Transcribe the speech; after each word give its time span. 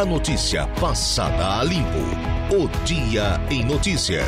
A 0.00 0.04
notícia 0.06 0.66
passada 0.80 1.60
a 1.60 1.62
limpo. 1.62 1.98
O 2.56 2.66
Dia 2.86 3.38
em 3.50 3.62
Notícia. 3.62 4.24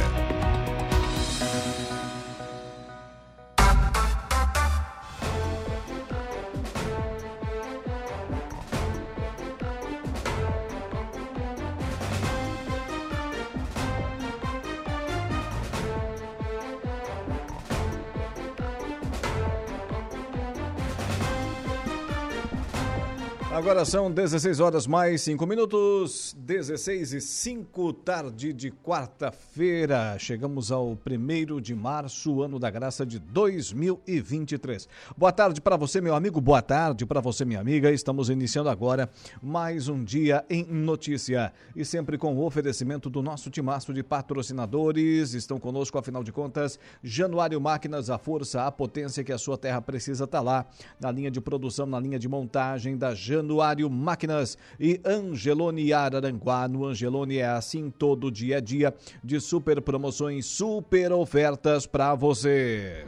Agora 23.82 23.90
são 23.90 24.12
16 24.12 24.60
horas 24.60 24.86
mais 24.86 25.22
5 25.22 25.44
minutos, 25.44 26.36
16 26.38 27.14
e 27.14 27.20
5, 27.20 27.92
tarde 27.95 28.52
de 28.52 28.70
quarta-feira. 28.70 30.16
Chegamos 30.20 30.70
ao 30.70 30.92
1 30.92 31.60
de 31.60 31.74
março, 31.74 32.42
ano 32.42 32.60
da 32.60 32.70
graça 32.70 33.04
de 33.04 33.18
2023. 33.18 34.88
Boa 35.16 35.32
tarde 35.32 35.60
para 35.60 35.76
você, 35.76 36.00
meu 36.00 36.14
amigo, 36.14 36.40
boa 36.40 36.62
tarde 36.62 37.04
para 37.04 37.20
você, 37.20 37.45
minha 37.45 37.59
amiga. 37.59 37.90
Estamos 37.90 38.30
iniciando 38.30 38.68
agora 38.68 39.10
mais 39.42 39.88
um 39.88 40.04
dia 40.04 40.45
em 40.48 40.62
notícia 40.62 41.52
e 41.74 41.84
sempre 41.84 42.16
com 42.16 42.37
o 42.37 42.45
oferecimento 42.45 43.10
do 43.10 43.20
nosso 43.20 43.51
timaço 43.51 43.92
de 43.92 44.04
patrocinadores. 44.04 45.34
Estão 45.34 45.59
conosco, 45.59 45.98
afinal 45.98 46.23
de 46.23 46.30
contas, 46.30 46.78
Januário 47.02 47.60
Máquinas, 47.60 48.10
a 48.10 48.18
força, 48.18 48.64
a 48.64 48.70
potência 48.70 49.24
que 49.24 49.32
a 49.32 49.38
sua 49.38 49.59
terra 49.59 49.82
precisa 49.82 50.23
estar 50.23 50.38
tá 50.38 50.45
lá 50.45 50.66
na 51.01 51.10
linha 51.10 51.32
de 51.32 51.40
produção, 51.40 51.84
na 51.84 51.98
linha 51.98 52.18
de 52.18 52.28
montagem 52.28 52.96
da 52.96 53.12
Januário 53.12 53.71
Máquinas 53.90 54.58
e 54.78 55.00
Angelone 55.04 55.92
Araranguá. 55.92 56.68
No 56.68 56.84
Angelone 56.84 57.38
é 57.38 57.46
assim 57.46 57.90
todo 57.90 58.30
dia 58.30 58.58
a 58.58 58.60
dia 58.60 58.95
de 59.22 59.40
super 59.40 59.80
promoções, 59.80 60.46
super 60.46 61.12
ofertas 61.12 61.87
para 61.87 62.14
você. 62.14 63.04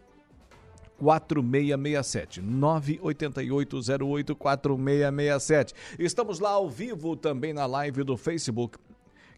4667 0.97 2.41
98808 2.41 4.35
4667. 4.35 5.73
Estamos 5.99 6.39
lá 6.39 6.49
ao 6.49 6.69
vivo 6.69 7.15
também 7.15 7.53
na 7.53 7.65
live 7.65 8.03
do 8.03 8.17
Facebook 8.17 8.77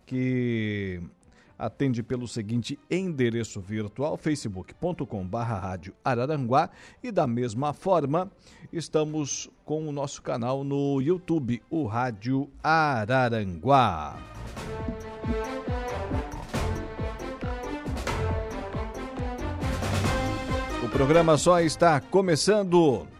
que 0.05 1.01
atende 1.57 2.01
pelo 2.01 2.27
seguinte 2.27 2.79
endereço 2.89 3.61
virtual 3.61 4.17
facebook.com 4.17 5.25
barra 5.25 5.79
Araranguá 6.03 6.69
e 7.01 7.11
da 7.11 7.27
mesma 7.27 7.73
forma 7.73 8.31
estamos 8.71 9.49
com 9.65 9.87
o 9.87 9.91
nosso 9.91 10.21
canal 10.21 10.63
no 10.63 11.01
YouTube, 11.01 11.61
o 11.69 11.85
Rádio 11.85 12.49
Araranguá. 12.61 14.17
O 20.83 20.89
programa 20.89 21.37
só 21.37 21.61
está 21.61 21.99
começando. 22.01 23.12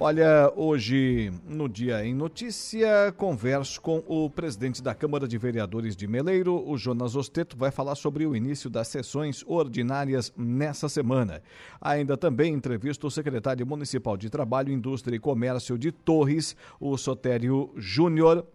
Olha, 0.00 0.52
hoje 0.54 1.32
no 1.44 1.68
Dia 1.68 2.06
em 2.06 2.14
Notícia, 2.14 3.12
converso 3.16 3.80
com 3.80 4.00
o 4.06 4.30
presidente 4.30 4.80
da 4.80 4.94
Câmara 4.94 5.26
de 5.26 5.36
Vereadores 5.36 5.96
de 5.96 6.06
Meleiro, 6.06 6.62
o 6.70 6.78
Jonas 6.78 7.16
Osteto, 7.16 7.56
vai 7.56 7.72
falar 7.72 7.96
sobre 7.96 8.24
o 8.24 8.36
início 8.36 8.70
das 8.70 8.86
sessões 8.86 9.42
ordinárias 9.44 10.32
nessa 10.36 10.88
semana. 10.88 11.42
Ainda 11.80 12.16
também 12.16 12.54
entrevista 12.54 13.08
o 13.08 13.10
secretário 13.10 13.66
municipal 13.66 14.16
de 14.16 14.30
Trabalho, 14.30 14.72
Indústria 14.72 15.16
e 15.16 15.18
Comércio 15.18 15.76
de 15.76 15.90
Torres, 15.90 16.54
o 16.78 16.96
Sotério 16.96 17.72
Júnior 17.76 18.46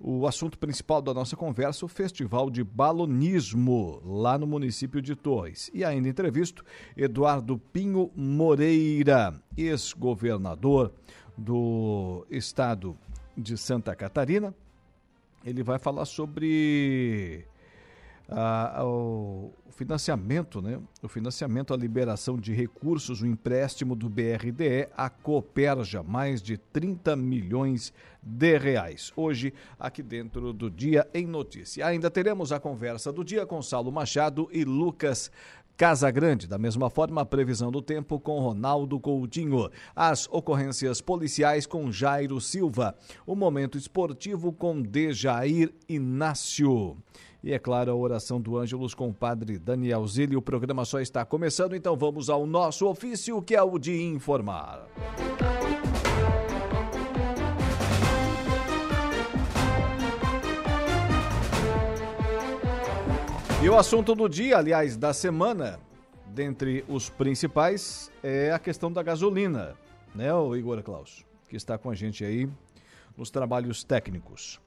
o 0.00 0.26
assunto 0.26 0.58
principal 0.58 1.02
da 1.02 1.12
nossa 1.12 1.36
conversa, 1.36 1.84
o 1.84 1.88
Festival 1.88 2.48
de 2.48 2.64
Balonismo, 2.64 4.00
lá 4.02 4.38
no 4.38 4.46
município 4.46 5.02
de 5.02 5.14
Torres. 5.14 5.70
E 5.74 5.84
ainda 5.84 6.08
entrevisto 6.08 6.64
Eduardo 6.96 7.58
Pinho 7.58 8.10
Moreira, 8.16 9.34
ex-governador 9.54 10.90
do 11.36 12.26
estado 12.30 12.96
de 13.36 13.58
Santa 13.58 13.94
Catarina. 13.94 14.54
Ele 15.44 15.62
vai 15.62 15.78
falar 15.78 16.06
sobre 16.06 17.46
ah, 18.30 18.84
o 18.84 19.52
financiamento, 19.70 20.60
né? 20.60 20.78
O 21.02 21.08
financiamento, 21.08 21.72
a 21.72 21.76
liberação 21.76 22.38
de 22.38 22.52
recursos, 22.52 23.22
o 23.22 23.26
empréstimo 23.26 23.94
do 23.94 24.08
BRDE 24.08 24.88
à 24.96 25.08
Coperja, 25.08 26.02
mais 26.02 26.42
de 26.42 26.58
30 26.58 27.16
milhões 27.16 27.92
de 28.22 28.58
reais. 28.58 29.12
Hoje, 29.16 29.54
aqui 29.78 30.02
dentro 30.02 30.52
do 30.52 30.70
Dia 30.70 31.08
em 31.14 31.26
Notícia. 31.26 31.86
Ainda 31.86 32.10
teremos 32.10 32.52
a 32.52 32.60
conversa 32.60 33.10
do 33.10 33.24
dia 33.24 33.46
com 33.46 33.62
Saulo 33.62 33.90
Machado 33.90 34.48
e 34.52 34.64
Lucas 34.64 35.30
Casa 35.80 36.10
Grande, 36.10 36.46
da 36.46 36.58
mesma 36.58 36.90
forma, 36.90 37.22
a 37.22 37.24
previsão 37.24 37.70
do 37.70 37.80
tempo 37.80 38.20
com 38.20 38.38
Ronaldo 38.38 39.00
Coutinho. 39.00 39.70
As 39.96 40.28
ocorrências 40.30 41.00
policiais 41.00 41.64
com 41.64 41.90
Jairo 41.90 42.38
Silva. 42.38 42.94
O 43.26 43.34
momento 43.34 43.78
esportivo 43.78 44.52
com 44.52 44.82
Dejair 44.82 45.72
Inácio. 45.88 46.98
E 47.42 47.54
é 47.54 47.58
claro, 47.58 47.90
a 47.90 47.94
oração 47.94 48.38
do 48.38 48.58
Ângelos 48.58 48.94
com 48.94 49.08
o 49.08 49.14
padre 49.14 49.58
Daniel 49.58 50.06
Zilli. 50.06 50.36
O 50.36 50.42
programa 50.42 50.84
só 50.84 51.00
está 51.00 51.24
começando, 51.24 51.74
então 51.74 51.96
vamos 51.96 52.28
ao 52.28 52.46
nosso 52.46 52.86
ofício, 52.86 53.40
que 53.40 53.56
é 53.56 53.62
o 53.62 53.78
de 53.78 54.02
informar. 54.02 54.86
E 63.62 63.68
o 63.68 63.76
assunto 63.76 64.14
do 64.14 64.26
dia, 64.26 64.56
aliás, 64.56 64.96
da 64.96 65.12
semana, 65.12 65.78
dentre 66.28 66.82
os 66.88 67.10
principais, 67.10 68.10
é 68.22 68.50
a 68.52 68.58
questão 68.58 68.90
da 68.90 69.02
gasolina, 69.02 69.74
né, 70.14 70.32
o 70.32 70.56
Igor 70.56 70.82
Klaus, 70.82 71.26
que 71.46 71.56
está 71.56 71.76
com 71.76 71.90
a 71.90 71.94
gente 71.94 72.24
aí 72.24 72.48
nos 73.14 73.28
trabalhos 73.30 73.84
técnicos. 73.84 74.58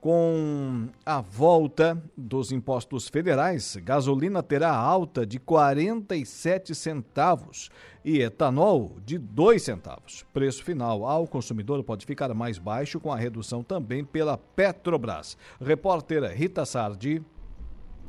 Com 0.00 0.88
a 1.04 1.20
volta 1.20 2.02
dos 2.16 2.52
impostos 2.52 3.06
federais, 3.06 3.76
gasolina 3.76 4.42
terá 4.42 4.74
alta 4.74 5.26
de 5.26 5.38
47 5.38 6.74
centavos 6.74 7.70
e 8.02 8.20
etanol 8.20 8.96
de 9.04 9.18
2 9.18 9.62
centavos. 9.62 10.24
Preço 10.32 10.64
final 10.64 11.04
ao 11.04 11.28
consumidor 11.28 11.84
pode 11.84 12.06
ficar 12.06 12.32
mais 12.32 12.56
baixo 12.56 12.98
com 12.98 13.12
a 13.12 13.16
redução 13.16 13.62
também 13.62 14.04
pela 14.06 14.38
Petrobras. 14.38 15.36
Repórter 15.60 16.24
Rita 16.34 16.64
Sardi 16.64 17.22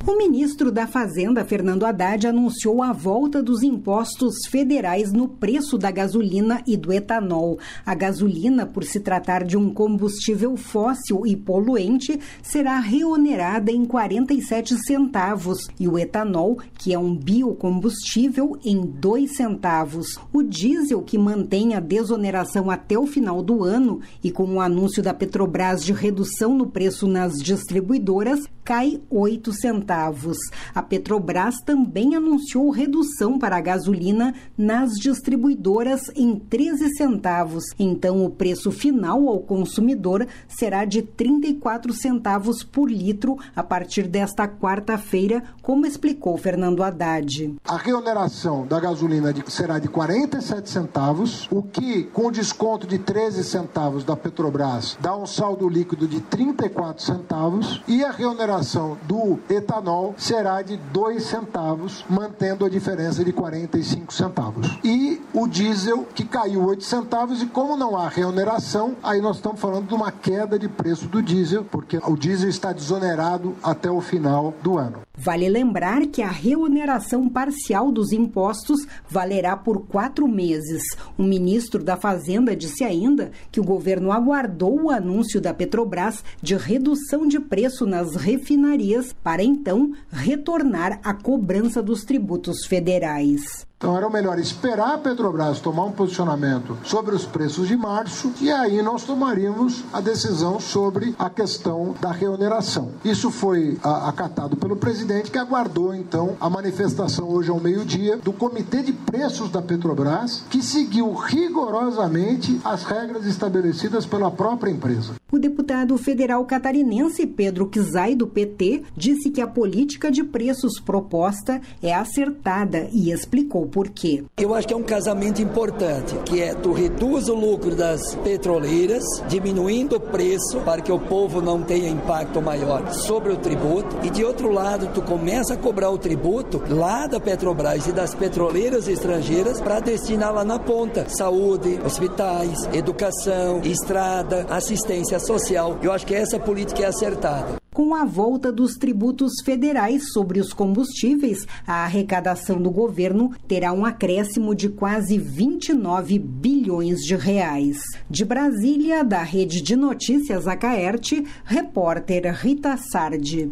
o 0.06 0.18
ministro 0.18 0.70
da 0.70 0.86
Fazenda, 0.86 1.46
Fernando 1.46 1.86
Haddad, 1.86 2.28
anunciou 2.28 2.84
a 2.84 2.92
volta 2.92 3.42
dos 3.42 3.64
impostos 3.64 4.46
federais 4.50 5.14
no 5.14 5.30
preço 5.30 5.78
da 5.78 5.90
gasolina 5.92 6.62
e 6.68 6.76
do 6.76 6.92
etanol. 6.92 7.58
A 7.86 7.96
gasolina, 7.96 8.66
por 8.66 8.84
se 8.84 9.00
tratar 9.00 9.46
de 9.46 9.56
um 9.56 9.74
combustível 9.74 10.58
fóssil 10.58 11.26
e 11.26 11.38
poluente, 11.38 12.20
será 12.42 12.80
reonerada 12.80 13.72
em 13.72 13.86
47 13.86 14.76
centavos 14.86 15.68
e 15.80 15.88
o 15.88 15.98
etanol, 15.98 16.58
que 16.78 16.94
é 16.94 17.00
um 17.00 17.16
biocombustível, 17.16 18.58
em 18.66 18.82
2 18.82 19.38
centavos. 19.38 20.20
O 20.34 20.44
diesel, 20.44 21.02
que 21.02 21.18
mantém 21.18 21.76
a 21.76 21.80
desoneração 21.80 22.70
até 22.70 23.00
o 23.00 23.08
final 23.08 23.42
do 23.42 23.64
ano 23.64 24.02
e 24.22 24.32
com 24.32 24.56
o 24.56 24.60
anúncio 24.60 25.02
da 25.02 25.14
Petrobras 25.14 25.84
de 25.84 25.94
redução 25.94 26.54
no 26.54 26.68
preço 26.68 27.08
nas 27.08 27.34
distribuidoras, 27.36 28.42
cai 28.66 29.00
8 29.10 29.54
centavos 29.54 29.93
centavos. 29.94 30.38
A 30.74 30.82
Petrobras 30.82 31.56
também 31.64 32.16
anunciou 32.16 32.70
redução 32.72 33.38
para 33.38 33.58
a 33.58 33.62
gasolina 33.62 34.34
nas 34.58 34.94
distribuidoras 34.94 36.02
em 36.16 36.38
13 36.38 36.96
centavos. 36.96 37.64
Então, 37.78 38.26
o 38.26 38.30
preço 38.30 38.72
final 38.72 39.28
ao 39.28 39.40
consumidor 39.40 40.28
será 40.48 40.86
de 40.86 41.02
34 41.02 41.94
centavos 41.94 42.64
por 42.64 42.90
litro 42.90 43.38
a 43.56 43.64
partir 43.64 44.08
desta 44.08 44.48
quarta-feira, 44.48 45.44
como 45.62 45.86
explicou 45.86 46.38
Fernando 46.38 46.84
Haddad. 46.84 47.56
A 47.64 47.78
reoneração 47.78 48.66
da 48.66 48.80
gasolina 48.80 49.34
será 49.48 49.78
de 49.78 49.88
47 49.88 50.70
centavos, 50.70 51.48
o 51.52 51.62
que, 51.62 52.04
com 52.06 52.32
desconto 52.32 52.88
de 52.88 52.98
13 52.98 53.44
centavos 53.44 54.04
da 54.04 54.16
Petrobras, 54.16 54.98
dá 55.00 55.16
um 55.16 55.26
saldo 55.26 55.70
líquido 55.70 56.08
de 56.08 56.20
34 56.22 57.04
centavos, 57.04 57.82
e 57.88 58.04
a 58.04 58.12
reoneração 58.12 58.98
do 59.04 59.40
etanol 59.50 59.73
será 60.18 60.62
de 60.62 60.78
2 60.78 61.24
centavos, 61.24 62.06
mantendo 62.10 62.66
a 62.66 62.70
diferença 62.70 63.24
de 63.24 63.32
45 63.32 64.14
centavos. 64.14 64.68
E 64.84 65.22
o 65.34 65.48
diesel, 65.48 66.06
que 66.14 66.26
caiu 66.26 66.66
8 66.66 66.84
centavos, 66.84 67.42
e 67.42 67.46
como 67.46 67.78
não 67.78 67.98
há 67.98 68.08
reoneração, 68.08 68.96
aí 69.02 69.22
nós 69.22 69.38
estamos 69.38 69.60
falando 69.60 69.88
de 69.88 69.94
uma 69.94 70.12
queda 70.12 70.60
de 70.60 70.68
preço 70.68 71.08
do 71.08 71.22
diesel, 71.22 71.64
porque 71.64 72.00
o 72.06 72.16
diesel 72.16 72.50
está 72.50 72.72
desonerado 72.72 73.56
até 73.64 73.90
o 73.90 74.02
final 74.02 74.54
do 74.62 74.78
ano. 74.78 75.00
Vale 75.16 75.48
lembrar 75.48 76.08
que 76.08 76.24
a 76.24 76.30
reoneração 76.30 77.30
parcial 77.30 77.92
dos 77.92 78.12
impostos 78.12 78.88
valerá 79.08 79.56
por 79.56 79.86
quatro 79.86 80.28
meses. 80.28 80.82
O 81.18 81.22
ministro 81.24 81.84
da 81.84 81.96
Fazenda 81.96 82.56
disse 82.56 82.84
ainda 82.84 83.32
que 83.52 83.60
o 83.60 83.64
governo 83.64 84.12
aguardou 84.12 84.84
o 84.84 84.90
anúncio 84.90 85.40
da 85.40 85.54
Petrobras 85.54 86.24
de 86.42 86.56
redução 86.56 87.28
de 87.28 87.40
preço 87.40 87.86
nas 87.86 88.16
refinarias 88.16 89.14
para 89.24 89.44
então 89.64 89.94
retornar 90.12 91.00
à 91.06 91.14
cobrança 91.14 91.82
dos 91.82 92.04
tributos 92.04 92.66
federais. 92.66 93.66
Então 93.78 93.98
era 93.98 94.10
melhor 94.10 94.40
esperar 94.40 94.94
a 94.94 94.98
Petrobras 94.98 95.60
tomar 95.60 95.84
um 95.84 95.92
posicionamento 95.92 96.78
sobre 96.84 97.14
os 97.14 97.26
preços 97.26 97.68
de 97.68 97.76
março 97.76 98.32
e 98.40 98.50
aí 98.50 98.82
nós 98.82 99.04
tomaríamos 99.04 99.84
a 99.92 100.00
decisão 100.00 100.58
sobre 100.58 101.14
a 101.20 101.30
questão 101.30 101.94
da 102.00 102.12
reoneração. 102.12 102.92
Isso 103.04 103.30
foi 103.30 103.78
a, 103.84 104.08
acatado 104.08 104.56
pelo 104.56 104.78
presidente 104.78 105.30
que 105.30 105.38
aguardou 105.38 105.94
então 105.94 106.38
a 106.40 106.50
manifestação 106.50 107.30
hoje 107.30 107.50
ao 107.50 107.60
meio-dia 107.60 108.18
do 108.18 108.32
Comitê 108.32 108.82
de 108.82 108.94
Preços 108.94 109.52
da 109.52 109.62
Petrobras, 109.62 110.46
que 110.50 110.62
seguiu 110.62 111.12
rigorosamente 111.14 112.62
as 112.64 112.84
regras 112.84 113.26
estabelecidas 113.26 114.06
pela 114.06 114.32
própria 114.32 114.72
empresa. 114.72 115.16
O 115.32 115.40
deputado 115.40 115.98
federal 115.98 116.46
catarinense 116.46 117.26
Pedro 117.26 117.68
Kizai, 117.68 118.16
do 118.16 118.28
PT, 118.28 118.84
disse 118.96 119.32
que 119.32 119.42
a 119.42 119.48
política 119.48 120.12
de 120.12 120.24
preços 120.24 120.80
proposta 120.80 121.60
é 121.82 121.94
acertada 121.94 122.88
e 122.94 123.12
explicou 123.12 123.68
por 123.74 123.90
quê. 123.90 124.24
Eu 124.38 124.54
acho 124.54 124.68
que 124.68 124.74
é 124.74 124.78
um 124.78 124.84
casamento 124.84 125.42
importante, 125.42 126.16
que 126.26 126.42
é 126.42 126.54
tu 126.54 126.72
reduz 126.72 127.28
o 127.28 127.34
lucro 127.34 127.76
das 127.76 128.16
petroleiras, 128.24 129.04
diminuindo 129.28 129.96
o 129.96 130.00
preço 130.00 130.60
para 130.60 130.82
que 130.82 130.92
o 130.92 131.00
povo 131.00 131.42
não 131.42 131.64
tenha 131.64 131.90
impacto 131.90 132.40
maior 132.40 132.94
sobre 132.94 133.34
o 133.34 133.38
tributo, 133.38 133.98
e 134.04 134.12
de 134.12 134.24
outro 134.24 134.52
lado 134.52 134.92
tu 134.94 135.02
começa 135.02 135.56
a 135.56 135.58
cobrar 135.58 135.90
o 135.90 135.98
tributo 135.98 136.62
lá 136.70 137.08
da 137.08 137.20
Petrobras 137.20 137.88
e 137.88 137.92
das 137.92 138.14
petroleiras 138.14 138.88
estrangeiras 138.88 139.60
para 139.60 139.80
destinar 139.80 140.32
lá 140.32 140.44
na 140.44 140.60
ponta 140.60 141.10
saúde, 141.10 141.80
hospitais, 141.84 142.70
educação, 142.74 143.62
estrada, 143.64 144.46
assistência 144.50 145.20
social. 145.20 145.80
Eu 145.82 145.92
acho 145.92 146.06
que 146.06 146.14
essa 146.14 146.40
política 146.40 146.84
é 146.84 146.86
acertada. 146.86 147.63
Com 147.74 147.96
a 147.96 148.06
volta 148.06 148.52
dos 148.52 148.76
tributos 148.76 149.32
federais 149.44 150.14
sobre 150.14 150.40
os 150.40 150.54
combustíveis, 150.54 151.48
a 151.66 151.84
arrecadação 151.86 152.62
do 152.62 152.70
governo 152.70 153.32
terá 153.48 153.74
um 153.74 153.84
acréscimo 153.84 154.54
de 154.54 154.70
quase 154.70 155.18
29 155.18 156.20
bilhões 156.20 157.00
de 157.00 157.16
reais. 157.16 157.78
De 158.08 158.24
Brasília, 158.24 159.04
da 159.04 159.24
Rede 159.24 159.60
de 159.60 159.76
Notícias 159.76 160.48
Acaerte, 160.48 161.26
repórter 161.44 162.32
Rita 162.36 162.78
Sardi. 162.78 163.52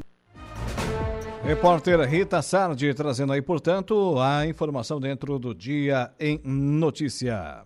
Repórter 1.44 2.00
Rita 2.08 2.44
Sardi 2.44 2.94
trazendo 2.94 3.34
aí, 3.34 3.42
portanto, 3.42 4.20
a 4.20 4.46
informação 4.46 5.00
dentro 5.00 5.40
do 5.40 5.56
Dia 5.56 6.12
em 6.20 6.40
Notícia. 6.46 7.64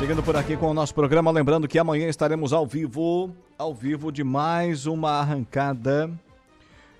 Seguindo 0.00 0.22
por 0.22 0.34
aqui 0.34 0.56
com 0.56 0.70
o 0.70 0.72
nosso 0.72 0.94
programa, 0.94 1.30
lembrando 1.30 1.68
que 1.68 1.78
amanhã 1.78 2.08
estaremos 2.08 2.54
ao 2.54 2.66
vivo, 2.66 3.36
ao 3.58 3.74
vivo 3.74 4.10
de 4.10 4.24
mais 4.24 4.86
uma 4.86 5.10
arrancada 5.10 6.10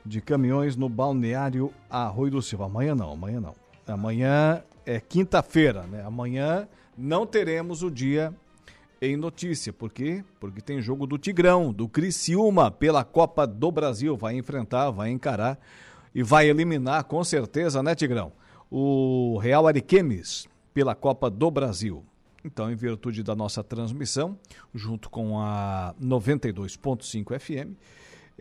de 0.05 0.21
caminhões 0.21 0.77
no 0.77 0.87
balneário 0.87 1.73
Arroio 1.89 2.33
do 2.33 2.43
Silva. 2.43 2.67
Amanhã 2.67 2.95
não, 2.95 3.13
amanhã 3.13 3.41
não. 3.41 3.55
Amanhã 3.89 4.63
é 4.85 5.01
quinta-feira, 5.01 5.85
né? 5.85 6.05
Amanhã 6.05 6.69
não 6.95 7.25
teremos 7.25 7.83
o 7.83 7.91
dia 7.91 8.35
em 9.01 9.17
notícia. 9.17 9.73
Por 9.73 9.91
quê? 9.91 10.23
Porque 10.39 10.61
tem 10.61 10.83
jogo 10.83 11.07
do 11.07 11.17
Tigrão, 11.17 11.73
do 11.73 11.89
Criciúma, 11.89 12.71
pela 12.71 13.03
Copa 13.03 13.47
do 13.47 13.73
Brasil. 13.73 14.15
Vai 14.15 14.37
enfrentar, 14.37 14.91
vai 14.91 15.09
encarar 15.09 15.59
e 16.15 16.23
vai 16.23 16.51
eliminar, 16.51 17.05
com 17.05 17.25
certeza, 17.25 17.83
né, 17.83 17.95
Tigrão? 17.95 18.31
O 18.71 19.39
Real 19.39 19.67
Ariquemes 19.67 20.47
pela 20.75 20.95
Copa 20.95 21.31
do 21.31 21.51
Brasil. 21.51 22.05
Então, 22.45 22.71
em 22.71 22.75
virtude 22.75 23.23
da 23.23 23.37
nossa 23.37 23.63
transmissão, 23.63 24.39
junto 24.75 25.11
com 25.11 25.39
a 25.39 25.95
92.5 26.03 27.39
FM, 27.39 27.77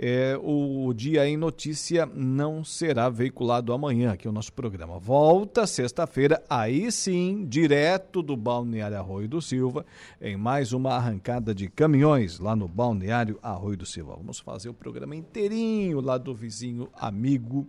é, 0.01 0.39
o 0.41 0.93
Dia 0.93 1.27
em 1.27 1.35
Notícia 1.35 2.05
não 2.05 2.63
será 2.63 3.09
veiculado 3.09 3.73
amanhã 3.73 4.13
aqui 4.13 4.29
o 4.29 4.31
nosso 4.31 4.53
programa. 4.53 4.97
Volta 4.97 5.67
sexta-feira, 5.67 6.41
aí 6.49 6.89
sim, 6.89 7.45
direto 7.45 8.23
do 8.23 8.37
Balneário 8.37 8.97
Arroio 8.97 9.27
do 9.27 9.41
Silva, 9.41 9.85
em 10.21 10.37
mais 10.37 10.71
uma 10.71 10.93
arrancada 10.93 11.53
de 11.53 11.67
caminhões 11.67 12.39
lá 12.39 12.55
no 12.55 12.65
Balneário 12.65 13.37
Arroio 13.43 13.75
do 13.75 13.85
Silva. 13.85 14.15
Vamos 14.15 14.39
fazer 14.39 14.69
o 14.69 14.73
programa 14.73 15.17
inteirinho 15.17 15.99
lá 15.99 16.17
do 16.17 16.33
vizinho 16.33 16.87
amigo 16.93 17.67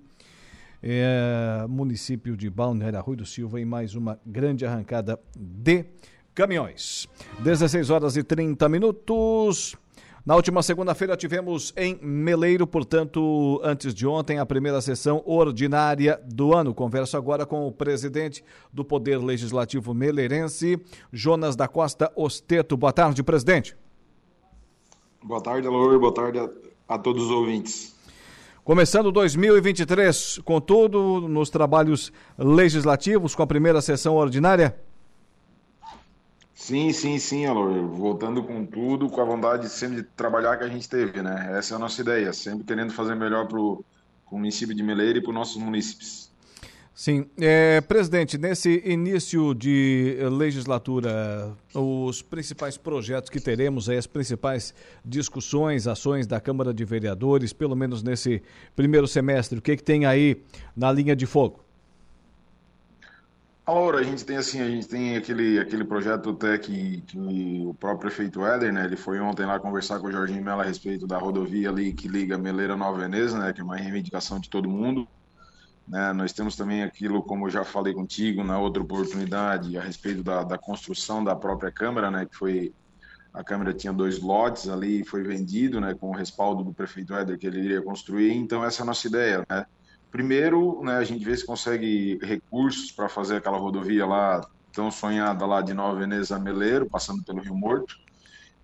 é, 0.83 1.67
município 1.69 2.37
de 2.37 2.49
Balneário 2.49 2.99
Arroio 2.99 3.19
do 3.19 3.27
Silva 3.27 3.61
em 3.61 3.65
mais 3.65 3.95
uma 3.97 4.19
grande 4.25 4.65
arrancada 4.65 5.19
de 5.37 5.85
caminhões. 6.35 7.09
16 7.41 7.91
horas 7.91 8.17
e 8.17 8.23
30 8.23 8.69
minutos. 8.69 9.77
Na 10.25 10.37
última 10.37 10.63
segunda-feira 10.63 11.17
tivemos 11.17 11.73
em 11.77 11.99
Meleiro, 12.03 12.67
portanto, 12.67 13.59
antes 13.65 13.95
de 13.95 14.07
ontem, 14.07 14.39
a 14.39 14.45
primeira 14.45 14.81
sessão 14.83 15.23
ordinária 15.25 16.21
do 16.27 16.55
ano. 16.55 16.75
Converso 16.75 17.17
agora 17.17 17.47
com 17.47 17.67
o 17.67 17.73
presidente 17.73 18.45
do 18.71 18.85
Poder 18.85 19.17
Legislativo 19.17 19.95
Meleirense, 19.95 20.79
Jonas 21.11 21.57
da 21.57 21.67
Costa 21.67 22.13
Osteto. 22.15 22.77
Boa 22.77 22.93
tarde, 22.93 23.23
presidente. 23.23 23.75
Boa 25.23 25.43
tarde, 25.43 25.67
Alô. 25.67 25.99
Boa 25.99 26.13
tarde 26.13 26.39
a, 26.39 26.49
a 26.87 26.99
todos 26.99 27.25
os 27.25 27.31
ouvintes. 27.31 27.97
Começando 28.63 29.11
2023, 29.11 30.39
com 30.45 30.61
tudo 30.61 31.23
nos 31.29 31.49
trabalhos 31.49 32.13
legislativos, 32.39 33.35
com 33.35 33.43
a 33.43 33.47
primeira 33.47 33.81
sessão 33.81 34.17
ordinária? 34.17 34.79
Sim, 36.61 36.93
sim, 36.93 37.19
sim, 37.19 37.47
Alô. 37.47 37.89
Voltando 37.89 38.45
com 38.45 38.67
tudo, 38.67 39.09
com 39.09 39.19
a 39.19 39.25
vontade 39.25 39.67
sempre 39.71 39.97
de 39.97 40.03
trabalhar 40.03 40.59
que 40.59 40.63
a 40.63 40.69
gente 40.69 40.87
teve, 40.87 41.23
né? 41.23 41.57
Essa 41.59 41.75
é 41.75 41.77
a 41.77 41.79
nossa 41.79 42.03
ideia, 42.03 42.35
sempre 42.35 42.65
querendo 42.65 42.93
fazer 42.93 43.15
melhor 43.15 43.49
para 43.49 43.59
o 43.59 43.83
município 44.31 44.77
de 44.77 44.83
Meleira 44.83 45.19
e 45.19 45.23
para 45.23 45.31
os 45.31 45.35
nossos 45.35 45.57
munícipes. 45.57 46.31
Sim. 46.95 47.25
É, 47.41 47.81
presidente, 47.81 48.37
nesse 48.37 48.83
início 48.85 49.55
de 49.55 50.19
legislatura, 50.31 51.57
os 51.75 52.21
principais 52.21 52.77
projetos 52.77 53.31
que 53.31 53.41
teremos, 53.41 53.89
as 53.89 54.07
principais 54.07 54.75
discussões, 55.03 55.87
ações 55.87 56.27
da 56.27 56.39
Câmara 56.41 56.75
de 56.75 56.85
Vereadores, 56.85 57.55
pelo 57.55 57.75
menos 57.75 58.03
nesse 58.03 58.43
primeiro 58.77 59.09
semestre, 59.09 59.59
o 59.59 59.63
que, 59.63 59.79
que 59.79 59.83
tem 59.83 60.05
aí 60.05 60.43
na 60.77 60.93
linha 60.93 61.17
de 61.17 61.25
fogo? 61.25 61.65
A 63.71 63.73
Laura, 63.73 64.01
a 64.01 64.03
gente 64.03 64.25
tem 64.25 64.37
assim, 64.37 64.61
a 64.61 64.69
gente 64.69 64.89
tem 64.89 65.17
aquele, 65.17 65.57
aquele 65.61 65.85
projeto 65.85 66.31
até 66.31 66.59
que, 66.59 67.03
que 67.03 67.17
o 67.65 67.73
próprio 67.73 68.01
prefeito 68.01 68.45
Éder, 68.45 68.73
né, 68.73 68.85
ele 68.85 68.97
foi 68.97 69.21
ontem 69.21 69.47
lá 69.47 69.61
conversar 69.61 70.01
com 70.01 70.09
o 70.09 70.11
Jorginho 70.11 70.45
Mello 70.45 70.61
a 70.61 70.65
respeito 70.65 71.07
da 71.07 71.19
rodovia 71.19 71.69
ali 71.69 71.93
que 71.93 72.09
liga 72.09 72.37
Meleira 72.37 72.77
Nova 72.77 72.99
Veneza, 72.99 73.39
né, 73.39 73.53
que 73.53 73.61
é 73.61 73.65
uma 73.65 73.77
reivindicação 73.77 74.41
de 74.41 74.51
todo 74.51 74.69
mundo. 74.69 75.07
Né, 75.87 76.13
nós 76.13 76.33
temos 76.33 76.57
também 76.57 76.83
aquilo, 76.83 77.23
como 77.23 77.47
eu 77.47 77.51
já 77.51 77.63
falei 77.63 77.95
contigo 77.95 78.43
na 78.43 78.59
outra 78.59 78.83
oportunidade, 78.83 79.79
a 79.79 79.81
respeito 79.81 80.25
da, 80.25 80.43
da 80.43 80.59
construção 80.59 81.23
da 81.23 81.37
própria 81.37 81.71
Câmara, 81.71 82.11
né, 82.11 82.27
que 82.27 82.35
foi 82.35 82.75
a 83.33 83.45
Câmara 83.45 83.73
tinha 83.73 83.93
dois 83.93 84.21
lotes 84.21 84.69
ali, 84.69 85.05
foi 85.05 85.23
vendido, 85.23 85.81
né, 85.81 85.95
com 85.95 86.09
o 86.09 86.13
respaldo 86.13 86.65
do 86.65 86.75
prefeito 86.75 87.15
Éder 87.15 87.39
que 87.39 87.47
ele 87.47 87.61
iria 87.61 87.81
construir. 87.81 88.33
Então 88.33 88.65
essa 88.65 88.81
é 88.81 88.83
a 88.83 88.87
nossa 88.87 89.07
ideia, 89.07 89.47
né? 89.49 89.65
Primeiro, 90.11 90.83
né, 90.83 90.97
a 90.97 91.05
gente 91.05 91.25
vê 91.25 91.37
se 91.37 91.47
consegue 91.47 92.19
recursos 92.23 92.91
para 92.91 93.09
fazer 93.09 93.37
aquela 93.37 93.59
rodovia 93.59 94.05
lá 94.05 94.41
tão 94.73 94.91
sonhada 94.91 95.47
lá 95.47 95.63
de 95.63 95.73
Nova 95.73 95.99
Veneza 95.99 96.37
a 96.37 96.39
Meleiro, 96.39 96.87
passando 96.89 97.23
pelo 97.23 97.41
Rio 97.41 97.55
Morto. 97.55 97.97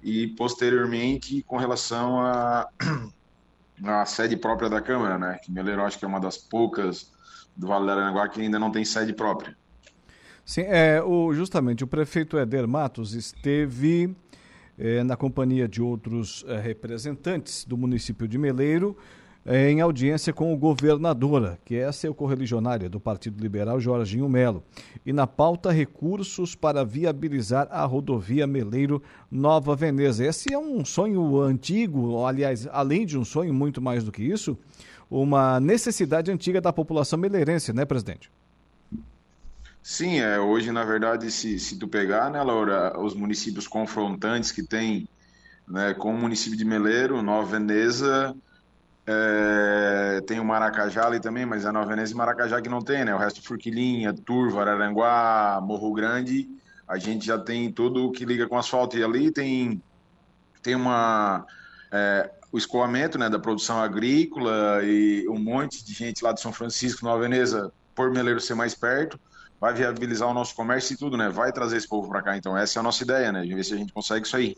E 0.03 0.29
posteriormente, 0.29 1.43
com 1.43 1.57
relação 1.57 2.21
a 2.21 2.69
a 3.85 4.07
sede 4.07 4.37
própria 4.37 4.69
da 4.69 4.81
Câmara, 4.81 5.19
né? 5.19 5.39
Que 5.43 5.51
Meleiro 5.51 5.83
acho 5.83 5.99
que 5.99 6.05
é 6.05 6.09
uma 6.09 6.21
das 6.21 6.39
poucas 6.39 7.13
do 7.57 7.67
Vale 7.67 7.87
do 7.87 7.93
Araranguá 7.93 8.29
que 8.29 8.41
ainda 8.41 8.59
não 8.59 8.71
tem 8.71 8.85
sede 8.85 9.13
própria. 9.13 9.57
Sim, 10.45 10.63
é, 10.63 11.03
o, 11.03 11.33
justamente 11.35 11.83
o 11.83 11.87
prefeito 11.87 12.39
Éder 12.39 12.69
Matos 12.69 13.15
esteve 13.15 14.15
é, 14.79 15.03
na 15.03 15.17
companhia 15.17 15.67
de 15.67 15.83
outros 15.83 16.45
é, 16.47 16.61
representantes 16.61 17.65
do 17.65 17.77
município 17.77 18.29
de 18.29 18.39
Meleiro 18.39 18.97
em 19.49 19.81
audiência 19.81 20.33
com 20.33 20.53
o 20.53 20.57
governadora, 20.57 21.57
que 21.65 21.77
é 21.77 21.91
seu 21.93 22.13
correligionária 22.13 22.89
do 22.89 22.99
Partido 22.99 23.41
Liberal, 23.41 23.79
Jorginho 23.79 24.29
Melo. 24.29 24.65
E 25.05 25.13
na 25.13 25.25
pauta, 25.25 25.71
recursos 25.71 26.57
para 26.57 26.85
viabilizar 26.85 27.69
a 27.71 27.85
rodovia 27.85 28.45
Meleiro 28.45 29.01
Nova 29.31 29.77
Veneza. 29.77 30.25
Esse 30.25 30.53
é 30.53 30.59
um 30.59 30.85
sonho 30.85 31.41
antigo, 31.41 32.27
aliás, 32.27 32.67
além 32.73 33.07
de 33.07 33.17
um 33.17 33.25
sonho, 33.25 33.55
muito 33.55 33.81
mais 33.81 34.03
do 34.03 34.11
que 34.11 34.23
isso, 34.23 34.59
uma 35.09 35.61
necessidade 35.61 36.29
antiga 36.33 36.61
da 36.61 36.73
população 36.73 37.17
meleirense, 37.17 37.73
né, 37.73 37.85
presidente? 37.85 38.29
Sim, 39.81 40.19
é, 40.19 40.41
hoje, 40.41 40.73
na 40.73 40.85
verdade, 40.85 41.31
se, 41.31 41.61
se 41.61 41.79
tu 41.79 41.87
pegar, 41.87 42.29
né, 42.33 42.43
Laura, 42.43 42.99
os 42.99 43.15
municípios 43.15 43.69
confrontantes 43.69 44.51
que 44.51 44.65
tem 44.65 45.09
né, 45.69 45.95
com 45.95 46.13
o 46.13 46.19
município 46.19 46.59
de 46.59 46.65
Meleiro, 46.65 47.23
Nova 47.23 47.47
Veneza, 47.47 48.35
é, 49.07 50.21
tem 50.27 50.41
o 50.41 50.45
Maracajá 50.45 51.07
ali 51.07 51.21
também, 51.21 51.47
mas 51.47 51.65
é 51.65 51.71
Nova 51.71 51.89
Veneza 51.89 52.13
e 52.13 52.17
Maracajá 52.17 52.61
que 52.61 52.69
não 52.69 52.83
tem, 52.83 53.05
né? 53.05 53.15
O 53.15 53.19
resto, 53.19 53.41
Furquilinha, 53.43 54.13
Turva, 54.13 54.63
Araranguá, 54.63 55.61
Morro 55.63 55.93
Grande, 55.93 56.49
a 56.89 56.99
gente 56.99 57.25
já 57.25 57.39
tem 57.39 57.71
tudo 57.71 58.11
que 58.11 58.25
liga 58.25 58.49
com 58.49 58.59
asfalto. 58.59 58.99
E 58.99 59.05
ali 59.05 59.31
tem, 59.31 59.81
tem 60.63 60.75
uma... 60.75 61.47
É, 61.93 62.31
o 62.51 62.59
escoamento 62.59 63.19
né, 63.19 63.29
da 63.29 63.39
produção 63.39 63.81
agrícola 63.81 64.81
e 64.83 65.29
um 65.29 65.39
monte 65.39 65.85
de 65.85 65.93
gente 65.93 66.25
lá 66.25 66.33
de 66.33 66.41
São 66.41 66.53
Francisco, 66.53 67.05
Nova 67.05 67.21
Veneza, 67.21 67.73
por 67.95 68.11
Meleiro 68.11 68.41
ser 68.41 68.55
mais 68.55 68.75
perto, 68.75 69.19
vai 69.61 69.75
viabilizar 69.75 70.29
o 70.29 70.35
nosso 70.35 70.55
comércio 70.55 70.95
e 70.95 70.97
tudo, 70.97 71.17
né? 71.17 71.29
Vai 71.29 71.53
trazer 71.53 71.77
esse 71.77 71.89
povo 71.89 72.09
para 72.09 72.23
cá. 72.23 72.37
Então, 72.37 72.57
essa 72.57 72.79
é 72.79 72.81
a 72.81 72.83
nossa 72.83 73.03
ideia, 73.03 73.31
né? 73.31 73.43
De 73.43 73.55
ver 73.55 73.65
se 73.65 73.75
a 73.75 73.77
gente 73.77 73.93
consegue 73.93 74.27
isso 74.27 74.37
aí. 74.37 74.57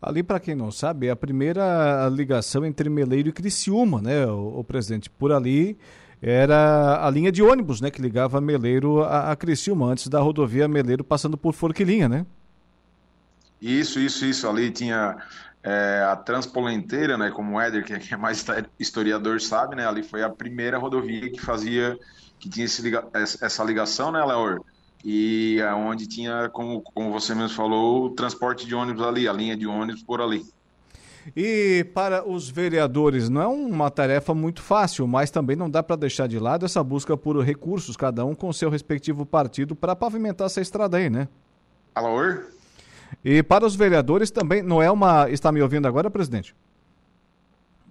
Ali, 0.00 0.22
para 0.22 0.38
quem 0.38 0.54
não 0.54 0.70
sabe, 0.70 1.08
é 1.08 1.10
a 1.10 1.16
primeira 1.16 2.08
ligação 2.08 2.64
entre 2.64 2.88
Meleiro 2.88 3.28
e 3.28 3.32
Criciúma, 3.32 4.00
né, 4.00 4.26
o, 4.26 4.60
o, 4.60 4.64
presidente? 4.64 5.10
Por 5.10 5.32
ali 5.32 5.76
era 6.22 7.04
a 7.04 7.10
linha 7.10 7.32
de 7.32 7.42
ônibus, 7.42 7.80
né, 7.80 7.90
que 7.90 8.00
ligava 8.00 8.40
Meleiro 8.40 9.02
a, 9.02 9.32
a 9.32 9.36
Criciúma, 9.36 9.86
antes 9.86 10.06
da 10.06 10.20
rodovia 10.20 10.68
Meleiro 10.68 11.02
passando 11.02 11.36
por 11.36 11.52
Forquilinha, 11.52 12.08
né? 12.08 12.24
Isso, 13.60 13.98
isso, 13.98 14.24
isso. 14.24 14.48
Ali 14.48 14.70
tinha 14.70 15.16
é, 15.64 16.06
a 16.08 16.14
Transpolenteira, 16.14 17.18
né, 17.18 17.30
como 17.30 17.56
o 17.56 17.60
Éder, 17.60 17.84
que 17.84 18.14
é 18.14 18.16
mais 18.16 18.44
historiador, 18.78 19.40
sabe, 19.40 19.74
né, 19.74 19.86
ali 19.86 20.04
foi 20.04 20.22
a 20.22 20.30
primeira 20.30 20.78
rodovia 20.78 21.28
que 21.28 21.40
fazia, 21.40 21.98
que 22.38 22.48
tinha 22.48 22.66
essa 22.66 23.64
ligação, 23.64 24.12
né, 24.12 24.24
Leor? 24.24 24.60
E 25.04 25.58
é 25.60 25.72
onde 25.72 26.06
tinha, 26.06 26.48
como, 26.48 26.82
como 26.82 27.12
você 27.12 27.34
mesmo 27.34 27.56
falou, 27.56 28.06
o 28.06 28.10
transporte 28.10 28.66
de 28.66 28.74
ônibus 28.74 29.02
ali, 29.02 29.28
a 29.28 29.32
linha 29.32 29.56
de 29.56 29.66
ônibus 29.66 30.02
por 30.02 30.20
ali. 30.20 30.44
E 31.36 31.84
para 31.94 32.26
os 32.28 32.48
vereadores, 32.48 33.28
não 33.28 33.42
é 33.42 33.46
uma 33.46 33.90
tarefa 33.90 34.34
muito 34.34 34.62
fácil, 34.62 35.06
mas 35.06 35.30
também 35.30 35.56
não 35.56 35.68
dá 35.68 35.82
para 35.82 35.96
deixar 35.96 36.26
de 36.26 36.38
lado 36.38 36.64
essa 36.64 36.82
busca 36.82 37.16
por 37.16 37.38
recursos, 37.40 37.96
cada 37.96 38.24
um 38.24 38.34
com 38.34 38.52
seu 38.52 38.70
respectivo 38.70 39.26
partido, 39.26 39.76
para 39.76 39.94
pavimentar 39.94 40.46
essa 40.46 40.60
estrada 40.60 40.96
aí, 40.96 41.10
né? 41.10 41.28
Alô? 41.94 42.38
E 43.24 43.42
para 43.42 43.66
os 43.66 43.74
vereadores 43.74 44.30
também, 44.30 44.62
não 44.62 44.82
é 44.82 44.90
uma. 44.90 45.30
Está 45.30 45.50
me 45.50 45.62
ouvindo 45.62 45.86
agora, 45.86 46.10
presidente? 46.10 46.54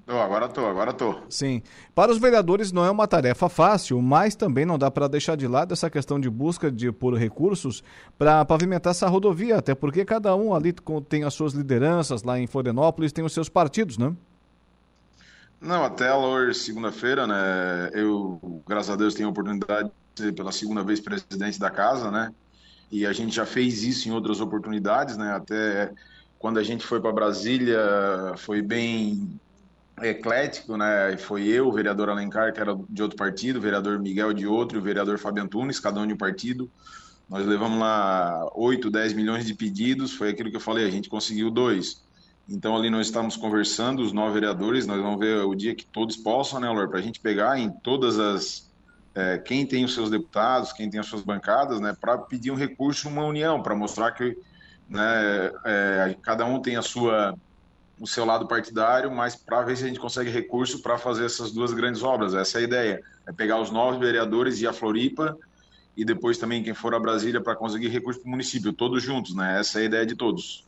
Tô, 0.07 0.17
agora 0.21 0.47
tô, 0.47 0.65
agora 0.65 0.93
tô. 0.93 1.17
Sim. 1.29 1.61
Para 1.93 2.13
os 2.13 2.17
vereadores 2.17 2.71
não 2.71 2.85
é 2.85 2.89
uma 2.89 3.05
tarefa 3.05 3.49
fácil, 3.49 4.01
mas 4.01 4.37
também 4.37 4.65
não 4.65 4.77
dá 4.77 4.89
para 4.89 5.05
deixar 5.09 5.35
de 5.35 5.45
lado 5.45 5.73
essa 5.73 5.89
questão 5.89 6.17
de 6.17 6.29
busca 6.29 6.71
de 6.71 6.93
por 6.93 7.13
recursos 7.15 7.83
para 8.17 8.45
pavimentar 8.45 8.91
essa 8.91 9.09
rodovia, 9.09 9.57
até 9.57 9.75
porque 9.75 10.05
cada 10.05 10.33
um 10.33 10.53
ali 10.53 10.73
tem 11.09 11.25
as 11.25 11.33
suas 11.33 11.51
lideranças 11.51 12.23
lá 12.23 12.39
em 12.39 12.47
Florianópolis, 12.47 13.11
tem 13.11 13.25
os 13.25 13.33
seus 13.33 13.49
partidos, 13.49 13.97
né? 13.97 14.15
Não, 15.59 15.83
até 15.83 16.13
hoje, 16.13 16.57
segunda-feira, 16.57 17.27
né? 17.27 17.89
Eu, 17.91 18.61
graças 18.65 18.91
a 18.91 18.95
Deus, 18.95 19.13
tenho 19.13 19.27
a 19.27 19.31
oportunidade 19.31 19.91
de 20.15 20.23
ser 20.23 20.31
pela 20.31 20.53
segunda 20.53 20.83
vez 20.83 21.01
presidente 21.01 21.59
da 21.59 21.69
casa, 21.69 22.09
né? 22.09 22.33
E 22.89 23.05
a 23.05 23.11
gente 23.11 23.35
já 23.35 23.45
fez 23.45 23.83
isso 23.83 24.07
em 24.07 24.13
outras 24.13 24.39
oportunidades, 24.39 25.17
né? 25.17 25.33
Até 25.33 25.91
quando 26.39 26.59
a 26.59 26.63
gente 26.63 26.85
foi 26.85 27.01
para 27.01 27.11
Brasília, 27.11 27.77
foi 28.37 28.61
bem 28.61 29.37
eclético, 30.01 30.77
né? 30.77 31.17
Foi 31.17 31.47
eu, 31.47 31.67
o 31.67 31.71
vereador 31.71 32.09
Alencar, 32.09 32.53
que 32.53 32.59
era 32.59 32.77
de 32.89 33.01
outro 33.01 33.17
partido, 33.17 33.57
o 33.57 33.61
vereador 33.61 33.99
Miguel 33.99 34.33
de 34.33 34.45
outro, 34.45 34.79
o 34.79 34.81
vereador 34.81 35.17
Fábio 35.17 35.43
Antunes, 35.43 35.79
cada 35.79 35.99
um 35.99 36.07
de 36.07 36.13
um 36.13 36.17
partido. 36.17 36.69
Nós 37.29 37.45
levamos 37.45 37.79
lá 37.79 38.49
8, 38.55 38.89
10 38.89 39.13
milhões 39.13 39.45
de 39.45 39.53
pedidos, 39.53 40.13
foi 40.13 40.29
aquilo 40.29 40.49
que 40.49 40.55
eu 40.55 40.61
falei, 40.61 40.85
a 40.85 40.89
gente 40.91 41.09
conseguiu 41.09 41.51
dois. 41.51 42.01
Então 42.47 42.75
ali 42.77 42.89
nós 42.89 43.07
estamos 43.07 43.35
conversando, 43.35 44.01
os 44.01 44.13
nove 44.13 44.35
vereadores, 44.35 44.87
nós 44.87 45.01
vamos 45.01 45.19
ver 45.19 45.43
o 45.43 45.53
dia 45.53 45.75
que 45.75 45.85
todos 45.85 46.15
possam, 46.15 46.61
né, 46.61 46.69
Lor, 46.69 46.87
para 46.87 46.99
a 46.99 47.01
gente 47.01 47.19
pegar 47.19 47.59
em 47.59 47.69
todas 47.69 48.17
as 48.17 48.67
é, 49.13 49.37
quem 49.39 49.65
tem 49.65 49.83
os 49.83 49.93
seus 49.93 50.09
deputados, 50.09 50.71
quem 50.71 50.89
tem 50.89 50.99
as 50.99 51.07
suas 51.07 51.23
bancadas, 51.23 51.81
né, 51.81 51.93
para 51.99 52.17
pedir 52.19 52.51
um 52.51 52.55
recurso, 52.55 53.09
uma 53.09 53.25
união, 53.25 53.61
para 53.61 53.75
mostrar 53.75 54.11
que 54.11 54.37
né, 54.87 55.51
é, 55.65 56.15
cada 56.21 56.45
um 56.45 56.61
tem 56.61 56.77
a 56.77 56.81
sua, 56.81 57.35
o 57.99 58.05
seu 58.05 58.25
lado 58.25 58.47
partidário, 58.47 59.11
mas 59.11 59.35
para 59.35 59.61
ver 59.63 59.75
se 59.77 59.83
a 59.83 59.87
gente 59.87 59.99
consegue 59.99 60.29
recurso 60.29 60.81
para 60.81 60.97
fazer 60.97 61.25
essas 61.25 61.51
duas 61.51 61.73
grandes 61.73 62.03
obras. 62.03 62.33
Essa 62.33 62.59
é 62.59 62.61
a 62.61 62.63
ideia, 62.63 63.03
é 63.27 63.31
pegar 63.31 63.59
os 63.59 63.71
nove 63.71 63.97
vereadores 63.97 64.61
e 64.61 64.67
a 64.67 64.73
Floripa 64.73 65.37
e 65.95 66.05
depois 66.05 66.37
também 66.37 66.61
quem 66.61 66.75
for 66.75 66.93
a 66.93 66.99
Brasília 66.99 67.41
para 67.41 67.55
conseguir 67.55 67.87
recurso 67.87 68.19
para 68.19 68.27
o 68.27 68.31
município, 68.31 68.71
todos 68.71 69.01
juntos, 69.01 69.33
né? 69.33 69.59
Essa 69.59 69.79
é 69.79 69.81
a 69.81 69.85
ideia 69.85 70.05
de 70.05 70.15
todos. 70.15 70.66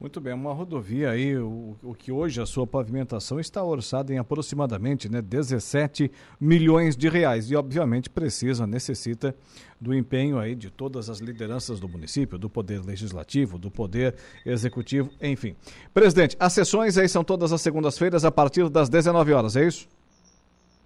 Muito 0.00 0.20
bem, 0.20 0.32
uma 0.32 0.52
rodovia 0.52 1.10
aí, 1.10 1.36
o, 1.36 1.76
o, 1.82 1.92
que 1.92 2.12
hoje 2.12 2.40
a 2.40 2.46
sua 2.46 2.64
pavimentação 2.64 3.40
está 3.40 3.64
orçada 3.64 4.12
em 4.12 4.18
aproximadamente 4.18 5.08
né, 5.08 5.20
17 5.20 6.08
milhões 6.40 6.96
de 6.96 7.08
reais 7.08 7.50
e 7.50 7.56
obviamente 7.56 8.08
precisa, 8.08 8.64
necessita 8.64 9.34
do 9.80 9.92
empenho 9.92 10.38
aí 10.38 10.54
de 10.54 10.70
todas 10.70 11.10
as 11.10 11.18
lideranças 11.18 11.80
do 11.80 11.88
município, 11.88 12.38
do 12.38 12.48
poder 12.48 12.80
legislativo, 12.84 13.58
do 13.58 13.72
poder 13.72 14.14
executivo, 14.46 15.10
enfim. 15.20 15.56
Presidente, 15.92 16.36
as 16.38 16.52
sessões 16.52 16.96
aí 16.96 17.08
são 17.08 17.24
todas 17.24 17.52
as 17.52 17.60
segundas-feiras 17.60 18.24
a 18.24 18.30
partir 18.30 18.68
das 18.68 18.88
19 18.88 19.32
horas, 19.32 19.56
é 19.56 19.66
isso? 19.66 19.88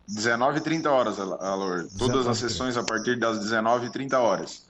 19 0.08 0.58
e 0.58 0.62
30 0.62 0.90
horas, 0.90 1.20
Alor. 1.20 1.86
Todas 1.98 2.26
as 2.26 2.38
sessões 2.38 2.78
a 2.78 2.82
partir 2.82 3.18
das 3.18 3.40
19 3.40 3.88
e 3.88 3.92
30 3.92 4.18
horas. 4.18 4.66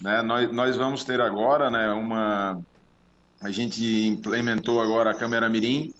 Né, 0.00 0.22
nós, 0.22 0.50
nós 0.50 0.76
vamos 0.76 1.04
ter 1.04 1.20
agora 1.20 1.70
né, 1.70 1.92
uma 1.92 2.60
a 3.40 3.50
gente 3.50 4.06
implementou 4.06 4.80
agora 4.80 5.10
a 5.10 5.14
câmera 5.14 5.48
Mirim, 5.48 5.92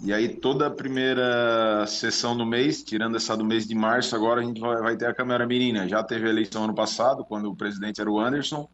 e 0.00 0.12
aí 0.12 0.28
toda 0.28 0.66
a 0.66 0.70
primeira 0.70 1.86
sessão 1.86 2.36
do 2.36 2.44
mês, 2.44 2.82
tirando 2.82 3.16
essa 3.16 3.36
do 3.36 3.44
mês 3.44 3.66
de 3.66 3.74
março, 3.74 4.16
agora 4.16 4.40
a 4.40 4.44
gente 4.44 4.60
vai, 4.60 4.96
ter 4.96 5.06
a 5.06 5.14
câmera 5.14 5.46
Mirim, 5.46 5.72
né? 5.72 5.88
Já 5.88 6.02
teve 6.02 6.26
a 6.26 6.30
eleição 6.30 6.64
ano 6.64 6.74
passado, 6.74 7.24
quando 7.24 7.50
o 7.50 7.56
presidente 7.56 8.00
era 8.00 8.10
o 8.10 8.18
Anderson, 8.18 8.68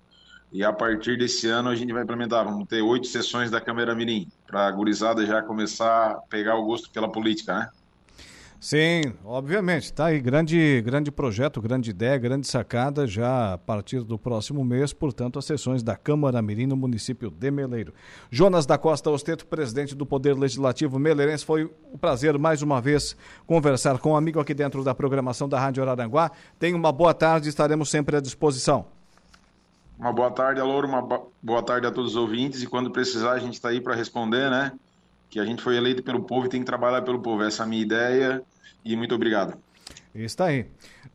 e 0.51 0.65
a 0.65 0.73
partir 0.73 1.19
desse 1.19 1.49
ano 1.49 1.69
a 1.69 1.75
gente 1.75 1.93
vai 1.93 2.03
implementar, 2.03 2.45
vamos 2.45 2.67
ter 2.67 2.81
oito 2.81 3.07
sessões 3.07 3.51
da 3.51 3.61
câmera 3.61 3.95
Mirim, 3.95 4.27
para 4.47 4.67
a 4.67 4.71
gurizada 4.71 5.27
já 5.27 5.43
começar 5.43 6.13
a 6.13 6.15
pegar 6.15 6.57
o 6.57 6.65
gosto 6.65 6.91
pela 6.91 7.11
política, 7.11 7.59
né? 7.59 7.69
Sim, 8.61 9.15
obviamente. 9.25 9.93
Tá 9.93 10.07
aí 10.07 10.21
grande, 10.21 10.83
grande 10.85 11.12
projeto, 11.12 11.62
grande 11.62 11.91
ideia, 11.91 12.19
grande 12.19 12.47
sacada 12.49 13.07
já 13.07 13.55
a 13.55 13.59
partir 13.59 14.03
do 14.03 14.19
próximo 14.19 14.65
mês, 14.65 14.93
portanto, 14.93 15.38
as 15.38 15.45
sessões 15.45 15.81
da 15.81 15.97
Câmara 15.97 16.43
Mirim 16.43 16.67
no 16.67 16.77
município 16.77 17.31
de 17.31 17.50
Meleiro. 17.53 17.95
Jonas 18.31 18.67
da 18.67 18.77
Costa 18.77 19.11
Osteto, 19.11 19.47
presidente 19.47 19.95
do 19.95 20.05
Poder 20.05 20.37
Legislativo 20.37 20.99
Meleirense, 20.99 21.45
foi 21.45 21.71
um 21.93 21.97
prazer 21.97 22.37
mais 22.37 22.61
uma 22.61 22.81
vez 22.81 23.17
conversar 23.47 23.99
com 23.99 24.11
um 24.11 24.17
amigo 24.17 24.41
aqui 24.41 24.53
dentro 24.53 24.83
da 24.83 24.93
programação 24.93 25.49
da 25.49 25.61
Rádio 25.61 25.85
Araranguá. 25.85 26.33
Tenha 26.59 26.77
uma 26.77 26.91
boa 26.91 27.15
tarde, 27.15 27.49
estaremos 27.49 27.88
sempre 27.88 28.17
à 28.17 28.21
disposição. 28.21 28.87
Uma 29.97 30.12
boa 30.12 30.33
tarde, 30.33 30.61
Aloro, 30.61 30.88
uma 30.88 31.03
boa 31.41 31.62
tarde 31.62 31.87
a 31.87 31.93
todos 31.93 32.12
os 32.12 32.17
ouvintes 32.17 32.61
e 32.62 32.67
quando 32.67 32.91
precisar 32.91 33.33
a 33.33 33.38
gente 33.38 33.55
está 33.55 33.69
aí 33.69 33.81
para 33.81 33.95
responder, 33.95 34.50
né? 34.50 34.73
Que 35.31 35.39
a 35.39 35.45
gente 35.45 35.63
foi 35.63 35.77
eleito 35.77 36.03
pelo 36.03 36.23
povo 36.23 36.47
e 36.47 36.49
tem 36.49 36.61
que 36.61 36.67
trabalhar 36.67 37.03
pelo 37.03 37.21
povo. 37.21 37.43
Essa 37.43 37.63
é 37.63 37.65
a 37.65 37.69
minha 37.69 37.83
ideia 37.83 38.43
e 38.85 38.97
muito 38.97 39.15
obrigado. 39.15 39.59
Está 40.15 40.47
aí. 40.47 40.67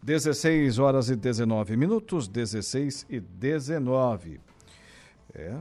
16 0.01 0.79
horas 0.79 1.09
e 1.09 1.15
19 1.15 1.77
minutos, 1.77 2.27
16 2.27 3.05
e 3.09 3.19
19. 3.19 4.39
É. 5.33 5.57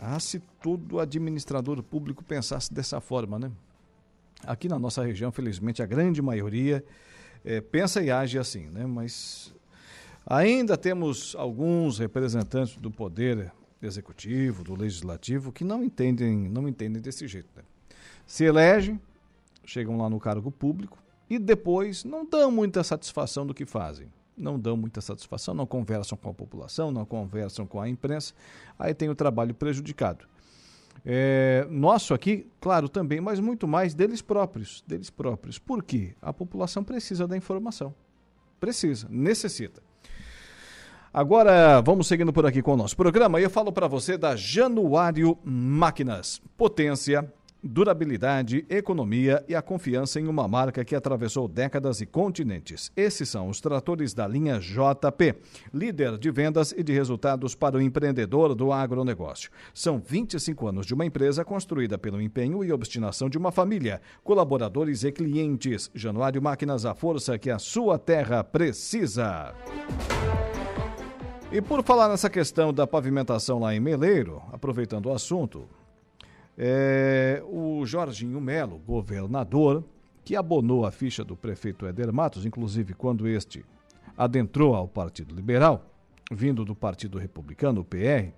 Ah, 0.00 0.18
se 0.18 0.40
todo 0.60 0.98
administrador 0.98 1.82
público 1.82 2.24
pensasse 2.24 2.72
dessa 2.72 3.00
forma, 3.00 3.38
né? 3.38 3.50
Aqui 4.44 4.68
na 4.68 4.78
nossa 4.78 5.04
região, 5.04 5.30
felizmente, 5.30 5.82
a 5.82 5.86
grande 5.86 6.20
maioria 6.20 6.84
é, 7.44 7.60
pensa 7.60 8.02
e 8.02 8.10
age 8.10 8.38
assim, 8.38 8.66
né? 8.66 8.86
Mas 8.86 9.54
ainda 10.26 10.76
temos 10.76 11.36
alguns 11.36 11.98
representantes 11.98 12.76
do 12.76 12.90
poder 12.90 13.52
executivo, 13.80 14.64
do 14.64 14.74
legislativo, 14.74 15.52
que 15.52 15.64
não 15.64 15.84
entendem, 15.84 16.48
não 16.48 16.68
entendem 16.68 17.02
desse 17.02 17.26
jeito, 17.26 17.48
né? 17.56 17.62
Se 18.32 18.44
elege, 18.44 18.98
chegam 19.62 19.98
lá 19.98 20.08
no 20.08 20.18
cargo 20.18 20.50
público 20.50 20.96
e 21.28 21.38
depois 21.38 22.02
não 22.02 22.24
dão 22.24 22.50
muita 22.50 22.82
satisfação 22.82 23.46
do 23.46 23.52
que 23.52 23.66
fazem. 23.66 24.10
Não 24.34 24.58
dão 24.58 24.74
muita 24.74 25.02
satisfação, 25.02 25.52
não 25.52 25.66
conversam 25.66 26.16
com 26.16 26.30
a 26.30 26.32
população, 26.32 26.90
não 26.90 27.04
conversam 27.04 27.66
com 27.66 27.78
a 27.78 27.90
imprensa, 27.90 28.32
aí 28.78 28.94
tem 28.94 29.10
o 29.10 29.14
trabalho 29.14 29.52
prejudicado. 29.52 30.24
É, 31.04 31.66
nosso 31.68 32.14
aqui, 32.14 32.46
claro, 32.58 32.88
também, 32.88 33.20
mas 33.20 33.38
muito 33.38 33.68
mais 33.68 33.92
deles 33.92 34.22
próprios, 34.22 34.82
deles 34.86 35.10
próprios. 35.10 35.58
Por 35.58 35.82
quê? 35.82 36.14
A 36.22 36.32
população 36.32 36.82
precisa 36.82 37.28
da 37.28 37.36
informação. 37.36 37.94
Precisa, 38.58 39.06
necessita. 39.10 39.82
Agora, 41.12 41.82
vamos 41.82 42.06
seguindo 42.06 42.32
por 42.32 42.46
aqui 42.46 42.62
com 42.62 42.72
o 42.72 42.76
nosso 42.78 42.96
programa 42.96 43.38
e 43.38 43.44
eu 43.44 43.50
falo 43.50 43.70
para 43.70 43.86
você 43.86 44.16
da 44.16 44.34
Januário 44.34 45.36
Máquinas. 45.44 46.40
Potência, 46.56 47.30
durabilidade, 47.62 48.66
economia 48.68 49.44
e 49.48 49.54
a 49.54 49.62
confiança 49.62 50.18
em 50.18 50.26
uma 50.26 50.48
marca 50.48 50.84
que 50.84 50.96
atravessou 50.96 51.46
décadas 51.46 52.00
e 52.00 52.06
continentes. 52.06 52.90
Esses 52.96 53.28
são 53.28 53.48
os 53.48 53.60
tratores 53.60 54.12
da 54.12 54.26
linha 54.26 54.58
JP, 54.58 55.34
líder 55.72 56.18
de 56.18 56.30
vendas 56.30 56.72
e 56.72 56.82
de 56.82 56.92
resultados 56.92 57.54
para 57.54 57.76
o 57.76 57.80
empreendedor 57.80 58.54
do 58.54 58.72
agronegócio. 58.72 59.50
São 59.72 60.00
25 60.00 60.66
anos 60.66 60.86
de 60.86 60.94
uma 60.94 61.06
empresa 61.06 61.44
construída 61.44 61.96
pelo 61.96 62.20
empenho 62.20 62.64
e 62.64 62.72
obstinação 62.72 63.28
de 63.28 63.38
uma 63.38 63.52
família, 63.52 64.00
colaboradores 64.24 65.04
e 65.04 65.12
clientes. 65.12 65.90
Januário 65.94 66.42
Máquinas, 66.42 66.84
a 66.84 66.94
força 66.94 67.38
que 67.38 67.50
a 67.50 67.58
sua 67.58 67.98
terra 67.98 68.42
precisa. 68.42 69.54
E 71.52 71.60
por 71.60 71.84
falar 71.84 72.08
nessa 72.08 72.30
questão 72.30 72.72
da 72.72 72.86
pavimentação 72.86 73.58
lá 73.58 73.74
em 73.74 73.80
Meleiro, 73.80 74.42
aproveitando 74.50 75.06
o 75.06 75.12
assunto, 75.12 75.68
é, 76.56 77.42
o 77.46 77.84
Jorginho 77.86 78.40
Melo, 78.40 78.78
governador, 78.78 79.84
que 80.24 80.36
abonou 80.36 80.84
a 80.86 80.90
ficha 80.90 81.24
do 81.24 81.36
prefeito 81.36 81.86
Éder 81.86 82.12
Matos, 82.12 82.46
inclusive 82.46 82.94
quando 82.94 83.26
este 83.26 83.64
adentrou 84.16 84.74
ao 84.74 84.86
Partido 84.86 85.34
Liberal, 85.34 85.84
vindo 86.30 86.64
do 86.64 86.74
Partido 86.74 87.18
Republicano, 87.18 87.80
o 87.80 87.84
PR, 87.84 88.32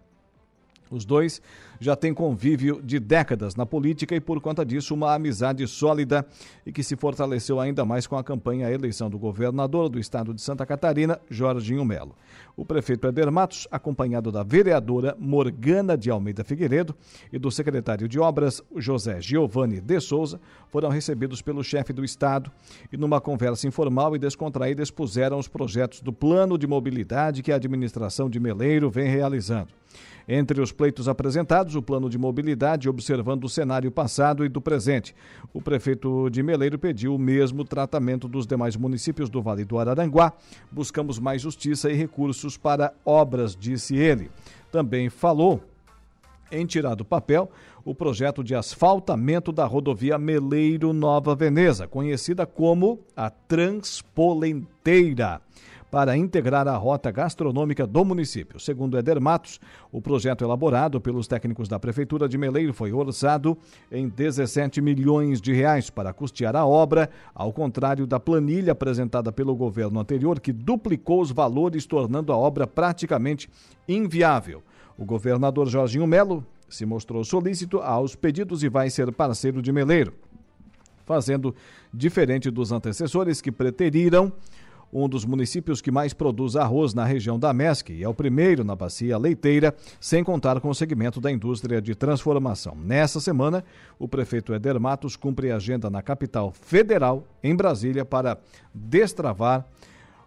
os 0.90 1.04
dois 1.04 1.42
já 1.80 1.96
têm 1.96 2.14
convívio 2.14 2.80
de 2.82 3.00
décadas 3.00 3.56
na 3.56 3.66
política 3.66 4.14
e, 4.14 4.20
por 4.20 4.40
conta 4.40 4.64
disso, 4.64 4.94
uma 4.94 5.14
amizade 5.14 5.66
sólida 5.66 6.26
e 6.64 6.72
que 6.72 6.82
se 6.82 6.94
fortaleceu 6.94 7.58
ainda 7.58 7.84
mais 7.84 8.06
com 8.06 8.16
a 8.16 8.24
campanha 8.24 8.68
à 8.68 8.72
eleição 8.72 9.10
do 9.10 9.18
governador 9.18 9.88
do 9.88 9.98
estado 9.98 10.32
de 10.32 10.40
Santa 10.40 10.64
Catarina, 10.64 11.20
Jorginho 11.28 11.84
Melo. 11.84 12.14
O 12.56 12.64
prefeito 12.64 13.08
Eder 13.08 13.30
Matos, 13.32 13.66
acompanhado 13.68 14.30
da 14.30 14.44
vereadora 14.44 15.16
Morgana 15.18 15.98
de 15.98 16.08
Almeida 16.08 16.44
Figueiredo 16.44 16.94
e 17.32 17.38
do 17.38 17.50
secretário 17.50 18.06
de 18.06 18.20
Obras, 18.20 18.62
José 18.76 19.20
Giovanni 19.20 19.80
de 19.80 19.98
Souza, 19.98 20.40
foram 20.68 20.88
recebidos 20.88 21.42
pelo 21.42 21.64
chefe 21.64 21.92
do 21.92 22.04
estado 22.04 22.52
e, 22.92 22.96
numa 22.96 23.20
conversa 23.20 23.66
informal 23.66 24.14
e 24.14 24.20
descontraída, 24.20 24.82
expuseram 24.84 25.36
os 25.36 25.48
projetos 25.48 26.00
do 26.00 26.12
plano 26.12 26.56
de 26.56 26.66
mobilidade 26.66 27.42
que 27.42 27.50
a 27.50 27.56
administração 27.56 28.30
de 28.30 28.38
Meleiro 28.38 28.88
vem 28.88 29.08
realizando. 29.08 29.72
Entre 30.26 30.60
os 30.60 30.72
pleitos 30.72 31.08
apresentados, 31.08 31.74
o 31.74 31.82
plano 31.82 32.08
de 32.08 32.16
mobilidade, 32.16 32.88
observando 32.88 33.44
o 33.44 33.48
cenário 33.48 33.90
passado 33.90 34.44
e 34.44 34.48
do 34.48 34.60
presente. 34.60 35.14
O 35.52 35.60
prefeito 35.60 36.30
de 36.30 36.42
Meleiro 36.42 36.78
pediu 36.78 37.14
o 37.14 37.18
mesmo 37.18 37.64
tratamento 37.64 38.26
dos 38.26 38.46
demais 38.46 38.76
municípios 38.76 39.28
do 39.28 39.42
Vale 39.42 39.64
do 39.64 39.78
Araranguá. 39.78 40.32
Buscamos 40.72 41.18
mais 41.18 41.42
justiça 41.42 41.90
e 41.90 41.94
recursos 41.94 42.56
para 42.56 42.94
obras, 43.04 43.54
disse 43.54 43.96
ele. 43.96 44.30
Também 44.72 45.10
falou 45.10 45.62
em 46.50 46.64
tirar 46.64 46.94
do 46.94 47.04
papel 47.04 47.50
o 47.84 47.94
projeto 47.94 48.42
de 48.42 48.54
asfaltamento 48.54 49.52
da 49.52 49.66
rodovia 49.66 50.16
Meleiro 50.16 50.94
Nova 50.94 51.34
Veneza, 51.34 51.86
conhecida 51.86 52.46
como 52.46 53.00
a 53.14 53.28
Transpolenteira 53.28 55.42
para 55.94 56.16
integrar 56.16 56.66
a 56.66 56.76
rota 56.76 57.08
gastronômica 57.12 57.86
do 57.86 58.04
município. 58.04 58.58
Segundo 58.58 58.98
Eder 58.98 59.20
Matos, 59.20 59.60
o 59.92 60.02
projeto 60.02 60.42
elaborado 60.42 61.00
pelos 61.00 61.28
técnicos 61.28 61.68
da 61.68 61.78
Prefeitura 61.78 62.28
de 62.28 62.36
Meleiro 62.36 62.74
foi 62.74 62.92
orçado 62.92 63.56
em 63.92 64.08
17 64.08 64.80
milhões 64.80 65.40
de 65.40 65.52
reais 65.52 65.90
para 65.90 66.12
custear 66.12 66.56
a 66.56 66.66
obra, 66.66 67.08
ao 67.32 67.52
contrário 67.52 68.08
da 68.08 68.18
planilha 68.18 68.72
apresentada 68.72 69.30
pelo 69.30 69.54
governo 69.54 70.00
anterior, 70.00 70.40
que 70.40 70.52
duplicou 70.52 71.20
os 71.20 71.30
valores, 71.30 71.86
tornando 71.86 72.32
a 72.32 72.36
obra 72.36 72.66
praticamente 72.66 73.48
inviável. 73.86 74.64
O 74.98 75.04
governador 75.04 75.68
Jorginho 75.68 76.08
Melo 76.08 76.44
se 76.68 76.84
mostrou 76.84 77.22
solícito 77.22 77.78
aos 77.78 78.16
pedidos 78.16 78.64
e 78.64 78.68
vai 78.68 78.90
ser 78.90 79.12
parceiro 79.12 79.62
de 79.62 79.70
Meleiro, 79.70 80.12
fazendo 81.06 81.54
diferente 81.92 82.50
dos 82.50 82.72
antecessores 82.72 83.40
que 83.40 83.52
preteriram 83.52 84.32
um 84.94 85.08
dos 85.08 85.24
municípios 85.24 85.80
que 85.82 85.90
mais 85.90 86.14
produz 86.14 86.54
arroz 86.54 86.94
na 86.94 87.04
região 87.04 87.36
da 87.36 87.52
MESC 87.52 87.92
e 87.92 88.04
é 88.04 88.08
o 88.08 88.14
primeiro 88.14 88.62
na 88.62 88.76
bacia 88.76 89.18
leiteira, 89.18 89.74
sem 90.00 90.22
contar 90.22 90.60
com 90.60 90.68
o 90.68 90.74
segmento 90.74 91.20
da 91.20 91.32
indústria 91.32 91.82
de 91.82 91.96
transformação. 91.96 92.76
Nessa 92.76 93.18
semana, 93.18 93.64
o 93.98 94.06
prefeito 94.06 94.54
Eder 94.54 94.78
Matos 94.78 95.16
cumpre 95.16 95.50
a 95.50 95.56
agenda 95.56 95.90
na 95.90 96.00
capital 96.00 96.52
federal, 96.52 97.26
em 97.42 97.56
Brasília, 97.56 98.04
para 98.04 98.38
destravar 98.72 99.66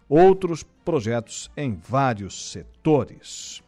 outros 0.06 0.62
projetos 0.84 1.50
em 1.56 1.74
vários 1.74 2.52
setores. 2.52 3.62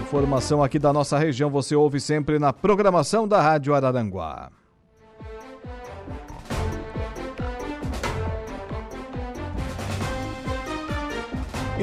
Informação 0.00 0.62
aqui 0.62 0.78
da 0.78 0.92
nossa 0.92 1.18
região 1.18 1.50
você 1.50 1.74
ouve 1.74 2.00
sempre 2.00 2.38
na 2.38 2.52
programação 2.52 3.26
da 3.26 3.40
Rádio 3.40 3.74
Araranguá. 3.74 4.50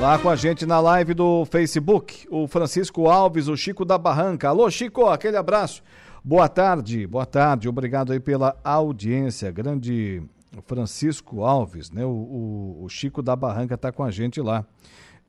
Lá 0.00 0.18
com 0.18 0.30
a 0.30 0.34
gente 0.34 0.64
na 0.64 0.80
live 0.80 1.12
do 1.12 1.44
Facebook, 1.44 2.26
o 2.30 2.48
Francisco 2.48 3.06
Alves, 3.06 3.48
o 3.48 3.56
Chico 3.56 3.84
da 3.84 3.98
Barranca. 3.98 4.48
Alô, 4.48 4.70
Chico, 4.70 5.04
aquele 5.04 5.36
abraço. 5.36 5.82
Boa 6.24 6.48
tarde, 6.48 7.06
boa 7.06 7.26
tarde, 7.26 7.68
obrigado 7.68 8.10
aí 8.10 8.18
pela 8.18 8.56
audiência. 8.64 9.50
Grande 9.50 10.22
Francisco 10.64 11.44
Alves, 11.44 11.90
né? 11.90 12.02
O, 12.02 12.08
o, 12.08 12.84
o 12.84 12.88
Chico 12.88 13.20
da 13.20 13.36
Barranca 13.36 13.74
está 13.74 13.92
com 13.92 14.02
a 14.02 14.10
gente 14.10 14.40
lá, 14.40 14.64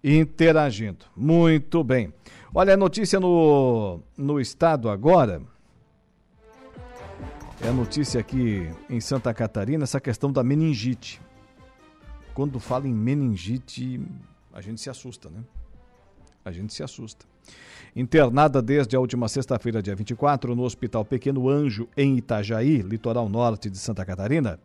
interagindo. 0.01 1.05
Muito 1.17 1.84
bem. 1.84 2.13
Olha, 2.55 2.73
a 2.73 2.77
notícia 2.77 3.19
no, 3.19 3.99
no 4.17 4.39
estado 4.39 4.89
agora. 4.89 5.41
É 7.62 7.67
a 7.67 7.73
notícia 7.73 8.21
aqui 8.21 8.71
em 8.89 9.01
Santa 9.01 9.34
Catarina, 9.34 9.84
essa 9.84 9.99
questão 9.99 10.31
da 10.31 10.41
meningite. 10.41 11.21
Quando 12.34 12.57
fala 12.57 12.88
em 12.88 12.93
meningite, 12.93 13.99
a 14.54 14.62
gente 14.62 14.82
se 14.82 14.90
assusta, 14.90 15.30
né? 15.30 15.44
A 16.44 16.52
gente 16.52 16.74
se 16.74 16.84
assusta. 16.84 17.26
Internada 17.96 18.62
desde 18.62 18.96
a 18.96 19.00
última 19.00 19.28
sexta-feira, 19.28 19.82
dia 19.82 19.96
24, 19.96 20.56
no 20.56 20.64
Hospital 20.64 21.06
Pequeno 21.06 21.50
Anjo, 21.50 21.88
em 21.96 22.18
Itajaí, 22.18 22.82
litoral 22.82 23.30
norte 23.30 23.70
de 23.70 23.78
Santa 23.78 24.06
Catarina, 24.06 24.60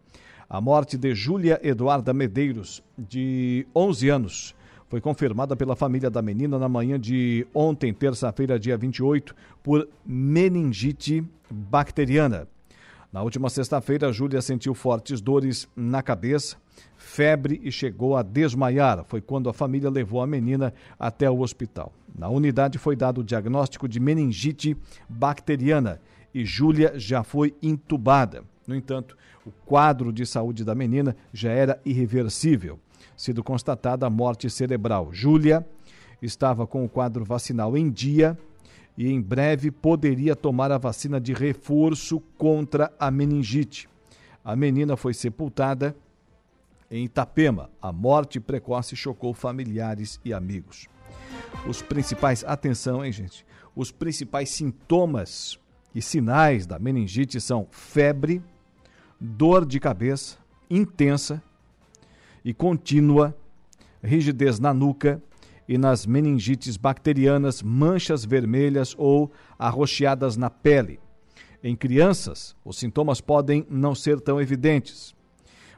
a 0.48 0.60
morte 0.60 0.96
de 0.96 1.14
Júlia 1.14 1.60
Eduarda 1.62 2.12
Medeiros, 2.12 2.82
de 2.96 3.66
11 3.74 4.08
anos, 4.08 4.54
foi 4.88 5.00
confirmada 5.00 5.56
pela 5.56 5.74
família 5.74 6.08
da 6.08 6.22
menina 6.22 6.58
na 6.58 6.68
manhã 6.68 6.98
de 6.98 7.46
ontem, 7.52 7.92
terça-feira, 7.92 8.58
dia 8.58 8.76
28, 8.76 9.34
por 9.62 9.88
meningite 10.04 11.24
bacteriana. 11.50 12.46
Na 13.16 13.22
última 13.22 13.48
sexta-feira, 13.48 14.12
Júlia 14.12 14.42
sentiu 14.42 14.74
fortes 14.74 15.22
dores 15.22 15.66
na 15.74 16.02
cabeça, 16.02 16.58
febre 16.98 17.58
e 17.64 17.72
chegou 17.72 18.14
a 18.14 18.22
desmaiar. 18.22 19.06
Foi 19.06 19.22
quando 19.22 19.48
a 19.48 19.54
família 19.54 19.88
levou 19.88 20.20
a 20.20 20.26
menina 20.26 20.74
até 20.98 21.30
o 21.30 21.40
hospital. 21.40 21.94
Na 22.14 22.28
unidade 22.28 22.76
foi 22.76 22.94
dado 22.94 23.22
o 23.22 23.24
diagnóstico 23.24 23.88
de 23.88 23.98
meningite 23.98 24.76
bacteriana 25.08 25.98
e 26.34 26.44
Júlia 26.44 26.92
já 26.98 27.22
foi 27.22 27.56
intubada. 27.62 28.44
No 28.66 28.76
entanto, 28.76 29.16
o 29.46 29.50
quadro 29.64 30.12
de 30.12 30.26
saúde 30.26 30.62
da 30.62 30.74
menina 30.74 31.16
já 31.32 31.50
era 31.50 31.80
irreversível, 31.86 32.78
sendo 33.16 33.42
constatada 33.42 34.04
a 34.04 34.10
morte 34.10 34.50
cerebral. 34.50 35.08
Júlia 35.10 35.66
estava 36.20 36.66
com 36.66 36.84
o 36.84 36.88
quadro 36.88 37.24
vacinal 37.24 37.78
em 37.78 37.88
dia 37.88 38.36
e 38.96 39.10
em 39.10 39.20
breve 39.20 39.70
poderia 39.70 40.34
tomar 40.34 40.72
a 40.72 40.78
vacina 40.78 41.20
de 41.20 41.32
reforço 41.32 42.20
contra 42.38 42.92
a 42.98 43.10
meningite. 43.10 43.88
A 44.44 44.56
menina 44.56 44.96
foi 44.96 45.12
sepultada 45.12 45.94
em 46.90 47.04
Itapema. 47.04 47.70
A 47.80 47.92
morte 47.92 48.40
precoce 48.40 48.96
chocou 48.96 49.34
familiares 49.34 50.20
e 50.24 50.32
amigos. 50.32 50.88
Os 51.68 51.82
principais, 51.82 52.44
atenção, 52.44 53.04
hein, 53.04 53.12
gente? 53.12 53.44
Os 53.74 53.90
principais 53.90 54.50
sintomas 54.50 55.58
e 55.94 56.00
sinais 56.00 56.66
da 56.66 56.78
meningite 56.78 57.40
são 57.40 57.66
febre, 57.70 58.42
dor 59.20 59.66
de 59.66 59.80
cabeça 59.80 60.38
intensa 60.70 61.42
e 62.44 62.52
contínua, 62.52 63.36
rigidez 64.02 64.58
na 64.58 64.72
nuca, 64.72 65.22
e 65.68 65.76
nas 65.76 66.06
meningites 66.06 66.76
bacterianas, 66.76 67.60
manchas 67.62 68.24
vermelhas 68.24 68.94
ou 68.96 69.32
arroxeadas 69.58 70.36
na 70.36 70.48
pele. 70.48 71.00
Em 71.62 71.74
crianças, 71.74 72.54
os 72.64 72.78
sintomas 72.78 73.20
podem 73.20 73.66
não 73.68 73.92
ser 73.94 74.20
tão 74.20 74.40
evidentes, 74.40 75.14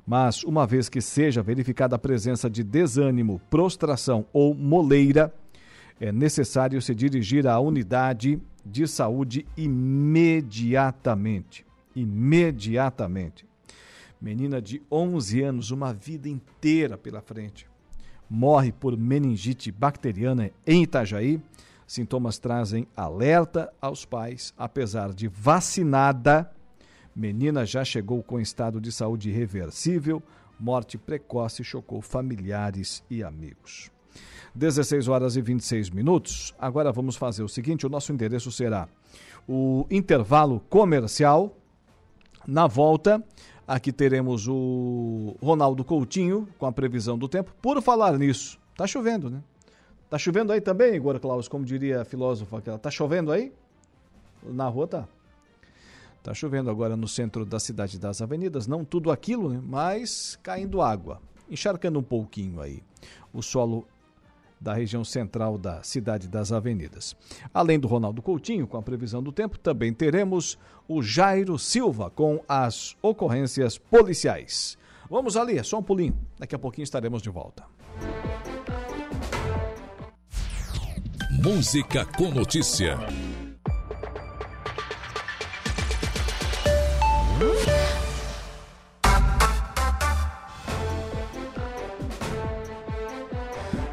mas 0.07 0.45
uma 0.45 0.65
vez 0.67 0.89
que 0.89 1.01
seja 1.01 1.43
verificada 1.43 1.97
a 1.97 1.99
presença 1.99 2.49
de 2.51 2.65
desânimo, 2.65 3.41
prostração 3.51 4.25
ou 4.33 4.55
moleira, 4.55 5.35
é 6.01 6.13
necessário 6.13 6.81
se 6.81 6.95
dirigir 6.95 7.47
à 7.47 7.61
unidade 7.61 8.41
de 8.65 8.87
saúde 8.87 9.45
imediatamente. 9.57 11.67
Imediatamente. 11.95 13.47
Menina 14.21 14.61
de 14.61 14.83
11 14.91 15.43
anos, 15.43 15.71
uma 15.71 15.93
vida 15.93 16.29
inteira 16.29 16.99
pela 16.99 17.21
frente 17.21 17.68
morre 18.29 18.73
por 18.73 18.97
meningite 18.97 19.71
bacteriana 19.71 20.51
em 20.67 20.83
Itajaí. 20.83 21.41
Sintomas 21.87 22.39
trazem 22.39 22.87
alerta 22.97 23.73
aos 23.81 24.05
pais, 24.05 24.53
apesar 24.59 25.15
de 25.15 25.27
vacinada. 25.29 26.51
Menina 27.17 27.65
já 27.65 27.85
chegou 27.85 28.23
com 28.23 28.39
estado 28.39 28.81
de 28.81 28.93
saúde 28.93 29.31
irreversível. 29.31 30.23
Morte 30.61 30.99
precoce 30.99 31.65
chocou 31.65 32.03
familiares 32.03 33.03
e 33.11 33.23
amigos. 33.23 33.91
16 34.55 35.09
horas 35.09 35.37
e 35.37 35.41
26 35.41 35.91
minutos. 35.91 36.55
Agora 36.59 36.93
vamos 36.93 37.17
fazer 37.17 37.43
o 37.43 37.49
seguinte: 37.49 37.87
o 37.87 37.89
nosso 37.89 38.13
endereço 38.13 38.51
será 38.53 38.89
o 39.49 39.87
intervalo 39.91 40.61
comercial. 40.69 41.57
Na 42.47 42.67
volta, 42.67 43.23
Aqui 43.69 43.93
teremos 43.93 44.49
o 44.49 45.37
Ronaldo 45.43 45.85
Coutinho 45.85 46.49
com 46.57 46.65
a 46.65 46.73
previsão 46.73 47.19
do 47.19 47.29
tempo. 47.29 47.55
Por 47.61 47.83
falar 47.83 48.17
nisso, 48.17 48.59
tá 48.75 48.87
chovendo, 48.87 49.29
né? 49.29 49.43
Tá 50.09 50.17
chovendo 50.17 50.55
aí 50.55 50.61
também, 50.63 50.95
Igor 50.95 51.21
Klaus, 51.21 51.49
como 51.49 51.67
diria 51.67 52.01
a 52.01 52.05
filósofa 52.07 52.57
aquela. 52.57 52.79
Tá 52.79 52.91
chovendo 52.91 53.31
aí? 53.31 53.53
Na 54.43 54.67
rua 54.69 54.87
tá. 54.87 55.09
Tá 56.23 56.33
chovendo 56.33 56.71
agora 56.71 56.97
no 56.97 57.07
centro 57.07 57.45
da 57.45 57.61
cidade 57.61 57.99
das 57.99 58.23
avenidas, 58.23 58.67
não 58.67 58.87
tudo 58.87 59.11
aquilo, 59.11 59.51
né? 59.51 59.61
Mas 59.63 60.39
caindo 60.43 60.81
água, 60.81 61.21
encharcando 61.51 61.99
um 61.99 62.03
pouquinho 62.03 62.63
aí. 62.63 62.83
O 63.35 63.43
solo 63.43 63.87
da 64.61 64.75
região 64.75 65.05
central 65.05 65.57
da 65.57 65.83
cidade 65.83 66.29
das 66.29 66.53
avenidas. 66.53 67.17
Além 67.53 67.79
do 67.79 67.89
Ronaldo 67.89 68.23
Coutinho, 68.23 68.67
com 68.67 68.77
a 68.77 68.83
previsão 68.83 69.23
do 69.23 69.33
tempo, 69.33 69.59
também 69.59 69.93
teremos 69.93 70.59
o 70.87 71.03
Jairo 71.03 71.59
Silva 71.59 72.11
com 72.11 72.43
as 72.49 72.97
ocorrências 73.03 73.79
policiais. 73.79 74.77
Vamos 75.11 75.37
ali, 75.37 75.59
é 75.59 75.63
só 75.63 75.79
um 75.79 75.83
pulinho. 75.83 76.17
Daqui 76.39 76.55
a 76.55 76.59
pouquinho 76.59 76.85
estaremos 76.85 77.23
de 77.23 77.31
volta. 77.31 77.65
Música 81.43 82.05
com 82.05 82.31
notícia. 82.31 82.99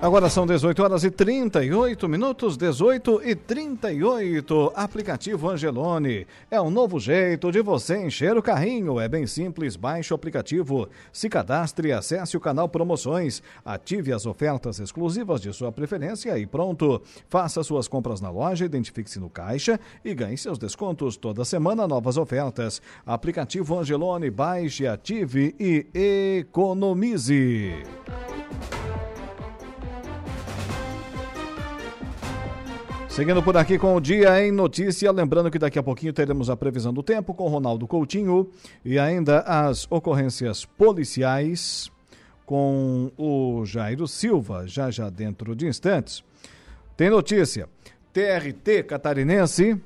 Agora 0.06 0.30
são 0.30 0.46
18 0.46 0.84
horas 0.84 1.04
e 1.04 1.10
38 1.10 2.08
minutos, 2.08 2.56
18 2.56 3.24
e 3.26 3.34
38. 3.34 4.72
Aplicativo 4.76 5.50
Angelone. 5.50 6.28
É 6.52 6.62
um 6.62 6.70
novo 6.70 7.00
jeito 7.00 7.52
de 7.52 7.60
você 7.60 8.06
encher 8.06 8.38
o 8.38 8.44
carrinho. 8.44 9.00
É 9.00 9.10
bem 9.10 9.26
simples, 9.26 9.76
baixe 9.76 10.14
o 10.14 10.16
aplicativo, 10.16 10.88
se 11.12 11.28
cadastre, 11.28 11.92
acesse 11.92 12.38
o 12.38 12.40
canal 12.40 12.70
Promoções, 12.70 13.42
ative 13.66 14.14
as 14.14 14.28
ofertas 14.28 14.80
exclusivas 14.80 15.42
de 15.42 15.52
sua 15.52 15.72
preferência 15.72 16.38
e 16.38 16.46
pronto. 16.46 17.02
Faça 17.28 17.64
suas 17.64 17.88
compras 17.88 18.22
na 18.22 18.30
loja, 18.30 18.64
identifique-se 18.64 19.20
no 19.20 19.28
caixa 19.28 19.80
e 20.04 20.14
ganhe 20.14 20.38
seus 20.38 20.60
descontos. 20.60 21.18
Toda 21.18 21.44
semana, 21.44 21.88
novas 21.88 22.16
ofertas. 22.16 22.80
Aplicativo 23.08 23.80
Angelone, 23.80 24.30
baixe, 24.30 24.86
ative 24.86 25.56
e 25.60 25.88
economize. 26.42 27.74
Seguindo 33.16 33.42
por 33.42 33.56
aqui 33.56 33.80
com 33.80 33.96
o 33.96 34.02
Dia 34.02 34.46
em 34.46 34.52
Notícia, 34.52 35.10
lembrando 35.10 35.50
que 35.50 35.58
daqui 35.58 35.80
a 35.80 35.84
pouquinho 35.84 36.12
teremos 36.12 36.50
a 36.50 36.58
previsão 36.58 36.94
do 36.94 37.02
tempo 37.02 37.34
com 37.34 37.48
Ronaldo 37.48 37.88
Coutinho 37.88 38.50
e 38.84 39.00
ainda 39.00 39.40
as 39.40 39.90
ocorrências 39.90 40.66
policiais 40.66 41.90
com 42.46 43.10
o 43.18 43.64
Jairo 43.66 44.06
Silva, 44.06 44.68
já 44.68 44.92
já 44.92 45.10
dentro 45.10 45.56
de 45.56 45.66
instantes. 45.66 46.26
Tem 46.98 47.10
notícia: 47.10 47.70
TRT 48.12 48.84
catarinense 48.84 49.82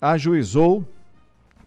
ajuizou 0.00 0.82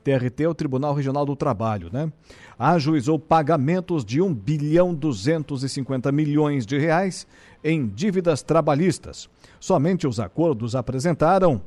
TRT 0.04 0.44
é 0.44 0.50
o 0.50 0.56
Tribunal 0.56 0.94
Regional 0.94 1.26
do 1.26 1.36
Trabalho, 1.36 1.90
né? 1.92 2.12
Ajuizou 2.58 3.20
pagamentos 3.20 4.04
de 4.04 4.22
1 4.22 4.34
bilhão 4.34 4.94
250 4.96 6.12
milhões 6.12 6.66
de 6.66 6.78
reais 6.78 7.28
em 7.64 7.88
dívidas 7.88 8.42
trabalhistas. 8.42 9.30
Somente 9.60 10.08
os 10.08 10.20
acordos 10.20 10.76
apresentaram 10.76 11.62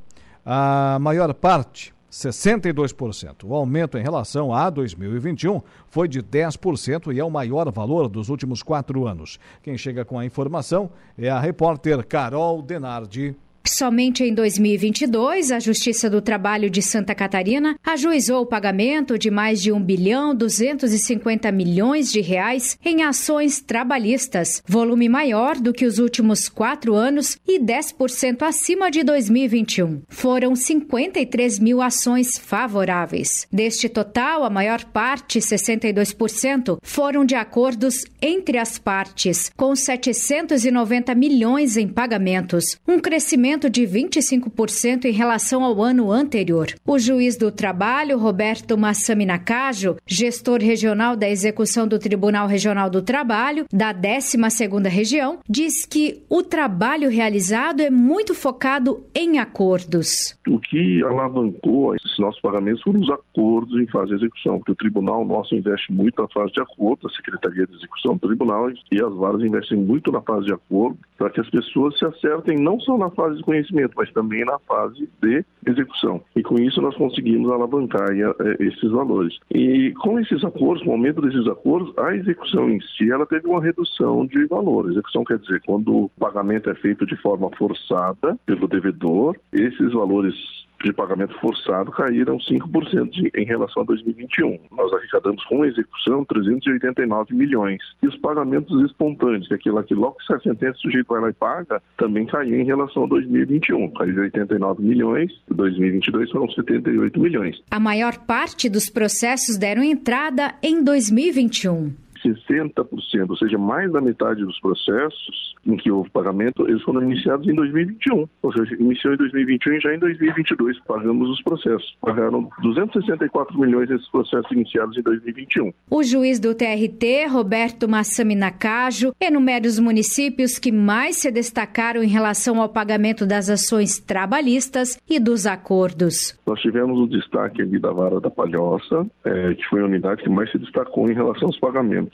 a 0.45 0.99
maior 1.01 1.33
parte, 1.35 1.95
62%. 2.11 3.45
O 3.45 3.55
aumento 3.55 3.97
em 3.97 4.03
relação 4.03 4.55
a 4.55 4.69
2021 4.69 5.63
foi 5.89 6.07
de 6.07 6.23
10% 6.23 7.15
e 7.15 7.19
é 7.19 7.25
o 7.25 7.31
maior 7.31 7.71
valor 7.73 8.09
dos 8.09 8.29
últimos 8.29 8.63
quatro 8.63 9.07
anos. 9.07 9.39
Quem 9.63 9.79
chega 9.79 10.05
com 10.05 10.19
a 10.19 10.25
informação 10.25 10.91
é 11.17 11.31
a 11.31 11.41
repórter 11.41 12.07
Carol 12.07 12.61
Denardi. 12.61 13.35
Somente 13.65 14.25
em 14.25 14.35
2022, 14.35 15.53
a 15.53 15.61
Justiça 15.61 16.11
do 16.11 16.21
Trabalho 16.21 16.69
de 16.69 16.83
Santa 16.83 17.15
Catarina 17.15 17.77
ajuizou 17.85 18.43
o 18.43 18.47
pagamento 18.47 19.17
de 19.17 19.31
mais 19.31 19.63
de 19.63 19.71
1 19.71 19.81
bilhão 19.83 20.35
250 20.35 21.51
milhões 21.53 22.11
de 22.11 22.21
reais 22.21 22.77
em 22.85 23.03
ações 23.03 23.61
trabalhistas, 23.61 24.63
volume 24.67 25.09
maior 25.09 25.57
do 25.57 25.73
que 25.73 25.87
os 25.87 25.99
últimos 25.99 26.49
quatro 26.49 26.95
anos 26.95 27.39
e 27.47 27.61
10% 27.61 28.43
acima 28.43 28.91
de 28.91 29.05
2021. 29.05 30.03
Foram 30.09 30.57
53 30.57 31.59
mil 31.61 31.81
ações 31.81 32.37
favoráveis. 32.37 33.47
Deste 33.53 33.89
total, 33.89 34.45
a 34.45 34.51
maior 34.51 34.85
parte, 34.87 35.39
62%, 35.39 36.79
foram 36.83 37.25
de 37.25 37.37
acordos 37.37 38.05
entre 38.21 38.59
as 38.59 38.77
partes, 38.77 39.51
com 39.57 39.75
790 39.77 41.15
milhões 41.15 41.77
em 41.77 41.87
pagamentos, 41.87 42.77
um 42.87 42.99
crescimento 42.99 43.52
de 43.69 43.83
25% 43.83 45.05
em 45.05 45.13
relação 45.13 45.65
ao 45.65 45.83
ano 45.83 46.11
anterior. 46.11 46.69
O 46.87 46.99
juiz 46.99 47.37
do 47.37 47.51
trabalho, 47.51 48.19
Roberto 48.19 48.77
Massami 48.77 49.27
Nakajo, 49.27 49.97
gestor 50.07 50.61
regional 50.61 51.17
da 51.17 51.29
execução 51.29 51.87
do 51.87 51.99
Tribunal 51.99 52.47
Regional 52.47 52.89
do 52.89 53.03
Trabalho, 53.03 53.67
da 53.73 53.95
12ª 53.95 54.89
região, 54.89 55.39
diz 55.49 55.87
que 55.87 56.23
o 56.29 56.43
trabalho 56.43 57.09
realizado 57.09 57.81
é 57.81 57.91
muito 57.91 58.35
focado 58.35 59.05
em 59.15 59.39
acordos. 59.39 60.37
O 60.49 60.59
que 60.59 61.03
alavancou 61.05 61.95
esses 61.95 62.19
nossos 62.19 62.41
pagamentos 62.41 62.83
foram 62.83 63.01
os 63.01 63.11
acordos 63.11 63.81
em 63.81 63.87
fase 63.87 64.11
de 64.11 64.17
execução, 64.17 64.59
porque 64.59 64.73
o 64.73 64.77
tribunal 64.77 65.25
nosso 65.25 65.55
investe 65.55 65.93
muito 65.93 66.21
na 66.21 66.29
fase 66.29 66.53
de 66.53 66.61
acordo, 66.61 67.07
a 67.07 67.11
Secretaria 67.11 67.67
de 67.67 67.75
Execução 67.75 68.15
do 68.15 68.29
Tribunal 68.29 68.71
e 68.71 69.03
as 69.03 69.15
varas 69.15 69.41
investem 69.43 69.79
muito 69.79 70.11
na 70.13 70.21
fase 70.23 70.47
de 70.47 70.53
acordo, 70.53 70.99
para 71.17 71.31
que 71.31 71.41
as 71.41 71.51
pessoas 71.51 71.99
se 71.99 72.05
acertem 72.05 72.57
não 72.59 72.81
só 72.81 72.97
na 72.97 73.11
fase 73.11 73.42
de 73.43 73.47
conhecimento, 73.47 73.93
mas 73.97 74.11
também 74.13 74.45
na 74.45 74.59
fase 74.61 75.09
de 75.21 75.45
execução. 75.67 76.23
E 76.35 76.43
com 76.43 76.57
isso 76.57 76.81
nós 76.81 76.97
conseguimos 76.97 77.51
alavancar 77.51 78.09
eh, 78.11 78.57
esses 78.61 78.91
valores. 78.91 79.39
E 79.51 79.93
com 80.01 80.19
esses 80.19 80.43
acordos, 80.45 80.83
com 80.85 80.91
o 80.91 80.93
aumento 80.93 81.21
desses 81.21 81.47
acordos, 81.47 81.93
a 81.99 82.15
execução 82.15 82.71
em 82.71 82.81
si 82.81 83.11
ela 83.11 83.27
teve 83.27 83.47
uma 83.47 83.63
redução 83.63 84.25
de 84.27 84.47
valor. 84.47 84.91
Execução 84.91 85.25
quer 85.25 85.39
dizer 85.39 85.61
quando 85.67 86.05
o 86.05 86.09
pagamento 86.19 86.71
é 86.71 86.75
feito 86.75 87.05
de 87.05 87.17
forma 87.17 87.51
forçada 87.57 88.39
pelo 88.47 88.69
devedor, 88.69 89.37
esses 89.53 89.93
valores 89.93 90.35
de 90.83 90.93
pagamento 90.93 91.39
forçado 91.41 91.91
caíram 91.93 92.39
5% 92.39 93.11
de, 93.11 93.31
em 93.35 93.45
relação 93.45 93.83
a 93.83 93.87
2021. 93.87 94.59
Nós 94.71 94.93
arrecadamos 94.93 95.45
com 95.45 95.65
execução 95.65 96.25
389 96.25 97.35
milhões. 97.35 97.81
E 98.03 98.07
os 98.07 98.17
pagamentos 98.17 98.85
espontâneos, 98.85 99.47
que 99.49 99.55
é 99.55 99.57
aquilo 99.57 99.83
que 99.83 99.95
logo 99.95 100.17
que 100.17 100.33
a 100.33 100.41
sentença, 100.41 100.79
o 100.79 100.81
sujeito 100.83 101.09
vai 101.09 101.21
lá 101.21 101.31
e 101.31 101.33
paga, 101.33 101.83
também 101.97 102.27
caiu 102.27 102.61
em 102.61 102.65
relação 102.65 103.05
a 103.05 103.07
2021. 103.07 103.91
Caiu 103.93 104.15
de 104.15 104.21
89 104.21 104.83
milhões, 104.83 105.33
2022 105.49 106.31
foram 106.31 106.51
78 106.51 107.21
milhões. 107.21 107.63
A 107.71 107.81
maior 107.81 108.19
parte 108.19 108.69
dos 108.69 108.89
processos 108.89 109.57
deram 109.57 109.83
entrada 109.83 110.55
em 110.63 110.83
2021. 110.83 111.93
60%, 112.23 113.31
ou 113.31 113.37
seja, 113.37 113.59
mais 113.59 113.91
da 113.93 114.01
metade 114.01 114.45
dos 114.45 114.59
processos 114.61 115.53
em 115.67 115.77
que 115.77 115.91
houve 115.91 116.11
pagamento, 116.11 116.69
eles 116.69 116.83
foram 116.83 117.03
iniciados 117.03 117.47
em 117.47 117.55
2021. 117.55 118.27
Ou 118.43 118.53
seja, 118.53 118.75
iniciou 118.79 119.15
em 119.15 119.17
2021 119.17 119.75
e 119.75 119.81
já 119.81 119.95
em 119.95 119.99
2022 119.99 120.79
pagamos 120.85 121.31
os 121.31 121.43
processos. 121.43 121.97
Pagaram 122.01 122.49
264 122.63 123.59
milhões 123.59 123.89
desses 123.89 124.09
processos 124.11 124.51
iniciados 124.51 124.97
em 124.97 125.03
2021. 125.03 125.73
O 125.91 126.03
juiz 126.03 126.41
do 126.41 126.55
TRT, 126.55 127.27
Roberto 127.31 127.89
Massami 127.89 128.35
Nakajo, 128.35 129.13
enumera 129.21 129.67
os 129.67 129.79
municípios 129.79 130.59
que 130.59 130.73
mais 130.73 131.17
se 131.17 131.31
destacaram 131.31 132.03
em 132.03 132.09
relação 132.09 132.61
ao 132.61 132.69
pagamento 132.69 133.27
das 133.27 133.49
ações 133.49 133.99
trabalhistas 133.99 134.99
e 135.09 135.21
dos 135.21 135.47
acordos. 135.47 136.39
Nós 136.47 136.61
tivemos 136.61 136.99
o 136.99 137.07
destaque 137.07 137.63
ali 137.63 137.79
da 137.79 137.93
Vara 137.93 138.21
da 138.21 138.31
Palhoça, 138.31 139.07
é, 139.25 139.55
que 139.55 139.65
foi 139.67 139.81
a 139.81 139.85
unidade 139.85 140.23
que 140.23 140.29
mais 140.29 140.51
se 140.51 140.59
destacou 140.59 141.09
em 141.09 141.15
relação 141.15 141.49
aos 141.49 141.59
pagamentos 141.59 142.12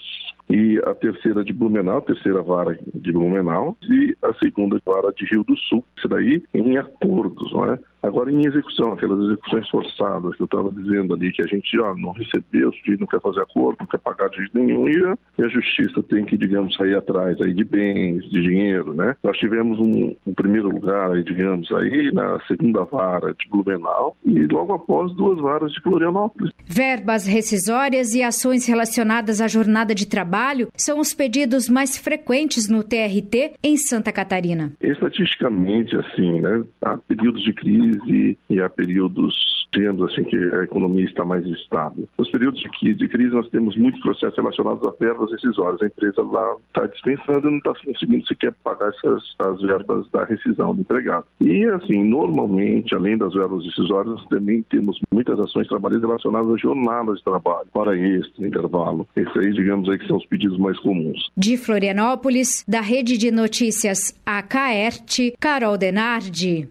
e 0.51 0.81
a 0.85 0.95
terceira 0.95 1.45
de 1.45 1.53
Blumenau, 1.53 1.99
a 1.99 2.03
terceira 2.03 2.43
vara 2.43 2.79
de 2.95 3.13
Blumenau 3.13 3.77
e 3.83 4.17
a 4.23 4.33
segunda 4.35 4.81
vara 4.85 5.13
de 5.13 5.27
Rio 5.27 5.45
do 5.45 5.57
Sul. 5.57 5.85
Isso 5.97 6.09
daí 6.09 6.43
em 6.55 6.79
acordos, 6.79 7.53
não 7.53 7.73
é? 7.73 7.79
Agora, 8.03 8.31
em 8.31 8.47
execução, 8.47 8.93
aquelas 8.93 9.19
execuções 9.25 9.69
forçadas 9.69 10.37
que 10.37 10.43
eu 10.43 10.47
estava 10.47 10.71
dizendo 10.71 11.15
ali, 11.15 11.33
que 11.33 11.43
a 11.43 11.47
gente 11.47 11.77
já 11.77 11.95
não 11.97 12.13
recebeu, 12.13 12.73
não 12.99 13.07
quer 13.07 13.21
fazer 13.21 13.41
acordo, 13.41 13.79
não 13.81 13.87
quer 13.87 13.99
pagar 13.99 14.29
de 14.31 14.37
jeito 14.37 14.59
nenhum, 14.59 14.89
e 14.89 15.05
a, 15.05 15.19
e 15.39 15.43
a 15.43 15.49
justiça 15.49 16.03
tem 16.05 16.25
que, 16.25 16.37
digamos, 16.37 16.75
sair 16.75 16.95
atrás 16.95 17.41
aí 17.41 17.53
de 17.53 17.65
bens, 17.65 18.25
de 18.31 18.41
dinheiro, 18.41 18.95
né? 18.95 19.17
Nós 19.23 19.37
tivemos 19.39 19.79
um, 19.79 20.15
um 20.27 20.35
primeiro 20.35 20.69
lugar, 20.69 21.11
aí, 21.11 21.25
digamos, 21.25 21.71
aí 21.73 22.13
na 22.13 22.41
segunda 22.47 22.85
vara 22.85 23.35
de 23.35 23.49
Blumenau 23.51 24.17
e 24.25 24.47
logo 24.47 24.73
após 24.73 25.13
duas 25.15 25.41
varas 25.41 25.73
de 25.73 25.81
Florianópolis. 25.83 26.53
Verbas 26.67 27.27
rescisórias 27.27 28.15
e 28.15 28.23
ações 28.23 28.67
relacionadas 28.67 29.41
à 29.41 29.49
jornada 29.49 29.95
de 29.95 30.07
trabalho 30.07 30.69
são 30.77 31.01
os 31.01 31.13
pedidos 31.13 31.69
mais 31.69 31.97
frequentes 31.97 32.69
no 32.69 32.83
TRT 32.83 33.55
em 33.63 33.77
Santa 33.77 34.13
Catarina. 34.13 34.73
Estatisticamente, 34.81 35.97
assim, 35.97 36.41
né? 36.41 36.65
Há 36.83 36.97
períodos 36.97 37.43
de 37.43 37.53
crise 37.53 37.88
crise 37.89 38.39
e 38.51 38.61
há 38.61 38.69
períodos, 38.69 39.35
tendo 39.73 40.05
assim 40.05 40.25
que 40.25 40.37
a 40.37 40.65
economia 40.65 41.05
está 41.05 41.25
mais 41.25 41.45
estável. 41.47 42.09
Nos 42.19 42.31
períodos 42.31 42.61
de, 42.61 43.09
crise 43.09 43.35
nós 43.35 43.49
temos 43.49 43.77
muitos 43.77 44.01
processos 44.01 44.37
relacionados 44.37 44.87
a 44.87 44.93
verbas 44.99 45.31
rescisórias. 45.31 45.83
A 45.83 45.87
empresa 45.87 46.23
lá 46.23 46.57
está 46.69 46.87
dispensando 46.87 47.49
e 47.49 47.51
não 47.51 47.59
está 47.59 47.75
conseguindo 47.85 48.27
sequer 48.27 48.53
pagar 48.65 48.91
essas 48.91 49.23
as 49.39 49.61
verbas 49.61 50.09
da 50.11 50.25
rescisão 50.25 50.75
do 50.75 50.81
empregado. 50.81 51.27
E 51.41 51.65
assim, 51.67 52.05
normalmente, 52.05 52.95
além 52.95 53.17
das 53.17 53.35
verbas 53.35 53.65
rescisórias, 53.65 54.15
nós 54.15 54.27
também 54.27 54.63
temos 54.63 54.99
muitas 55.13 55.39
ações 55.39 55.69
trabalhistas 55.69 56.09
relacionadas 56.09 56.55
a 56.55 56.57
jornadas 56.57 57.19
de 57.19 57.25
trabalho, 57.25 57.69
para 57.73 57.97
extra, 57.97 58.47
intervalo. 58.47 59.07
Esses 59.17 59.37
aí, 59.37 59.53
digamos 59.53 59.89
aí, 59.89 59.99
que 59.99 60.07
são 60.07 60.17
os 60.17 60.27
pedidos 60.27 60.59
mais 60.59 60.79
comuns. 60.81 61.31
De 61.37 61.57
Florianópolis, 61.57 62.65
da 62.67 62.81
Rede 62.81 63.17
de 63.17 63.31
Notícias 63.31 64.19
AKERT, 64.25 65.35
Carol 65.39 65.77
Denardi. 65.77 66.69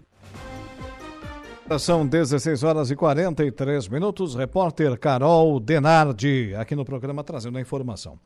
São 1.80 2.08
16 2.08 2.64
horas 2.64 2.90
e 2.90 2.96
43 2.96 3.90
minutos. 3.90 4.34
Repórter 4.34 4.98
Carol 4.98 5.60
Denardi, 5.60 6.56
aqui 6.56 6.76
no 6.76 6.86
programa 6.86 7.24
trazendo 7.24 7.58
a 7.58 7.62
informação. 7.62 8.18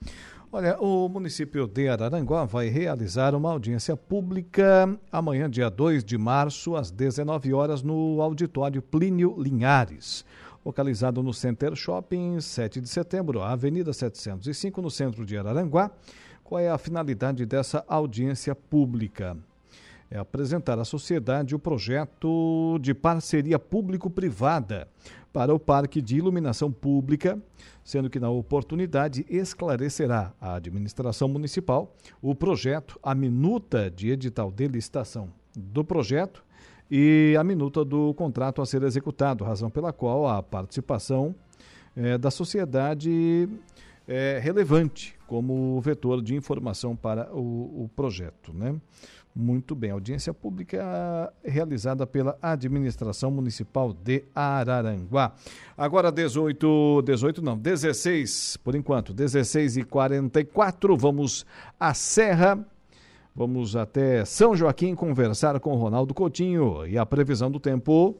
Olha, 0.51 0.79
o 0.79 1.09
município 1.09 1.67
de 1.67 1.89
Araranguá 1.89 2.45
vai 2.45 2.69
realizar 2.69 3.33
uma 3.33 3.51
audiência 3.51 3.97
pública 3.97 4.97
amanhã, 5.11 5.49
dia 5.49 5.69
2 5.69 6.03
de 6.03 6.17
março, 6.17 6.75
às 6.75 6.91
19 6.91 7.51
horas, 7.51 7.81
no 7.81 8.21
auditório 8.21 8.81
Plínio 8.81 9.35
Linhares, 9.37 10.23
localizado 10.63 11.21
no 11.21 11.33
Center 11.33 11.75
Shopping, 11.75 12.39
7 12.39 12.79
de 12.79 12.87
setembro, 12.87 13.41
Avenida 13.41 13.91
705, 13.91 14.81
no 14.81 14.91
centro 14.91 15.25
de 15.25 15.37
Araranguá. 15.37 15.91
Qual 16.43 16.59
é 16.59 16.69
a 16.69 16.77
finalidade 16.77 17.45
dessa 17.45 17.83
audiência 17.87 18.55
pública? 18.55 19.35
É 20.11 20.19
apresentar 20.19 20.77
à 20.77 20.83
sociedade 20.83 21.55
o 21.55 21.59
projeto 21.59 22.77
de 22.81 22.93
parceria 22.93 23.57
público-privada 23.57 24.87
para 25.31 25.55
o 25.55 25.59
Parque 25.59 26.01
de 26.01 26.17
Iluminação 26.17 26.69
Pública, 26.69 27.41
sendo 27.81 28.09
que 28.09 28.19
na 28.19 28.29
oportunidade 28.29 29.25
esclarecerá 29.29 30.33
à 30.41 30.55
administração 30.55 31.29
municipal 31.29 31.95
o 32.21 32.35
projeto, 32.35 32.99
a 33.01 33.15
minuta 33.15 33.89
de 33.89 34.11
edital 34.11 34.51
de 34.51 34.67
licitação 34.67 35.29
do 35.55 35.83
projeto 35.83 36.43
e 36.89 37.33
a 37.39 37.43
minuta 37.43 37.85
do 37.85 38.13
contrato 38.13 38.61
a 38.61 38.65
ser 38.65 38.83
executado, 38.83 39.45
razão 39.45 39.69
pela 39.69 39.93
qual 39.93 40.27
a 40.27 40.43
participação 40.43 41.33
é, 41.95 42.17
da 42.17 42.29
sociedade 42.29 43.47
é 44.05 44.39
relevante 44.43 45.17
como 45.25 45.79
vetor 45.79 46.21
de 46.21 46.35
informação 46.35 46.97
para 46.97 47.33
o, 47.33 47.85
o 47.85 47.89
projeto, 47.95 48.53
né? 48.53 48.75
Muito 49.33 49.73
bem, 49.73 49.91
audiência 49.91 50.33
pública 50.33 51.31
realizada 51.41 52.05
pela 52.05 52.37
Administração 52.41 53.31
Municipal 53.31 53.93
de 53.93 54.25
Araranguá. 54.35 55.33
Agora 55.77 56.11
18, 56.11 57.01
18 57.03 57.41
não, 57.41 57.57
16, 57.57 58.57
por 58.57 58.75
enquanto, 58.75 59.13
16 59.13 59.77
e 59.77 59.83
44, 59.83 60.97
vamos 60.97 61.45
à 61.79 61.93
Serra, 61.93 62.59
vamos 63.33 63.77
até 63.77 64.25
São 64.25 64.53
Joaquim 64.53 64.93
conversar 64.93 65.57
com 65.61 65.75
Ronaldo 65.75 66.13
Coutinho 66.13 66.85
e 66.85 66.97
a 66.97 67.05
previsão 67.05 67.49
do 67.49 67.59
tempo. 67.59 68.17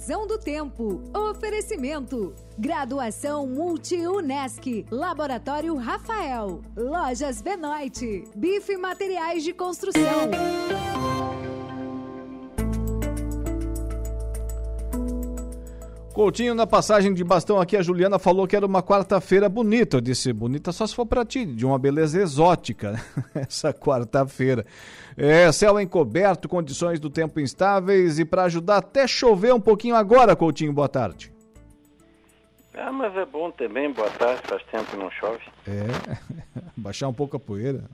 Previsão 0.00 0.26
do 0.26 0.38
tempo. 0.38 1.02
Oferecimento. 1.14 2.34
Graduação 2.58 3.46
Multi-UNESC. 3.46 4.86
Laboratório 4.90 5.76
Rafael. 5.76 6.62
Lojas 6.74 7.42
Benoit. 7.42 8.24
Bife 8.34 8.78
Materiais 8.78 9.44
de 9.44 9.52
Construção. 9.52 10.30
Coutinho, 16.20 16.54
na 16.54 16.66
passagem 16.66 17.14
de 17.14 17.24
bastão 17.24 17.58
aqui, 17.58 17.78
a 17.78 17.82
Juliana 17.82 18.18
falou 18.18 18.46
que 18.46 18.54
era 18.54 18.66
uma 18.66 18.82
quarta-feira 18.82 19.48
bonita. 19.48 19.96
Eu 19.96 20.00
disse, 20.02 20.34
bonita 20.34 20.70
só 20.70 20.86
se 20.86 20.94
for 20.94 21.06
para 21.06 21.24
ti, 21.24 21.46
de 21.46 21.64
uma 21.64 21.78
beleza 21.78 22.20
exótica, 22.20 23.02
essa 23.34 23.72
quarta-feira. 23.72 24.66
É, 25.16 25.50
céu 25.50 25.80
encoberto, 25.80 26.46
condições 26.46 27.00
do 27.00 27.08
tempo 27.08 27.40
instáveis 27.40 28.18
e 28.18 28.26
para 28.26 28.42
ajudar 28.42 28.76
até 28.76 29.06
chover 29.06 29.54
um 29.54 29.60
pouquinho 29.60 29.96
agora, 29.96 30.36
Coutinho, 30.36 30.74
boa 30.74 30.90
tarde. 30.90 31.32
Ah, 32.74 32.92
mas 32.92 33.16
é 33.16 33.24
bom 33.24 33.50
também, 33.50 33.90
boa 33.90 34.10
tarde, 34.10 34.42
faz 34.46 34.62
tempo 34.64 34.90
que 34.90 34.96
não 34.98 35.10
chove. 35.12 35.42
É, 35.66 36.60
baixar 36.76 37.08
um 37.08 37.14
pouco 37.14 37.38
a 37.38 37.40
poeira. 37.40 37.84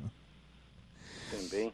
Também. 1.30 1.72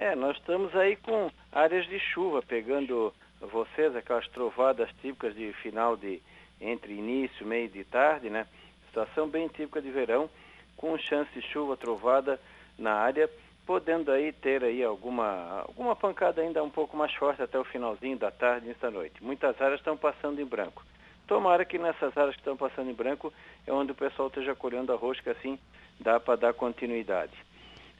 É, 0.00 0.16
nós 0.16 0.36
estamos 0.36 0.74
aí 0.74 0.96
com 0.96 1.30
áreas 1.52 1.86
de 1.86 2.00
chuva 2.00 2.42
pegando 2.42 3.12
vocês, 3.40 3.94
aquelas 3.94 4.26
trovadas 4.28 4.90
típicas 5.00 5.34
de 5.34 5.52
final 5.54 5.96
de 5.96 6.20
entre 6.60 6.92
início, 6.92 7.46
meio 7.46 7.68
de 7.68 7.84
tarde, 7.84 8.28
né? 8.28 8.46
Situação 8.86 9.28
bem 9.28 9.46
típica 9.48 9.80
de 9.80 9.90
verão, 9.90 10.28
com 10.76 10.96
chance 10.98 11.30
de 11.32 11.42
chuva 11.42 11.76
trovada 11.76 12.40
na 12.78 12.94
área, 12.94 13.30
podendo 13.66 14.10
aí 14.10 14.32
ter 14.32 14.64
aí 14.64 14.82
alguma, 14.82 15.62
alguma 15.66 15.94
pancada 15.94 16.40
ainda 16.40 16.62
um 16.62 16.70
pouco 16.70 16.96
mais 16.96 17.12
forte 17.14 17.42
até 17.42 17.58
o 17.58 17.64
finalzinho 17.64 18.16
da 18.16 18.30
tarde 18.30 18.70
e 18.70 18.74
da 18.74 18.90
noite. 18.90 19.22
Muitas 19.22 19.60
áreas 19.60 19.80
estão 19.80 19.96
passando 19.96 20.40
em 20.40 20.46
branco. 20.46 20.82
Tomara 21.26 21.64
que 21.64 21.78
nessas 21.78 22.16
áreas 22.16 22.34
que 22.34 22.40
estão 22.40 22.56
passando 22.56 22.90
em 22.90 22.94
branco 22.94 23.32
é 23.66 23.72
onde 23.72 23.92
o 23.92 23.94
pessoal 23.94 24.28
esteja 24.28 24.54
colhendo 24.54 24.92
a 24.92 24.96
rosca, 24.96 25.32
assim 25.32 25.58
dá 26.00 26.18
para 26.18 26.36
dar 26.36 26.54
continuidade. 26.54 27.32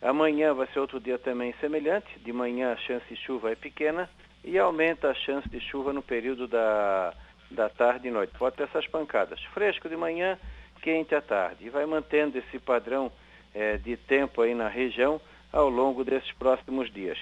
Amanhã 0.01 0.55
vai 0.55 0.67
ser 0.69 0.79
outro 0.79 1.01
dia 1.01 1.19
também 1.19 1.53
semelhante. 1.61 2.19
De 2.21 2.33
manhã 2.33 2.73
a 2.73 2.77
chance 2.77 3.05
de 3.09 3.17
chuva 3.17 3.51
é 3.51 3.57
pequena, 3.57 4.09
e 4.49 4.59
aumenta 4.59 5.11
a 5.11 5.15
chance 5.15 5.47
de 5.49 5.61
chuva 5.61 5.93
no 5.93 6.03
período 6.03 6.49
da, 6.49 7.13
da 7.51 7.69
tarde 7.69 8.09
e 8.09 8.11
noite. 8.11 8.33
Pode 8.39 8.57
ter 8.57 8.63
essas 8.63 8.87
pancadas. 8.87 9.39
Fresco 9.53 9.91
de 9.91 9.97
manhã, 9.97 10.39
quente 10.81 11.15
à 11.15 11.21
tarde. 11.21 11.67
E 11.67 11.69
vai 11.69 11.85
mantendo 11.85 12.39
esse 12.39 12.59
padrão 12.59 13.13
é, 13.55 13.77
de 13.77 13.95
tempo 13.95 14.41
aí 14.41 14.55
na 14.55 14.67
região 14.67 15.21
ao 15.53 15.69
longo 15.69 16.03
desses 16.03 16.33
próximos 16.33 16.91
dias. 16.91 17.19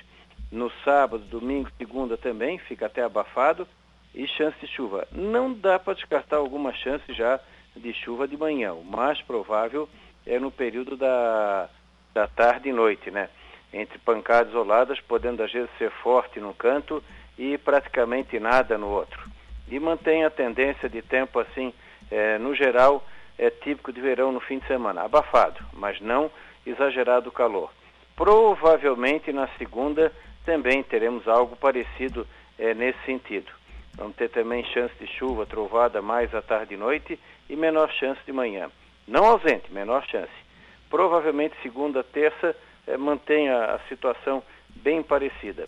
No 0.53 0.71
sábado, 0.85 1.25
domingo, 1.25 1.69
segunda 1.77 2.17
também, 2.17 2.59
fica 2.59 2.87
até 2.87 3.03
abafado 3.03 3.67
e 4.15 4.25
chance 4.29 4.57
de 4.61 4.69
chuva. 4.69 5.09
Não 5.11 5.53
dá 5.53 5.81
para 5.81 5.95
descartar 5.95 6.37
alguma 6.37 6.73
chance 6.73 7.13
já 7.13 7.41
de 7.75 7.93
chuva 7.93 8.29
de 8.29 8.37
manhã. 8.37 8.73
O 8.73 8.85
mais 8.85 9.21
provável 9.23 9.89
é 10.25 10.39
no 10.39 10.53
período 10.53 10.97
da, 10.97 11.69
da 12.15 12.29
tarde 12.29 12.69
e 12.69 12.73
noite, 12.73 13.11
né? 13.11 13.29
Entre 13.77 13.99
pancadas 13.99 14.49
isoladas, 14.51 15.01
podendo 15.01 15.43
às 15.43 15.53
vezes 15.53 15.71
ser 15.79 15.91
forte 15.91 16.41
num 16.41 16.53
canto 16.53 17.03
e 17.39 17.59
praticamente 17.59 18.41
nada 18.41 18.79
no 18.79 18.89
outro. 18.89 19.23
E 19.69 19.79
mantém 19.79 20.25
a 20.25 20.31
tendência 20.31 20.89
de 20.89 21.03
tempo 21.03 21.39
assim, 21.39 21.73
é, 22.11 22.39
no 22.39 22.55
geral, 22.55 23.05
é 23.39 23.51
típico 23.51 23.93
de 23.93 24.01
verão 24.01 24.33
no 24.33 24.41
fim 24.41 24.59
de 24.59 24.67
semana, 24.67 25.03
abafado, 25.03 25.63
mas 25.73 26.01
não 26.01 26.31
exagerado 26.65 27.31
calor. 27.31 27.71
Provavelmente 28.15 29.33
na 29.33 29.47
segunda 29.59 30.13
também 30.45 30.83
teremos 30.83 31.29
algo 31.29 31.57
parecido 31.57 32.27
é, 32.59 32.73
nesse 32.73 32.99
sentido. 33.05 33.51
Vamos 33.95 34.17
ter 34.17 34.31
também 34.31 34.65
chance 34.65 34.95
de 34.99 35.07
chuva, 35.07 35.47
trovada 35.47 36.01
mais 36.01 36.35
à 36.35 36.41
tarde 36.41 36.75
e 36.75 36.77
noite 36.77 37.19
e 37.49 37.57
menor 37.57 37.91
chance 37.93 38.21
de 38.25 38.33
manhã. 38.33 38.71
Não 39.07 39.25
ausente, 39.25 39.73
menor 39.73 40.05
chance. 40.07 40.33
Provavelmente 40.89 41.55
segunda, 41.63 42.03
terça 42.03 42.55
é, 42.87 42.97
mantenha 42.97 43.75
a 43.75 43.79
situação 43.89 44.43
bem 44.77 45.03
parecida. 45.03 45.65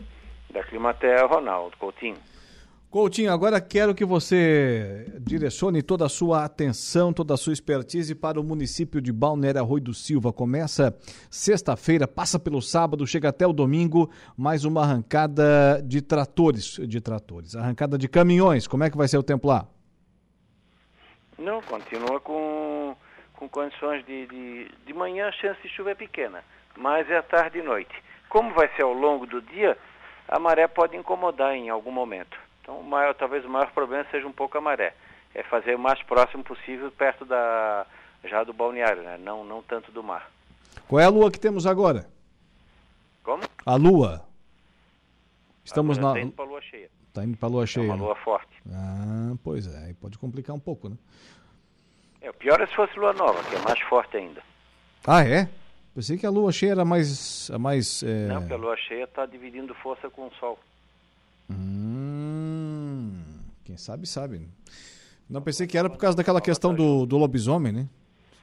Da 0.50 0.62
Climatea, 0.62 1.26
Ronaldo 1.26 1.76
Coutinho. 1.76 2.16
Coutinho, 2.90 3.30
agora 3.30 3.60
quero 3.60 3.94
que 3.94 4.02
você 4.02 5.12
direcione 5.20 5.82
toda 5.82 6.06
a 6.06 6.08
sua 6.08 6.42
atenção, 6.42 7.12
toda 7.12 7.34
a 7.34 7.36
sua 7.36 7.52
expertise 7.52 8.14
para 8.14 8.40
o 8.40 8.42
município 8.42 8.98
de 8.98 9.12
Balneário 9.12 9.60
Arroio 9.60 9.84
do 9.84 9.92
Silva. 9.92 10.32
Começa 10.32 10.96
sexta-feira, 11.30 12.08
passa 12.08 12.38
pelo 12.38 12.62
sábado, 12.62 13.06
chega 13.06 13.28
até 13.28 13.46
o 13.46 13.52
domingo, 13.52 14.10
mais 14.34 14.64
uma 14.64 14.84
arrancada 14.84 15.82
de 15.84 16.00
tratores, 16.00 16.78
de 16.88 16.98
tratores, 16.98 17.54
arrancada 17.54 17.98
de 17.98 18.08
caminhões. 18.08 18.66
Como 18.66 18.82
é 18.82 18.88
que 18.88 18.96
vai 18.96 19.06
ser 19.06 19.18
o 19.18 19.22
tempo 19.22 19.48
lá? 19.48 19.68
Não, 21.38 21.60
continua 21.60 22.18
com, 22.20 22.96
com 23.34 23.46
condições 23.50 24.02
de, 24.06 24.26
de, 24.28 24.70
de 24.86 24.94
manhã, 24.94 25.28
a 25.28 25.32
chance 25.32 25.60
de 25.60 25.68
chuva 25.68 25.90
é 25.90 25.94
pequena, 25.94 26.42
mas 26.78 27.10
é 27.10 27.18
à 27.18 27.22
tarde 27.22 27.58
e 27.58 27.62
noite. 27.62 27.94
Como 28.28 28.54
vai 28.54 28.68
ser 28.76 28.82
ao 28.82 28.92
longo 28.92 29.26
do 29.26 29.42
dia, 29.42 29.76
a 30.28 30.38
maré 30.38 30.66
pode 30.68 30.96
incomodar 30.96 31.54
em 31.54 31.68
algum 31.68 31.90
momento. 31.90 32.38
Então, 32.62 32.78
o 32.78 32.84
maior, 32.84 33.14
talvez 33.14 33.44
o 33.44 33.48
maior 33.48 33.70
problema 33.72 34.06
seja 34.10 34.26
um 34.26 34.32
pouco 34.32 34.56
a 34.56 34.60
maré. 34.60 34.94
É 35.34 35.42
fazer 35.42 35.74
o 35.74 35.78
mais 35.78 36.02
próximo 36.02 36.44
possível 36.44 36.90
perto 36.92 37.24
da 37.24 37.86
já 38.24 38.44
do 38.44 38.52
balneário, 38.52 39.02
né? 39.02 39.18
Não, 39.18 39.44
não 39.44 39.62
tanto 39.62 39.92
do 39.92 40.02
mar. 40.02 40.30
Qual 40.86 41.00
é 41.00 41.04
a 41.04 41.08
lua 41.08 41.30
que 41.30 41.38
temos 41.38 41.66
agora? 41.66 42.06
Como? 43.22 43.42
A 43.64 43.74
lua. 43.74 44.24
Estamos 45.64 45.98
a 45.98 46.00
na. 46.00 46.08
Está 46.08 46.20
indo 46.20 46.32
para 46.32 46.44
a 46.44 46.48
lua 46.48 46.60
cheia. 46.62 46.90
Está 47.08 47.24
indo 47.24 47.36
para 47.36 47.48
a 47.48 47.50
lua 47.52 47.66
cheia. 47.66 47.84
É 47.84 47.88
uma 47.88 47.96
né? 47.96 48.02
lua 48.02 48.16
forte. 48.16 48.62
Ah, 48.72 49.34
pois 49.44 49.66
é, 49.66 49.86
aí 49.86 49.94
pode 49.94 50.18
complicar 50.18 50.54
um 50.54 50.60
pouco, 50.60 50.88
né? 50.88 50.96
É, 52.20 52.30
o 52.30 52.34
pior 52.34 52.60
é 52.60 52.66
se 52.66 52.74
fosse 52.74 52.98
lua 52.98 53.12
nova, 53.12 53.42
que 53.44 53.54
é 53.54 53.58
mais 53.60 53.80
forte 53.82 54.16
ainda. 54.16 54.42
Ah, 55.06 55.24
é? 55.24 55.48
Pensei 55.98 56.16
que 56.16 56.24
a 56.24 56.30
lua 56.30 56.52
cheia 56.52 56.70
era 56.70 56.84
mais. 56.84 57.50
a 57.50 57.58
mais 57.58 58.04
é... 58.04 58.28
Não, 58.28 58.38
porque 58.38 58.54
a 58.54 58.56
lua 58.56 58.76
cheia 58.76 59.02
está 59.02 59.26
dividindo 59.26 59.74
força 59.74 60.08
com 60.08 60.28
o 60.28 60.30
sol. 60.38 60.56
Hum, 61.50 63.20
quem 63.64 63.76
sabe, 63.76 64.06
sabe. 64.06 64.48
Não 65.28 65.42
pensei 65.42 65.66
que 65.66 65.76
era 65.76 65.90
por 65.90 65.98
causa 65.98 66.16
daquela 66.16 66.40
questão 66.40 66.72
do, 66.72 67.04
do 67.04 67.18
lobisomem, 67.18 67.72
né? 67.72 67.88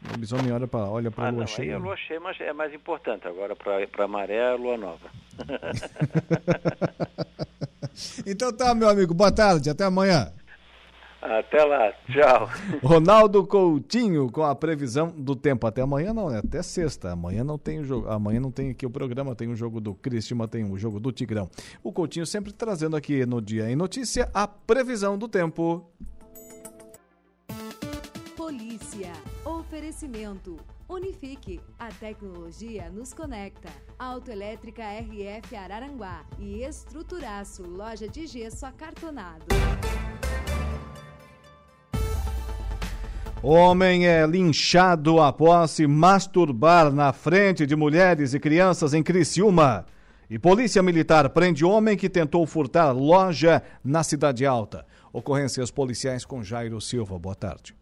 O 0.06 0.12
lobisomem 0.12 0.52
olha 0.52 0.68
para 0.68 0.82
olha 0.90 1.10
a 1.16 1.28
Ah, 1.28 1.30
lua 1.30 1.40
não, 1.40 1.48
cheia. 1.48 1.70
aí 1.70 1.74
a 1.76 1.78
lua 1.78 1.96
cheia 1.96 2.20
mas 2.20 2.38
é 2.42 2.52
mais 2.52 2.74
importante. 2.74 3.26
Agora, 3.26 3.56
para 3.56 4.04
a 4.04 4.08
maré, 4.08 4.36
é 4.36 4.52
a 4.52 4.56
lua 4.56 4.76
nova. 4.76 5.10
Então 8.26 8.52
tá, 8.52 8.76
meu 8.76 8.90
amigo, 8.90 9.14
boa 9.14 9.32
tarde, 9.32 9.70
até 9.70 9.86
amanhã. 9.86 10.30
Até 11.26 11.64
lá, 11.64 11.92
tchau. 12.08 12.50
Ronaldo 12.84 13.46
Coutinho 13.48 14.32
com 14.32 14.44
a 14.44 14.54
previsão 14.54 15.08
do 15.08 15.36
tempo. 15.36 15.66
Até 15.66 15.82
amanhã 15.82 16.14
não, 16.14 16.30
né? 16.30 16.38
Até 16.38 16.62
sexta. 16.62 17.12
Amanhã 17.12 17.44
não 17.44 17.58
tem 17.58 17.80
o 17.80 17.84
jogo. 17.84 18.08
Amanhã 18.08 18.40
não 18.40 18.52
tem 18.52 18.70
aqui 18.70 18.86
o 18.86 18.92
programa, 18.92 19.36
tem 19.36 19.48
o 19.48 19.56
jogo 19.56 19.82
do 19.82 19.96
Cristina, 19.96 20.48
tem 20.48 20.64
o 20.64 20.78
jogo 20.78 21.00
do 21.00 21.12
Tigrão. 21.12 21.50
O 21.84 21.92
Coutinho 21.92 22.28
sempre 22.28 22.54
trazendo 22.54 22.96
aqui 22.96 23.26
no 23.26 23.42
Dia 23.42 23.70
em 23.70 23.76
Notícia 23.76 24.30
a 24.34 24.48
previsão 24.48 25.18
do 25.18 25.28
tempo. 25.28 25.90
Polícia. 28.38 29.12
Oferecimento. 29.44 30.58
Unifique. 30.88 31.60
A 31.80 31.90
tecnologia 31.90 32.90
nos 32.92 33.14
conecta. 33.14 33.70
Autoelétrica 33.98 34.84
RF 34.84 35.56
Araranguá. 35.56 36.24
E 36.38 36.62
Estruturaço. 36.64 37.64
Loja 37.64 38.08
de 38.08 38.28
gesso 38.28 38.66
acartonado. 38.66 39.46
Homem 43.48 44.08
é 44.08 44.26
linchado 44.26 45.22
após 45.22 45.70
se 45.70 45.86
masturbar 45.86 46.92
na 46.92 47.14
frente 47.14 47.64
de 47.68 47.76
mulheres 47.76 48.34
e 48.34 48.40
crianças 48.40 48.92
em 48.92 49.04
Criciúma. 49.04 49.86
E 50.28 50.40
polícia 50.40 50.82
militar 50.82 51.30
prende 51.30 51.64
homem 51.64 51.96
que 51.96 52.10
tentou 52.10 52.44
furtar 52.48 52.92
loja 52.92 53.62
na 53.84 54.02
Cidade 54.02 54.48
Alta. 54.48 54.84
Ocorrências 55.14 55.70
policiais 55.70 56.26
com 56.26 56.42
Jairo 56.42 56.82
Silva. 56.82 57.20
Boa 57.20 57.36
tarde. 57.36 57.76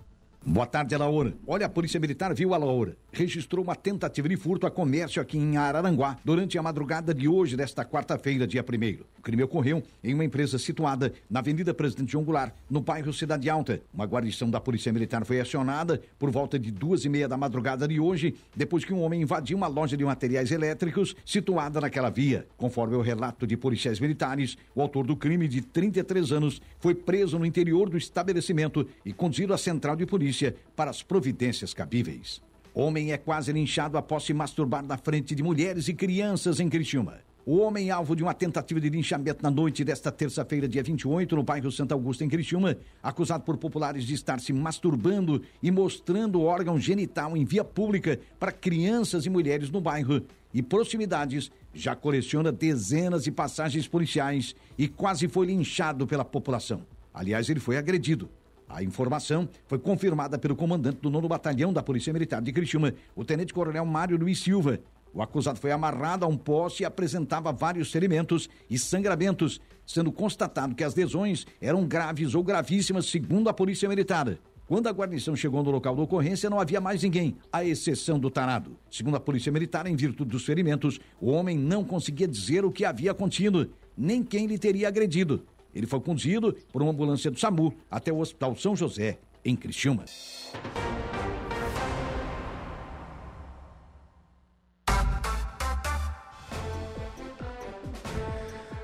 Boa 0.45 0.65
tarde, 0.65 0.95
Alaor. 0.95 1.31
Olha, 1.47 1.67
a 1.67 1.69
Polícia 1.69 1.97
Militar 1.97 2.33
viu, 2.33 2.53
Alaor, 2.53 2.97
registrou 3.13 3.63
uma 3.63 3.75
tentativa 3.75 4.27
de 4.27 4.35
furto 4.35 4.65
a 4.65 4.71
comércio 4.71 5.21
aqui 5.21 5.37
em 5.37 5.55
Araranguá 5.55 6.17
durante 6.25 6.57
a 6.57 6.63
madrugada 6.63 7.13
de 7.13 7.27
hoje, 7.27 7.55
desta 7.55 7.85
quarta-feira, 7.85 8.47
dia 8.47 8.63
1 8.63 9.03
O 9.19 9.21
crime 9.21 9.43
ocorreu 9.43 9.83
em 10.03 10.13
uma 10.13 10.25
empresa 10.25 10.57
situada 10.57 11.13
na 11.29 11.39
Avenida 11.39 11.73
Presidente 11.73 12.11
João 12.11 12.23
Goulart, 12.23 12.53
no 12.69 12.81
bairro 12.81 13.13
Cidade 13.13 13.49
Alta. 13.49 13.81
Uma 13.93 14.05
guarnição 14.05 14.49
da 14.49 14.59
Polícia 14.59 14.91
Militar 14.91 15.23
foi 15.25 15.39
acionada 15.39 16.01
por 16.17 16.31
volta 16.31 16.57
de 16.57 16.71
duas 16.71 17.05
e 17.05 17.09
meia 17.09 17.27
da 17.27 17.37
madrugada 17.37 17.87
de 17.87 17.99
hoje, 17.99 18.35
depois 18.55 18.83
que 18.83 18.93
um 18.93 19.01
homem 19.01 19.21
invadiu 19.21 19.55
uma 19.55 19.67
loja 19.67 19.95
de 19.95 20.03
materiais 20.03 20.51
elétricos 20.51 21.15
situada 21.23 21.79
naquela 21.79 22.09
via. 22.09 22.47
Conforme 22.57 22.95
o 22.95 23.01
relato 23.01 23.45
de 23.45 23.55
policiais 23.55 23.99
militares, 23.99 24.57
o 24.73 24.81
autor 24.81 25.05
do 25.05 25.15
crime, 25.15 25.47
de 25.47 25.61
33 25.61 26.31
anos, 26.31 26.61
foi 26.79 26.95
preso 26.95 27.37
no 27.37 27.45
interior 27.45 27.89
do 27.89 27.97
estabelecimento 27.97 28.87
e 29.05 29.13
conduzido 29.13 29.53
à 29.53 29.57
central 29.57 29.95
de 29.95 30.05
polícia 30.05 30.55
para 30.75 30.89
as 30.89 31.03
providências 31.03 31.73
cabíveis. 31.73 32.41
Homem 32.75 33.11
é 33.11 33.17
quase 33.17 33.51
linchado 33.51 33.99
após 33.99 34.23
se 34.23 34.33
masturbar 34.33 34.83
na 34.83 34.97
frente 34.97 35.35
de 35.35 35.43
mulheres 35.43 35.87
e 35.87 35.93
crianças 35.93 36.59
em 36.59 36.67
Criciúma. 36.67 37.19
O 37.45 37.57
homem 37.57 37.91
alvo 37.91 38.15
de 38.15 38.23
uma 38.23 38.33
tentativa 38.33 38.81
de 38.81 38.89
linchamento 38.89 39.43
na 39.43 39.51
noite 39.51 39.83
desta 39.83 40.11
terça-feira, 40.11 40.67
dia 40.67 40.81
28, 40.81 41.35
no 41.35 41.43
bairro 41.43 41.71
Santo 41.71 41.91
Augusto, 41.91 42.23
em 42.23 42.29
Criciúma, 42.29 42.75
acusado 43.03 43.43
por 43.43 43.57
populares 43.57 44.05
de 44.05 44.15
estar 44.15 44.39
se 44.39 44.51
masturbando 44.51 45.39
e 45.61 45.69
mostrando 45.69 46.39
o 46.39 46.45
órgão 46.45 46.79
genital 46.79 47.37
em 47.37 47.45
via 47.45 47.63
pública 47.63 48.19
para 48.39 48.51
crianças 48.51 49.27
e 49.27 49.29
mulheres 49.29 49.69
no 49.69 49.79
bairro 49.79 50.23
e 50.51 50.63
proximidades, 50.63 51.51
já 51.75 51.95
coleciona 51.95 52.51
dezenas 52.51 53.25
de 53.25 53.31
passagens 53.31 53.87
policiais 53.87 54.55
e 54.79 54.87
quase 54.87 55.27
foi 55.27 55.45
linchado 55.45 56.07
pela 56.07 56.25
população. 56.25 56.81
Aliás, 57.13 57.47
ele 57.49 57.59
foi 57.59 57.77
agredido. 57.77 58.29
A 58.67 58.81
informação 58.83 59.47
foi 59.67 59.77
confirmada 59.77 60.37
pelo 60.37 60.55
comandante 60.55 60.99
do 60.99 61.09
nono 61.09 61.27
batalhão 61.27 61.71
da 61.71 61.83
Polícia 61.83 62.13
Militar 62.13 62.41
de 62.41 62.51
Criciúma, 62.51 62.93
o 63.15 63.23
tenente-coronel 63.23 63.85
Mário 63.85 64.17
Luiz 64.17 64.39
Silva. 64.39 64.79
O 65.13 65.21
acusado 65.21 65.59
foi 65.59 65.71
amarrado 65.71 66.25
a 66.25 66.27
um 66.27 66.35
poste 66.35 66.81
e 66.81 66.85
apresentava 66.85 67.51
vários 67.51 67.91
ferimentos 67.91 68.49
e 68.69 68.79
sangramentos, 68.79 69.61
sendo 69.85 70.11
constatado 70.11 70.73
que 70.73 70.83
as 70.83 70.95
lesões 70.95 71.45
eram 71.61 71.85
graves 71.85 72.33
ou 72.33 72.43
gravíssimas, 72.43 73.05
segundo 73.05 73.47
a 73.47 73.53
Polícia 73.53 73.87
Militar. 73.87 74.37
Quando 74.65 74.87
a 74.87 74.91
guarnição 74.91 75.35
chegou 75.35 75.61
no 75.61 75.69
local 75.69 75.95
da 75.95 76.01
ocorrência, 76.01 76.49
não 76.49 76.59
havia 76.59 76.81
mais 76.81 77.03
ninguém, 77.03 77.35
à 77.51 77.63
exceção 77.63 78.17
do 78.17 78.31
tarado. 78.31 78.75
Segundo 78.89 79.17
a 79.17 79.19
Polícia 79.19 79.51
Militar, 79.51 79.85
em 79.85 79.95
virtude 79.95 80.31
dos 80.31 80.45
ferimentos, 80.45 80.99
o 81.21 81.29
homem 81.29 81.57
não 81.57 81.83
conseguia 81.83 82.27
dizer 82.27 82.65
o 82.65 82.71
que 82.71 82.85
havia 82.85 83.13
contido, 83.13 83.69
nem 83.95 84.23
quem 84.23 84.47
lhe 84.47 84.57
teria 84.57 84.87
agredido. 84.87 85.45
Ele 85.73 85.87
foi 85.87 85.99
conduzido 85.99 86.55
por 86.71 86.81
uma 86.81 86.91
ambulância 86.91 87.31
do 87.31 87.39
SAMU 87.39 87.73
até 87.89 88.11
o 88.11 88.19
Hospital 88.19 88.55
São 88.55 88.75
José, 88.75 89.19
em 89.43 89.55
Criciúma. 89.55 90.05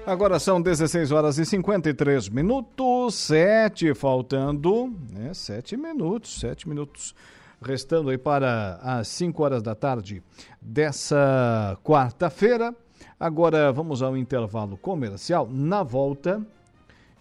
Agora 0.10 0.40
são 0.40 0.60
16 0.60 1.12
horas 1.12 1.38
e 1.38 1.46
53 1.46 2.30
minutos, 2.30 3.14
7 3.14 3.94
faltando, 3.94 4.92
né? 5.12 5.36
7 5.36 5.78
minutos, 5.78 6.40
7 6.40 6.68
minutos 6.68 7.14
restando 7.62 8.10
aí 8.10 8.18
para 8.18 8.80
as 8.82 9.08
5 9.10 9.44
horas 9.44 9.62
da 9.62 9.76
tarde 9.76 10.24
dessa 10.60 11.78
quarta-feira. 11.84 12.74
Agora 13.20 13.72
vamos 13.72 14.02
ao 14.02 14.18
intervalo 14.18 14.78
comercial. 14.78 15.48
Na 15.48 15.84
volta, 15.84 16.44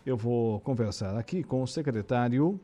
eu 0.09 0.17
vou 0.17 0.59
conversar 0.61 1.19
aqui 1.19 1.43
com 1.43 1.63
o 1.63 1.67
secretário 1.67 2.59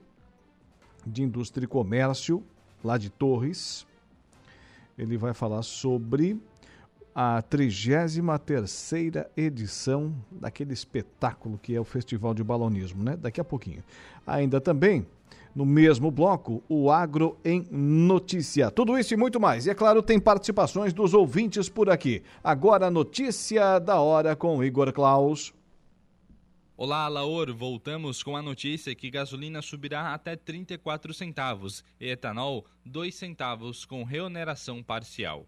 de 1.06 1.22
Indústria 1.22 1.66
e 1.66 1.68
Comércio, 1.68 2.42
lá 2.82 2.96
de 2.96 3.10
Torres. 3.10 3.86
Ele 4.96 5.18
vai 5.18 5.34
falar 5.34 5.62
sobre 5.62 6.40
a 7.14 7.42
33ª 7.42 9.26
edição 9.36 10.14
daquele 10.30 10.72
espetáculo 10.72 11.58
que 11.58 11.74
é 11.74 11.80
o 11.80 11.84
Festival 11.84 12.32
de 12.32 12.42
Balonismo, 12.42 13.04
né? 13.04 13.14
Daqui 13.14 13.42
a 13.42 13.44
pouquinho. 13.44 13.84
Ainda 14.26 14.58
também 14.58 15.06
no 15.54 15.66
mesmo 15.66 16.10
bloco, 16.10 16.62
o 16.66 16.90
Agro 16.90 17.36
em 17.44 17.66
Notícia. 17.70 18.70
Tudo 18.70 18.98
isso 18.98 19.12
e 19.12 19.18
muito 19.18 19.38
mais. 19.38 19.66
E 19.66 19.70
é 19.70 19.74
claro, 19.74 20.02
tem 20.02 20.18
participações 20.18 20.94
dos 20.94 21.12
ouvintes 21.12 21.68
por 21.68 21.90
aqui. 21.90 22.22
Agora, 22.42 22.90
notícia 22.90 23.78
da 23.78 24.00
hora 24.00 24.34
com 24.34 24.64
Igor 24.64 24.90
Klaus. 24.94 25.52
Olá, 26.76 27.06
Laor. 27.06 27.54
Voltamos 27.54 28.20
com 28.20 28.36
a 28.36 28.42
notícia 28.42 28.96
que 28.96 29.08
gasolina 29.08 29.62
subirá 29.62 30.12
até 30.12 30.34
34 30.34 31.14
centavos 31.14 31.84
e 32.00 32.08
etanol 32.08 32.66
2 32.84 33.14
centavos 33.14 33.84
com 33.84 34.02
reoneração 34.02 34.82
parcial. 34.82 35.46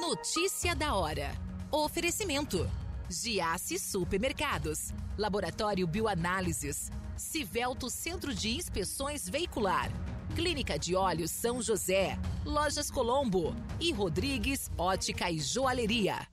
Notícia 0.00 0.74
da 0.74 0.92
hora. 0.96 1.30
Oferecimento. 1.70 2.68
Giasse 3.08 3.78
Supermercados. 3.78 4.92
Laboratório 5.16 5.86
Bioanálises. 5.86 6.90
Civelto 7.16 7.88
Centro 7.88 8.34
de 8.34 8.56
Inspeções 8.56 9.28
Veicular. 9.28 9.88
Clínica 10.34 10.76
de 10.76 10.96
Olhos 10.96 11.30
São 11.30 11.62
José. 11.62 12.18
Lojas 12.44 12.90
Colombo. 12.90 13.54
E 13.80 13.92
Rodrigues 13.92 14.68
Ótica 14.76 15.30
e 15.30 15.38
Joalheria. 15.38 16.26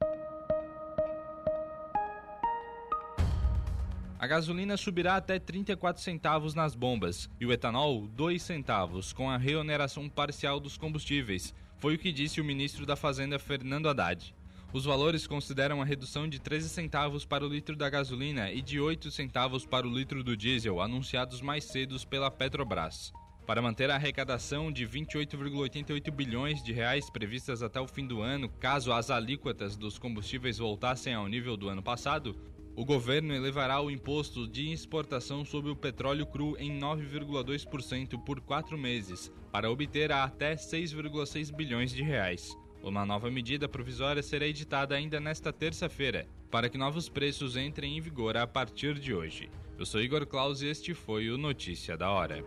A 4.25 4.27
gasolina 4.27 4.75
subirá 4.75 5.17
até 5.17 5.37
34 5.37 6.01
centavos 6.01 6.55
nas 6.55 6.73
bombas 6.73 7.29
e 7.39 7.45
o 7.45 7.53
etanol 7.53 8.07
2 8.07 8.41
centavos, 8.41 9.13
com 9.13 9.29
a 9.29 9.37
reoneração 9.37 10.09
parcial 10.09 10.59
dos 10.59 10.79
combustíveis. 10.79 11.53
Foi 11.77 11.93
o 11.93 11.99
que 11.99 12.11
disse 12.11 12.41
o 12.41 12.43
ministro 12.43 12.87
da 12.87 12.95
Fazenda 12.95 13.37
Fernando 13.37 13.87
Haddad. 13.87 14.33
Os 14.73 14.83
valores 14.83 15.27
consideram 15.27 15.79
a 15.79 15.85
redução 15.85 16.27
de 16.27 16.39
13 16.39 16.69
centavos 16.69 17.23
para 17.23 17.45
o 17.45 17.47
litro 17.47 17.75
da 17.75 17.87
gasolina 17.87 18.51
e 18.51 18.63
de 18.63 18.79
8 18.79 19.11
centavos 19.11 19.63
para 19.63 19.87
o 19.87 19.95
litro 19.95 20.23
do 20.23 20.35
diesel, 20.35 20.81
anunciados 20.81 21.39
mais 21.39 21.65
cedo 21.65 21.95
pela 22.07 22.31
Petrobras. 22.31 23.13
Para 23.45 23.61
manter 23.61 23.91
a 23.91 23.93
arrecadação 23.93 24.71
de 24.71 24.87
28,88 24.87 26.09
bilhões 26.09 26.63
de 26.63 26.73
reais 26.73 27.11
previstas 27.11 27.61
até 27.61 27.79
o 27.79 27.87
fim 27.87 28.07
do 28.07 28.23
ano, 28.23 28.49
caso 28.49 28.91
as 28.91 29.11
alíquotas 29.11 29.77
dos 29.77 29.99
combustíveis 29.99 30.57
voltassem 30.57 31.13
ao 31.13 31.27
nível 31.27 31.55
do 31.55 31.69
ano 31.69 31.83
passado, 31.83 32.35
o 32.75 32.83
governo 32.83 33.33
elevará 33.33 33.79
o 33.81 33.89
imposto 33.89 34.47
de 34.47 34.71
exportação 34.71 35.45
sobre 35.45 35.71
o 35.71 35.75
petróleo 35.75 36.25
cru 36.25 36.57
em 36.59 36.77
9,2% 36.79 38.21
por 38.23 38.41
quatro 38.41 38.77
meses, 38.77 39.31
para 39.51 39.71
obter 39.71 40.11
até 40.11 40.55
6,6 40.55 41.55
bilhões 41.55 41.91
de 41.91 42.03
reais. 42.03 42.57
Uma 42.83 43.05
nova 43.05 43.31
medida 43.31 43.67
provisória 43.67 44.21
será 44.21 44.45
editada 44.45 44.93
ainda 44.93 45.19
nesta 45.19 45.51
terça-feira, 45.53 46.27
para 46.51 46.69
que 46.69 46.77
novos 46.77 47.09
preços 47.09 47.55
entrem 47.55 47.97
em 47.97 48.01
vigor 48.01 48.37
a 48.37 48.45
partir 48.45 48.99
de 48.99 49.13
hoje. 49.13 49.49
Eu 49.77 49.85
sou 49.85 50.01
Igor 50.01 50.25
Claus 50.25 50.61
e 50.61 50.67
este 50.67 50.93
foi 50.93 51.29
o 51.29 51.37
Notícia 51.37 51.97
da 51.97 52.11
Hora. 52.11 52.43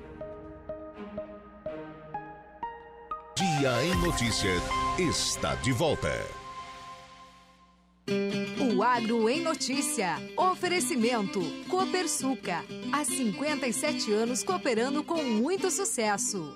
Dia 3.36 3.84
em 3.84 3.94
Notícias 4.02 4.62
está 4.98 5.54
de 5.56 5.72
volta. 5.72 6.37
O 8.60 8.82
Agro 8.82 9.28
em 9.28 9.42
Notícia. 9.42 10.16
Oferecimento. 10.36 11.40
Copersuca. 11.68 12.64
Há 12.92 13.04
57 13.04 14.12
anos 14.12 14.42
cooperando 14.42 15.04
com 15.04 15.22
muito 15.22 15.70
sucesso. 15.70 16.54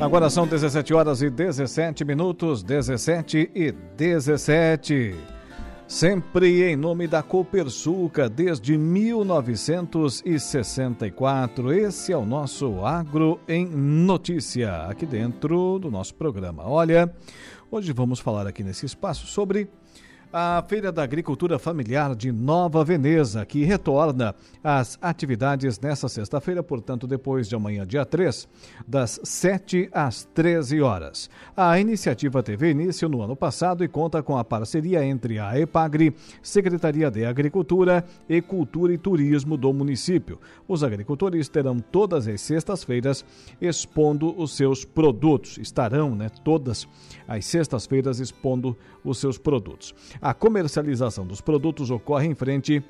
Agora 0.00 0.28
são 0.28 0.46
17 0.46 0.92
horas 0.92 1.22
e 1.22 1.30
17 1.30 2.04
minutos, 2.04 2.62
17 2.62 3.50
e 3.54 3.72
17. 3.72 5.33
Sempre 5.94 6.64
em 6.64 6.74
nome 6.74 7.06
da 7.06 7.22
Copersuca, 7.22 8.28
desde 8.28 8.76
1964. 8.76 11.72
Esse 11.72 12.12
é 12.12 12.16
o 12.16 12.26
nosso 12.26 12.84
Agro 12.84 13.38
em 13.46 13.64
Notícia, 13.64 14.88
aqui 14.88 15.06
dentro 15.06 15.78
do 15.78 15.92
nosso 15.92 16.16
programa. 16.16 16.68
Olha, 16.68 17.08
hoje 17.70 17.92
vamos 17.92 18.18
falar 18.18 18.44
aqui 18.44 18.64
nesse 18.64 18.84
espaço 18.84 19.28
sobre 19.28 19.68
a 20.36 20.60
Feira 20.66 20.90
da 20.90 21.04
Agricultura 21.04 21.60
Familiar 21.60 22.12
de 22.12 22.32
Nova 22.32 22.82
Veneza, 22.84 23.46
que 23.46 23.62
retorna 23.62 24.34
às 24.64 24.98
atividades 25.00 25.78
nesta 25.78 26.08
sexta-feira, 26.08 26.60
portanto, 26.60 27.06
depois 27.06 27.48
de 27.48 27.54
amanhã, 27.54 27.86
dia 27.86 28.04
3, 28.04 28.48
das 28.84 29.20
7 29.22 29.88
às 29.92 30.24
13 30.34 30.80
horas. 30.80 31.30
A 31.56 31.78
iniciativa 31.78 32.42
teve 32.42 32.68
início 32.68 33.08
no 33.08 33.22
ano 33.22 33.36
passado 33.36 33.84
e 33.84 33.88
conta 33.88 34.24
com 34.24 34.36
a 34.36 34.42
parceria 34.42 35.04
entre 35.04 35.38
a 35.38 35.56
EPAGRE, 35.56 36.16
Secretaria 36.42 37.12
de 37.12 37.24
Agricultura 37.24 38.04
e 38.28 38.42
Cultura 38.42 38.92
e 38.92 38.98
Turismo 38.98 39.56
do 39.56 39.72
município. 39.72 40.40
Os 40.66 40.82
agricultores 40.82 41.48
terão 41.48 41.78
todas 41.78 42.26
as 42.26 42.40
sextas-feiras 42.40 43.24
expondo 43.60 44.34
os 44.36 44.56
seus 44.56 44.84
produtos. 44.84 45.58
Estarão, 45.58 46.16
né, 46.16 46.28
todas 46.42 46.88
as 47.28 47.46
sextas-feiras 47.46 48.18
expondo 48.18 48.76
os 49.04 49.18
seus 49.18 49.38
produtos. 49.38 49.94
A 50.20 50.32
comercialização 50.32 51.26
dos 51.26 51.40
produtos 51.40 51.90
ocorre 51.90 52.26
em 52.26 52.34
frente 52.34 52.82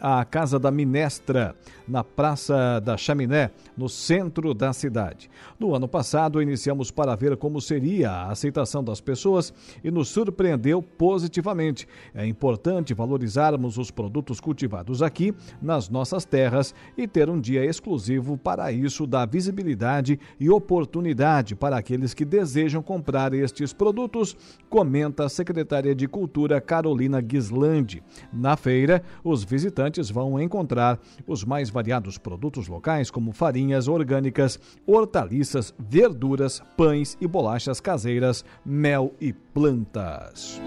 à 0.00 0.24
Casa 0.24 0.58
da 0.58 0.70
Minestra, 0.70 1.54
na 1.86 2.02
Praça 2.02 2.80
da 2.80 2.96
Chaminé, 2.96 3.50
no 3.76 3.88
centro 3.88 4.54
da 4.54 4.72
cidade. 4.72 5.28
No 5.58 5.74
ano 5.74 5.86
passado, 5.86 6.40
iniciamos 6.40 6.90
para 6.90 7.14
ver 7.14 7.36
como 7.36 7.60
seria 7.60 8.10
a 8.10 8.30
aceitação 8.30 8.82
das 8.82 9.00
pessoas 9.00 9.52
e 9.84 9.90
nos 9.90 10.08
surpreendeu 10.08 10.80
positivamente. 10.80 11.86
É 12.14 12.26
importante 12.26 12.94
valorizarmos 12.94 13.76
os 13.76 13.90
produtos 13.90 14.40
cultivados 14.40 15.02
aqui, 15.02 15.34
nas 15.60 15.88
nossas 15.88 16.24
terras, 16.24 16.74
e 16.96 17.06
ter 17.06 17.28
um 17.28 17.40
dia 17.40 17.64
exclusivo 17.64 18.38
para 18.38 18.72
isso, 18.72 19.06
dar 19.06 19.28
visibilidade 19.28 20.18
e 20.38 20.48
oportunidade 20.48 21.54
para 21.54 21.76
aqueles 21.76 22.14
que 22.14 22.24
desejam 22.24 22.82
comprar 22.82 23.34
estes 23.34 23.72
produtos, 23.72 24.36
comenta 24.68 25.24
a 25.24 25.28
secretária 25.28 25.94
de 25.94 26.06
Cultura 26.06 26.60
Carolina 26.60 27.20
Guislandi. 27.20 28.02
Na 28.32 28.56
feira, 28.56 29.02
os 29.24 29.44
visitantes 29.44 29.89
vão 30.10 30.40
encontrar 30.40 31.00
os 31.26 31.42
mais 31.42 31.70
variados 31.70 32.18
produtos 32.18 32.68
locais, 32.68 33.10
como 33.10 33.32
farinhas 33.32 33.88
orgânicas, 33.88 34.60
hortaliças, 34.86 35.74
verduras, 35.78 36.62
pães 36.76 37.16
e 37.20 37.26
bolachas 37.26 37.80
caseiras, 37.80 38.44
mel 38.64 39.12
e 39.20 39.32
plantas. 39.32 40.60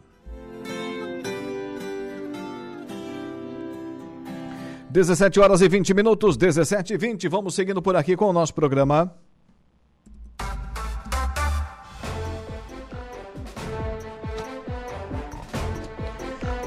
17 4.88 5.40
horas 5.40 5.60
e 5.60 5.68
20 5.68 5.92
minutos, 5.92 6.36
17 6.36 6.94
e 6.94 6.96
20. 6.96 7.26
Vamos 7.26 7.56
seguindo 7.56 7.82
por 7.82 7.96
aqui 7.96 8.14
com 8.14 8.26
o 8.26 8.32
nosso 8.32 8.54
programa. 8.54 9.23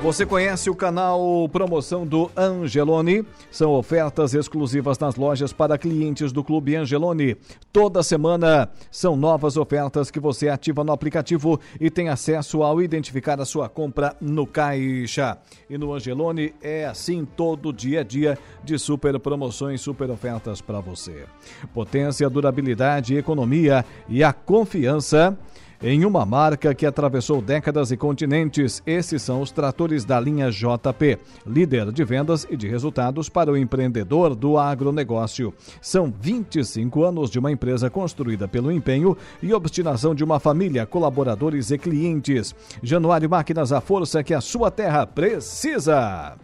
Você 0.02 0.28
conhece 0.28 0.70
o 0.70 0.76
canal 0.76 1.50
Promoção 1.50 2.06
do 2.06 2.30
Angelone? 2.38 3.26
São 3.52 3.74
ofertas 3.74 4.36
exclusivas 4.36 4.98
nas 5.00 5.16
lojas 5.16 5.52
para 5.52 5.78
clientes 5.78 6.32
do 6.32 6.44
Clube 6.44 6.76
Angelone. 6.76 7.36
Toda 7.74 8.04
semana 8.04 8.70
são 8.92 9.16
novas 9.16 9.58
ofertas 9.58 10.12
que 10.12 10.20
você 10.20 10.50
ativa 10.50 10.84
no 10.84 10.92
aplicativo 10.92 11.60
e 11.82 11.90
tem 11.90 12.10
acesso 12.10 12.62
ao 12.62 12.82
identificar 12.82 13.42
a 13.42 13.46
sua 13.46 13.68
compra 13.68 14.16
no 14.22 14.46
caixa. 14.46 15.38
E 15.68 15.78
no 15.78 15.94
Angelone 15.94 16.54
é 16.62 16.86
assim 16.86 17.26
todo 17.26 17.74
dia 17.74 18.02
a 18.02 18.04
dia 18.04 18.38
de 18.64 18.78
super 18.78 19.20
promoções, 19.20 19.82
super 19.82 20.10
ofertas 20.12 20.62
para 20.62 20.80
você. 20.80 21.26
Potência, 21.74 22.30
durabilidade, 22.30 23.18
economia 23.18 23.84
e 24.08 24.24
a 24.24 24.32
confiança 24.32 25.38
em 25.82 26.06
uma 26.06 26.26
marca 26.26 26.74
que 26.74 26.86
atravessou 26.86 27.42
décadas 27.42 27.92
e 27.92 27.98
continentes. 27.98 28.82
Esses 28.86 29.22
são 29.22 29.42
os 29.42 29.52
tratores 29.52 30.06
da 30.06 30.20
linha 30.20 30.50
JP, 30.50 31.18
líder 31.46 31.92
de 31.92 32.04
vendas 32.04 32.48
e 32.50 32.58
de 32.58 32.68
resultados 32.68 33.30
para 33.30 33.52
o 33.52 33.58
empreendedor 33.58 34.36
do 34.36 34.58
agronegócio. 34.58 35.54
São 35.82 36.14
25 36.20 37.04
anos 37.04 37.30
de 37.30 37.40
uma 37.40 37.52
empresa 37.52 37.90
construída 37.90 38.48
pelo 38.48 38.72
empenho 38.72 39.16
e 39.42 39.54
obstinação 39.54 40.14
de 40.14 40.24
uma 40.24 40.40
família, 40.40 40.86
colaboradores 40.86 41.72
e 41.72 41.78
clientes. 41.78 42.56
Januário 42.82 43.30
Máquinas, 43.30 43.72
a 43.72 43.82
força 43.82 44.24
que 44.24 44.34
a 44.34 44.42
sua 44.42 44.72
terra 44.72 45.06
precisa. 45.06 46.36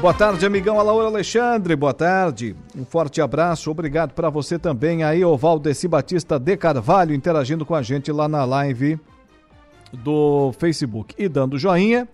Boa 0.00 0.14
tarde, 0.14 0.46
amigão 0.46 0.80
Alaura 0.80 1.08
Alexandre. 1.08 1.76
Boa 1.76 1.92
tarde. 1.92 2.56
Um 2.74 2.86
forte 2.86 3.20
abraço. 3.20 3.70
Obrigado 3.70 4.14
para 4.14 4.30
você 4.30 4.58
também 4.58 5.04
aí, 5.04 5.22
o 5.22 5.36
Valdeci 5.36 5.86
Batista 5.86 6.38
de 6.38 6.56
Carvalho, 6.56 7.14
interagindo 7.14 7.66
com 7.66 7.74
a 7.74 7.82
gente 7.82 8.10
lá 8.10 8.26
na 8.26 8.42
live 8.46 8.98
do 9.92 10.52
Facebook 10.58 11.14
e 11.18 11.28
dando 11.28 11.58
joinha. 11.58 12.08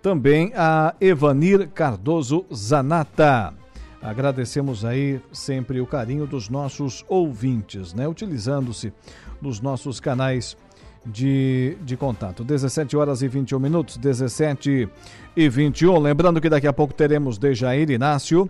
Também 0.00 0.54
a 0.56 0.94
Evanir 0.98 1.68
Cardoso 1.68 2.46
Zanata. 2.50 3.52
Agradecemos 4.00 4.82
aí 4.82 5.20
sempre 5.30 5.82
o 5.82 5.86
carinho 5.86 6.26
dos 6.26 6.48
nossos 6.48 7.04
ouvintes, 7.10 7.92
né? 7.92 8.08
Utilizando-se 8.08 8.90
dos 9.38 9.60
nossos 9.60 10.00
canais 10.00 10.56
de, 11.04 11.76
de 11.82 11.94
contato. 11.94 12.42
17 12.42 12.96
horas 12.96 13.20
e 13.20 13.28
21 13.28 13.58
minutos, 13.58 13.98
17 13.98 14.88
e 15.36 15.48
21. 15.48 15.98
Lembrando 15.98 16.40
que 16.40 16.48
daqui 16.48 16.66
a 16.66 16.72
pouco 16.72 16.94
teremos 16.94 17.38
Dejair 17.38 17.90
Inácio 17.90 18.48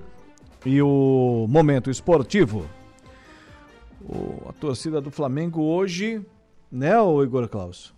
e 0.64 0.80
o 0.82 1.46
Momento 1.48 1.90
Esportivo. 1.90 2.66
O, 4.00 4.48
a 4.48 4.52
torcida 4.52 5.00
do 5.00 5.10
Flamengo 5.10 5.62
hoje, 5.62 6.24
né, 6.70 6.98
o 7.00 7.22
Igor 7.22 7.48
Klaus? 7.48 7.94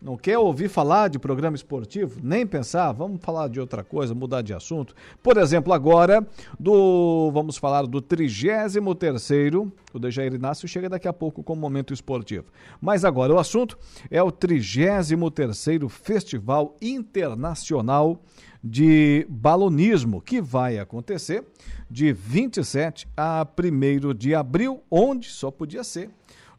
Não 0.00 0.16
quer 0.16 0.38
ouvir 0.38 0.68
falar 0.68 1.08
de 1.08 1.18
programa 1.18 1.56
esportivo? 1.56 2.20
Nem 2.22 2.46
pensar, 2.46 2.92
vamos 2.92 3.20
falar 3.20 3.48
de 3.48 3.58
outra 3.58 3.82
coisa, 3.82 4.14
mudar 4.14 4.42
de 4.42 4.54
assunto. 4.54 4.94
Por 5.20 5.36
exemplo, 5.36 5.72
agora, 5.72 6.24
do 6.58 7.32
vamos 7.32 7.56
falar 7.56 7.84
do 7.84 8.00
33º, 8.00 9.72
o 9.92 9.98
Dejair 9.98 10.32
Inácio 10.32 10.68
chega 10.68 10.88
daqui 10.88 11.08
a 11.08 11.12
pouco 11.12 11.42
com 11.42 11.52
o 11.52 11.56
Momento 11.56 11.92
Esportivo. 11.92 12.46
Mas 12.80 13.04
agora 13.04 13.34
o 13.34 13.40
assunto 13.40 13.76
é 14.08 14.22
o 14.22 14.30
33º 14.30 15.88
Festival 15.88 16.76
Internacional 16.80 18.20
de 18.62 19.26
Balonismo, 19.28 20.20
que 20.20 20.40
vai 20.40 20.78
acontecer 20.78 21.44
de 21.90 22.12
27 22.12 23.08
a 23.16 23.44
1 23.44 24.14
de 24.14 24.32
abril, 24.32 24.80
onde 24.88 25.28
só 25.28 25.50
podia 25.50 25.82
ser 25.82 26.08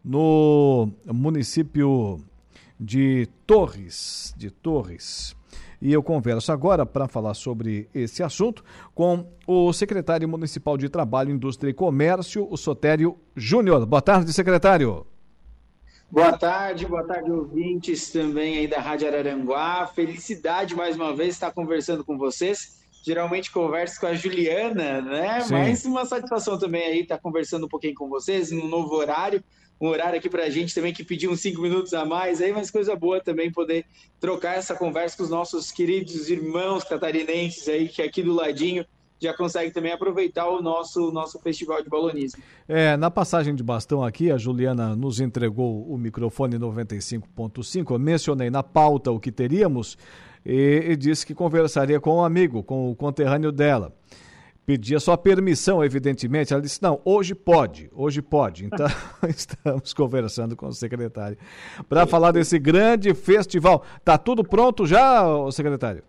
no 0.03 0.91
município 1.05 2.19
de 2.79 3.27
Torres, 3.45 4.33
de 4.37 4.49
Torres. 4.49 5.35
E 5.81 5.91
eu 5.91 6.03
converso 6.03 6.51
agora 6.51 6.85
para 6.85 7.07
falar 7.07 7.33
sobre 7.33 7.89
esse 7.93 8.21
assunto 8.21 8.63
com 8.93 9.25
o 9.47 9.71
secretário 9.73 10.27
municipal 10.27 10.77
de 10.77 10.89
Trabalho, 10.89 11.31
Indústria 11.31 11.69
e 11.69 11.73
Comércio, 11.73 12.47
o 12.49 12.57
Sotério 12.57 13.17
Júnior. 13.35 13.85
Boa 13.85 14.01
tarde, 14.01 14.31
secretário. 14.33 15.05
Boa 16.11 16.37
tarde, 16.37 16.85
boa 16.85 17.03
tarde, 17.05 17.31
ouvintes 17.31 18.11
também 18.11 18.57
aí 18.57 18.67
da 18.67 18.79
Rádio 18.79 19.07
Araranguá. 19.07 19.87
Felicidade 19.87 20.75
mais 20.75 20.95
uma 20.95 21.15
vez 21.15 21.35
estar 21.35 21.51
conversando 21.51 22.03
com 22.03 22.17
vocês. 22.17 22.79
Geralmente 23.05 23.51
converso 23.51 23.99
com 23.99 24.07
a 24.07 24.13
Juliana, 24.13 25.01
né? 25.01 25.41
Sim. 25.41 25.53
Mas 25.53 25.85
uma 25.85 26.05
satisfação 26.05 26.57
também 26.57 26.83
aí 26.83 27.01
estar 27.01 27.19
conversando 27.19 27.65
um 27.67 27.69
pouquinho 27.69 27.93
com 27.95 28.09
vocês, 28.09 28.51
num 28.51 28.67
novo 28.67 28.95
horário 28.95 29.41
um 29.79 29.87
horário 29.87 30.17
aqui 30.17 30.29
para 30.29 30.43
a 30.43 30.49
gente 30.49 30.75
também 30.75 30.93
que 30.93 31.03
pediu 31.03 31.31
uns 31.31 31.39
cinco 31.39 31.61
minutos 31.61 31.93
a 31.93 32.05
mais 32.05 32.41
aí, 32.41 32.51
mas 32.51 32.69
coisa 32.69 32.95
boa 32.95 33.21
também 33.21 33.51
poder 33.51 33.85
trocar 34.19 34.57
essa 34.57 34.75
conversa 34.75 35.17
com 35.17 35.23
os 35.23 35.29
nossos 35.29 35.71
queridos 35.71 36.29
irmãos 36.29 36.83
catarinenses 36.83 37.67
aí, 37.67 37.87
que 37.87 38.01
aqui 38.01 38.21
do 38.21 38.33
ladinho 38.33 38.85
já 39.21 39.33
consegue 39.33 39.71
também 39.71 39.91
aproveitar 39.91 40.47
o 40.47 40.61
nosso, 40.61 41.11
nosso 41.11 41.39
festival 41.39 41.83
de 41.83 41.89
balonismo. 41.89 42.41
É, 42.67 42.95
na 42.95 43.11
passagem 43.11 43.53
de 43.53 43.61
bastão 43.61 44.03
aqui, 44.03 44.31
a 44.31 44.37
Juliana 44.37 44.95
nos 44.95 45.19
entregou 45.19 45.85
o 45.89 45.97
microfone 45.97 46.57
95.5. 46.57 47.91
Eu 47.91 47.99
mencionei 47.99 48.49
na 48.49 48.63
pauta 48.63 49.11
o 49.11 49.19
que 49.19 49.31
teríamos 49.31 49.97
e, 50.45 50.85
e 50.89 50.95
disse 50.95 51.25
que 51.25 51.35
conversaria 51.35 51.99
com 51.99 52.17
um 52.17 52.23
amigo, 52.23 52.63
com 52.63 52.89
o 52.89 52.95
conterrâneo 52.95 53.51
dela 53.51 53.93
pedia 54.69 54.99
sua 54.99 55.17
permissão, 55.17 55.83
evidentemente. 55.83 56.53
Ela 56.53 56.61
disse: 56.61 56.79
não, 56.79 57.01
hoje 57.03 57.33
pode, 57.33 57.89
hoje 57.91 58.21
pode. 58.21 58.65
Então, 58.65 58.85
estamos 59.27 59.95
conversando 59.95 60.55
com 60.55 60.67
o 60.67 60.73
secretário 60.73 61.39
para 61.87 62.05
falar 62.05 62.31
desse 62.31 62.59
grande 62.59 63.15
festival. 63.15 63.83
Tá 64.05 64.15
tudo 64.15 64.43
pronto 64.43 64.85
já, 64.85 65.25
secretário? 65.51 66.03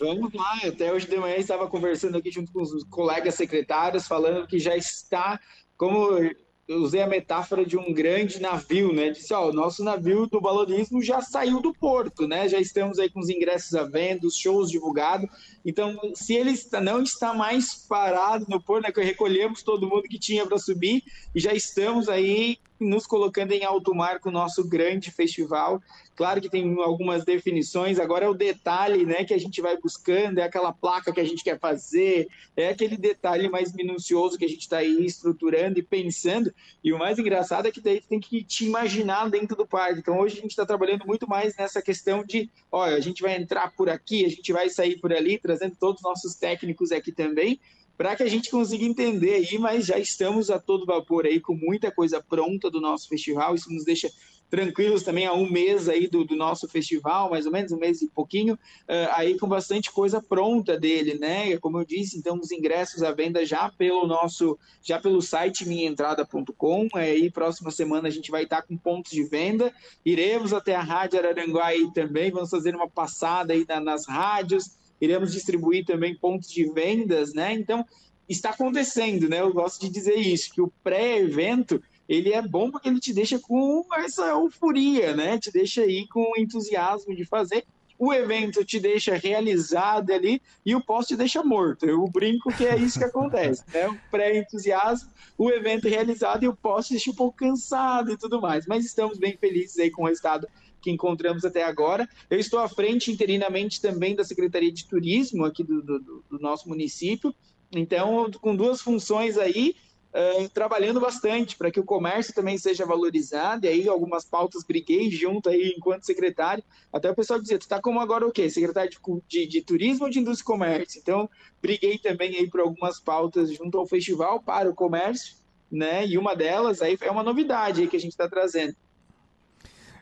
Vamos 0.00 0.32
lá, 0.32 0.60
até 0.66 0.90
hoje 0.90 1.06
de 1.06 1.16
manhã 1.18 1.36
estava 1.36 1.68
conversando 1.68 2.16
aqui 2.16 2.30
junto 2.30 2.50
com 2.52 2.62
os 2.62 2.82
colegas 2.84 3.34
secretários, 3.34 4.08
falando 4.08 4.46
que 4.46 4.58
já 4.58 4.74
está, 4.74 5.38
como 5.76 6.18
eu 6.66 6.78
usei 6.78 7.02
a 7.02 7.06
metáfora 7.06 7.64
de 7.64 7.76
um 7.76 7.92
grande 7.92 8.40
navio, 8.40 8.92
né? 8.92 9.10
Disse, 9.10 9.34
ó, 9.34 9.50
o 9.50 9.52
nosso 9.52 9.84
navio 9.84 10.26
do 10.26 10.40
balonismo 10.40 11.02
já 11.02 11.20
saiu 11.20 11.60
do 11.60 11.74
porto, 11.74 12.26
né? 12.26 12.48
Já 12.48 12.58
estamos 12.58 12.98
aí 12.98 13.10
com 13.10 13.20
os 13.20 13.28
ingressos 13.28 13.74
à 13.74 13.84
venda, 13.84 14.26
os 14.26 14.36
shows 14.36 14.70
divulgados. 14.70 15.28
Então, 15.64 15.96
se 16.14 16.34
ele 16.34 16.54
não 16.82 17.02
está 17.02 17.34
mais 17.34 17.74
parado 17.86 18.46
no 18.48 18.62
porto, 18.62 18.84
né? 18.84 18.92
Que 18.92 19.02
recolhemos 19.02 19.62
todo 19.62 19.88
mundo 19.88 20.04
que 20.04 20.18
tinha 20.18 20.46
para 20.46 20.58
subir 20.58 21.02
e 21.34 21.40
já 21.40 21.52
estamos 21.52 22.08
aí 22.08 22.58
nos 22.78 23.06
colocando 23.06 23.52
em 23.52 23.64
alto 23.64 23.94
mar 23.94 24.18
com 24.18 24.28
o 24.28 24.32
nosso 24.32 24.66
grande 24.66 25.10
festival. 25.10 25.80
Claro 26.16 26.40
que 26.40 26.48
tem 26.48 26.76
algumas 26.80 27.24
definições, 27.24 27.98
agora 27.98 28.26
é 28.26 28.28
o 28.28 28.34
detalhe 28.34 29.04
né, 29.04 29.24
que 29.24 29.34
a 29.34 29.38
gente 29.38 29.60
vai 29.60 29.76
buscando, 29.76 30.38
é 30.38 30.42
aquela 30.42 30.72
placa 30.72 31.12
que 31.12 31.20
a 31.20 31.24
gente 31.24 31.42
quer 31.42 31.58
fazer, 31.58 32.28
é 32.56 32.68
aquele 32.68 32.96
detalhe 32.96 33.48
mais 33.48 33.72
minucioso 33.72 34.38
que 34.38 34.44
a 34.44 34.48
gente 34.48 34.60
está 34.60 34.78
aí 34.78 35.04
estruturando 35.04 35.78
e 35.78 35.82
pensando. 35.82 36.54
E 36.82 36.92
o 36.92 36.98
mais 36.98 37.18
engraçado 37.18 37.66
é 37.66 37.72
que 37.72 37.80
daí 37.80 38.00
tem 38.00 38.20
que 38.20 38.44
te 38.44 38.64
imaginar 38.64 39.28
dentro 39.28 39.56
do 39.56 39.66
parque. 39.66 40.00
Então 40.00 40.18
hoje 40.18 40.38
a 40.38 40.42
gente 40.42 40.50
está 40.50 40.64
trabalhando 40.64 41.04
muito 41.04 41.28
mais 41.28 41.56
nessa 41.56 41.82
questão 41.82 42.24
de, 42.24 42.48
olha, 42.70 42.96
a 42.96 43.00
gente 43.00 43.22
vai 43.22 43.36
entrar 43.36 43.72
por 43.72 43.88
aqui, 43.88 44.24
a 44.24 44.28
gente 44.28 44.52
vai 44.52 44.68
sair 44.68 45.00
por 45.00 45.12
ali, 45.12 45.38
trazendo 45.38 45.76
todos 45.78 46.00
os 46.00 46.04
nossos 46.04 46.36
técnicos 46.36 46.92
aqui 46.92 47.10
também, 47.10 47.60
para 47.96 48.16
que 48.16 48.22
a 48.22 48.28
gente 48.28 48.50
consiga 48.50 48.84
entender 48.84 49.34
aí, 49.34 49.58
mas 49.58 49.86
já 49.86 49.98
estamos 49.98 50.50
a 50.50 50.58
todo 50.58 50.86
vapor 50.86 51.26
aí 51.26 51.40
com 51.40 51.54
muita 51.54 51.90
coisa 51.90 52.22
pronta 52.22 52.70
do 52.70 52.80
nosso 52.80 53.08
festival, 53.08 53.54
isso 53.54 53.72
nos 53.72 53.84
deixa 53.84 54.10
tranquilos 54.54 55.02
também 55.02 55.26
há 55.26 55.32
um 55.32 55.50
mês 55.50 55.88
aí 55.88 56.06
do, 56.06 56.24
do 56.24 56.36
nosso 56.36 56.68
festival, 56.68 57.30
mais 57.30 57.44
ou 57.44 57.50
menos 57.50 57.72
um 57.72 57.76
mês 57.76 58.02
e 58.02 58.08
pouquinho, 58.08 58.54
uh, 58.54 59.10
aí 59.14 59.36
com 59.36 59.48
bastante 59.48 59.90
coisa 59.90 60.22
pronta 60.22 60.78
dele, 60.78 61.18
né? 61.18 61.56
Como 61.58 61.78
eu 61.78 61.84
disse, 61.84 62.16
então 62.16 62.38
os 62.38 62.52
ingressos 62.52 63.02
à 63.02 63.10
venda 63.10 63.44
já 63.44 63.68
pelo 63.70 64.06
nosso, 64.06 64.56
já 64.82 65.00
pelo 65.00 65.20
site 65.20 65.66
minhaentrada.com, 65.66 66.88
aí 66.94 67.30
próxima 67.30 67.72
semana 67.72 68.06
a 68.06 68.10
gente 68.10 68.30
vai 68.30 68.44
estar 68.44 68.62
com 68.62 68.76
pontos 68.76 69.10
de 69.10 69.24
venda, 69.24 69.72
iremos 70.04 70.52
até 70.52 70.74
a 70.74 70.82
Rádio 70.82 71.18
Araranguá 71.18 71.66
aí 71.66 71.92
também, 71.92 72.30
vamos 72.30 72.50
fazer 72.50 72.76
uma 72.76 72.88
passada 72.88 73.52
aí 73.52 73.64
na, 73.68 73.80
nas 73.80 74.06
rádios, 74.06 74.83
iremos 75.04 75.32
distribuir 75.32 75.84
também 75.84 76.16
pontos 76.16 76.50
de 76.50 76.64
vendas, 76.72 77.32
né? 77.32 77.52
Então, 77.52 77.84
está 78.28 78.50
acontecendo, 78.50 79.28
né? 79.28 79.40
Eu 79.40 79.52
gosto 79.52 79.80
de 79.80 79.90
dizer 79.90 80.16
isso, 80.16 80.52
que 80.52 80.60
o 80.60 80.72
pré-evento 80.82 81.82
ele 82.08 82.32
é 82.32 82.42
bom 82.42 82.70
porque 82.70 82.88
ele 82.88 83.00
te 83.00 83.12
deixa 83.12 83.38
com 83.38 83.84
essa 83.96 84.26
euforia, 84.26 85.14
né? 85.14 85.38
Te 85.38 85.50
deixa 85.50 85.82
aí 85.82 86.06
com 86.08 86.32
entusiasmo 86.36 87.14
de 87.14 87.24
fazer. 87.24 87.64
O 87.98 88.12
evento 88.12 88.64
te 88.64 88.80
deixa 88.80 89.14
realizado 89.14 90.10
ali 90.10 90.42
e 90.66 90.74
o 90.74 90.84
pós 90.84 91.06
te 91.06 91.16
deixa 91.16 91.44
morto. 91.44 91.86
Eu 91.86 92.04
brinco 92.08 92.52
que 92.54 92.66
é 92.66 92.76
isso 92.76 92.98
que 92.98 93.04
acontece, 93.04 93.62
né? 93.72 93.88
O 93.88 93.98
pré-entusiasmo, 94.10 95.10
o 95.38 95.50
evento 95.50 95.88
realizado 95.88 96.44
e 96.44 96.48
o 96.48 96.56
pós 96.56 96.86
te 96.86 96.94
deixa 96.94 97.10
um 97.10 97.14
pouco 97.14 97.38
cansado 97.38 98.10
e 98.12 98.18
tudo 98.18 98.40
mais. 98.40 98.66
Mas 98.66 98.84
estamos 98.84 99.16
bem 99.16 99.36
felizes 99.36 99.78
aí 99.78 99.90
com 99.90 100.02
o 100.02 100.06
resultado 100.06 100.48
que 100.84 100.90
encontramos 100.90 101.46
até 101.46 101.64
agora. 101.64 102.06
Eu 102.28 102.38
estou 102.38 102.60
à 102.60 102.68
frente 102.68 103.10
interinamente 103.10 103.80
também 103.80 104.14
da 104.14 104.22
Secretaria 104.22 104.70
de 104.70 104.86
Turismo 104.86 105.46
aqui 105.46 105.64
do, 105.64 105.82
do, 105.82 106.24
do 106.30 106.38
nosso 106.38 106.68
município. 106.68 107.34
Então, 107.72 108.30
com 108.40 108.54
duas 108.54 108.82
funções 108.82 109.38
aí, 109.38 109.74
uh, 110.10 110.48
trabalhando 110.50 111.00
bastante 111.00 111.56
para 111.56 111.70
que 111.70 111.80
o 111.80 111.84
comércio 111.84 112.34
também 112.34 112.58
seja 112.58 112.84
valorizado, 112.84 113.64
e 113.64 113.68
aí 113.70 113.88
algumas 113.88 114.26
pautas 114.26 114.62
briguei 114.62 115.10
junto 115.10 115.48
aí 115.48 115.74
enquanto 115.74 116.04
secretário, 116.04 116.62
até 116.92 117.10
o 117.10 117.14
pessoal 117.14 117.40
dizia, 117.40 117.58
tu 117.58 117.66
tá 117.66 117.80
como 117.80 117.98
agora 117.98 118.26
o 118.26 118.30
quê? 118.30 118.50
Secretário 118.50 118.90
de, 118.90 118.98
de, 119.26 119.46
de 119.46 119.62
Turismo 119.62 120.04
ou 120.04 120.10
de 120.10 120.18
Indústria 120.18 120.44
e 120.44 120.46
Comércio? 120.46 121.00
Então, 121.00 121.30
briguei 121.62 121.96
também 121.96 122.36
aí 122.36 122.46
por 122.48 122.60
algumas 122.60 123.00
pautas 123.00 123.50
junto 123.50 123.78
ao 123.78 123.86
festival 123.86 124.40
para 124.40 124.68
o 124.68 124.74
comércio, 124.74 125.34
né, 125.72 126.06
e 126.06 126.18
uma 126.18 126.36
delas 126.36 126.82
aí 126.82 126.96
é 127.00 127.10
uma 127.10 127.22
novidade 127.22 127.80
aí 127.80 127.88
que 127.88 127.96
a 127.96 128.00
gente 128.00 128.12
está 128.12 128.28
trazendo, 128.28 128.76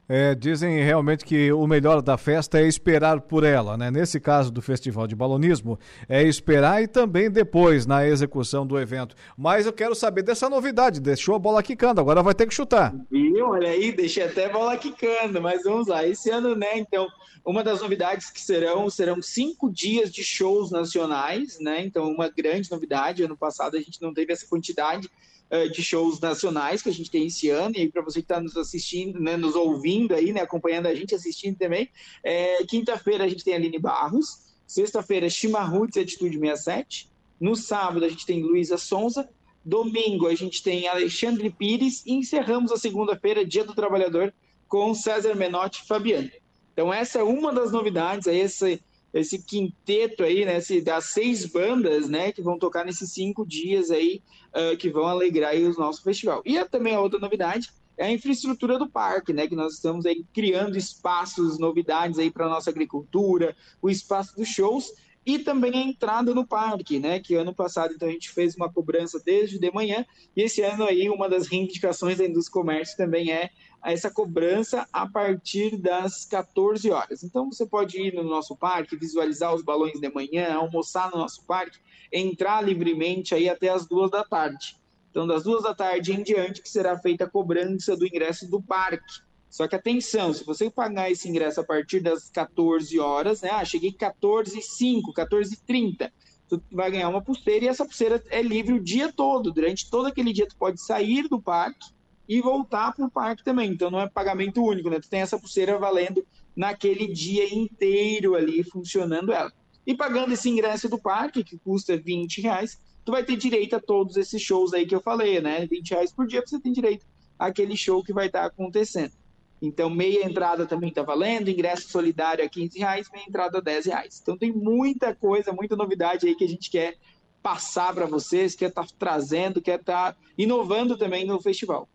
é, 0.08 0.34
dizem 0.34 0.82
realmente 0.82 1.24
que 1.24 1.52
o 1.52 1.66
melhor 1.66 2.02
da 2.02 2.18
festa 2.18 2.60
é 2.60 2.66
esperar 2.66 3.20
por 3.20 3.44
ela, 3.44 3.76
né? 3.76 3.90
Nesse 3.90 4.20
caso 4.20 4.50
do 4.50 4.60
Festival 4.60 5.06
de 5.06 5.14
Balonismo, 5.14 5.78
é 6.08 6.22
esperar 6.22 6.82
e 6.82 6.88
também 6.88 7.30
depois 7.30 7.86
na 7.86 8.06
execução 8.06 8.66
do 8.66 8.78
evento. 8.78 9.14
Mas 9.36 9.66
eu 9.66 9.72
quero 9.72 9.94
saber 9.94 10.22
dessa 10.22 10.50
novidade, 10.50 11.00
deixou 11.00 11.34
a 11.34 11.38
bola 11.38 11.62
quicando, 11.62 12.00
agora 12.00 12.22
vai 12.22 12.34
ter 12.34 12.46
que 12.46 12.54
chutar. 12.54 12.94
Viu? 13.10 13.48
Olha 13.48 13.70
aí, 13.70 13.92
deixei 13.92 14.24
até 14.24 14.46
a 14.46 14.52
bola 14.52 14.76
quicando, 14.76 15.40
mas 15.40 15.62
vamos 15.62 15.86
lá. 15.86 16.06
Esse 16.06 16.30
ano, 16.30 16.54
né, 16.54 16.78
então, 16.78 17.08
uma 17.44 17.64
das 17.64 17.80
novidades 17.80 18.30
que 18.30 18.40
serão, 18.40 18.88
serão 18.90 19.20
cinco 19.20 19.70
dias 19.70 20.12
de 20.12 20.22
shows 20.22 20.70
nacionais, 20.70 21.58
né? 21.60 21.84
Então, 21.84 22.10
uma 22.10 22.28
grande 22.28 22.70
novidade. 22.70 23.22
Ano 23.22 23.36
passado 23.36 23.76
a 23.76 23.80
gente 23.80 24.00
não 24.00 24.12
teve 24.14 24.32
essa 24.32 24.46
quantidade 24.46 25.08
eh, 25.52 25.68
de 25.68 25.82
shows 25.82 26.18
nacionais 26.18 26.80
que 26.80 26.88
a 26.88 26.92
gente 26.92 27.10
tem 27.10 27.26
esse 27.26 27.50
ano, 27.50 27.76
e 27.76 27.86
para 27.86 28.00
você 28.00 28.20
que 28.20 28.24
está 28.24 28.40
nos 28.40 28.56
assistindo, 28.56 29.20
né, 29.20 29.36
nos 29.36 29.54
ouvindo 29.54 30.14
aí, 30.14 30.32
né, 30.32 30.40
acompanhando 30.40 30.86
a 30.86 30.94
gente, 30.94 31.14
assistindo 31.14 31.58
também, 31.58 31.90
é, 32.24 32.64
quinta-feira 32.64 33.24
a 33.24 33.28
gente 33.28 33.44
tem 33.44 33.52
Aline 33.52 33.78
Barros, 33.78 34.54
sexta-feira 34.66 35.28
Chimarruts 35.28 35.98
Atitude 35.98 36.38
67, 36.38 37.10
no 37.38 37.54
sábado 37.54 38.02
a 38.06 38.08
gente 38.08 38.24
tem 38.24 38.42
Luísa 38.42 38.78
Sonza, 38.78 39.28
domingo 39.62 40.26
a 40.26 40.34
gente 40.34 40.62
tem 40.62 40.88
Alexandre 40.88 41.50
Pires, 41.50 42.02
e 42.06 42.14
encerramos 42.14 42.72
a 42.72 42.78
segunda-feira, 42.78 43.44
Dia 43.44 43.62
do 43.62 43.74
Trabalhador, 43.74 44.32
com 44.66 44.94
César 44.94 45.34
Menotti 45.34 45.82
e 45.84 45.86
Fabiano. 45.86 46.30
Então 46.72 46.90
essa 46.90 47.18
é 47.18 47.22
uma 47.22 47.52
das 47.52 47.70
novidades, 47.70 48.26
é 48.26 48.34
esse 48.34 48.82
esse 49.12 49.42
quinteto 49.42 50.24
aí, 50.24 50.44
né, 50.44 50.58
das 50.82 51.06
seis 51.06 51.44
bandas, 51.44 52.08
né, 52.08 52.32
que 52.32 52.40
vão 52.40 52.58
tocar 52.58 52.84
nesses 52.84 53.12
cinco 53.12 53.46
dias 53.46 53.90
aí, 53.90 54.22
uh, 54.54 54.76
que 54.76 54.90
vão 54.90 55.06
alegrar 55.06 55.50
aí 55.50 55.64
o 55.64 55.72
nosso 55.74 56.02
festival. 56.02 56.42
E 56.44 56.62
também 56.64 56.94
a 56.94 57.00
outra 57.00 57.18
novidade 57.18 57.70
é 57.96 58.06
a 58.06 58.12
infraestrutura 58.12 58.78
do 58.78 58.88
parque, 58.88 59.32
né, 59.32 59.46
que 59.46 59.54
nós 59.54 59.74
estamos 59.74 60.06
aí 60.06 60.24
criando 60.32 60.76
espaços, 60.76 61.58
novidades 61.58 62.18
aí 62.18 62.30
para 62.30 62.48
nossa 62.48 62.70
agricultura, 62.70 63.54
o 63.80 63.90
espaço 63.90 64.34
dos 64.36 64.48
shows 64.48 64.92
e 65.24 65.38
também 65.38 65.72
a 65.74 65.82
entrada 65.82 66.34
no 66.34 66.46
parque, 66.46 66.98
né? 66.98 67.20
Que 67.20 67.34
ano 67.34 67.54
passado 67.54 67.94
então 67.94 68.08
a 68.08 68.10
gente 68.10 68.30
fez 68.30 68.56
uma 68.56 68.72
cobrança 68.72 69.22
desde 69.24 69.58
de 69.58 69.70
manhã 69.70 70.04
e 70.36 70.42
esse 70.42 70.62
ano 70.62 70.84
aí 70.84 71.08
uma 71.08 71.28
das 71.28 71.46
reivindicações 71.46 72.18
da 72.18 72.24
indústria 72.24 72.52
comércio 72.52 72.96
também 72.96 73.30
é 73.30 73.50
essa 73.90 74.10
cobrança 74.10 74.86
a 74.92 75.08
partir 75.08 75.76
das 75.76 76.24
14 76.24 76.90
horas. 76.90 77.24
Então 77.24 77.50
você 77.50 77.66
pode 77.66 78.00
ir 78.00 78.14
no 78.14 78.22
nosso 78.22 78.56
parque, 78.56 78.96
visualizar 78.96 79.52
os 79.54 79.62
balões 79.62 79.98
de 79.98 80.08
manhã, 80.08 80.54
almoçar 80.54 81.10
no 81.10 81.18
nosso 81.18 81.44
parque, 81.44 81.78
entrar 82.12 82.62
livremente 82.62 83.34
aí 83.34 83.48
até 83.48 83.70
as 83.70 83.86
duas 83.86 84.10
da 84.10 84.22
tarde. 84.22 84.76
Então 85.10 85.26
das 85.26 85.42
duas 85.42 85.64
da 85.64 85.74
tarde 85.74 86.12
em 86.12 86.22
diante 86.22 86.62
que 86.62 86.68
será 86.68 86.96
feita 86.98 87.24
a 87.24 87.30
cobrança 87.30 87.96
do 87.96 88.06
ingresso 88.06 88.48
do 88.48 88.62
parque. 88.62 89.20
Só 89.50 89.68
que 89.68 89.74
atenção, 89.74 90.32
se 90.32 90.44
você 90.44 90.70
pagar 90.70 91.10
esse 91.10 91.28
ingresso 91.28 91.60
a 91.60 91.64
partir 91.64 92.00
das 92.00 92.30
14 92.30 92.98
horas, 92.98 93.42
né? 93.42 93.50
Ah, 93.50 93.64
cheguei 93.64 93.92
14 93.92 94.58
e 94.58 94.62
5, 94.62 95.12
14 95.12 95.54
e 95.54 95.56
30, 95.58 96.10
tu 96.48 96.62
vai 96.72 96.90
ganhar 96.90 97.10
uma 97.10 97.20
pulseira 97.20 97.66
e 97.66 97.68
essa 97.68 97.84
pulseira 97.84 98.22
é 98.30 98.40
livre 98.40 98.72
o 98.72 98.82
dia 98.82 99.12
todo. 99.12 99.52
Durante 99.52 99.90
todo 99.90 100.06
aquele 100.06 100.32
dia 100.32 100.46
tu 100.46 100.56
pode 100.56 100.80
sair 100.80 101.28
do 101.28 101.42
parque 101.42 101.92
e 102.28 102.40
voltar 102.40 102.94
para 102.94 103.06
o 103.06 103.10
parque 103.10 103.44
também. 103.44 103.70
Então 103.70 103.90
não 103.90 104.00
é 104.00 104.08
pagamento 104.08 104.62
único, 104.64 104.88
né? 104.88 105.00
Tu 105.00 105.08
tem 105.08 105.20
essa 105.20 105.38
pulseira 105.38 105.78
valendo 105.78 106.24
naquele 106.56 107.06
dia 107.08 107.52
inteiro 107.54 108.34
ali, 108.34 108.62
funcionando 108.62 109.32
ela. 109.32 109.52
E 109.86 109.94
pagando 109.94 110.32
esse 110.32 110.48
ingresso 110.48 110.88
do 110.88 110.98
parque, 110.98 111.42
que 111.42 111.58
custa 111.58 111.96
20 111.96 112.40
reais, 112.40 112.78
tu 113.04 113.12
vai 113.12 113.24
ter 113.24 113.36
direito 113.36 113.74
a 113.74 113.80
todos 113.80 114.16
esses 114.16 114.40
shows 114.40 114.72
aí 114.72 114.86
que 114.86 114.94
eu 114.94 115.00
falei, 115.00 115.40
né? 115.40 115.66
20 115.66 115.90
reais 115.90 116.12
por 116.12 116.26
dia 116.26 116.42
você 116.44 116.60
tem 116.60 116.72
direito 116.72 117.04
àquele 117.38 117.76
show 117.76 118.02
que 118.02 118.12
vai 118.12 118.26
estar 118.26 118.44
acontecendo. 118.44 119.12
Então, 119.60 119.88
meia 119.88 120.24
entrada 120.26 120.66
também 120.66 120.88
está 120.88 121.02
valendo, 121.02 121.48
ingresso 121.48 121.88
solidário 121.88 122.44
a 122.44 122.48
15 122.48 122.78
reais, 122.78 123.08
meia 123.12 123.24
entrada 123.28 123.58
a 123.58 123.60
10 123.60 123.86
reais. 123.86 124.18
Então, 124.20 124.36
tem 124.36 124.52
muita 124.52 125.14
coisa, 125.14 125.52
muita 125.52 125.76
novidade 125.76 126.26
aí 126.26 126.34
que 126.34 126.44
a 126.44 126.48
gente 126.48 126.68
quer 126.68 126.96
passar 127.40 127.94
para 127.94 128.06
vocês, 128.06 128.56
quer 128.56 128.70
estar 128.70 128.84
tá 128.84 128.94
trazendo, 128.98 129.62
quer 129.62 129.78
estar 129.78 130.14
tá 130.14 130.18
inovando 130.36 130.96
também 130.96 131.24
no 131.24 131.40
festival. 131.40 131.88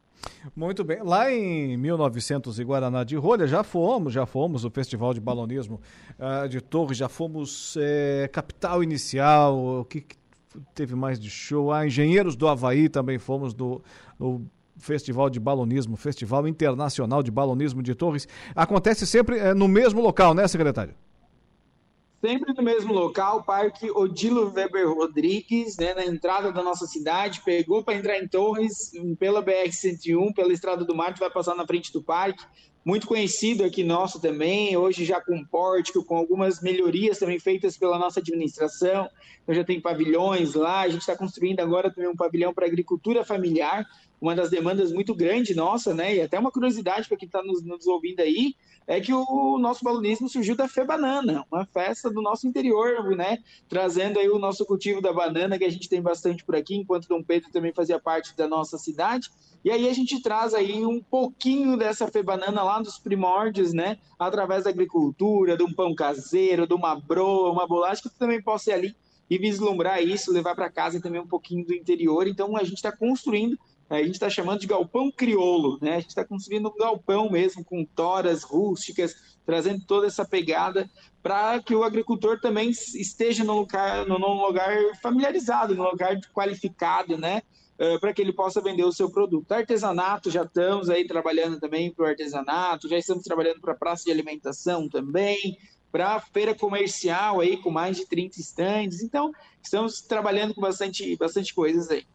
Muito 0.56 0.84
bem. 0.84 1.02
Lá 1.04 1.32
em 1.32 1.78
1900 1.78 2.60
e 2.60 2.64
Guaraná 2.64 3.04
de 3.04 3.16
Rolha, 3.16 3.48
já 3.48 3.64
fomos, 3.64 4.14
já 4.14 4.26
fomos 4.26 4.66
o 4.66 4.70
Festival 4.70 5.14
de 5.14 5.20
Balonismo 5.20 5.80
uh, 6.20 6.48
de 6.48 6.62
Torres, 6.62 6.98
já 6.98 7.10
fomos 7.10 7.78
é, 7.80 8.30
Capital 8.32 8.84
Inicial, 8.84 9.80
o 9.82 9.86
que, 9.86 10.02
que, 10.02 10.16
teve 10.74 10.96
mais 10.96 11.20
de 11.20 11.30
show? 11.30 11.72
Ah, 11.72 11.86
Engenheiros 11.86 12.36
do 12.36 12.48
Havaí 12.48 12.90
também 12.90 13.20
fomos 13.20 13.54
do, 13.54 13.82
no 14.20 14.46
Festival 14.78 15.30
de 15.30 15.40
Balonismo, 15.40 15.96
Festival 15.96 16.48
Internacional 16.48 17.22
de 17.22 17.32
Balonismo 17.32 17.84
de 17.84 17.94
Torres. 17.94 18.28
Acontece 18.56 19.06
sempre 19.06 19.38
é, 19.38 19.54
no 19.54 19.68
mesmo 19.68 20.02
local, 20.02 20.34
né, 20.34 20.48
secretário? 20.48 20.94
Sempre 22.28 22.54
no 22.54 22.62
mesmo 22.62 22.94
local, 22.94 23.42
Parque 23.42 23.90
Odilo 23.90 24.52
Weber 24.54 24.94
Rodrigues, 24.94 25.78
né, 25.78 25.94
na 25.94 26.06
entrada 26.06 26.52
da 26.52 26.62
nossa 26.62 26.86
cidade. 26.86 27.42
Pegou 27.46 27.82
para 27.82 27.96
entrar 27.96 28.20
em 28.20 28.28
Torres 28.28 28.92
pela 29.18 29.42
BR-101, 29.42 30.34
pela 30.36 30.52
Estrada 30.52 30.84
do 30.84 30.94
Mar, 30.94 31.16
vai 31.18 31.30
passar 31.32 31.56
na 31.56 31.66
frente 31.66 31.90
do 31.94 32.04
parque. 32.04 32.44
Muito 32.84 33.08
conhecido 33.08 33.64
aqui 33.64 33.82
nosso 33.82 34.20
também, 34.20 34.76
hoje 34.76 35.06
já 35.06 35.22
com 35.22 35.42
pórtico, 35.46 36.04
com 36.04 36.18
algumas 36.18 36.62
melhorias 36.62 37.18
também 37.18 37.40
feitas 37.40 37.78
pela 37.78 37.98
nossa 37.98 38.20
administração. 38.20 39.10
Eu 39.48 39.54
já 39.54 39.64
tem 39.64 39.80
pavilhões 39.80 40.54
lá, 40.54 40.82
a 40.82 40.90
gente 40.90 41.02
está 41.02 41.16
construindo 41.16 41.62
agora 41.62 41.90
também 41.90 42.10
um 42.10 42.16
pavilhão 42.16 42.54
para 42.54 42.66
agricultura 42.66 43.24
familiar, 43.24 43.86
uma 44.20 44.36
das 44.36 44.50
demandas 44.50 44.92
muito 44.92 45.14
grande 45.14 45.56
nossa, 45.56 45.94
né? 45.94 46.16
E 46.16 46.22
até 46.22 46.40
uma 46.40 46.52
curiosidade 46.52 47.08
para 47.08 47.18
quem 47.18 47.28
está 47.28 47.42
nos, 47.44 47.64
nos, 47.64 47.86
ouvindo 47.86 48.20
aí, 48.20 48.56
é 48.88 49.00
que 49.00 49.14
o 49.14 49.58
nosso 49.60 49.84
balonismo 49.84 50.28
surgiu 50.28 50.56
da 50.56 50.68
Fé 50.68 50.84
Banana, 50.84 51.46
uma 51.52 51.66
festa 51.66 52.10
do 52.10 52.22
nosso 52.22 52.48
interior, 52.48 53.16
né? 53.16 53.38
Trazendo 53.70 54.20
aí 54.20 54.30
o 54.30 54.40
nosso 54.40 54.66
cultivo 54.66 55.02
da 55.02 55.14
banana, 55.14 55.58
que 55.58 55.66
a 55.66 55.70
gente 55.70 55.88
tem 55.88 56.02
bastante 56.02 56.44
por 56.44 56.56
aqui, 56.56 56.76
enquanto 56.76 57.08
Dom 57.08 57.22
Pedro 57.22 57.52
também 57.52 57.74
fazia 57.74 58.00
parte 58.00 58.36
da 58.36 58.48
nossa 58.48 58.78
cidade. 58.78 59.30
E 59.64 59.70
aí 59.70 59.88
a 59.88 59.94
gente 59.94 60.22
traz 60.22 60.54
aí 60.54 60.86
um 60.86 61.02
pouquinho 61.02 61.78
dessa 61.78 62.08
Fé 62.08 62.24
Banana 62.24 62.64
lá 62.64 62.82
dos 62.82 62.98
primórdios, 62.98 63.74
né? 63.74 63.98
Através 64.18 64.64
da 64.64 64.70
agricultura, 64.70 65.56
de 65.56 65.64
um 65.64 65.74
pão 65.74 65.94
caseiro, 65.94 66.66
de 66.66 66.74
uma 66.74 66.96
broa, 66.96 67.52
uma 67.52 67.68
bolacha, 67.68 68.02
que 68.02 68.18
também 68.18 68.42
possa 68.42 68.72
ir 68.72 68.74
ali 68.74 68.96
e 69.30 69.38
vislumbrar 69.38 70.02
isso, 70.02 70.32
levar 70.32 70.56
para 70.56 70.70
casa 70.70 71.02
também 71.02 71.20
um 71.20 71.28
pouquinho 71.28 71.66
do 71.66 71.74
interior. 71.74 72.28
Então 72.28 72.56
a 72.56 72.64
gente 72.64 72.76
está 72.76 72.92
construindo 72.92 73.58
a 73.90 74.04
gente 74.04 74.16
está 74.16 74.30
chamando 74.30 74.60
de 74.60 74.68
galpão 74.68 75.12
crioulo, 75.12 75.78
né? 75.82 75.96
A 75.96 76.00
gente 76.00 76.10
está 76.10 76.26
construindo 76.26 76.68
um 76.68 76.78
galpão 76.78 77.30
mesmo, 77.30 77.64
com 77.64 77.86
toras 77.86 78.44
rústicas, 78.44 79.38
trazendo 79.46 79.86
toda 79.86 80.08
essa 80.08 80.26
pegada 80.26 80.90
para 81.24 81.62
que 81.62 81.74
o 81.74 81.84
agricultor 81.84 82.40
também 82.40 82.70
esteja 82.70 83.44
num 83.44 83.60
lugar, 83.60 84.06
num 84.06 84.46
lugar 84.46 84.76
familiarizado, 85.02 85.74
num 85.74 85.90
lugar 85.90 86.20
qualificado, 86.34 87.18
né? 87.18 87.42
Uh, 87.80 88.00
para 88.00 88.12
que 88.12 88.22
ele 88.22 88.34
possa 88.34 88.60
vender 88.60 88.84
o 88.84 88.92
seu 88.92 89.10
produto. 89.10 89.52
Artesanato, 89.52 90.32
já 90.32 90.44
estamos 90.44 90.90
aí 90.90 91.06
trabalhando 91.06 91.60
também 91.60 91.94
para 91.94 92.06
o 92.06 92.08
artesanato, 92.08 92.90
já 92.90 92.98
estamos 92.98 93.24
trabalhando 93.24 93.62
para 93.62 93.74
a 93.74 93.78
praça 93.78 94.06
de 94.06 94.12
alimentação 94.12 94.90
também, 94.90 95.58
para 95.92 96.20
feira 96.20 96.56
comercial 96.56 97.40
aí 97.40 97.56
com 97.58 97.70
mais 97.70 97.96
de 97.96 98.08
30 98.08 98.40
estandes. 98.40 99.04
Então, 99.04 99.32
estamos 99.62 100.02
trabalhando 100.02 100.56
com 100.56 100.62
bastante, 100.62 101.16
bastante 101.18 101.54
coisas 101.54 101.90
aí. 101.92 102.06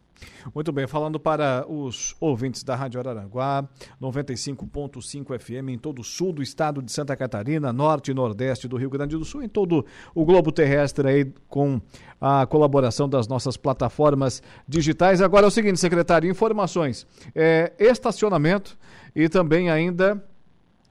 Muito 0.53 0.71
bem, 0.71 0.87
falando 0.87 1.19
para 1.19 1.65
os 1.67 2.15
ouvintes 2.19 2.63
da 2.63 2.75
Rádio 2.75 2.99
Araranguá, 2.99 3.67
95.5 4.01 5.39
FM 5.39 5.69
em 5.69 5.77
todo 5.77 5.99
o 5.99 6.03
sul 6.03 6.33
do 6.33 6.41
estado 6.41 6.81
de 6.81 6.91
Santa 6.91 7.15
Catarina, 7.15 7.73
norte 7.73 8.11
e 8.11 8.13
nordeste 8.13 8.67
do 8.67 8.77
Rio 8.77 8.89
Grande 8.89 9.17
do 9.17 9.25
Sul, 9.25 9.43
em 9.43 9.49
todo 9.49 9.85
o 10.13 10.25
globo 10.25 10.51
terrestre 10.51 11.07
aí 11.07 11.33
com 11.47 11.81
a 12.19 12.45
colaboração 12.45 13.07
das 13.07 13.27
nossas 13.27 13.57
plataformas 13.57 14.41
digitais. 14.67 15.21
Agora 15.21 15.45
é 15.45 15.47
o 15.47 15.51
seguinte, 15.51 15.79
secretário, 15.79 16.29
informações. 16.29 17.07
É, 17.33 17.73
estacionamento 17.79 18.77
e 19.15 19.27
também 19.29 19.69
ainda 19.69 20.23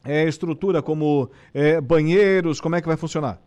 é, 0.05 0.27
estrutura 0.27 0.83
como 0.83 1.31
é, 1.55 1.81
banheiros, 1.81 2.61
como 2.61 2.75
é 2.75 2.81
que 2.81 2.89
vai 2.89 2.97
funcionar? 2.97 3.41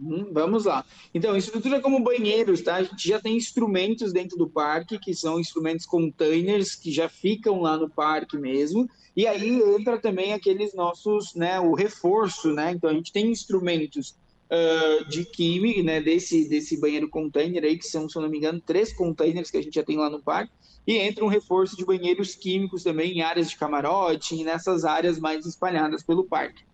Hum, 0.00 0.30
vamos 0.32 0.64
lá. 0.64 0.84
Então, 1.12 1.36
estrutura 1.36 1.80
como 1.80 2.02
banheiros, 2.02 2.62
tá? 2.62 2.76
A 2.76 2.82
gente 2.84 3.08
já 3.08 3.20
tem 3.20 3.36
instrumentos 3.36 4.12
dentro 4.12 4.36
do 4.36 4.48
parque, 4.48 4.98
que 4.98 5.12
são 5.12 5.40
instrumentos 5.40 5.84
containers, 5.84 6.76
que 6.76 6.92
já 6.92 7.08
ficam 7.08 7.60
lá 7.60 7.76
no 7.76 7.90
parque 7.90 8.38
mesmo. 8.38 8.88
E 9.16 9.26
aí 9.26 9.60
entra 9.60 9.98
também 9.98 10.32
aqueles 10.32 10.72
nossos, 10.72 11.34
né, 11.34 11.58
o 11.58 11.74
reforço, 11.74 12.52
né? 12.52 12.70
Então, 12.70 12.88
a 12.88 12.94
gente 12.94 13.12
tem 13.12 13.30
instrumentos 13.30 14.16
uh, 14.50 15.04
de 15.08 15.24
química, 15.24 15.82
né, 15.82 16.00
desse, 16.00 16.48
desse 16.48 16.80
banheiro 16.80 17.08
container 17.08 17.64
aí, 17.64 17.76
que 17.76 17.86
são, 17.86 18.08
se 18.08 18.16
eu 18.16 18.22
não 18.22 18.30
me 18.30 18.38
engano, 18.38 18.60
três 18.60 18.92
containers 18.92 19.50
que 19.50 19.56
a 19.56 19.62
gente 19.62 19.74
já 19.74 19.82
tem 19.82 19.96
lá 19.96 20.08
no 20.08 20.22
parque, 20.22 20.52
e 20.86 20.96
entra 20.96 21.24
um 21.24 21.28
reforço 21.28 21.76
de 21.76 21.84
banheiros 21.84 22.36
químicos 22.36 22.84
também 22.84 23.18
em 23.18 23.20
áreas 23.20 23.50
de 23.50 23.56
camarote 23.56 24.42
nessas 24.44 24.84
áreas 24.84 25.18
mais 25.18 25.44
espalhadas 25.44 26.04
pelo 26.04 26.24
parque. 26.24 26.67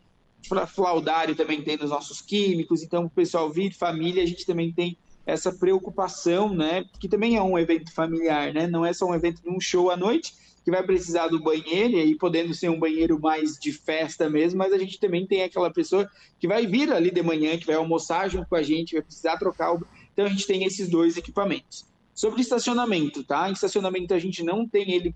Flaudário 0.66 1.34
também 1.34 1.62
tem 1.62 1.76
nos 1.76 1.90
nossos 1.90 2.20
químicos, 2.20 2.82
então 2.82 3.05
o 3.05 3.11
pessoal 3.11 3.51
vir 3.51 3.74
família, 3.74 4.22
a 4.22 4.26
gente 4.26 4.47
também 4.47 4.72
tem 4.72 4.97
essa 5.26 5.53
preocupação, 5.53 6.55
né, 6.55 6.84
que 7.01 7.09
também 7.09 7.36
é 7.36 7.42
um 7.42 7.59
evento 7.59 7.92
familiar, 7.92 8.53
né, 8.53 8.66
não 8.66 8.84
é 8.84 8.92
só 8.92 9.07
um 9.07 9.14
evento 9.14 9.42
de 9.42 9.49
um 9.49 9.59
show 9.61 9.90
à 9.90 9.97
noite, 9.97 10.34
que 10.64 10.70
vai 10.70 10.82
precisar 10.82 11.28
do 11.28 11.42
banheiro, 11.42 11.95
e 11.95 12.01
aí 12.01 12.14
podendo 12.16 12.55
ser 12.55 12.70
um 12.70 12.78
banheiro 12.78 13.20
mais 13.20 13.59
de 13.59 13.70
festa 13.70 14.30
mesmo, 14.30 14.59
mas 14.59 14.72
a 14.72 14.78
gente 14.78 14.99
também 14.99 15.26
tem 15.26 15.42
aquela 15.42 15.70
pessoa 15.70 16.09
que 16.38 16.49
vai 16.49 16.66
vir 16.66 16.90
ali 16.90 17.11
de 17.11 17.22
manhã, 17.22 17.59
que 17.59 17.66
vai 17.66 17.76
almoçar 17.76 18.30
junto 18.30 18.49
com 18.49 18.57
a 18.57 18.62
gente, 18.62 18.95
vai 18.95 19.03
precisar 19.03 19.36
trocar 19.36 19.74
o... 19.74 19.86
Então 20.12 20.24
a 20.24 20.28
gente 20.28 20.47
tem 20.47 20.64
esses 20.64 20.88
dois 20.88 21.18
equipamentos. 21.18 21.84
Sobre 22.14 22.40
estacionamento, 22.40 23.24
tá? 23.24 23.51
Estacionamento 23.51 24.14
a 24.14 24.18
gente 24.18 24.42
não 24.42 24.66
tem 24.66 24.90
ele 24.92 25.12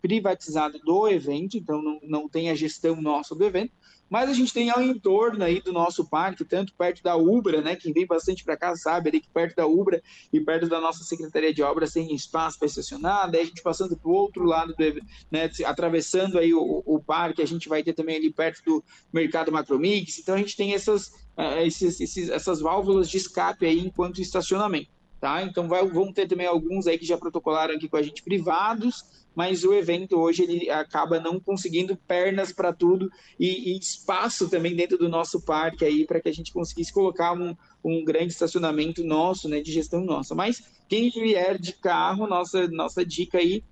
privatizado 0.00 0.78
do 0.80 1.06
evento, 1.06 1.56
então 1.56 1.80
não, 1.80 2.00
não 2.02 2.28
tem 2.28 2.50
a 2.50 2.54
gestão 2.54 3.00
nossa 3.00 3.34
do 3.34 3.44
evento, 3.44 3.72
mas 4.10 4.28
a 4.28 4.34
gente 4.34 4.52
tem 4.52 4.68
ao 4.70 4.82
entorno 4.82 5.44
aí 5.44 5.62
do 5.62 5.72
nosso 5.72 6.04
parque, 6.04 6.44
tanto 6.44 6.74
perto 6.74 7.00
da 7.00 7.14
Ubra, 7.16 7.62
né? 7.62 7.76
Quem 7.76 7.92
vem 7.92 8.04
bastante 8.04 8.42
para 8.42 8.56
cá 8.56 8.74
sabe 8.74 9.08
ali 9.08 9.20
que 9.20 9.28
perto 9.28 9.54
da 9.54 9.66
Ubra 9.66 10.02
e 10.32 10.40
perto 10.40 10.68
da 10.68 10.80
nossa 10.80 11.04
Secretaria 11.04 11.54
de 11.54 11.62
Obras 11.62 11.92
tem 11.92 12.12
espaço 12.12 12.58
para 12.58 12.66
estacionar. 12.66 13.30
Daí 13.30 13.42
a 13.42 13.44
gente 13.44 13.62
passando 13.62 13.96
para 13.96 14.10
o 14.10 14.14
outro 14.14 14.42
lado, 14.42 14.74
do, 14.74 15.00
né? 15.30 15.48
Atravessando 15.64 16.40
aí 16.40 16.52
o, 16.52 16.82
o, 16.84 17.00
parque, 17.00 17.40
a 17.40 17.46
gente 17.46 17.68
vai 17.68 17.84
ter 17.84 17.92
também 17.92 18.16
ali 18.16 18.32
perto 18.32 18.64
do 18.64 18.84
Mercado 19.12 19.52
Macromix. 19.52 20.18
Então 20.18 20.34
a 20.34 20.38
gente 20.38 20.56
tem 20.56 20.74
essas, 20.74 21.08
uh, 21.38 21.60
esses, 21.64 22.00
esses, 22.00 22.28
essas 22.28 22.60
válvulas 22.60 23.08
de 23.08 23.16
escape 23.16 23.64
aí 23.64 23.78
enquanto 23.78 24.20
estacionamento. 24.20 24.90
Tá? 25.20 25.42
Então 25.42 25.68
vai, 25.68 25.86
vão 25.86 26.12
ter 26.12 26.26
também 26.26 26.46
alguns 26.46 26.86
aí 26.88 26.98
que 26.98 27.04
já 27.06 27.16
protocolaram 27.16 27.74
aqui 27.74 27.88
com 27.88 27.96
a 27.96 28.02
gente 28.02 28.22
privados, 28.22 29.04
mas 29.34 29.64
o 29.64 29.72
evento 29.72 30.18
hoje 30.18 30.42
ele 30.42 30.70
acaba 30.70 31.20
não 31.20 31.38
conseguindo 31.38 31.96
pernas 31.96 32.52
para 32.52 32.72
tudo 32.72 33.10
e, 33.38 33.72
e, 33.72 33.78
espaço 33.78 34.48
também 34.48 34.74
dentro 34.74 34.98
do 34.98 35.08
nosso 35.08 35.40
parque 35.40 35.84
aí 35.84 36.04
para 36.04 36.20
que 36.20 36.28
a 36.28 36.32
gente 36.32 36.52
conseguisse 36.52 36.92
colocar 36.92 37.32
um, 37.32 37.56
um 37.82 38.04
grande 38.04 38.32
estacionamento 38.32 39.04
nosso, 39.04 39.48
né, 39.48 39.60
de 39.60 39.72
gestão 39.72 40.04
nossa. 40.04 40.34
Mas 40.34 40.62
quem 40.88 41.10
vier 41.10 41.58
de 41.58 41.72
carro, 41.72 42.26
nossa 42.26 42.66
nossa 42.68 43.04
dica 43.04 43.38
aí 43.38 43.62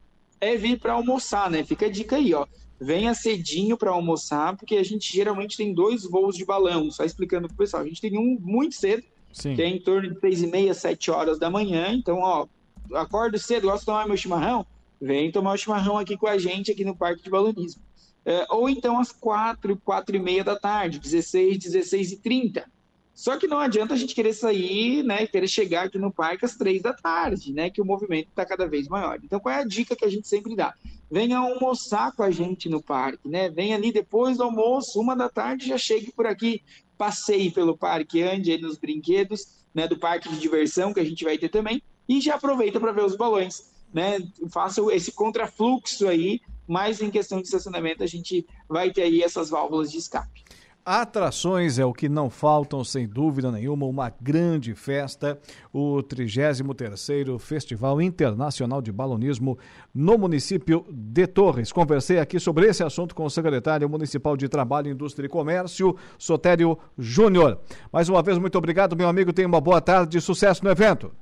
é 0.40 0.56
vir 0.56 0.78
para 0.78 0.92
almoçar, 0.92 1.50
né? 1.50 1.64
Fica 1.64 1.86
a 1.86 1.90
dica 1.90 2.16
aí, 2.16 2.32
ó. 2.32 2.46
Venha 2.80 3.12
cedinho 3.12 3.76
para 3.76 3.90
almoçar, 3.90 4.56
porque 4.56 4.76
a 4.76 4.84
gente 4.84 5.12
geralmente 5.12 5.56
tem 5.56 5.74
dois 5.74 6.04
voos 6.04 6.36
de 6.36 6.44
balão, 6.44 6.90
só 6.92 7.04
explicando 7.04 7.48
para 7.48 7.54
o 7.54 7.58
pessoal. 7.58 7.82
A 7.82 7.86
gente 7.86 8.00
tem 8.00 8.16
um 8.16 8.38
muito 8.40 8.76
cedo, 8.76 9.02
Sim. 9.32 9.56
que 9.56 9.62
é 9.62 9.66
em 9.66 9.80
torno 9.80 10.14
de 10.14 10.20
seis 10.20 10.42
e 10.42 10.46
meia, 10.46 10.72
sete 10.74 11.10
horas 11.10 11.40
da 11.40 11.50
manhã. 11.50 11.92
Então, 11.92 12.18
ó, 12.18 12.46
acordo 12.94 13.36
cedo, 13.36 13.66
gosto 13.66 13.80
de 13.80 13.86
tomar 13.86 14.06
meu 14.06 14.16
chimarrão, 14.16 14.64
Vem 15.00 15.30
tomar 15.30 15.52
o 15.52 15.56
chimarrão 15.56 15.96
aqui 15.96 16.16
com 16.16 16.26
a 16.26 16.38
gente 16.38 16.70
aqui 16.70 16.84
no 16.84 16.96
Parque 16.96 17.22
de 17.22 17.30
Balonismo. 17.30 17.82
É, 18.24 18.46
ou 18.50 18.68
então 18.68 18.98
às 18.98 19.12
quatro, 19.12 19.76
quatro 19.76 20.14
e 20.14 20.18
meia 20.18 20.44
da 20.44 20.58
tarde, 20.58 20.98
16, 20.98 21.58
16 21.58 22.12
e 22.12 22.16
30. 22.18 22.70
Só 23.14 23.36
que 23.36 23.48
não 23.48 23.58
adianta 23.58 23.94
a 23.94 23.96
gente 23.96 24.14
querer 24.14 24.32
sair, 24.32 25.02
né, 25.02 25.26
querer 25.26 25.48
chegar 25.48 25.86
aqui 25.86 25.98
no 25.98 26.12
parque 26.12 26.44
às 26.44 26.56
três 26.56 26.82
da 26.82 26.92
tarde, 26.92 27.52
né, 27.52 27.68
que 27.68 27.80
o 27.80 27.84
movimento 27.84 28.28
está 28.28 28.46
cada 28.46 28.68
vez 28.68 28.86
maior. 28.86 29.18
Então, 29.24 29.40
qual 29.40 29.52
é 29.52 29.58
a 29.58 29.64
dica 29.64 29.96
que 29.96 30.04
a 30.04 30.08
gente 30.08 30.28
sempre 30.28 30.54
dá? 30.54 30.72
Venha 31.10 31.38
almoçar 31.38 32.12
com 32.12 32.22
a 32.22 32.30
gente 32.30 32.68
no 32.68 32.82
parque, 32.82 33.26
né? 33.26 33.48
Venha 33.48 33.74
ali 33.74 33.90
depois 33.90 34.36
do 34.36 34.44
almoço, 34.44 35.00
uma 35.00 35.16
da 35.16 35.28
tarde, 35.28 35.66
já 35.66 35.78
chegue 35.78 36.12
por 36.12 36.26
aqui, 36.26 36.62
passeie 36.96 37.50
pelo 37.50 37.76
parque, 37.76 38.22
ande 38.22 38.56
nos 38.58 38.76
brinquedos, 38.76 39.64
né, 39.74 39.88
do 39.88 39.98
parque 39.98 40.28
de 40.28 40.38
diversão 40.38 40.92
que 40.92 41.00
a 41.00 41.04
gente 41.04 41.24
vai 41.24 41.38
ter 41.38 41.48
também, 41.48 41.82
e 42.08 42.20
já 42.20 42.34
aproveita 42.34 42.78
para 42.78 42.92
ver 42.92 43.04
os 43.04 43.16
balões 43.16 43.77
né, 43.92 44.18
faça 44.50 44.82
esse 44.92 45.12
contrafluxo 45.12 46.06
aí, 46.08 46.40
mas 46.66 47.00
em 47.00 47.10
questão 47.10 47.40
de 47.40 47.46
estacionamento 47.46 48.02
a 48.02 48.06
gente 48.06 48.46
vai 48.68 48.90
ter 48.90 49.02
aí 49.02 49.22
essas 49.22 49.50
válvulas 49.50 49.90
de 49.90 49.98
escape. 49.98 50.44
Atrações 50.90 51.78
é 51.78 51.84
o 51.84 51.92
que 51.92 52.08
não 52.08 52.30
faltam, 52.30 52.82
sem 52.82 53.06
dúvida 53.06 53.52
nenhuma, 53.52 53.84
uma 53.84 54.10
grande 54.22 54.74
festa, 54.74 55.38
o 55.70 56.02
33º 56.02 57.38
Festival 57.38 58.00
Internacional 58.00 58.80
de 58.80 58.90
Balonismo 58.90 59.58
no 59.94 60.16
município 60.16 60.86
de 60.90 61.26
Torres. 61.26 61.72
Conversei 61.72 62.18
aqui 62.18 62.40
sobre 62.40 62.66
esse 62.68 62.82
assunto 62.82 63.14
com 63.14 63.24
o 63.24 63.30
secretário 63.30 63.86
municipal 63.86 64.34
de 64.34 64.48
Trabalho, 64.48 64.90
Indústria 64.90 65.26
e 65.26 65.28
Comércio, 65.28 65.94
Sotério 66.16 66.78
Júnior. 66.96 67.60
Mais 67.92 68.08
uma 68.08 68.22
vez, 68.22 68.38
muito 68.38 68.56
obrigado, 68.56 68.96
meu 68.96 69.08
amigo, 69.10 69.30
tenha 69.30 69.46
uma 69.46 69.60
boa 69.60 69.82
tarde 69.82 70.18
sucesso 70.22 70.64
no 70.64 70.70
evento. 70.70 71.12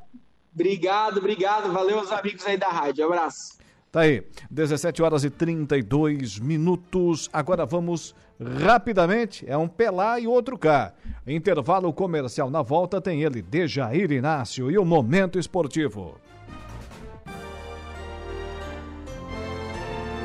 Obrigado, 0.57 1.19
obrigado. 1.19 1.71
Valeu 1.71 2.01
os 2.01 2.11
amigos 2.11 2.45
aí 2.47 2.57
da 2.57 2.69
rádio. 2.69 3.05
Abraço. 3.05 3.59
Tá 3.93 4.01
aí, 4.01 4.27
17 4.51 5.03
horas 5.03 5.23
e 5.23 5.31
32 5.31 6.39
minutos. 6.39 7.29
Agora 7.31 7.67
vamos 7.67 8.15
rapidamente, 8.41 9.45
é 9.49 9.57
um 9.57 9.69
pé 9.69 9.91
lá 9.91 10.19
e 10.19 10.27
outro 10.27 10.59
cá. 10.59 10.93
Intervalo 11.27 11.93
comercial 11.93 12.51
na 12.51 12.63
volta 12.63 13.01
tem 13.01 13.23
ele, 13.23 13.43
Dejair 13.43 14.11
Inácio 14.11 14.71
e 14.71 14.79
o 14.79 14.85
Momento 14.85 15.39
Esportivo. 15.39 16.19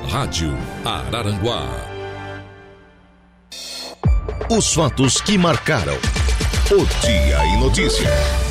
Rádio 0.10 0.52
Araranguá. 0.84 1.68
Os 4.50 4.74
fatos 4.74 5.22
que 5.22 5.38
marcaram 5.38 5.96
o 6.72 7.06
Dia 7.06 7.46
em 7.46 7.60
Notícias. 7.62 8.51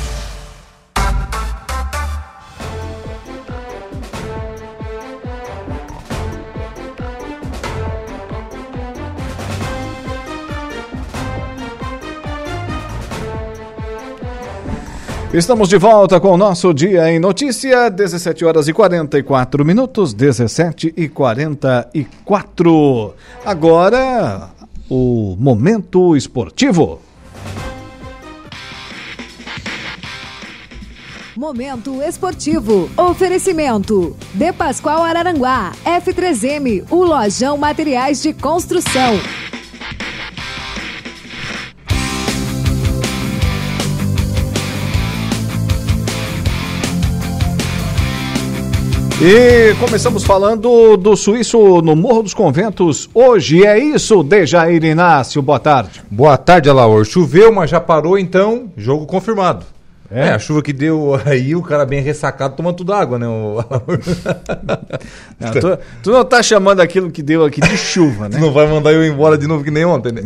Estamos 15.33 15.69
de 15.69 15.77
volta 15.77 16.19
com 16.19 16.31
o 16.31 16.37
nosso 16.37 16.73
Dia 16.73 17.09
em 17.09 17.17
Notícia, 17.17 17.89
17 17.89 18.43
horas 18.43 18.67
e 18.67 18.73
44 18.73 19.63
minutos, 19.63 20.13
17 20.13 20.93
e 20.97 21.07
44. 21.07 23.13
Agora, 23.45 24.49
o 24.89 25.37
Momento 25.39 26.17
Esportivo. 26.17 26.99
Momento 31.33 32.01
Esportivo. 32.01 32.89
Oferecimento. 32.97 34.17
De 34.33 34.51
Pascoal 34.51 35.01
Araranguá. 35.01 35.71
F3M. 35.85 36.83
O 36.89 37.05
Lojão 37.05 37.57
Materiais 37.57 38.21
de 38.21 38.33
Construção. 38.33 39.17
E 49.23 49.75
começamos 49.75 50.23
falando 50.23 50.97
do 50.97 51.15
suíço 51.15 51.79
no 51.83 51.95
Morro 51.95 52.23
dos 52.23 52.33
Conventos. 52.33 53.07
Hoje 53.13 53.63
é 53.63 53.77
isso, 53.77 54.23
Dejair 54.23 54.83
Inácio. 54.83 55.43
Boa 55.43 55.59
tarde. 55.59 56.01
Boa 56.09 56.35
tarde, 56.37 56.71
Alaor. 56.71 57.05
Choveu, 57.05 57.51
mas 57.51 57.69
já 57.69 57.79
parou, 57.79 58.17
então, 58.17 58.71
jogo 58.75 59.05
confirmado. 59.05 59.63
É? 60.11 60.27
é? 60.27 60.31
a 60.31 60.39
chuva 60.39 60.61
que 60.61 60.73
deu 60.73 61.19
aí, 61.25 61.55
o 61.55 61.61
cara 61.61 61.85
bem 61.85 62.01
ressacado 62.01 62.55
tomando 62.55 62.75
tudo 62.75 62.93
água, 62.93 63.17
né? 63.17 63.25
O... 63.27 63.63
não, 65.39 65.51
tu, 65.53 65.79
tu, 66.03 66.11
não 66.11 66.25
tá 66.25 66.43
chamando 66.43 66.81
aquilo 66.81 67.09
que 67.09 67.23
deu 67.23 67.45
aqui 67.45 67.61
de 67.61 67.77
chuva, 67.77 68.27
né? 68.27 68.37
tu 68.37 68.41
não 68.41 68.51
vai 68.51 68.67
mandar 68.67 68.91
eu 68.91 69.05
embora 69.05 69.37
de 69.37 69.47
novo 69.47 69.63
que 69.63 69.71
nem 69.71 69.85
ontem, 69.85 70.11
né? 70.11 70.21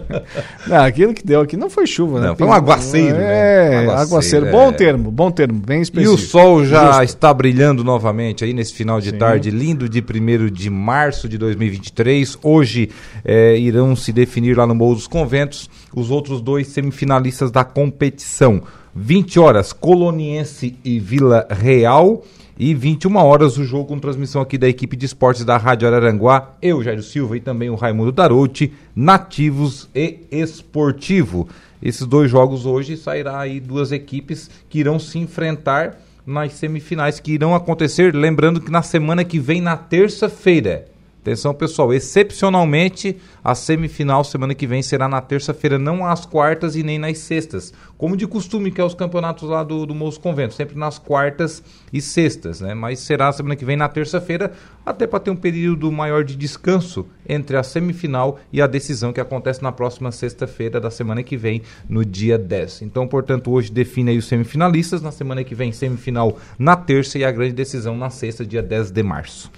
não, 0.66 0.78
aquilo 0.78 1.12
que 1.12 1.24
deu 1.24 1.42
aqui 1.42 1.54
não 1.54 1.68
foi 1.68 1.86
chuva, 1.86 2.18
né? 2.18 2.28
Não, 2.28 2.36
foi 2.36 2.46
um 2.46 2.52
aguaceiro, 2.52 3.18
né? 3.18 3.24
É, 3.24 3.86
um 3.86 3.90
aguaceiro. 3.90 4.00
aguaceiro. 4.00 4.46
É. 4.46 4.50
Bom 4.50 4.72
termo, 4.72 5.10
bom 5.10 5.30
termo, 5.30 5.60
bem 5.60 5.82
específico. 5.82 6.12
E 6.12 6.14
o 6.14 6.18
sol 6.18 6.64
já 6.64 6.86
Justo. 6.86 7.02
está 7.02 7.34
brilhando 7.34 7.84
novamente 7.84 8.42
aí 8.42 8.54
nesse 8.54 8.72
final 8.72 9.00
de 9.00 9.10
Sim. 9.10 9.18
tarde 9.18 9.50
lindo 9.50 9.86
de 9.86 10.00
1 10.00 10.50
de 10.50 10.70
março 10.70 11.28
de 11.28 11.36
2023. 11.36 12.38
Hoje 12.42 12.88
é, 13.22 13.58
irão 13.58 13.94
se 13.94 14.12
definir 14.12 14.56
lá 14.56 14.66
no 14.66 14.74
Morro 14.74 14.94
dos 14.94 15.06
Conventos 15.06 15.68
os 15.94 16.10
outros 16.10 16.40
dois 16.40 16.68
semifinalistas 16.68 17.50
da 17.50 17.64
competição. 17.64 18.62
20 18.94 19.38
horas, 19.38 19.72
Coloniense 19.72 20.76
e 20.84 20.98
Vila 20.98 21.46
Real. 21.50 22.24
E 22.58 22.74
21 22.74 23.16
horas 23.16 23.56
o 23.56 23.64
jogo 23.64 23.86
com 23.86 23.98
transmissão 23.98 24.42
aqui 24.42 24.58
da 24.58 24.68
equipe 24.68 24.94
de 24.94 25.06
esportes 25.06 25.46
da 25.46 25.56
Rádio 25.56 25.88
Araranguá, 25.88 26.56
eu, 26.60 26.82
Jairo 26.82 27.02
Silva 27.02 27.38
e 27.38 27.40
também 27.40 27.70
o 27.70 27.74
Raimundo 27.74 28.12
Darouti, 28.12 28.70
Nativos 28.94 29.88
e 29.94 30.18
Esportivo. 30.30 31.48
Esses 31.82 32.06
dois 32.06 32.30
jogos 32.30 32.66
hoje 32.66 32.98
sairá 32.98 33.40
aí 33.40 33.60
duas 33.60 33.92
equipes 33.92 34.50
que 34.68 34.78
irão 34.78 34.98
se 34.98 35.18
enfrentar 35.18 35.96
nas 36.26 36.52
semifinais 36.52 37.18
que 37.18 37.32
irão 37.32 37.54
acontecer, 37.54 38.14
lembrando 38.14 38.60
que 38.60 38.70
na 38.70 38.82
semana 38.82 39.24
que 39.24 39.38
vem, 39.38 39.62
na 39.62 39.78
terça-feira, 39.78 40.89
Atenção, 41.20 41.52
pessoal, 41.52 41.92
excepcionalmente 41.92 43.14
a 43.44 43.54
semifinal 43.54 44.24
semana 44.24 44.54
que 44.54 44.66
vem 44.66 44.82
será 44.82 45.06
na 45.06 45.20
terça-feira, 45.20 45.78
não 45.78 46.06
às 46.06 46.24
quartas 46.24 46.76
e 46.76 46.82
nem 46.82 46.98
nas 46.98 47.18
sextas, 47.18 47.74
como 47.98 48.16
de 48.16 48.26
costume 48.26 48.70
que 48.70 48.80
é 48.80 48.84
os 48.84 48.94
campeonatos 48.94 49.46
lá 49.46 49.62
do, 49.62 49.84
do 49.84 49.94
Moço 49.94 50.18
Convento, 50.18 50.54
sempre 50.54 50.78
nas 50.78 50.98
quartas 50.98 51.62
e 51.92 52.00
sextas, 52.00 52.62
né? 52.62 52.72
Mas 52.72 53.00
será 53.00 53.30
semana 53.32 53.54
que 53.54 53.66
vem 53.66 53.76
na 53.76 53.86
terça-feira, 53.86 54.52
até 54.84 55.06
para 55.06 55.20
ter 55.20 55.30
um 55.30 55.36
período 55.36 55.92
maior 55.92 56.24
de 56.24 56.34
descanso 56.34 57.04
entre 57.28 57.54
a 57.58 57.62
semifinal 57.62 58.40
e 58.50 58.62
a 58.62 58.66
decisão 58.66 59.12
que 59.12 59.20
acontece 59.20 59.62
na 59.62 59.70
próxima 59.70 60.10
sexta-feira 60.10 60.80
da 60.80 60.90
semana 60.90 61.22
que 61.22 61.36
vem, 61.36 61.60
no 61.86 62.02
dia 62.02 62.38
10. 62.38 62.80
Então, 62.80 63.06
portanto, 63.06 63.50
hoje 63.50 63.70
define 63.70 64.12
aí 64.12 64.16
os 64.16 64.24
semifinalistas, 64.24 65.02
na 65.02 65.12
semana 65.12 65.44
que 65.44 65.54
vem 65.54 65.70
semifinal 65.70 66.38
na 66.58 66.76
terça 66.76 67.18
e 67.18 67.24
a 67.24 67.30
grande 67.30 67.52
decisão 67.52 67.94
na 67.94 68.08
sexta, 68.08 68.42
dia 68.42 68.62
10 68.62 68.90
de 68.90 69.02
março. 69.02 69.50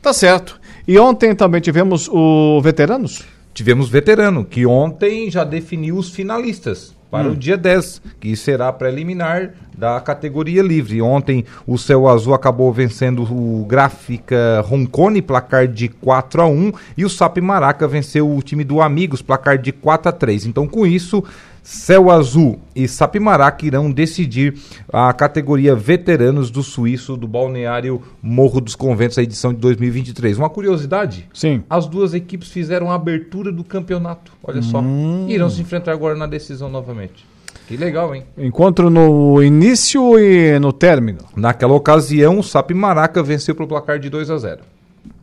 Tá 0.00 0.12
certo. 0.12 0.60
E 0.88 0.98
ontem 0.98 1.34
também 1.34 1.60
tivemos 1.60 2.08
o 2.08 2.62
Veteranos? 2.62 3.22
Tivemos 3.52 3.90
Veterano, 3.90 4.42
que 4.42 4.64
ontem 4.64 5.30
já 5.30 5.44
definiu 5.44 5.98
os 5.98 6.08
finalistas 6.08 6.96
para 7.10 7.28
hum. 7.28 7.32
o 7.32 7.36
dia 7.36 7.58
10, 7.58 8.00
que 8.18 8.34
será 8.34 8.72
preliminar 8.72 9.50
da 9.76 10.00
categoria 10.00 10.62
livre. 10.62 11.02
Ontem 11.02 11.44
o 11.66 11.76
Céu 11.76 12.08
Azul 12.08 12.32
acabou 12.32 12.72
vencendo 12.72 13.22
o 13.22 13.66
Gráfica 13.66 14.62
Roncone, 14.66 15.20
placar 15.20 15.68
de 15.68 15.88
4 15.88 16.40
a 16.40 16.46
1 16.46 16.72
e 16.96 17.04
o 17.04 17.10
Sap 17.10 17.36
Maraca 17.36 17.86
venceu 17.86 18.34
o 18.34 18.40
time 18.40 18.64
do 18.64 18.80
Amigos, 18.80 19.20
placar 19.20 19.58
de 19.58 19.72
4 19.72 20.08
a 20.08 20.12
3 20.12 20.46
Então, 20.46 20.66
com 20.66 20.86
isso, 20.86 21.22
Céu 21.68 22.10
Azul 22.10 22.58
e 22.74 22.88
Sapimaraca 22.88 23.66
irão 23.66 23.92
decidir 23.92 24.54
a 24.90 25.12
categoria 25.12 25.74
veteranos 25.76 26.50
do 26.50 26.62
suíço 26.62 27.14
do 27.14 27.28
Balneário 27.28 28.00
Morro 28.22 28.58
dos 28.58 28.74
Conventos, 28.74 29.18
a 29.18 29.22
edição 29.22 29.52
de 29.52 29.60
2023. 29.60 30.38
Uma 30.38 30.48
curiosidade? 30.48 31.28
Sim. 31.34 31.62
As 31.68 31.86
duas 31.86 32.14
equipes 32.14 32.48
fizeram 32.48 32.90
a 32.90 32.94
abertura 32.94 33.52
do 33.52 33.62
campeonato. 33.62 34.32
Olha 34.42 34.62
só. 34.62 34.80
Hum. 34.80 35.26
Irão 35.28 35.50
se 35.50 35.60
enfrentar 35.60 35.92
agora 35.92 36.14
na 36.14 36.26
decisão 36.26 36.70
novamente. 36.70 37.26
Que 37.66 37.76
legal, 37.76 38.14
hein? 38.14 38.24
Encontro 38.38 38.88
no 38.88 39.42
início 39.42 40.18
e 40.18 40.58
no 40.58 40.72
término. 40.72 41.18
Naquela 41.36 41.74
ocasião, 41.74 42.38
o 42.38 42.42
Sapimaraca 42.42 43.22
venceu 43.22 43.54
pelo 43.54 43.68
placar 43.68 43.98
de 43.98 44.08
2 44.08 44.30
a 44.30 44.38
0. 44.38 44.60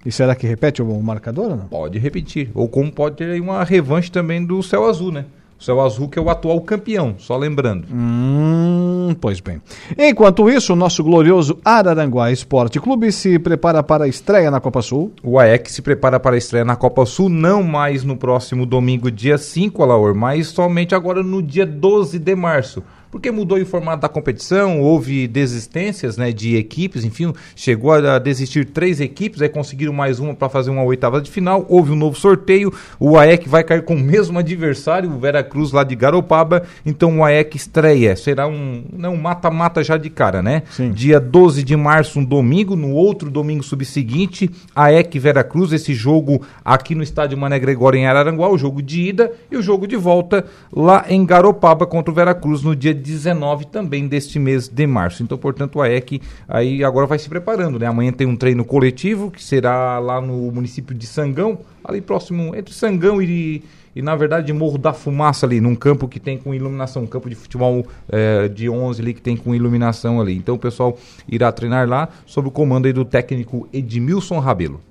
E 0.06 0.12
será 0.12 0.36
que 0.36 0.46
repete 0.46 0.80
o 0.80 1.02
marcador 1.02 1.46
ou 1.46 1.58
não? 1.58 1.66
Pode 1.66 1.98
repetir. 1.98 2.52
Ou 2.54 2.70
como 2.70 2.92
pode 2.92 3.16
ter 3.16 3.42
uma 3.42 3.64
revanche 3.64 4.12
também 4.12 4.46
do 4.46 4.62
Céu 4.62 4.86
Azul, 4.86 5.12
né? 5.12 5.26
O 5.58 5.64
Céu 5.64 5.80
Azul 5.80 6.10
que 6.10 6.20
é 6.20 6.22
o 6.22 6.30
atual 6.30 6.60
campeão, 6.62 7.16
só 7.18 7.38
lembrando. 7.38 7.88
Hum, 7.92 9.16
pois 9.22 9.40
bem. 9.40 9.62
Enquanto 9.98 10.50
isso, 10.50 10.74
o 10.74 10.76
nosso 10.76 11.04
glorioso 11.04 11.58
Araranguá 11.64 12.32
Esporte 12.32 12.80
Clube 12.80 13.12
se 13.12 13.40
prepara 13.40 13.82
para 13.82 14.04
a 14.04 14.08
estreia 14.08 14.52
na 14.52 14.60
Copa 14.60 14.82
Sul. 14.82 15.14
O 15.24 15.40
AEC 15.40 15.72
se 15.72 15.82
prepara 15.82 16.20
para 16.20 16.36
a 16.36 16.38
estreia 16.38 16.66
na 16.66 16.76
Copa 16.76 17.06
Sul, 17.06 17.30
não 17.30 17.64
mais 17.64 18.04
no 18.04 18.18
próximo 18.18 18.66
domingo, 18.66 19.10
dia 19.10 19.38
5, 19.38 19.82
Alaor, 19.82 20.14
mas 20.14 20.48
somente 20.48 20.94
agora 20.94 21.24
no 21.24 21.42
dia 21.42 21.66
12 21.66 22.20
de 22.20 22.36
março 22.36 22.84
porque 23.16 23.32
mudou 23.32 23.58
o 23.58 23.66
formato 23.66 24.02
da 24.02 24.10
competição, 24.10 24.82
houve 24.82 25.26
desistências 25.26 26.18
né, 26.18 26.34
de 26.34 26.58
equipes, 26.58 27.06
enfim, 27.06 27.32
chegou 27.56 27.94
a 27.94 28.20
desistir 28.20 28.66
três 28.66 29.00
equipes, 29.00 29.42
aí 29.42 29.48
conseguiram 29.48 29.94
mais 29.94 30.20
uma 30.20 30.36
para 30.36 30.50
fazer 30.50 30.70
uma 30.70 30.84
oitava 30.84 31.22
de 31.22 31.32
final, 31.32 31.66
houve 31.70 31.94
um 31.94 31.96
novo 31.96 32.20
sorteio, 32.20 32.74
o 33.00 33.18
AEC 33.18 33.48
vai 33.48 33.64
cair 33.64 33.84
com 33.84 33.96
o 33.96 34.00
mesmo 34.00 34.38
adversário, 34.38 35.10
o 35.10 35.18
Vera 35.18 35.42
Cruz 35.46 35.72
lá 35.72 35.86
de 35.86 35.96
Garopaba, 35.96 36.64
então 36.86 37.20
o 37.20 37.24
AEC 37.24 37.56
estreia, 37.56 38.18
será 38.18 38.50
um 38.50 38.84
não 38.92 39.16
mata-mata 39.16 39.82
já 39.82 39.96
de 39.96 40.10
cara, 40.10 40.44
né? 40.44 40.64
Sim. 40.72 40.92
Dia 40.92 41.18
12 41.18 41.64
de 41.64 41.78
março, 41.78 42.20
um 42.20 42.26
domingo, 42.26 42.76
no 42.76 42.92
outro 42.92 43.32
domingo 43.32 43.64
subseguinte, 43.64 44.52
AEC 44.76 45.18
Vera 45.20 45.42
Cruz, 45.42 45.72
esse 45.72 45.94
jogo 45.94 46.42
aqui 46.66 46.94
no 46.94 47.02
estádio 47.02 47.38
Mané 47.38 47.60
Gregório 47.60 47.98
em 47.98 48.08
Araranguá, 48.08 48.50
o 48.50 48.58
jogo 48.58 48.82
de 48.82 49.04
ida 49.04 49.32
e 49.50 49.56
o 49.56 49.62
jogo 49.62 49.88
de 49.88 49.96
volta 49.96 50.44
lá 50.70 51.06
em 51.08 51.26
Garopaba 51.26 51.86
contra 51.86 52.12
o 52.12 52.14
Vera 52.14 52.36
Cruz 52.36 52.62
no 52.62 52.76
dia 52.76 53.05
19 53.06 53.68
também 53.68 54.08
deste 54.08 54.40
mês 54.40 54.68
de 54.68 54.88
março. 54.88 55.22
Então, 55.22 55.38
portanto, 55.38 55.80
a 55.80 55.90
EC 55.90 56.22
aí 56.48 56.84
agora 56.84 57.06
vai 57.06 57.20
se 57.20 57.30
preparando, 57.30 57.78
né? 57.78 57.86
Amanhã 57.86 58.12
tem 58.12 58.26
um 58.26 58.36
treino 58.36 58.66
coletivo 58.66 59.30
que 59.30 59.44
será 59.44 60.00
lá 60.00 60.20
no 60.20 60.52
município 60.52 60.96
de 60.96 61.06
Sangão, 61.06 61.60
ali 61.84 62.02
próximo 62.02 62.56
entre 62.56 62.74
Sangão 62.74 63.22
e 63.22 63.64
e 63.96 64.02
na 64.02 64.14
verdade 64.14 64.52
Morro 64.52 64.78
da 64.78 64.92
Fumaça 64.92 65.46
ali, 65.46 65.62
num 65.62 65.74
campo 65.74 66.06
que 66.06 66.20
tem 66.20 66.38
com 66.38 66.54
iluminação, 66.54 67.04
um 67.04 67.08
campo 67.08 67.30
de 67.30 67.36
futebol 67.36 67.88
é, 68.10 68.50
de 68.50 68.70
11 68.70 69.02
ali 69.02 69.14
que 69.14 69.22
tem 69.22 69.38
com 69.38 69.56
iluminação 69.56 70.20
ali. 70.20 70.36
Então 70.36 70.56
o 70.56 70.60
pessoal 70.60 70.98
irá 71.30 71.50
treinar 71.52 71.88
lá 71.88 72.10
sob 72.26 72.50
o 72.50 72.52
comando 72.52 72.88
aí 72.88 72.94
do 72.94 73.06
técnico 73.06 73.70
Edmilson 73.72 74.40
Rabelo. 74.40 74.82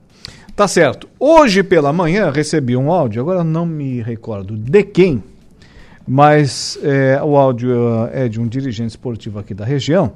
Tá 0.57 0.67
certo. 0.67 1.07
Hoje 1.21 1.63
pela 1.63 1.93
manhã 1.93 2.31
recebi 2.31 2.77
um 2.77 2.91
áudio, 2.91 3.21
agora 3.21 3.45
não 3.45 3.67
me 3.67 4.01
recordo 4.01 4.57
de 4.57 4.83
quem, 4.85 5.23
mas 6.07 6.79
é, 6.83 7.21
o 7.23 7.37
áudio 7.37 7.75
é 8.13 8.29
de 8.29 8.41
um 8.41 8.47
dirigente 8.47 8.91
esportivo 8.91 9.39
aqui 9.39 9.55
da 9.55 9.65
região, 9.65 10.13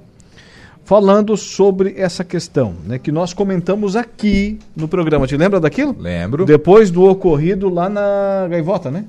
falando 0.84 1.36
sobre 1.36 1.95
essa 1.97 2.24
questão, 2.24 2.74
né, 2.86 2.99
que 2.99 3.12
nós 3.12 3.32
comentamos 3.32 3.97
aqui 3.97 4.59
no 4.76 4.89
programa. 4.89 5.26
Te 5.26 5.36
lembra 5.36 5.61
daquilo? 5.61 5.95
Lembro. 5.99 6.45
Depois 6.45 6.91
do 6.91 7.05
ocorrido 7.05 7.68
lá 7.68 7.89
na 7.89 8.47
Gaivota, 8.49 8.91
né? 8.91 9.05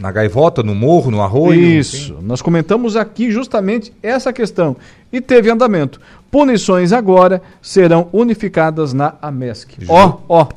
Na 0.00 0.10
Gaivota, 0.10 0.62
no 0.62 0.74
morro, 0.74 1.10
no 1.10 1.20
arroio? 1.20 1.60
Isso. 1.60 2.18
Nós 2.22 2.40
comentamos 2.40 2.96
aqui 2.96 3.30
justamente 3.30 3.92
essa 4.02 4.32
questão. 4.32 4.74
E 5.12 5.20
teve 5.20 5.50
andamento. 5.50 6.00
Punições 6.30 6.92
agora 6.92 7.42
serão 7.60 8.08
unificadas 8.12 8.92
na 8.94 9.14
AMESC. 9.20 9.76
Ó, 9.86 10.18
ó. 10.28 10.48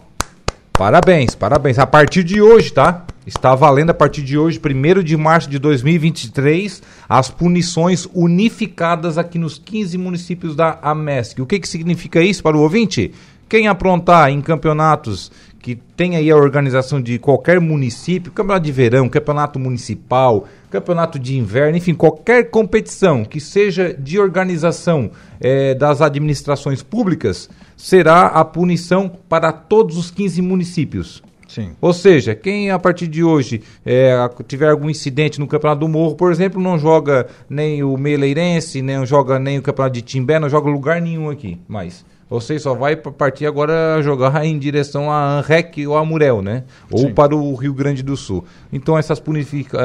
Parabéns, 0.71 1.35
parabéns. 1.35 1.77
A 1.77 1.85
partir 1.85 2.23
de 2.23 2.41
hoje, 2.41 2.71
tá? 2.71 3.05
Está 3.26 3.55
valendo 3.55 3.89
a 3.89 3.93
partir 3.93 4.21
de 4.21 4.38
hoje, 4.38 4.61
1 4.63 5.01
de 5.01 5.17
março 5.17 5.49
de 5.49 5.57
2023, 5.57 6.84
as 7.09 7.32
punições 7.32 8.07
unificadas 8.13 9.17
aqui 9.17 9.39
nos 9.39 9.57
15 9.57 9.97
municípios 9.97 10.55
da 10.55 10.78
AMESC. 10.80 11.41
O 11.41 11.45
que, 11.47 11.59
que 11.59 11.67
significa 11.67 12.21
isso 12.21 12.43
para 12.43 12.55
o 12.55 12.61
ouvinte? 12.61 13.11
Quem 13.49 13.67
aprontar 13.67 14.30
em 14.30 14.41
campeonatos 14.41 15.32
que 15.59 15.76
tem 15.97 16.15
aí 16.15 16.30
a 16.30 16.36
organização 16.36 17.01
de 17.01 17.17
qualquer 17.17 17.59
município, 17.59 18.32
campeonato 18.32 18.65
de 18.67 18.71
verão, 18.71 19.09
campeonato 19.09 19.57
municipal, 19.57 20.47
campeonato 20.69 21.17
de 21.17 21.36
inverno, 21.36 21.76
enfim, 21.76 21.95
qualquer 21.95 22.51
competição 22.51 23.26
que 23.26 23.39
seja 23.39 23.91
de 23.91 24.19
organização 24.19 25.09
é, 25.39 25.73
das 25.73 25.99
administrações 25.99 26.84
públicas, 26.84 27.49
será 27.76 28.28
a 28.28 28.45
punição 28.45 29.11
para 29.28 29.51
todos 29.51 29.97
os 29.97 30.11
15 30.11 30.39
municípios. 30.43 31.23
Sim. 31.47 31.71
Ou 31.79 31.93
seja, 31.93 32.33
quem 32.33 32.71
a 32.71 32.79
partir 32.79 33.07
de 33.07 33.23
hoje 33.23 33.61
é, 33.85 34.15
tiver 34.47 34.69
algum 34.69 34.89
incidente 34.89 35.39
no 35.39 35.47
Campeonato 35.47 35.81
do 35.81 35.87
Morro, 35.87 36.15
por 36.15 36.31
exemplo, 36.31 36.61
não 36.61 36.77
joga 36.77 37.27
nem 37.49 37.83
o 37.83 37.97
Meleirense, 37.97 38.81
nem 38.81 39.05
joga 39.05 39.39
nem 39.39 39.57
o 39.59 39.61
Campeonato 39.61 39.93
de 39.93 40.01
Timbé, 40.01 40.39
não 40.39 40.49
joga 40.49 40.69
lugar 40.69 41.01
nenhum 41.01 41.29
aqui 41.29 41.59
mais. 41.67 42.05
Você 42.27 42.57
só 42.57 42.73
vai 42.73 42.95
partir 42.95 43.45
agora 43.45 44.01
jogar 44.01 44.43
em 44.45 44.57
direção 44.57 45.11
a 45.11 45.37
Anrec 45.37 45.85
ou 45.85 45.95
a 45.95 46.03
Murel, 46.03 46.41
né? 46.41 46.63
Ou 46.89 46.99
Sim. 46.99 47.13
para 47.13 47.35
o 47.35 47.53
Rio 47.55 47.73
Grande 47.73 48.01
do 48.01 48.17
Sul. 48.17 48.43
Então 48.73 48.97
essas, 48.97 49.21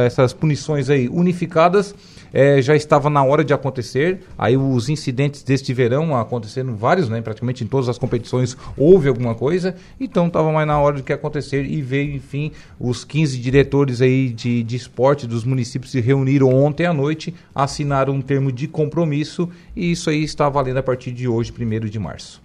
essas 0.06 0.32
punições 0.32 0.88
aí 0.88 1.08
unificadas 1.08 1.94
é, 2.32 2.60
já 2.62 2.74
estava 2.76 3.10
na 3.10 3.22
hora 3.22 3.44
de 3.44 3.52
acontecer. 3.52 4.20
Aí 4.38 4.56
os 4.56 4.88
incidentes 4.88 5.42
deste 5.42 5.72
verão 5.72 6.16
aconteceram 6.16 6.74
vários, 6.74 7.08
né? 7.08 7.20
Praticamente 7.20 7.64
em 7.64 7.66
todas 7.66 7.88
as 7.88 7.98
competições 7.98 8.56
houve 8.76 9.08
alguma 9.08 9.34
coisa. 9.34 9.74
Então 9.98 10.26
estava 10.26 10.50
mais 10.52 10.66
na 10.66 10.78
hora 10.78 10.96
de 10.96 11.02
que 11.02 11.12
acontecer 11.12 11.64
e 11.64 11.82
veio, 11.82 12.14
enfim, 12.14 12.52
os 12.78 13.04
15 13.04 13.38
diretores 13.38 14.00
aí 14.00 14.28
de, 14.28 14.62
de 14.62 14.76
esporte 14.76 15.26
dos 15.26 15.44
municípios 15.44 15.92
se 15.92 16.00
reuniram 16.00 16.48
ontem 16.48 16.86
à 16.86 16.92
noite, 16.92 17.34
assinaram 17.54 18.14
um 18.14 18.22
termo 18.22 18.52
de 18.52 18.66
compromisso 18.68 19.48
e 19.74 19.92
isso 19.92 20.10
aí 20.10 20.22
está 20.22 20.48
valendo 20.48 20.78
a 20.78 20.82
partir 20.82 21.12
de 21.12 21.28
hoje, 21.28 21.52
1 21.52 21.86
de 21.88 21.98
março. 21.98 22.40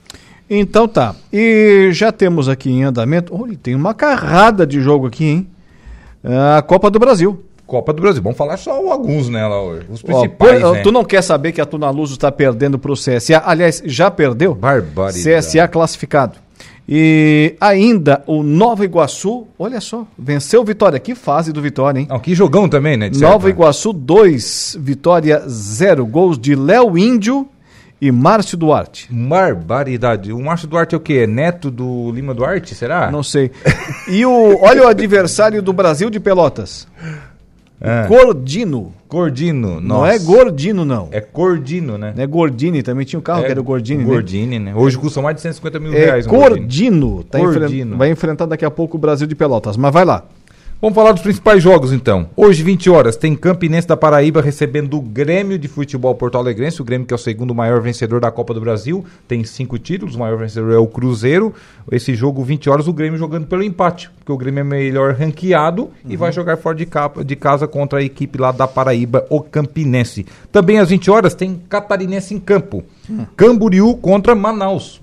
Então 0.50 0.88
tá. 0.88 1.16
E 1.34 1.90
já 1.92 2.12
temos 2.12 2.48
aqui 2.48 2.70
em 2.70 2.84
andamento. 2.84 3.36
Olha, 3.36 3.58
tem 3.58 3.74
uma 3.74 3.94
carrada 3.94 4.66
de 4.66 4.80
jogo 4.80 5.08
aqui, 5.08 5.26
hein? 5.26 5.48
A 6.58 6.62
Copa 6.62 6.90
do 6.90 7.00
Brasil. 7.00 7.44
Copa 7.66 7.92
do 7.92 8.02
Brasil. 8.02 8.22
Vamos 8.22 8.38
falar 8.38 8.58
só 8.58 8.72
alguns, 8.92 9.30
né, 9.30 9.46
Laura? 9.46 9.86
Os 9.90 10.02
principais, 10.02 10.64
Ó, 10.64 10.74
né? 10.74 10.82
Tu 10.82 10.92
não 10.92 11.04
quer 11.04 11.22
saber 11.22 11.52
que 11.52 11.60
a 11.60 11.66
Tunaluso 11.66 12.14
está 12.14 12.32
perdendo 12.32 12.78
para 12.78 12.92
o 12.92 12.96
CSA? 12.96 13.42
Aliás, 13.46 13.82
já 13.86 14.12
perdeu? 14.12 14.54
Barbaridade. 14.54 15.24
CSA 15.24 15.68
classificado. 15.68 16.46
E 16.88 17.56
ainda 17.60 18.24
o 18.28 18.44
Nova 18.44 18.86
Iguaçu, 18.86 19.48
olha 19.58 19.82
só, 19.82 20.06
venceu 20.18 20.62
o 20.62 20.64
Vitória. 20.64 21.00
Que 21.00 21.16
fase 21.16 21.52
do 21.52 21.60
Vitória, 21.60 22.00
hein? 22.00 22.08
Não, 22.08 22.20
que 22.20 22.36
jogão 22.36 22.70
também, 22.70 22.96
né? 22.96 23.10
Nova 23.16 23.50
Iguaçu 23.50 23.92
2, 23.92 24.78
Vitória 24.80 25.42
0. 25.48 26.06
Gols 26.06 26.38
de 26.38 26.56
Léo 26.56 26.96
Índio 26.96 27.48
e 28.00 28.12
Márcio 28.12 28.56
Duarte. 28.56 29.08
Barbaridade. 29.12 30.32
O 30.32 30.40
Márcio 30.40 30.68
Duarte 30.68 30.94
é 30.94 30.98
o 30.98 31.02
quê? 31.02 31.22
É 31.24 31.28
neto 31.28 31.72
do 31.72 32.12
Lima 32.12 32.36
Duarte, 32.36 32.76
será? 32.76 33.10
Não 33.10 33.24
sei. 33.24 33.52
E 34.08 34.24
o, 34.24 34.60
olha 34.62 34.84
o 34.84 34.88
adversário 34.88 35.64
do 35.64 35.74
Brasil 35.74 36.12
de 36.12 36.20
Pelotas. 36.20 36.88
Ah. 37.82 38.06
Gordino. 38.08 38.94
Gordino, 39.08 39.80
Não 39.80 40.06
é 40.06 40.20
Gordino, 40.20 40.84
não. 40.84 41.08
É 41.12 41.22
Gordino, 41.22 41.98
né? 41.98 42.14
Não 42.16 42.24
é 42.24 42.28
Gordini, 42.28 42.84
também 42.84 43.06
tinha 43.06 43.20
um 43.20 43.22
carro 43.22 43.42
é, 43.42 43.46
que 43.46 43.52
era 43.52 43.62
o 43.62 43.64
Gordini, 43.64 44.04
Gordini, 44.04 44.60
né? 44.60 44.74
Hoje 44.76 44.98
custa 44.98 45.22
mais 45.22 45.36
de 45.36 45.42
150 45.42 45.80
mil 45.80 45.94
é 45.94 45.98
reais. 45.98 46.28
Um 46.28 46.30
Gordino. 46.30 47.24
Tá. 47.24 47.40
Enfren 47.40 47.96
vai 47.96 48.10
enfrentar 48.10 48.46
daqui 48.46 48.66
a 48.66 48.72
pouco 48.72 48.98
o 48.98 49.00
Brasil 49.00 49.26
de 49.26 49.36
Pelotas. 49.36 49.78
Mas 49.78 49.94
vai 49.94 50.04
lá. 50.04 50.26
Vamos 50.86 50.98
falar 50.98 51.14
dos 51.14 51.24
principais 51.24 51.64
jogos 51.64 51.92
então. 51.92 52.30
Hoje, 52.36 52.62
20 52.62 52.92
horas, 52.92 53.18
tem 53.18 53.36
Campinense 53.36 53.88
da 53.88 53.98
Paraíba 53.98 54.40
recebendo 54.40 54.96
o 54.96 55.02
Grêmio 55.02 55.58
de 55.58 55.68
Futebol 55.68 56.14
Porto 56.14 56.38
Alegrense. 56.38 56.80
O 56.80 56.86
Grêmio 56.86 57.08
que 57.08 57.14
é 57.14 57.16
o 57.16 57.18
segundo 57.18 57.56
maior 57.56 57.82
vencedor 57.82 58.22
da 58.22 58.30
Copa 58.30 58.54
do 58.54 58.62
Brasil, 58.62 59.04
tem 59.28 59.44
cinco 59.44 59.80
títulos. 59.80 60.14
O 60.14 60.20
maior 60.20 60.38
vencedor 60.38 60.72
é 60.72 60.78
o 60.78 60.86
Cruzeiro. 60.86 61.56
Esse 61.92 62.14
jogo, 62.14 62.44
20 62.44 62.70
horas, 62.70 62.88
o 62.88 62.94
Grêmio 62.94 63.18
jogando 63.18 63.48
pelo 63.48 63.64
empate, 63.64 64.12
porque 64.12 64.32
o 64.32 64.38
Grêmio 64.38 64.62
é 64.62 64.64
melhor 64.64 65.16
ranqueado 65.16 65.86
uhum. 65.86 65.90
e 66.08 66.16
vai 66.16 66.32
jogar 66.32 66.56
fora 66.58 66.76
de, 66.76 66.86
capa, 66.86 67.26
de 67.26 67.36
casa 67.36 67.68
contra 67.68 67.98
a 67.98 68.04
equipe 68.04 68.38
lá 68.38 68.52
da 68.52 68.68
Paraíba, 68.68 69.26
o 69.32 69.42
Campinense. 69.42 70.24
Também 70.52 70.78
às 70.78 70.90
20 70.90 71.10
horas 71.10 71.34
tem 71.34 71.60
Catarinense 71.68 72.36
em 72.36 72.40
campo. 72.40 72.84
Uhum. 73.10 73.26
Camboriú 73.36 73.98
contra 73.98 74.36
Manaus. 74.36 75.02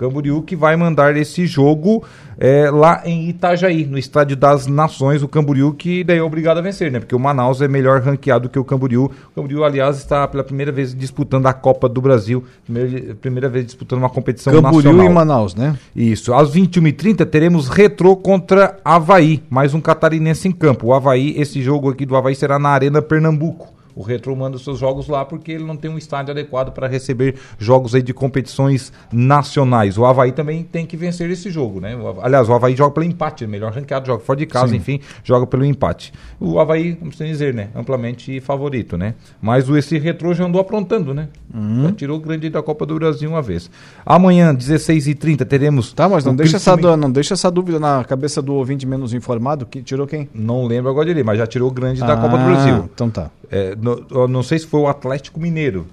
Camboriú 0.00 0.40
que 0.40 0.56
vai 0.56 0.76
mandar 0.76 1.14
esse 1.14 1.46
jogo 1.46 2.02
é, 2.38 2.70
lá 2.70 3.02
em 3.04 3.28
Itajaí, 3.28 3.84
no 3.84 3.98
Estádio 3.98 4.34
das 4.34 4.66
Nações, 4.66 5.22
o 5.22 5.28
Camboriú 5.28 5.74
que 5.74 6.02
daí 6.02 6.16
é 6.16 6.22
obrigado 6.22 6.56
a 6.56 6.62
vencer, 6.62 6.90
né? 6.90 6.98
Porque 6.98 7.14
o 7.14 7.18
Manaus 7.18 7.60
é 7.60 7.68
melhor 7.68 8.00
ranqueado 8.00 8.48
que 8.48 8.58
o 8.58 8.64
Camboriú. 8.64 9.04
O 9.04 9.34
Camboriú, 9.34 9.62
aliás, 9.62 9.98
está 9.98 10.26
pela 10.26 10.42
primeira 10.42 10.72
vez 10.72 10.94
disputando 10.94 11.44
a 11.44 11.52
Copa 11.52 11.86
do 11.86 12.00
Brasil, 12.00 12.42
primeira, 12.64 13.14
primeira 13.16 13.48
vez 13.50 13.66
disputando 13.66 13.98
uma 13.98 14.08
competição 14.08 14.54
Camboriú 14.54 14.76
nacional. 14.76 14.92
Camboriú 14.92 15.12
e 15.12 15.14
Manaus, 15.14 15.54
né? 15.54 15.78
Isso. 15.94 16.32
Às 16.32 16.50
21h30 16.50 17.26
teremos 17.26 17.68
Retrô 17.68 18.16
contra 18.16 18.78
Havaí, 18.82 19.42
mais 19.50 19.74
um 19.74 19.80
catarinense 19.82 20.48
em 20.48 20.52
campo. 20.52 20.86
O 20.86 20.94
Havaí, 20.94 21.34
esse 21.36 21.60
jogo 21.60 21.90
aqui 21.90 22.06
do 22.06 22.16
Havaí 22.16 22.34
será 22.34 22.58
na 22.58 22.70
Arena 22.70 23.02
Pernambuco. 23.02 23.79
O 24.00 24.02
Retro 24.02 24.34
manda 24.34 24.56
os 24.56 24.64
seus 24.64 24.78
jogos 24.78 25.08
lá 25.08 25.26
porque 25.26 25.52
ele 25.52 25.64
não 25.64 25.76
tem 25.76 25.90
um 25.90 25.98
estádio 25.98 26.30
adequado 26.30 26.72
para 26.72 26.88
receber 26.88 27.34
jogos 27.58 27.94
aí 27.94 28.00
de 28.00 28.14
competições 28.14 28.90
nacionais. 29.12 29.98
O 29.98 30.06
Havaí 30.06 30.32
também 30.32 30.62
tem 30.62 30.86
que 30.86 30.96
vencer 30.96 31.30
esse 31.30 31.50
jogo, 31.50 31.82
né? 31.82 31.94
O, 31.94 32.18
aliás, 32.22 32.48
o 32.48 32.54
Havaí 32.54 32.74
joga 32.74 32.92
pelo 32.92 33.04
empate, 33.04 33.46
melhor 33.46 33.72
ranqueado, 33.72 34.06
joga 34.06 34.24
fora 34.24 34.38
de 34.38 34.46
casa, 34.46 34.68
Sim. 34.68 34.76
enfim, 34.76 35.00
joga 35.22 35.46
pelo 35.46 35.66
empate. 35.66 36.14
O 36.40 36.58
Havaí, 36.58 36.96
vamos 36.98 37.14
dizer, 37.14 37.52
né? 37.52 37.68
Amplamente 37.74 38.40
favorito, 38.40 38.96
né? 38.96 39.16
Mas 39.38 39.68
o 39.68 39.76
esse 39.76 39.98
Retro 39.98 40.32
já 40.32 40.46
andou 40.46 40.62
aprontando, 40.62 41.12
né? 41.12 41.28
Uhum. 41.52 41.82
Já 41.82 41.92
tirou 41.92 42.16
o 42.16 42.20
grande 42.20 42.48
da 42.48 42.62
Copa 42.62 42.86
do 42.86 42.94
Brasil 42.94 43.28
uma 43.28 43.42
vez. 43.42 43.70
Amanhã, 44.06 44.54
16h30, 44.54 45.44
teremos. 45.44 45.92
Tá, 45.92 46.08
mas 46.08 46.24
não 46.24 46.34
deixa, 46.34 46.56
essa, 46.56 46.74
não 46.74 47.12
deixa 47.12 47.34
essa 47.34 47.50
dúvida 47.50 47.78
na 47.78 48.02
cabeça 48.02 48.40
do 48.40 48.54
ouvinte 48.54 48.86
menos 48.86 49.12
informado. 49.12 49.66
Que 49.66 49.82
tirou 49.82 50.06
quem? 50.06 50.26
Não 50.32 50.64
lembro 50.64 50.90
agora 50.90 51.04
dele, 51.04 51.22
mas 51.22 51.36
já 51.36 51.46
tirou 51.46 51.68
o 51.68 51.70
grande 51.70 52.02
ah, 52.02 52.06
da 52.06 52.16
Copa 52.16 52.38
do 52.38 52.44
Brasil. 52.44 52.88
Então 52.94 53.10
tá. 53.10 53.30
É, 53.50 53.74
no, 53.74 54.28
não 54.28 54.42
sei 54.42 54.58
se 54.58 54.66
foi 54.66 54.80
o 54.80 54.86
Atlético 54.86 55.40
Mineiro. 55.40 55.86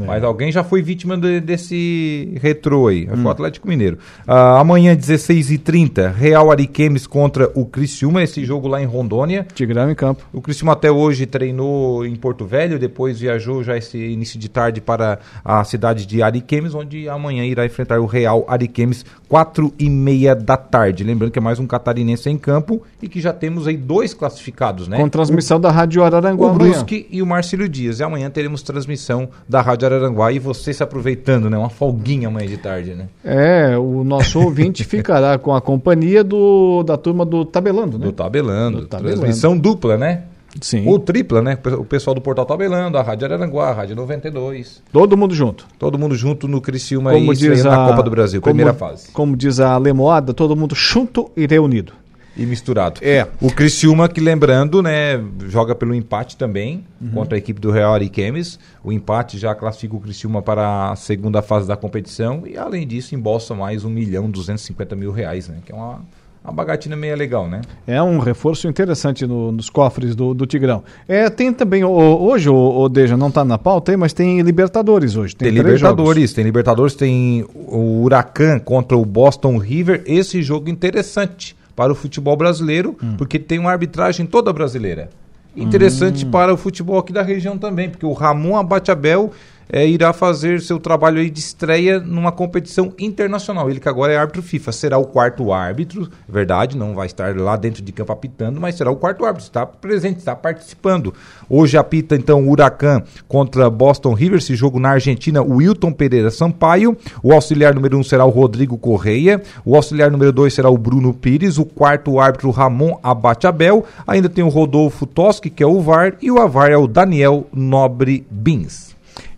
É. 0.00 0.04
Mas 0.04 0.24
alguém 0.24 0.50
já 0.50 0.64
foi 0.64 0.82
vítima 0.82 1.16
de, 1.16 1.40
desse 1.40 2.36
retrô 2.40 2.88
aí. 2.88 3.08
Hum. 3.10 3.16
Foi 3.16 3.24
o 3.24 3.30
Atlético 3.30 3.68
Mineiro. 3.68 3.98
Uh, 4.26 4.32
amanhã, 4.58 4.94
16h30, 4.96 6.12
Real 6.12 6.50
Ariquemes 6.50 7.06
contra 7.06 7.50
o 7.54 7.64
Criciúma. 7.64 8.22
Esse 8.22 8.44
jogo 8.44 8.68
lá 8.68 8.82
em 8.82 8.86
Rondônia. 8.86 9.46
Tigrão 9.54 9.90
em 9.90 9.94
campo. 9.94 10.24
O 10.32 10.40
Criciúma 10.40 10.72
até 10.72 10.90
hoje 10.90 11.26
treinou 11.26 12.04
em 12.04 12.14
Porto 12.16 12.44
Velho. 12.44 12.78
Depois 12.78 13.20
viajou 13.20 13.62
já 13.62 13.76
esse 13.76 13.98
início 13.98 14.38
de 14.38 14.48
tarde 14.48 14.80
para 14.80 15.18
a 15.44 15.62
cidade 15.64 16.06
de 16.06 16.22
Ariquemes, 16.22 16.74
onde 16.74 17.08
amanhã 17.08 17.44
irá 17.44 17.64
enfrentar 17.64 18.00
o 18.00 18.06
Real 18.06 18.44
Ariquemes, 18.48 19.04
4 19.28 19.72
e 19.78 19.88
meia 19.88 20.34
da 20.34 20.56
tarde. 20.56 21.04
Lembrando 21.04 21.30
que 21.30 21.38
é 21.38 21.42
mais 21.42 21.58
um 21.58 21.66
catarinense 21.66 22.28
em 22.28 22.38
campo 22.38 22.82
e 23.02 23.08
que 23.08 23.20
já 23.20 23.32
temos 23.32 23.66
aí 23.66 23.76
dois 23.76 24.14
classificados, 24.14 24.88
né? 24.88 24.96
Com 24.96 25.08
transmissão 25.08 25.58
o, 25.58 25.60
da 25.60 25.70
Rádio 25.70 26.02
Araranguá. 26.02 26.48
O 26.48 26.54
Brusque 26.54 27.06
e 27.10 27.22
o 27.22 27.26
Marcílio 27.26 27.68
Dias. 27.68 28.00
E 28.00 28.02
amanhã 28.02 28.30
teremos 28.30 28.62
transmissão 28.62 29.28
da 29.48 29.60
Rádio 29.60 29.83
de 29.88 29.94
Araranguá 29.94 30.32
e 30.32 30.38
você 30.38 30.72
se 30.72 30.82
aproveitando, 30.82 31.50
né? 31.50 31.56
Uma 31.56 31.70
folguinha 31.70 32.28
amanhã 32.28 32.48
de 32.48 32.56
tarde, 32.56 32.94
né? 32.94 33.08
É, 33.24 33.76
o 33.76 34.04
nosso 34.04 34.40
ouvinte 34.40 34.82
ficará 34.84 35.38
com 35.38 35.54
a 35.54 35.60
companhia 35.60 36.24
do, 36.24 36.82
da 36.82 36.96
turma 36.96 37.24
do 37.24 37.44
Tabelando, 37.44 37.98
né? 37.98 38.06
Do 38.06 38.12
Tabelando. 38.12 38.80
Do 38.80 38.86
tabelando. 38.86 39.20
Transmissão 39.20 39.56
dupla, 39.56 39.96
né? 39.96 40.24
Sim. 40.60 40.86
Ou 40.86 40.98
tripla, 40.98 41.42
né? 41.42 41.58
O 41.78 41.84
pessoal 41.84 42.14
do 42.14 42.20
Portal 42.20 42.46
Tabelando, 42.46 42.96
a 42.96 43.02
Rádio 43.02 43.26
Araranguá, 43.26 43.70
a 43.70 43.72
Rádio 43.72 43.96
92. 43.96 44.82
Todo 44.92 45.16
mundo 45.16 45.34
junto. 45.34 45.66
Todo 45.78 45.98
mundo 45.98 46.14
junto 46.14 46.46
no 46.46 46.60
Criciúma 46.60 47.12
como 47.12 47.32
e 47.32 47.36
diz 47.36 47.66
a, 47.66 47.70
na 47.70 47.88
Copa 47.88 48.02
do 48.02 48.10
Brasil, 48.10 48.40
como, 48.40 48.54
primeira 48.54 48.72
fase. 48.72 49.10
Como 49.10 49.36
diz 49.36 49.58
a 49.58 49.76
Lemoada, 49.76 50.32
todo 50.32 50.54
mundo 50.54 50.74
junto 50.74 51.30
e 51.36 51.46
reunido 51.46 52.03
e 52.36 52.44
misturado. 52.44 53.00
É. 53.02 53.26
O 53.40 53.50
Criciúma, 53.50 54.08
que 54.08 54.20
lembrando, 54.20 54.82
né, 54.82 55.22
joga 55.48 55.74
pelo 55.74 55.94
empate 55.94 56.36
também 56.36 56.84
uhum. 57.00 57.10
contra 57.10 57.36
a 57.36 57.38
equipe 57.38 57.60
do 57.60 57.70
Real 57.70 57.94
Ariquemes. 57.94 58.58
O 58.82 58.92
empate 58.92 59.38
já 59.38 59.54
classifica 59.54 59.94
o 59.96 60.00
Criciúma 60.00 60.42
para 60.42 60.90
a 60.90 60.96
segunda 60.96 61.42
fase 61.42 61.68
da 61.68 61.76
competição 61.76 62.42
e, 62.46 62.56
além 62.56 62.86
disso, 62.86 63.14
embolsa 63.14 63.54
mais 63.54 63.84
um 63.84 63.90
milhão 63.90 64.28
duzentos 64.30 64.68
mil 64.96 65.12
reais, 65.12 65.48
né, 65.48 65.58
que 65.64 65.72
é 65.72 65.74
uma, 65.74 66.00
uma 66.42 66.52
bagatina 66.52 66.96
meio 66.96 67.16
legal, 67.16 67.48
né? 67.48 67.60
É 67.86 68.02
um 68.02 68.18
reforço 68.18 68.68
interessante 68.68 69.26
no, 69.26 69.52
nos 69.52 69.70
cofres 69.70 70.14
do, 70.14 70.34
do 70.34 70.46
Tigrão. 70.46 70.82
É, 71.08 71.30
tem 71.30 71.52
também, 71.52 71.84
o, 71.84 71.90
hoje 71.90 72.48
o, 72.48 72.54
o 72.54 72.88
Deja 72.88 73.16
não 73.16 73.28
está 73.28 73.44
na 73.44 73.58
pauta 73.58 73.92
aí, 73.92 73.96
mas 73.96 74.12
tem 74.12 74.40
Libertadores 74.42 75.16
hoje. 75.16 75.36
Tem, 75.36 75.48
tem 75.48 75.56
Libertadores, 75.56 76.22
jogos. 76.22 76.32
tem 76.32 76.44
Libertadores, 76.44 76.94
tem 76.94 77.46
o 77.54 78.02
Huracan 78.02 78.58
contra 78.58 78.96
o 78.96 79.04
Boston 79.04 79.56
River. 79.56 80.02
Esse 80.06 80.42
jogo 80.42 80.68
interessante 80.68 81.56
para 81.74 81.92
o 81.92 81.94
futebol 81.94 82.36
brasileiro, 82.36 82.96
hum. 83.02 83.16
porque 83.16 83.38
tem 83.38 83.58
uma 83.58 83.70
arbitragem 83.70 84.26
toda 84.26 84.52
brasileira. 84.52 85.10
Interessante 85.56 86.26
hum. 86.26 86.30
para 86.30 86.52
o 86.52 86.56
futebol 86.56 86.98
aqui 86.98 87.12
da 87.12 87.22
região 87.22 87.56
também, 87.56 87.88
porque 87.88 88.06
o 88.06 88.12
Ramon 88.12 88.56
Abateabel 88.56 89.32
é, 89.68 89.86
irá 89.86 90.12
fazer 90.12 90.60
seu 90.60 90.78
trabalho 90.78 91.18
aí 91.18 91.30
de 91.30 91.40
estreia 91.40 91.98
numa 91.98 92.32
competição 92.32 92.92
internacional. 92.98 93.70
Ele 93.70 93.80
que 93.80 93.88
agora 93.88 94.12
é 94.12 94.16
árbitro 94.16 94.42
FIFA, 94.42 94.72
será 94.72 94.98
o 94.98 95.06
quarto 95.06 95.52
árbitro, 95.52 96.08
verdade, 96.28 96.76
não 96.76 96.94
vai 96.94 97.06
estar 97.06 97.36
lá 97.36 97.56
dentro 97.56 97.82
de 97.82 97.92
campo 97.92 98.12
apitando, 98.12 98.60
mas 98.60 98.74
será 98.74 98.90
o 98.90 98.96
quarto 98.96 99.24
árbitro, 99.24 99.46
está 99.46 99.66
presente, 99.66 100.18
está 100.18 100.34
participando. 100.34 101.14
Hoje 101.48 101.76
apita 101.76 102.16
então 102.16 102.44
o 102.44 102.50
Huracan 102.50 103.02
contra 103.28 103.68
Boston 103.70 104.14
River, 104.14 104.38
esse 104.38 104.54
jogo 104.54 104.78
na 104.78 104.90
Argentina, 104.90 105.42
o 105.42 105.56
Wilton 105.56 105.92
Pereira 105.92 106.30
Sampaio, 106.30 106.96
o 107.22 107.32
auxiliar 107.32 107.74
número 107.74 107.98
um 107.98 108.02
será 108.02 108.24
o 108.24 108.30
Rodrigo 108.30 108.78
Correia, 108.78 109.42
o 109.64 109.74
auxiliar 109.74 110.10
número 110.10 110.32
dois 110.32 110.54
será 110.54 110.70
o 110.70 110.78
Bruno 110.78 111.12
Pires, 111.12 111.58
o 111.58 111.64
quarto 111.64 112.18
árbitro 112.18 112.50
Ramon 112.50 112.98
Abate 113.02 113.46
Abel, 113.46 113.84
ainda 114.06 114.28
tem 114.28 114.44
o 114.44 114.48
Rodolfo 114.48 115.06
Toschi, 115.06 115.50
que 115.50 115.62
é 115.62 115.66
o 115.66 115.80
VAR, 115.80 116.16
e 116.20 116.30
o 116.30 116.40
AVAR 116.40 116.70
é 116.70 116.76
o 116.76 116.86
Daniel 116.86 117.46
Nobre 117.52 118.26
Bins. 118.30 118.93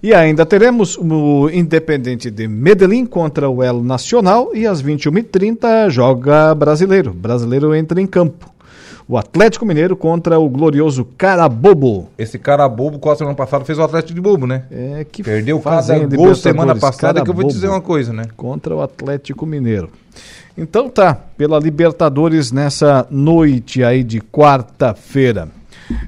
E 0.07 0.15
ainda 0.15 0.47
teremos 0.47 0.97
o 0.97 1.51
Independente 1.51 2.31
de 2.31 2.47
Medellín 2.47 3.05
contra 3.05 3.51
o 3.51 3.61
El 3.61 3.83
Nacional 3.83 4.55
e 4.55 4.65
às 4.65 4.81
21h30 4.81 5.91
joga 5.91 6.55
brasileiro. 6.55 7.13
Brasileiro 7.13 7.75
entra 7.75 8.01
em 8.01 8.07
campo. 8.07 8.49
O 9.09 9.19
Atlético 9.19 9.67
Mineiro 9.67 9.97
contra 9.97 10.39
o 10.39 10.49
glorioso 10.49 11.05
Carabobo. 11.19 12.09
Esse 12.17 12.39
Carabobo, 12.39 13.01
quase 13.01 13.19
semana 13.19 13.35
passada, 13.35 13.65
fez 13.65 13.81
o 13.81 13.83
Atlético 13.83 14.15
de 14.15 14.21
Bobo, 14.21 14.47
né? 14.47 14.67
É 14.71 15.05
que 15.11 15.25
Perdeu 15.25 15.59
cada 15.59 15.99
gol 16.07 16.37
semana 16.37 16.77
passada, 16.77 17.25
que 17.25 17.29
eu 17.29 17.35
vou 17.35 17.49
dizer 17.49 17.67
uma 17.67 17.81
coisa, 17.81 18.13
né? 18.13 18.27
Contra 18.37 18.77
o 18.77 18.83
Atlético 18.83 19.45
Mineiro. 19.45 19.91
Então 20.57 20.89
tá, 20.89 21.19
pela 21.37 21.59
Libertadores 21.59 22.53
nessa 22.53 23.09
noite 23.11 23.83
aí 23.83 24.05
de 24.05 24.21
quarta-feira. 24.21 25.49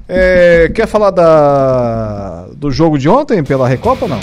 É, 0.07 0.69
quer 0.73 0.87
falar 0.87 1.11
da, 1.11 2.47
do 2.55 2.71
jogo 2.71 2.97
de 2.97 3.07
ontem 3.07 3.43
pela 3.43 3.67
Recopa 3.67 4.05
ou 4.05 4.09
não? 4.09 4.19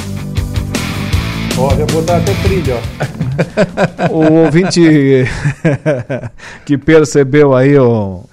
Pode, 1.54 1.80
eu 1.80 1.86
vou 1.86 2.02
dar 2.02 2.18
até 2.18 2.34
trilha, 2.42 2.76
ó. 2.76 4.12
o 4.12 4.44
ouvinte 4.44 4.80
que 6.66 6.76
percebeu 6.76 7.54
aí 7.54 7.78
o, 7.78 8.24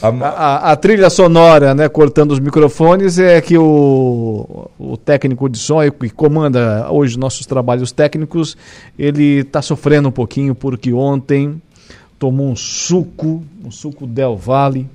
a, 0.00 0.08
a, 0.08 0.72
a, 0.72 0.76
trilha 0.76 1.10
sonora, 1.10 1.74
né, 1.74 1.88
cortando 1.88 2.30
os 2.30 2.38
microfones, 2.38 3.18
é 3.18 3.40
que 3.40 3.58
o, 3.58 4.70
o 4.78 4.96
técnico 4.96 5.48
de 5.48 5.58
som 5.58 5.78
que 5.90 6.08
comanda 6.10 6.86
hoje 6.90 7.18
nossos 7.18 7.44
trabalhos 7.46 7.90
técnicos, 7.90 8.56
ele 8.96 9.40
está 9.40 9.60
sofrendo 9.60 10.08
um 10.08 10.12
pouquinho 10.12 10.54
porque 10.54 10.92
ontem 10.92 11.60
tomou 12.16 12.48
um 12.48 12.54
suco, 12.54 13.42
um 13.64 13.72
suco 13.72 14.06
Del 14.06 14.36
Valle, 14.36 14.86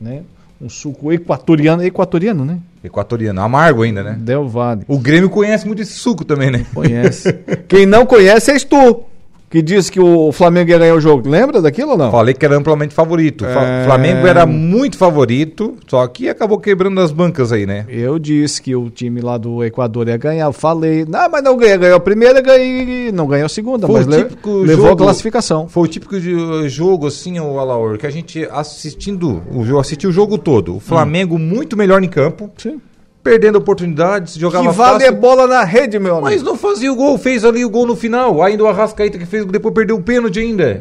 né? 0.00 0.22
Um 0.60 0.68
suco 0.68 1.12
equatoriano, 1.12 1.84
equatoriano, 1.84 2.44
né? 2.44 2.58
Equatoriano, 2.82 3.40
amargo 3.40 3.82
ainda, 3.82 4.02
né? 4.02 4.16
Del 4.18 4.48
Valle. 4.48 4.84
O 4.88 4.98
Grêmio 4.98 5.30
conhece 5.30 5.66
muito 5.66 5.82
esse 5.82 5.92
suco 5.92 6.24
também, 6.24 6.50
né? 6.50 6.66
Conhece. 6.74 7.32
Quem 7.68 7.86
não 7.86 8.04
conhece 8.04 8.50
é 8.50 8.58
tu. 8.58 9.04
Que 9.50 9.62
disse 9.62 9.90
que 9.90 9.98
o 10.00 10.30
Flamengo 10.32 10.70
ia 10.70 10.78
ganhar 10.78 10.94
o 10.94 11.00
jogo. 11.00 11.28
Lembra 11.28 11.60
daquilo 11.62 11.92
ou 11.92 11.96
não? 11.98 12.10
Falei 12.10 12.34
que 12.34 12.44
era 12.44 12.56
amplamente 12.56 12.94
favorito. 12.94 13.44
O 13.44 13.48
É. 13.48 13.84
Flamengo 13.84 14.26
era 14.26 14.44
muito 14.46 14.96
favorito, 14.98 15.74
só 15.88 16.06
que 16.06 16.28
acabou 16.28 16.58
quebrando 16.58 17.00
as 17.00 17.10
bancas 17.12 17.50
aí, 17.52 17.64
né? 17.66 17.84
Eu 17.88 18.18
disse 18.18 18.60
que 18.60 18.74
o 18.76 18.90
time 18.90 19.20
lá 19.20 19.38
do 19.38 19.64
Equador 19.64 20.08
ia 20.08 20.16
ganhar. 20.16 20.52
Falei, 20.52 21.04
não, 21.08 21.30
mas 21.30 21.42
não 21.42 21.56
ganhou. 21.56 21.78
Ganhou 21.78 21.96
a 21.96 22.00
primeira, 22.00 22.40
ganhei, 22.40 23.10
não 23.12 23.26
ganhou 23.26 23.46
a 23.46 23.48
segunda, 23.48 23.86
Foi 23.86 23.96
mas 23.96 24.06
levou 24.06 24.86
a 24.86 24.90
jogo- 24.90 24.96
classificação. 25.04 25.68
Foi 25.68 25.84
o 25.84 25.86
típico 25.86 26.18
de 26.20 26.68
jogo, 26.68 27.06
assim, 27.06 27.38
o 27.40 27.58
Alaor, 27.58 27.96
que 27.98 28.06
a 28.06 28.10
gente 28.10 28.46
assistindo 28.50 29.42
o 29.50 29.78
assistiu 29.78 30.10
o 30.10 30.12
jogo 30.12 30.36
todo. 30.38 30.76
O 30.76 30.80
Flamengo 30.80 31.38
muito 31.38 31.76
melhor 31.76 32.02
em 32.02 32.08
campo. 32.08 32.50
Sim. 32.58 32.80
Perdendo 33.28 33.56
oportunidades, 33.56 34.34
jogava 34.36 34.70
Que 34.70 34.74
vale 34.74 35.04
é 35.04 35.06
fácil. 35.08 35.20
bola 35.20 35.46
na 35.46 35.64
rede, 35.64 35.98
meu 35.98 36.14
amigo. 36.14 36.30
Mas 36.30 36.42
não 36.42 36.56
fazia 36.56 36.90
o 36.90 36.96
gol, 36.96 37.18
fez 37.18 37.44
ali 37.44 37.64
o 37.64 37.68
gol 37.68 37.86
no 37.86 37.94
final. 37.94 38.42
Ainda 38.42 38.64
o 38.64 38.66
Arrascaíta 38.66 39.18
que 39.18 39.26
fez, 39.26 39.44
depois 39.44 39.74
perdeu 39.74 39.96
o 39.96 40.02
pênalti 40.02 40.38
ainda. 40.38 40.80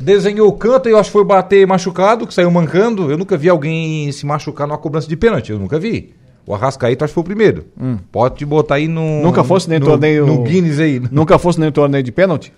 Desenhou 0.00 0.48
o 0.48 0.52
canto 0.52 0.88
e 0.88 0.92
eu 0.92 0.98
acho 0.98 1.08
que 1.08 1.12
foi 1.12 1.24
bater 1.24 1.66
machucado, 1.66 2.26
que 2.26 2.32
saiu 2.32 2.50
mancando. 2.50 3.10
Eu 3.10 3.18
nunca 3.18 3.36
vi 3.36 3.48
alguém 3.48 4.12
se 4.12 4.24
machucar 4.24 4.66
numa 4.68 4.78
cobrança 4.78 5.08
de 5.08 5.16
pênalti, 5.16 5.50
eu 5.50 5.58
nunca 5.58 5.78
vi. 5.78 6.14
O 6.46 6.54
Arrascaíta 6.54 7.04
acho 7.04 7.10
que 7.10 7.14
foi 7.14 7.22
o 7.22 7.24
primeiro. 7.24 7.64
Hum. 7.80 7.96
Pode 8.12 8.46
botar 8.46 8.76
aí 8.76 8.86
no. 8.86 9.22
Nunca 9.22 9.42
fosse 9.42 9.68
nem 9.68 9.80
no, 9.80 9.86
torneio. 9.86 10.24
No 10.24 10.42
Guinness 10.44 10.78
aí. 10.78 11.02
Nunca 11.10 11.38
fosse 11.38 11.58
nem 11.58 11.72
torneio 11.72 12.04
de 12.04 12.12
pênalti? 12.12 12.52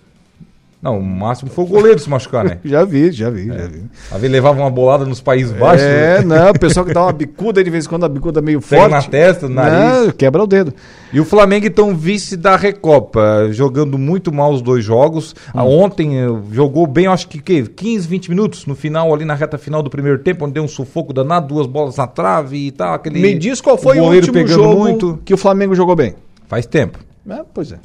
Não, 0.81 0.97
o 0.97 1.03
máximo 1.03 1.51
foi 1.51 1.65
o 1.65 1.67
goleiro 1.67 1.99
se 1.99 2.09
machucar, 2.09 2.45
né? 2.45 2.57
já 2.63 2.85
vi, 2.85 3.11
já 3.11 3.29
vi, 3.29 3.47
já 3.47 3.67
vi. 3.67 3.83
A 4.09 4.17
vez 4.17 4.31
levava 4.31 4.61
uma 4.61 4.69
bolada 4.69 5.03
nos 5.03 5.19
Países 5.19 5.51
Baixos. 5.51 5.85
É, 5.85 6.19
né? 6.19 6.37
não, 6.37 6.51
o 6.51 6.59
pessoal 6.59 6.85
que 6.85 6.93
dá 6.93 7.03
uma 7.03 7.11
bicuda 7.13 7.61
de 7.61 7.69
vez 7.69 7.85
em 7.85 7.89
quando, 7.89 8.05
a 8.05 8.09
bicuda 8.09 8.41
meio 8.41 8.61
Pega 8.61 8.83
forte. 8.83 8.91
na 8.91 9.01
testa, 9.01 9.49
no 9.49 9.55
nariz. 9.55 10.05
Não, 10.05 10.11
quebra 10.13 10.41
o 10.41 10.47
dedo. 10.47 10.73
E 11.11 11.19
o 11.19 11.25
Flamengo, 11.25 11.65
então, 11.65 11.93
vice 11.93 12.37
da 12.37 12.55
Recopa, 12.55 13.49
jogando 13.51 13.97
muito 13.97 14.31
mal 14.31 14.53
os 14.53 14.61
dois 14.61 14.83
jogos. 14.83 15.35
Hum. 15.49 15.51
Ah, 15.53 15.63
Ontem 15.65 16.17
eh, 16.17 16.27
jogou 16.53 16.87
bem, 16.87 17.07
acho 17.07 17.27
que, 17.27 17.41
que 17.41 17.63
15, 17.63 18.07
20 18.07 18.29
minutos 18.29 18.65
no 18.65 18.73
final, 18.73 19.13
ali 19.13 19.25
na 19.25 19.33
reta 19.33 19.57
final 19.57 19.83
do 19.83 19.89
primeiro 19.89 20.19
tempo, 20.19 20.45
onde 20.45 20.53
deu 20.53 20.63
um 20.63 20.67
sufoco 20.67 21.11
danado, 21.11 21.47
duas 21.47 21.67
bolas 21.67 21.97
na 21.97 22.07
trave 22.07 22.67
e 22.67 22.71
tal. 22.71 22.93
Aquele 22.93 23.19
Me 23.19 23.35
diz 23.35 23.59
qual 23.59 23.77
foi 23.77 23.97
o, 23.99 24.03
goleiro 24.03 24.27
último 24.27 24.47
jogo 24.47 24.79
muito. 24.79 25.19
que 25.25 25.33
o 25.33 25.37
Flamengo 25.37 25.75
jogou 25.75 25.95
bem. 25.95 26.15
Faz 26.47 26.65
tempo. 26.65 26.99
É, 27.29 27.43
pois 27.53 27.73
é. 27.73 27.79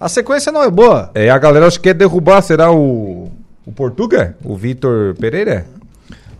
A 0.00 0.08
sequência 0.08 0.52
não 0.52 0.62
é 0.62 0.70
boa. 0.70 1.10
É, 1.14 1.28
a 1.28 1.38
galera 1.38 1.66
acho 1.66 1.78
que 1.78 1.84
quer 1.88 1.94
derrubar, 1.94 2.40
será 2.42 2.70
o, 2.72 3.28
o 3.66 3.72
Portuga? 3.72 4.36
O 4.44 4.54
Vitor 4.56 5.14
Pereira? 5.18 5.66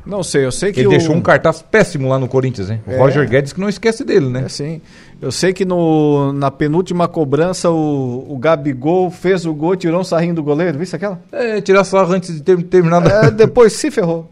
Não 0.07 0.23
sei, 0.23 0.47
eu 0.47 0.53
sei 0.53 0.73
que 0.73 0.81
Ele 0.81 0.87
o... 0.87 0.91
deixou 0.91 1.15
um 1.15 1.21
cartaz 1.21 1.61
péssimo 1.61 2.09
lá 2.09 2.19
no 2.19 2.27
Corinthians, 2.29 2.71
hein? 2.71 2.81
O 2.87 2.93
É. 2.93 2.97
Roger 2.99 3.29
Guedes 3.29 3.53
que 3.53 3.61
não 3.61 3.69
esquece 3.69 4.05
dele, 4.05 4.27
né? 4.31 4.45
É 4.47 4.49
sim. 4.49 4.81
Eu 5.21 5.31
sei 5.31 5.53
que 5.53 5.67
no, 5.67 6.33
na 6.33 6.51
penúltima 6.51 7.07
cobrança 7.07 7.69
o, 7.71 8.25
o 8.27 8.39
Gabigol 8.39 9.11
fez 9.11 9.45
o 9.45 9.53
gol, 9.53 9.77
tirou 9.77 10.01
um 10.01 10.05
sarrinho 10.05 10.35
do 10.35 10.43
goleiro. 10.43 10.79
Viste 10.79 10.97
aquela? 10.97 11.21
É, 11.31 11.61
tirar 11.61 11.85
sarro 11.85 12.13
antes 12.15 12.35
de 12.35 12.41
ter, 12.43 12.63
terminar. 12.63 13.05
É, 13.07 13.31
depois 13.31 13.75
se 13.75 13.91
ferrou. 13.91 14.31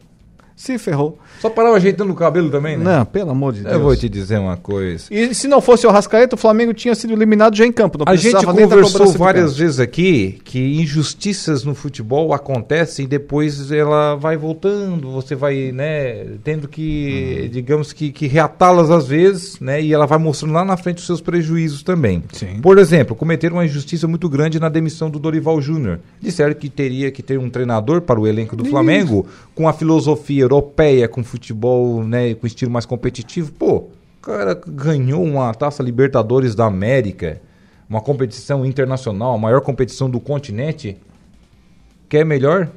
Se 0.55 0.79
ferrou. 0.79 1.18
Só 1.41 1.51
parava 1.51 1.76
ajeitando 1.76 2.12
o 2.12 2.16
cabelo 2.16 2.51
também, 2.51 2.76
né? 2.76 2.84
Não, 2.84 3.05
pelo 3.05 3.30
amor 3.30 3.53
de 3.53 3.62
Deus. 3.62 3.74
Eu 3.74 3.80
vou 3.80 3.97
te 3.97 4.09
dizer 4.09 4.39
uma 4.39 4.57
coisa. 4.57 5.05
E 5.11 5.34
se 5.34 5.47
não 5.49 5.61
fosse 5.61 5.87
o 5.87 5.91
Rascaeta, 5.91 6.34
o 6.34 6.39
Flamengo 6.39 6.72
tinha 6.72 6.95
sido 6.95 7.12
eliminado 7.12 7.55
já 7.57 7.66
em 7.66 7.72
campo. 7.72 7.99
Não 7.99 8.05
A 8.07 8.16
gente 8.16 8.45
conversou 8.45 9.09
várias 9.12 9.57
vezes 9.57 9.78
aqui 9.80 10.39
que 10.45 10.80
injustiças 10.80 11.64
no 11.64 11.74
futebol 11.74 12.32
acontecem 12.32 13.05
e 13.05 13.09
depois 13.09 13.70
ela 13.70 14.14
vai 14.14 14.37
voltando, 14.37 15.11
você 15.11 15.34
vai, 15.34 15.72
né, 15.72 16.24
tendo 16.43 16.68
que, 16.68 17.41
Uhum. 17.43 17.49
digamos 17.49 17.93
que, 17.93 18.11
que 18.11 18.26
reatá-las 18.26 18.91
às 18.91 19.07
vezes, 19.07 19.61
né, 19.61 19.80
e 19.82 19.93
ela 19.93 20.07
vai 20.07 20.18
mostrando 20.18 20.55
lá 20.55 20.64
na 20.64 20.76
frente 20.76 20.99
os 20.99 21.07
seus 21.07 21.20
prejuízos 21.20 21.82
também. 21.82 22.22
Sim. 22.32 22.61
Por 22.62 22.78
exemplo, 22.78 23.14
cometeram 23.14 23.57
uma 23.57 23.64
injustiça 23.64 24.07
muito 24.09 24.28
grande 24.28 24.59
na 24.61 24.68
demissão 24.68 25.11
do 25.11 25.18
Dorival 25.18 25.61
Júnior. 25.61 26.01
Disseram 26.20 26.55
que 26.55 26.68
teria 26.68 27.11
que 27.11 27.22
ter 27.22 27.39
um 27.39 27.51
treinador 27.51 28.01
para 28.01 28.18
o 28.20 28.26
elenco 28.26 28.57
do 28.57 28.62
Isso. 28.62 28.70
Flamengo 28.70 29.26
com 29.55 29.68
a 29.68 29.72
filosofia 29.72 30.43
europeia, 30.43 31.09
com 31.09 31.22
futebol, 31.27 32.03
né, 32.03 32.35
com 32.35 32.47
estilo 32.47 32.70
mais 32.70 32.87
competitivo. 32.87 33.53
Pô, 33.53 33.77
o 33.77 33.91
cara 34.22 34.59
ganhou 34.66 35.22
uma 35.22 35.53
Taça 35.55 35.83
Libertadores 35.83 36.55
da 36.55 36.64
América, 36.66 37.41
uma 37.89 38.01
competição 38.01 38.64
internacional, 38.64 39.35
a 39.35 39.39
maior 39.39 39.61
competição 39.61 40.09
do 40.09 40.18
continente. 40.18 40.97
Quer 42.09 42.24
melhor? 42.24 42.68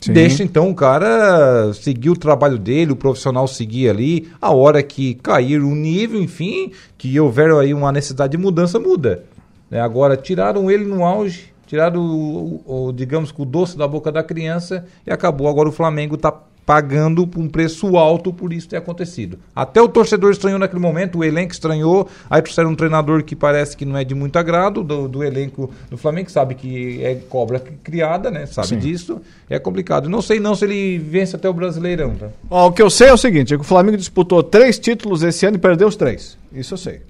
Sim. 0.00 0.12
Deixa 0.12 0.42
então 0.44 0.70
o 0.70 0.74
cara 0.74 1.72
seguir 1.74 2.10
o 2.10 2.16
trabalho 2.16 2.56
dele, 2.58 2.92
o 2.92 2.96
profissional 2.96 3.48
seguir 3.48 3.88
ali. 3.90 4.28
A 4.40 4.52
hora 4.52 4.82
que 4.82 5.14
cair 5.14 5.60
o 5.60 5.74
nível, 5.74 6.20
enfim, 6.22 6.72
que 6.96 7.18
houver 7.18 7.50
aí 7.52 7.74
uma 7.74 7.90
necessidade 7.90 8.30
de 8.32 8.38
mudança, 8.38 8.78
muda. 8.78 9.24
Né? 9.70 9.80
Agora, 9.80 10.16
tiraram 10.16 10.70
ele 10.70 10.84
no 10.84 11.04
auge, 11.04 11.52
tiraram, 11.66 12.00
o, 12.00 12.62
o- 12.66 12.86
o, 12.88 12.92
digamos 12.92 13.34
o 13.36 13.44
doce 13.44 13.76
da 13.76 13.88
boca 13.88 14.12
da 14.12 14.22
criança 14.22 14.86
e 15.06 15.10
acabou. 15.10 15.48
Agora 15.48 15.68
o 15.68 15.72
Flamengo 15.72 16.14
está 16.14 16.32
pagando 16.68 17.26
um 17.34 17.48
preço 17.48 17.96
alto 17.96 18.30
por 18.30 18.52
isso 18.52 18.68
ter 18.68 18.76
acontecido. 18.76 19.38
Até 19.56 19.80
o 19.80 19.88
torcedor 19.88 20.32
estranhou 20.32 20.58
naquele 20.58 20.82
momento, 20.82 21.20
o 21.20 21.24
elenco 21.24 21.50
estranhou, 21.50 22.06
aí 22.28 22.42
trouxeram 22.42 22.72
um 22.72 22.74
treinador 22.74 23.24
que 23.24 23.34
parece 23.34 23.74
que 23.74 23.86
não 23.86 23.96
é 23.96 24.04
de 24.04 24.14
muito 24.14 24.38
agrado 24.38 24.84
do, 24.84 25.08
do 25.08 25.24
elenco 25.24 25.70
do 25.88 25.96
Flamengo, 25.96 26.26
que 26.26 26.32
sabe 26.32 26.54
que 26.54 27.02
é 27.02 27.14
cobra 27.14 27.58
criada, 27.58 28.30
né? 28.30 28.44
Sabe 28.44 28.68
Sim. 28.68 28.78
disso. 28.80 29.18
É 29.48 29.58
complicado. 29.58 30.10
Não 30.10 30.20
sei 30.20 30.40
não 30.40 30.54
se 30.54 30.66
ele 30.66 30.98
vence 30.98 31.34
até 31.34 31.48
o 31.48 31.54
Brasileirão, 31.54 32.14
tá? 32.16 32.28
Ó, 32.50 32.66
o 32.66 32.72
que 32.72 32.82
eu 32.82 32.90
sei 32.90 33.08
é 33.08 33.14
o 33.14 33.16
seguinte: 33.16 33.54
é 33.54 33.56
que 33.56 33.62
o 33.62 33.66
Flamengo 33.66 33.96
disputou 33.96 34.42
três 34.42 34.78
títulos 34.78 35.22
esse 35.22 35.46
ano 35.46 35.56
e 35.56 35.58
perdeu 35.58 35.88
os 35.88 35.96
três. 35.96 36.36
Isso 36.52 36.74
eu 36.74 36.78
sei. 36.78 37.00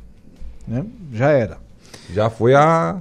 Né? 0.69 0.87
Já 1.13 1.31
era. 1.31 1.59
Já 2.15 2.31
foi 2.31 2.55
a 2.55 2.99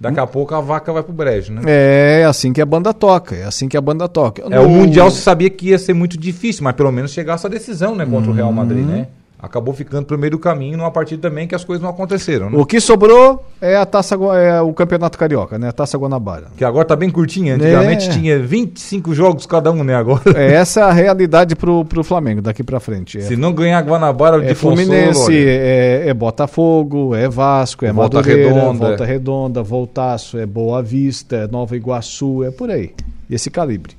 daqui 0.00 0.20
a 0.20 0.26
pouco 0.26 0.54
a 0.54 0.60
vaca 0.60 0.92
vai 0.92 1.02
pro 1.02 1.12
brejo, 1.12 1.52
né? 1.52 1.62
É 1.66 2.24
assim 2.26 2.52
que 2.52 2.60
a 2.60 2.66
banda 2.66 2.92
toca. 2.92 3.34
É 3.34 3.44
assim 3.44 3.68
que 3.68 3.76
a 3.76 3.80
banda 3.80 4.08
toca. 4.08 4.42
É, 4.50 4.60
o 4.60 4.68
Mundial 4.68 5.10
se 5.10 5.20
sabia 5.20 5.50
que 5.50 5.68
ia 5.68 5.78
ser 5.78 5.94
muito 5.94 6.18
difícil, 6.18 6.64
mas 6.64 6.74
pelo 6.74 6.92
menos 6.92 7.12
chegasse 7.12 7.46
a 7.46 7.50
decisão, 7.50 7.94
né, 7.94 8.06
contra 8.06 8.30
o 8.30 8.34
Real 8.34 8.52
Madrid, 8.52 8.86
né? 8.86 9.06
Acabou 9.42 9.74
ficando 9.74 10.06
pro 10.06 10.16
meio 10.16 10.30
do 10.30 10.38
caminho 10.38 10.76
numa 10.78 10.90
partida 10.92 11.28
também 11.28 11.48
que 11.48 11.54
as 11.54 11.64
coisas 11.64 11.82
não 11.82 11.90
aconteceram, 11.90 12.48
né? 12.48 12.56
O 12.56 12.64
que 12.64 12.80
sobrou 12.80 13.44
é 13.60 13.76
a 13.76 13.84
taça 13.84 14.14
é 14.36 14.62
o 14.62 14.72
campeonato 14.72 15.18
carioca, 15.18 15.58
né? 15.58 15.68
A 15.70 15.72
taça 15.72 15.98
Guanabara. 15.98 16.46
Que 16.56 16.64
agora 16.64 16.84
tá 16.84 16.94
bem 16.94 17.10
curtinha. 17.10 17.56
Antigamente 17.56 18.08
É. 18.08 18.12
tinha 18.12 18.38
25 18.38 19.12
jogos 19.12 19.44
cada 19.44 19.72
um, 19.72 19.82
né? 19.82 19.96
Agora. 19.96 20.22
É 20.36 20.54
essa 20.54 20.84
a 20.84 20.92
realidade 20.92 21.56
pro, 21.56 21.84
pro 21.84 22.04
Flamengo 22.04 22.40
daqui 22.40 22.62
pra 22.62 22.78
frente. 22.78 23.18
É, 23.18 23.22
Se 23.22 23.34
não 23.36 23.52
ganhar 23.52 23.78
a 23.78 23.82
Guanabara 23.82 24.40
de 24.40 24.46
é 24.46 24.54
Fluminense, 24.54 25.18
consolo, 25.18 25.36
é, 25.36 26.08
é 26.08 26.14
Botafogo, 26.14 27.14
é 27.16 27.28
Vasco, 27.28 27.84
é 27.84 27.92
Volta 27.92 28.18
Madureira, 28.18 28.52
Redonda. 28.52 28.86
Volta 28.86 29.04
Redonda, 29.04 29.62
Voltaço, 29.64 30.38
é 30.38 30.46
Boa 30.46 30.80
Vista, 30.80 31.34
é 31.34 31.46
Nova 31.48 31.76
Iguaçu, 31.76 32.44
é 32.44 32.52
por 32.52 32.70
aí. 32.70 32.92
Esse 33.28 33.50
calibre. 33.50 33.96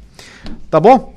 Tá 0.70 0.80
bom? 0.80 1.14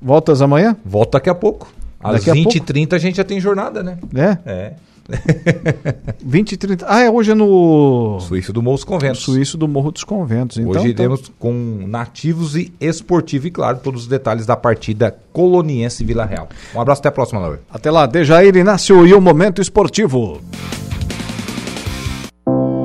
Voltas 0.00 0.40
amanhã? 0.40 0.76
Volta 0.84 1.18
daqui 1.18 1.28
a 1.30 1.34
pouco. 1.34 1.66
Às 2.04 2.16
Daqui 2.16 2.30
a 2.30 2.34
20 2.34 2.40
e 2.42 2.58
pouco? 2.58 2.66
30 2.66 2.96
a 2.96 2.98
gente 2.98 3.16
já 3.16 3.24
tem 3.24 3.40
jornada, 3.40 3.82
né? 3.82 3.96
É? 4.14 4.38
É. 4.44 4.72
20 6.24 6.52
e 6.52 6.56
30. 6.58 6.86
Ah, 6.88 7.00
é 7.02 7.10
hoje 7.10 7.30
é 7.30 7.34
no. 7.34 8.18
Suíço 8.20 8.52
do 8.52 8.62
Morro 8.62 8.76
dos 8.76 8.84
Conventos. 8.84 9.22
Suíço 9.22 9.56
do 9.56 9.66
Morro 9.66 9.90
dos 9.90 10.04
Conventos. 10.04 10.58
Então, 10.58 10.70
Hoje 10.70 10.92
tá- 10.94 11.02
iremos 11.02 11.32
com 11.38 11.52
nativos 11.86 12.56
e 12.56 12.72
esportivo 12.78 13.46
e, 13.46 13.50
claro, 13.50 13.78
todos 13.82 14.02
os 14.02 14.08
detalhes 14.08 14.44
da 14.44 14.56
partida 14.56 15.16
coloniense 15.32 16.04
Vila 16.04 16.26
Real. 16.26 16.48
Um 16.74 16.80
abraço, 16.80 17.00
até 17.00 17.08
a 17.08 17.12
próxima, 17.12 17.40
Laura. 17.40 17.60
Até 17.70 17.90
lá, 17.90 18.06
Dejair 18.06 18.54
Inácio 18.54 19.06
e 19.06 19.14
o 19.14 19.20
Momento 19.20 19.62
Esportivo. 19.62 20.40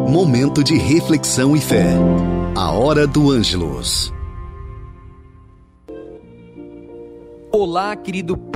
Momento 0.07 0.63
de 0.63 0.77
reflexão 0.77 1.55
e 1.55 1.59
fé. 1.61 1.93
A 2.55 2.71
hora 2.71 3.05
do 3.05 3.31
Ângelos. 3.31 4.13
Olá, 7.51 7.95
querido 7.95 8.37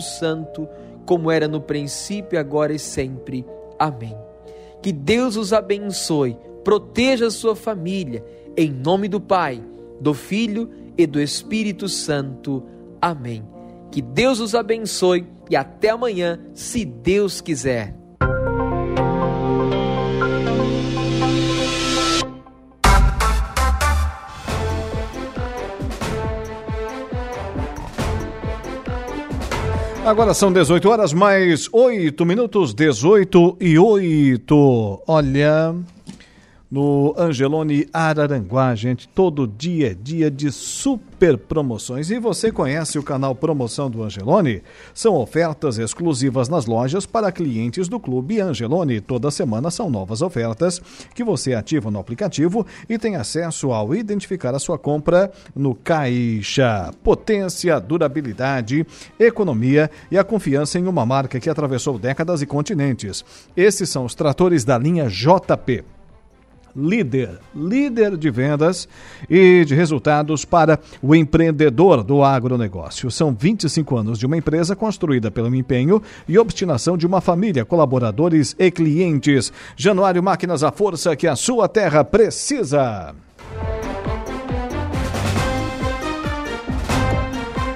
Santo, 0.00 0.68
como 1.06 1.30
era 1.30 1.48
no 1.48 1.60
princípio, 1.60 2.38
agora 2.38 2.72
e 2.72 2.78
sempre. 2.78 3.44
Amém. 3.78 4.16
Que 4.82 4.92
Deus 4.92 5.36
os 5.36 5.52
abençoe, 5.52 6.36
proteja 6.64 7.26
a 7.26 7.30
sua 7.30 7.54
família, 7.54 8.24
em 8.56 8.70
nome 8.70 9.08
do 9.08 9.20
Pai, 9.20 9.62
do 10.00 10.14
Filho 10.14 10.70
e 10.96 11.06
do 11.06 11.20
Espírito 11.20 11.88
Santo. 11.88 12.62
Amém. 13.00 13.46
Que 13.90 14.00
Deus 14.00 14.40
os 14.40 14.54
abençoe 14.54 15.26
e 15.50 15.56
até 15.56 15.90
amanhã, 15.90 16.40
se 16.54 16.84
Deus 16.84 17.40
quiser. 17.40 17.99
Agora 30.10 30.34
são 30.34 30.52
18 30.52 30.88
horas 30.88 31.12
mais 31.12 31.68
8 31.72 32.26
minutos, 32.26 32.74
18 32.74 33.56
e 33.60 33.78
8. 33.78 35.02
Olha, 35.06 35.72
no 36.70 37.12
Angelone 37.18 37.88
Araranguá, 37.92 38.74
gente. 38.74 39.08
Todo 39.08 39.46
dia 39.46 39.90
é 39.90 39.94
dia 39.94 40.30
de 40.30 40.52
super 40.52 41.36
promoções. 41.36 42.10
E 42.10 42.18
você 42.18 42.52
conhece 42.52 42.98
o 42.98 43.02
canal 43.02 43.34
Promoção 43.34 43.90
do 43.90 44.04
Angelone? 44.04 44.62
São 44.94 45.16
ofertas 45.16 45.78
exclusivas 45.78 46.48
nas 46.48 46.66
lojas 46.66 47.04
para 47.06 47.32
clientes 47.32 47.88
do 47.88 47.98
Clube 47.98 48.40
Angelone. 48.40 49.00
Toda 49.00 49.30
semana 49.30 49.70
são 49.70 49.90
novas 49.90 50.22
ofertas 50.22 50.80
que 51.14 51.24
você 51.24 51.54
ativa 51.54 51.90
no 51.90 51.98
aplicativo 51.98 52.64
e 52.88 52.96
tem 52.98 53.16
acesso 53.16 53.72
ao 53.72 53.94
identificar 53.94 54.54
a 54.54 54.60
sua 54.60 54.78
compra 54.78 55.32
no 55.54 55.74
Caixa. 55.74 56.92
Potência, 57.02 57.80
durabilidade, 57.80 58.86
economia 59.18 59.90
e 60.10 60.16
a 60.16 60.22
confiança 60.22 60.78
em 60.78 60.86
uma 60.86 61.04
marca 61.04 61.40
que 61.40 61.50
atravessou 61.50 61.98
décadas 61.98 62.42
e 62.42 62.46
continentes. 62.46 63.24
Esses 63.56 63.90
são 63.90 64.04
os 64.04 64.14
tratores 64.14 64.64
da 64.64 64.78
linha 64.78 65.08
JP 65.08 65.99
líder, 66.74 67.38
líder 67.54 68.16
de 68.16 68.30
vendas 68.30 68.88
e 69.28 69.64
de 69.64 69.74
resultados 69.74 70.44
para 70.44 70.78
o 71.02 71.14
empreendedor 71.14 72.02
do 72.02 72.22
agronegócio. 72.22 73.10
São 73.10 73.34
25 73.34 73.96
anos 73.96 74.18
de 74.18 74.26
uma 74.26 74.36
empresa 74.36 74.76
construída 74.76 75.30
pelo 75.30 75.54
empenho 75.54 76.02
e 76.28 76.38
obstinação 76.38 76.96
de 76.96 77.06
uma 77.06 77.20
família, 77.20 77.64
colaboradores 77.64 78.54
e 78.58 78.70
clientes. 78.70 79.52
Januário 79.76 80.22
Máquinas, 80.22 80.62
a 80.62 80.72
força 80.72 81.16
que 81.16 81.26
a 81.26 81.36
sua 81.36 81.68
terra 81.68 82.04
precisa. 82.04 83.14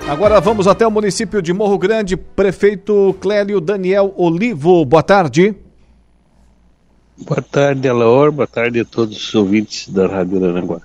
Agora 0.09 0.39
vamos 0.39 0.66
até 0.66 0.87
o 0.87 0.91
município 0.91 1.41
de 1.41 1.53
Morro 1.53 1.79
Grande, 1.79 2.15
prefeito 2.16 3.16
Clélio 3.21 3.59
Daniel 3.59 4.12
Olivo. 4.16 4.85
Boa 4.85 5.03
tarde. 5.03 5.64
Boa 7.16 7.41
tarde, 7.41 7.89
Alaor. 7.89 8.32
Boa 8.32 8.47
tarde 8.47 8.81
a 8.81 8.85
todos 8.85 9.16
os 9.16 9.35
ouvintes 9.35 9.89
da 9.89 10.07
Rádio 10.07 10.45
Aranguá. 10.45 10.81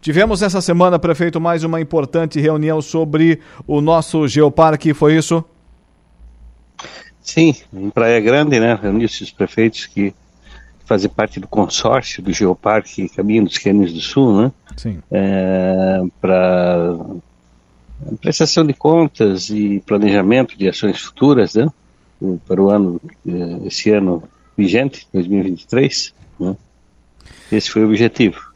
Tivemos 0.00 0.42
essa 0.42 0.60
semana, 0.60 0.98
prefeito, 0.98 1.40
mais 1.40 1.64
uma 1.64 1.80
importante 1.80 2.38
reunião 2.38 2.80
sobre 2.80 3.40
o 3.66 3.80
nosso 3.80 4.28
geoparque, 4.28 4.92
foi 4.94 5.16
isso? 5.16 5.44
Sim, 7.22 7.54
em 7.72 7.88
Praia 7.88 8.20
Grande, 8.20 8.60
né? 8.60 8.78
Reuniu-se 8.80 9.22
os 9.22 9.30
prefeitos 9.30 9.86
que 9.86 10.14
fazem 10.84 11.08
parte 11.08 11.40
do 11.40 11.48
consórcio 11.48 12.22
do 12.22 12.32
Geoparque 12.32 13.08
Caminho 13.08 13.44
dos 13.44 13.56
Cânions 13.56 13.92
do 13.92 14.00
Sul, 14.00 14.42
né? 14.42 14.52
Sim. 14.76 14.98
É, 15.10 16.02
Para 16.20 16.98
prestação 18.20 18.66
de 18.66 18.74
contas 18.74 19.48
e 19.48 19.82
planejamento 19.86 20.56
de 20.56 20.68
ações 20.68 21.00
futuras, 21.00 21.54
né? 21.54 21.66
Para 22.46 22.62
o 22.62 22.70
ano, 22.70 23.00
eh, 23.26 23.66
esse 23.66 23.90
ano 23.90 24.22
vigente, 24.56 25.06
2023. 25.12 26.14
Né? 26.40 26.56
Esse 27.50 27.70
foi 27.70 27.82
o 27.82 27.88
objetivo. 27.88 28.54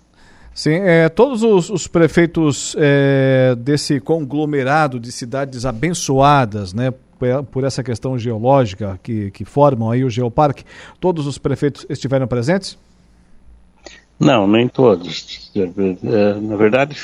Sim, 0.54 0.74
é, 0.74 1.08
todos 1.08 1.44
os, 1.44 1.70
os 1.70 1.86
prefeitos 1.86 2.74
é, 2.78 3.54
desse 3.56 4.00
conglomerado 4.00 4.98
de 4.98 5.12
cidades 5.12 5.64
abençoadas, 5.64 6.74
né, 6.74 6.92
por 7.52 7.62
essa 7.64 7.82
questão 7.82 8.18
geológica 8.18 8.98
que, 9.02 9.30
que 9.30 9.44
formam 9.44 9.90
aí 9.90 10.04
o 10.04 10.10
Geoparque, 10.10 10.64
todos 11.00 11.26
os 11.26 11.38
prefeitos 11.38 11.86
estiveram 11.88 12.26
presentes? 12.26 12.76
Não, 14.18 14.48
nem 14.48 14.66
todos. 14.66 15.52
É, 15.54 16.34
na 16.40 16.56
verdade, 16.56 16.96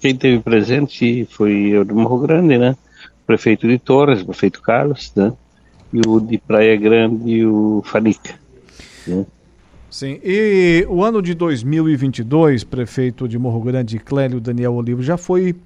quem 0.00 0.14
teve 0.14 0.38
presente 0.38 1.26
foi 1.30 1.76
o 1.76 1.84
de 1.84 1.92
Morro 1.92 2.18
Grande, 2.20 2.58
né? 2.58 2.76
O 3.24 3.26
prefeito 3.26 3.66
de 3.66 3.78
Torres, 3.78 4.22
o 4.22 4.26
prefeito 4.26 4.62
Carlos, 4.62 5.12
né? 5.16 5.32
E 5.92 6.00
o 6.06 6.20
de 6.20 6.38
Praia 6.38 6.76
Grande, 6.76 7.44
o 7.44 7.82
Fanica. 7.84 8.39
Né? 9.06 9.26
Sim, 9.90 10.20
e 10.22 10.86
o 10.88 11.02
ano 11.02 11.20
de 11.20 11.34
2022, 11.34 12.62
prefeito 12.62 13.26
de 13.26 13.36
Morro 13.36 13.60
Grande, 13.60 13.98
Clélio 13.98 14.40
Daniel 14.40 14.74
Olivo, 14.74 15.02
já 15.02 15.16
foi 15.16 15.56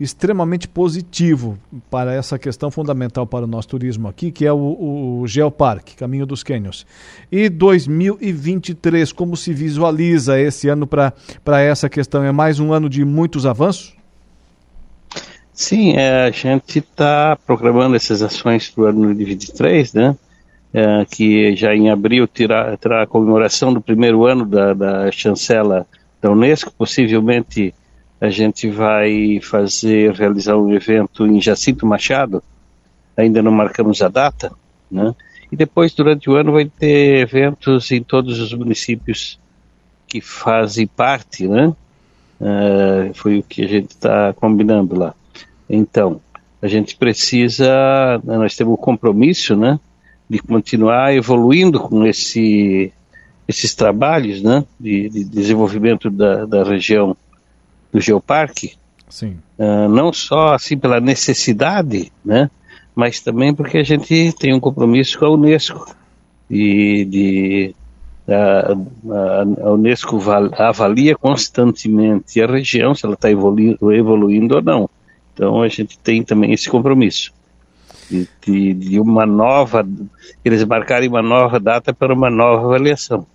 extremamente 0.00 0.66
positivo 0.66 1.58
para 1.90 2.14
essa 2.14 2.38
questão 2.38 2.70
fundamental 2.70 3.26
para 3.26 3.44
o 3.44 3.46
nosso 3.46 3.68
turismo 3.68 4.08
aqui, 4.08 4.32
que 4.32 4.46
é 4.46 4.52
o, 4.52 5.20
o 5.20 5.26
Geoparque, 5.26 5.96
Caminho 5.96 6.24
dos 6.24 6.42
Cânions. 6.42 6.86
E 7.30 7.50
2023, 7.50 9.12
como 9.12 9.36
se 9.36 9.52
visualiza 9.52 10.40
esse 10.40 10.66
ano 10.66 10.86
para 10.86 11.60
essa 11.60 11.86
questão? 11.86 12.24
É 12.24 12.32
mais 12.32 12.58
um 12.58 12.72
ano 12.72 12.88
de 12.88 13.04
muitos 13.04 13.44
avanços? 13.44 13.94
Sim, 15.52 15.92
é, 15.92 16.24
a 16.24 16.30
gente 16.30 16.78
está 16.78 17.36
programando 17.46 17.94
essas 17.94 18.22
ações 18.22 18.70
para 18.70 18.84
o 18.84 18.86
ano 18.86 19.00
de 19.14 19.24
2023, 19.24 19.92
né? 19.92 20.16
É, 20.74 21.04
que 21.04 21.54
já 21.54 21.72
em 21.72 21.88
abril 21.88 22.26
terá, 22.26 22.76
terá 22.76 23.04
a 23.04 23.06
comemoração 23.06 23.72
do 23.72 23.80
primeiro 23.80 24.26
ano 24.26 24.44
da, 24.44 24.74
da 24.74 25.12
chancela 25.12 25.86
da 26.20 26.32
Unesco. 26.32 26.72
Possivelmente 26.76 27.72
a 28.20 28.28
gente 28.28 28.68
vai 28.68 29.38
fazer, 29.40 30.12
realizar 30.12 30.56
um 30.56 30.74
evento 30.74 31.24
em 31.26 31.40
Jacinto 31.40 31.86
Machado, 31.86 32.42
ainda 33.16 33.40
não 33.40 33.52
marcamos 33.52 34.02
a 34.02 34.08
data, 34.08 34.52
né? 34.90 35.14
E 35.52 35.56
depois, 35.56 35.94
durante 35.94 36.28
o 36.28 36.34
ano, 36.34 36.52
vai 36.52 36.64
ter 36.64 37.20
eventos 37.20 37.92
em 37.92 38.02
todos 38.02 38.40
os 38.40 38.52
municípios 38.52 39.38
que 40.08 40.20
fazem 40.20 40.86
parte, 40.86 41.46
né? 41.46 41.72
Uh, 42.40 43.14
foi 43.14 43.38
o 43.38 43.42
que 43.44 43.64
a 43.64 43.68
gente 43.68 43.90
está 43.90 44.32
combinando 44.32 44.98
lá. 44.98 45.14
Então, 45.70 46.20
a 46.60 46.66
gente 46.66 46.96
precisa, 46.96 48.20
nós 48.24 48.56
temos 48.56 48.74
o 48.74 48.78
compromisso, 48.78 49.54
né? 49.54 49.78
De 50.34 50.40
continuar 50.40 51.14
evoluindo 51.14 51.78
com 51.78 52.04
esse, 52.04 52.92
esses 53.46 53.72
trabalhos 53.72 54.42
né, 54.42 54.64
de, 54.80 55.08
de 55.08 55.24
desenvolvimento 55.24 56.10
da, 56.10 56.44
da, 56.44 56.64
região 56.64 57.16
do 57.92 58.00
Geoparque. 58.00 58.72
Sim. 59.08 59.36
Uh, 59.56 59.88
não 59.88 60.12
só 60.12 60.54
assim 60.54 60.76
pela 60.76 60.98
necessidade, 61.00 62.10
né, 62.24 62.50
mas 62.96 63.20
também 63.20 63.54
porque 63.54 63.78
a 63.78 63.84
gente 63.84 64.32
tem 64.32 64.52
um 64.52 64.58
compromisso 64.58 65.20
com 65.20 65.26
a 65.26 65.30
Unesco. 65.30 65.94
E 66.50 67.04
de, 67.04 67.74
a, 68.28 68.72
a, 69.62 69.70
Unesco 69.70 70.18
avalia 70.58 71.14
constantemente 71.14 72.42
a 72.42 72.46
região, 72.48 72.92
se 72.92 73.06
ela 73.06 73.14
está 73.14 73.30
evoluindo, 73.30 73.92
evoluindo 73.92 74.56
ou 74.56 74.62
não. 74.62 74.90
Então 75.32 75.62
a 75.62 75.68
gente 75.68 75.96
tem 75.96 76.24
também 76.24 76.52
esse 76.52 76.68
compromisso 76.68 77.32
de, 78.10 78.28
de, 78.40 78.74
de 78.74 79.00
uma 79.00 79.26
nova, 79.26 79.86
eles 80.44 80.64
marcarem 80.64 81.08
uma 81.08 81.22
nova 81.22 81.58
data 81.58 81.92
para 81.92 82.12
uma 82.12 82.30
nova 82.30 82.66
avaliação. 82.66 83.26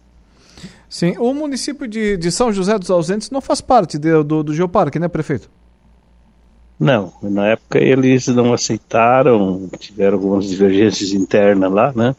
Sim, 0.90 1.16
o 1.20 1.34
município 1.34 1.88
de, 1.88 2.18
de 2.18 2.32
São 2.32 2.52
José 2.52 2.78
dos 2.78 2.90
Ausentes 2.90 3.30
não 3.30 3.42
faz 3.42 3.62
parte 3.62 3.98
de, 3.98 4.24
do, 4.24 4.42
do 4.44 4.54
Geoparque, 4.54 4.98
né, 4.98 5.08
prefeito? 5.08 5.50
Não, 6.80 7.14
na 7.22 7.48
época 7.48 7.78
eles 7.78 8.28
não 8.28 8.54
aceitaram, 8.54 9.70
tiveram 9.78 10.18
algumas 10.18 10.46
divergências 10.46 11.12
internas 11.12 11.72
lá, 11.72 11.92
né? 11.94 12.16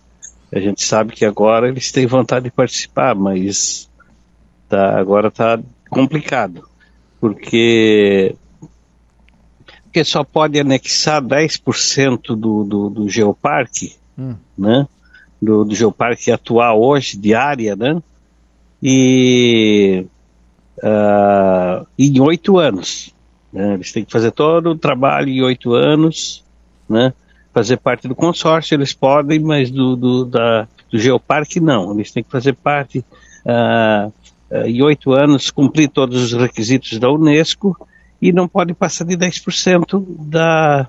A 0.53 0.61
gente 0.61 0.85
sabe 0.85 1.15
que 1.15 1.25
agora 1.25 1.69
eles 1.69 1.91
têm 1.91 2.07
vontade 2.07 2.45
de 2.45 2.51
participar, 2.51 3.15
mas 3.15 3.89
tá, 4.69 4.99
agora 4.99 5.29
está 5.29 5.59
complicado, 5.89 6.69
porque, 7.21 8.37
porque 9.91 10.05
só 10.05 10.23
pode 10.23 10.59
anexar 10.59 11.21
10% 11.21 12.37
do, 12.37 12.65
do, 12.65 12.91
do 12.91 13.09
geoparque, 13.09 13.97
hum. 14.17 14.37
né? 14.57 14.87
Do, 15.43 15.65
do 15.65 15.75
geoparque 15.75 16.31
atual 16.31 16.81
hoje, 16.81 17.19
de 17.19 17.35
área, 17.35 17.75
né? 17.75 18.01
E 18.81 20.07
uh, 20.79 21.85
em 21.99 22.21
oito 22.21 22.57
anos. 22.57 23.13
Né? 23.53 23.75
Eles 23.75 23.91
têm 23.91 24.05
que 24.05 24.13
fazer 24.13 24.31
todo 24.31 24.71
o 24.71 24.79
trabalho 24.79 25.29
em 25.29 25.43
oito 25.43 25.75
anos, 25.75 26.45
né? 26.89 27.13
fazer 27.53 27.79
parte 27.79 28.07
do 28.07 28.15
consórcio, 28.15 28.77
eles 28.77 28.93
podem, 28.93 29.41
mas 29.41 29.73
do, 29.73 29.97
do, 29.97 30.25
da, 30.25 30.69
do 30.89 31.01
Geoparque 31.01 31.59
não. 31.59 31.93
Eles 31.95 32.13
têm 32.13 32.23
que 32.23 32.31
fazer 32.31 32.53
parte 32.53 33.01
uh, 33.45 34.13
uh, 34.53 34.67
em 34.67 34.81
oito 34.83 35.13
anos, 35.13 35.51
cumprir 35.51 35.89
todos 35.89 36.33
os 36.33 36.41
requisitos 36.41 36.97
da 37.01 37.11
Unesco 37.11 37.77
e 38.21 38.33
não 38.33 38.47
pode 38.47 38.75
passar 38.75 39.05
de 39.05 39.17
10% 39.17 40.05
da, 40.27 40.87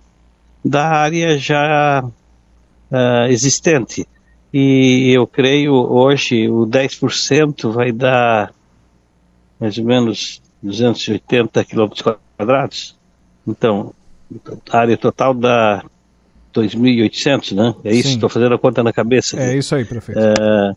da 0.63 0.87
área 0.87 1.37
já 1.37 2.03
uh, 2.03 3.25
existente. 3.29 4.07
E 4.53 5.11
eu 5.15 5.25
creio 5.25 5.73
hoje 5.73 6.49
o 6.49 6.67
10% 6.67 7.71
vai 7.71 7.91
dar 7.91 8.53
mais 9.59 9.77
ou 9.77 9.85
menos 9.85 10.41
280 10.61 11.63
quilômetros 11.63 12.01
quadrados. 12.37 12.95
Então, 13.47 13.93
a 14.69 14.77
área 14.77 14.97
total 14.97 15.33
dá 15.33 15.83
2.800, 16.53 17.55
né? 17.55 17.75
É 17.83 17.93
isso? 17.93 18.09
Estou 18.09 18.29
fazendo 18.29 18.55
a 18.55 18.59
conta 18.59 18.83
na 18.83 18.91
cabeça. 18.91 19.39
É 19.39 19.57
isso 19.57 19.73
aí, 19.73 19.85
prefeito. 19.85 20.19
É, 20.19 20.75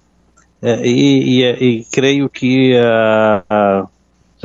é, 0.63 0.87
e, 0.87 1.43
e, 1.43 1.81
e, 1.81 1.85
creio 1.93 2.29
que 2.29 2.77
a, 2.77 3.43
a 3.51 3.87
São 3.87 3.91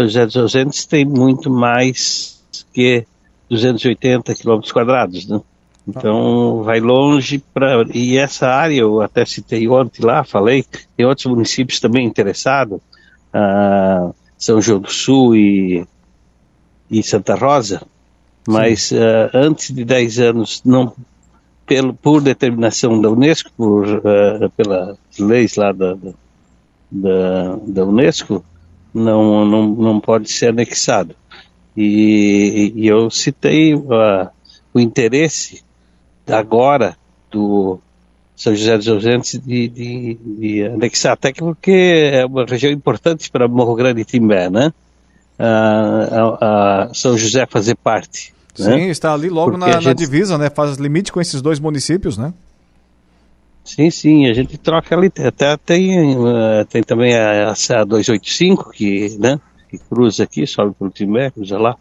José 0.03 0.25
dos 0.25 0.37
Ausentes 0.37 0.85
tem 0.85 1.05
muito 1.05 1.49
mais 1.49 2.41
que 2.73 3.05
280 3.49 4.33
quilômetros 4.35 4.71
quadrados, 4.71 5.27
né? 5.27 5.41
Então 5.87 6.61
vai 6.63 6.79
longe 6.79 7.43
para 7.53 7.83
e 7.93 8.17
essa 8.17 8.47
área 8.47 8.79
eu 8.79 9.01
até 9.01 9.25
citei 9.25 9.67
ontem 9.67 10.05
lá, 10.05 10.23
falei, 10.23 10.63
tem 10.95 11.05
outros 11.05 11.25
municípios 11.25 11.79
também 11.79 12.05
interessados, 12.05 12.79
ah, 13.33 14.11
São 14.37 14.61
João 14.61 14.81
do 14.81 14.91
Sul 14.91 15.35
e, 15.35 15.87
e 16.91 17.01
Santa 17.01 17.33
Rosa, 17.33 17.81
mas 18.47 18.91
uh, 18.91 19.29
antes 19.33 19.73
de 19.73 19.85
10 19.85 20.19
anos 20.19 20.61
não 20.65 20.93
pelo, 21.65 21.93
por 21.93 22.19
determinação 22.19 22.99
da 22.99 23.09
Unesco, 23.11 23.51
por, 23.55 23.87
uh, 23.87 24.49
pelas 24.57 24.97
leis 25.19 25.55
lá 25.55 25.71
da, 25.71 25.95
da, 26.89 27.55
da, 27.67 27.85
Unesco, 27.85 28.43
não, 28.93 29.45
não, 29.45 29.67
não 29.67 29.99
pode 29.99 30.31
ser 30.31 30.47
anexado. 30.47 31.15
E, 31.75 32.73
e 32.75 32.87
eu 32.87 33.09
citei 33.09 33.73
uh, 33.73 34.27
o 34.73 34.79
interesse 34.79 35.63
agora 36.27 36.97
do 37.31 37.79
São 38.35 38.53
José 38.55 38.77
dos 38.77 38.87
Ausentes 38.87 39.39
de, 39.39 39.67
de, 39.67 40.19
de, 40.21 40.63
anexar, 40.65 41.13
até 41.13 41.31
porque 41.31 42.11
é 42.13 42.25
uma 42.25 42.45
região 42.45 42.71
importante 42.71 43.29
para 43.31 43.47
Morro 43.47 43.75
Grande 43.75 44.01
e 44.01 44.05
Timbé, 44.05 44.49
né? 44.49 44.73
Uh, 45.39 46.93
São 46.93 47.17
José 47.17 47.45
fazer 47.45 47.75
parte. 47.75 48.33
Sim, 48.55 48.69
né? 48.69 48.89
está 48.89 49.13
ali 49.13 49.29
logo 49.29 49.55
na, 49.55 49.71
gente... 49.73 49.85
na, 49.85 49.93
divisa, 49.93 50.37
né? 50.37 50.49
Faz 50.49 50.75
limite 50.77 51.11
com 51.11 51.21
esses 51.21 51.41
dois 51.41 51.59
municípios, 51.59 52.17
né? 52.17 52.33
Sim, 53.63 53.91
sim, 53.91 54.27
a 54.27 54.33
gente 54.33 54.57
troca 54.57 54.95
ali, 54.95 55.11
até 55.25 55.55
tem, 55.57 56.17
uh, 56.17 56.65
tem 56.69 56.81
também 56.81 57.15
a, 57.15 57.51
a 57.51 57.83
285 57.83 58.71
que, 58.71 59.15
né, 59.19 59.39
que 59.69 59.77
cruza 59.77 60.23
aqui, 60.23 60.47
sobe 60.47 60.73
para 60.77 60.87
o 60.87 60.89
Timbé, 60.89 61.29
cruza 61.29 61.57
lá, 61.57 61.75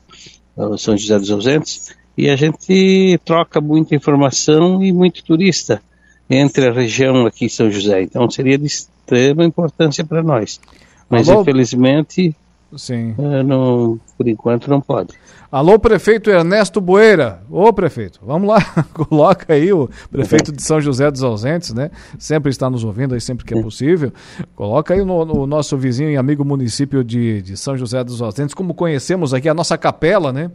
São 0.76 0.96
José 0.96 1.18
dos 1.18 1.30
Ausentes, 1.30 1.94
e 2.16 2.28
a 2.28 2.36
gente 2.36 3.18
troca 3.24 3.60
muita 3.60 3.94
informação 3.94 4.82
e 4.82 4.92
muito 4.92 5.24
turista 5.24 5.80
entre 6.28 6.68
a 6.68 6.72
região 6.72 7.24
aqui 7.26 7.46
em 7.46 7.48
São 7.48 7.70
José, 7.70 8.02
então 8.02 8.28
seria 8.28 8.58
de 8.58 8.66
extrema 8.66 9.44
importância 9.44 10.04
para 10.04 10.22
nós. 10.22 10.60
Mas 11.08 11.28
Alô? 11.28 11.40
infelizmente, 11.40 12.36
Sim. 12.76 13.14
Uh, 13.16 13.42
não, 13.42 14.00
por 14.16 14.28
enquanto 14.28 14.68
não 14.68 14.80
pode. 14.80 15.14
Alô, 15.50 15.78
prefeito 15.78 16.28
Ernesto 16.28 16.78
Boeira. 16.80 17.42
Ô, 17.50 17.72
prefeito, 17.72 18.20
vamos 18.22 18.46
lá, 18.46 18.60
coloca 18.92 19.54
aí 19.54 19.72
o 19.72 19.88
prefeito 20.10 20.52
de 20.52 20.62
São 20.62 20.78
José 20.78 21.10
dos 21.10 21.22
Ausentes, 21.22 21.72
né? 21.72 21.90
Sempre 22.18 22.50
está 22.50 22.68
nos 22.68 22.84
ouvindo 22.84 23.14
aí, 23.14 23.20
sempre 23.20 23.46
que 23.46 23.54
é 23.54 23.62
possível. 23.62 24.12
Coloca 24.54 24.92
aí 24.92 25.02
no, 25.02 25.24
no 25.24 25.46
nosso 25.46 25.78
vizinho 25.78 26.10
e 26.10 26.18
amigo 26.18 26.44
município 26.44 27.02
de, 27.02 27.40
de 27.40 27.56
São 27.56 27.78
José 27.78 28.04
dos 28.04 28.20
Ausentes, 28.20 28.54
como 28.54 28.74
conhecemos 28.74 29.32
aqui 29.32 29.48
a 29.48 29.54
nossa 29.54 29.78
capela, 29.78 30.30
né? 30.30 30.50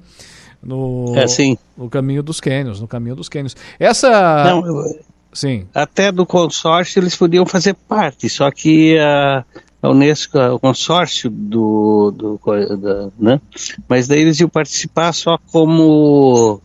No, 0.61 1.13
é, 1.17 1.27
sim. 1.27 1.57
no 1.75 1.89
caminho 1.89 2.21
dos 2.21 2.39
cânions, 2.39 2.79
no 2.79 2.87
caminho 2.87 3.15
dos 3.15 3.27
cânions. 3.27 3.55
Essa... 3.79 4.43
Não, 4.43 4.65
eu... 4.65 4.99
Sim. 5.33 5.65
Até 5.73 6.11
do 6.11 6.27
consórcio 6.27 6.99
eles 6.99 7.15
podiam 7.15 7.43
fazer 7.43 7.73
parte, 7.73 8.29
só 8.29 8.51
que 8.51 8.99
a, 8.99 9.43
a 9.83 9.89
Unesco, 9.89 10.39
o 10.39 10.59
consórcio 10.59 11.29
do, 11.29 12.09
do 12.11 12.39
da, 12.77 13.09
né? 13.19 13.41
Mas 13.87 14.07
daí 14.07 14.21
eles 14.21 14.39
iam 14.39 14.47
participar 14.47 15.11
só 15.11 15.37
como, 15.51 16.61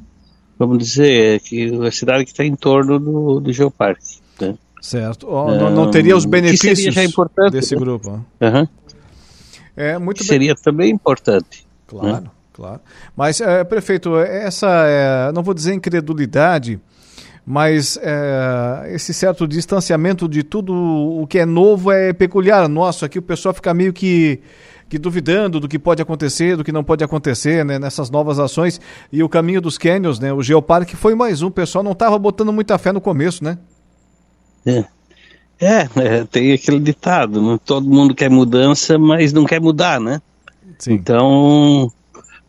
vamos 0.57 0.78
dizer, 0.78 1.40
que 1.40 1.69
a 1.85 1.90
cidade 1.90 2.24
que 2.24 2.31
está 2.31 2.45
em 2.45 2.55
torno 2.55 3.01
do, 3.01 3.40
do 3.40 3.53
geoparque. 3.53 4.20
Né? 4.40 4.55
Certo. 4.81 5.27
Oh, 5.28 5.51
não, 5.51 5.69
não, 5.69 5.90
teria 5.90 6.16
os 6.16 6.24
benefícios 6.24 6.95
desse 7.51 7.74
né? 7.74 7.81
grupo. 7.81 8.24
Uhum. 8.40 8.69
É 9.77 9.99
muito 9.99 10.23
Seria 10.23 10.55
também 10.55 10.93
importante. 10.93 11.66
Claro, 11.89 12.23
né? 12.23 12.31
claro. 12.53 12.81
Mas, 13.16 13.40
é, 13.40 13.65
prefeito, 13.65 14.16
essa, 14.16 14.69
é, 14.86 15.32
não 15.32 15.43
vou 15.43 15.55
dizer 15.55 15.74
incredulidade, 15.74 16.81
mas 17.51 17.99
é, 18.03 18.93
esse 18.95 19.15
certo 19.15 19.49
distanciamento 19.49 20.29
de 20.29 20.43
tudo 20.43 20.75
o 20.75 21.27
que 21.27 21.39
é 21.39 21.47
novo 21.47 21.91
é 21.91 22.12
peculiar 22.12 22.69
nosso. 22.69 23.07
Aqui 23.07 23.19
o 23.19 23.23
pessoal 23.23 23.55
fica 23.55 23.73
meio 23.73 23.91
que, 23.91 24.39
que 24.87 24.99
duvidando 24.99 25.59
do 25.59 25.66
que 25.66 25.79
pode 25.79 26.03
acontecer, 26.03 26.59
do 26.59 26.62
que 26.62 26.70
não 26.70 26.85
pode 26.85 27.03
acontecer 27.03 27.65
né, 27.65 27.79
nessas 27.79 28.11
novas 28.11 28.39
ações. 28.39 28.79
E 29.11 29.23
o 29.23 29.31
caminho 29.31 29.62
dos 29.62 29.79
canyons, 29.79 30.20
né, 30.20 30.31
o 30.31 30.43
Geoparque 30.43 30.95
foi 30.95 31.15
mais 31.15 31.41
um. 31.41 31.47
O 31.47 31.51
pessoal 31.51 31.83
não 31.83 31.93
estava 31.93 32.19
botando 32.19 32.53
muita 32.53 32.77
fé 32.77 32.93
no 32.93 33.01
começo, 33.01 33.43
né? 33.43 33.57
É. 34.66 34.85
É, 35.59 35.89
é, 35.97 36.25
tem 36.25 36.53
aquele 36.53 36.79
ditado, 36.79 37.41
né? 37.41 37.59
todo 37.65 37.89
mundo 37.89 38.15
quer 38.15 38.29
mudança, 38.29 38.99
mas 38.99 39.33
não 39.33 39.47
quer 39.47 39.59
mudar, 39.59 39.99
né? 39.99 40.20
Sim. 40.79 40.93
Então, 40.93 41.87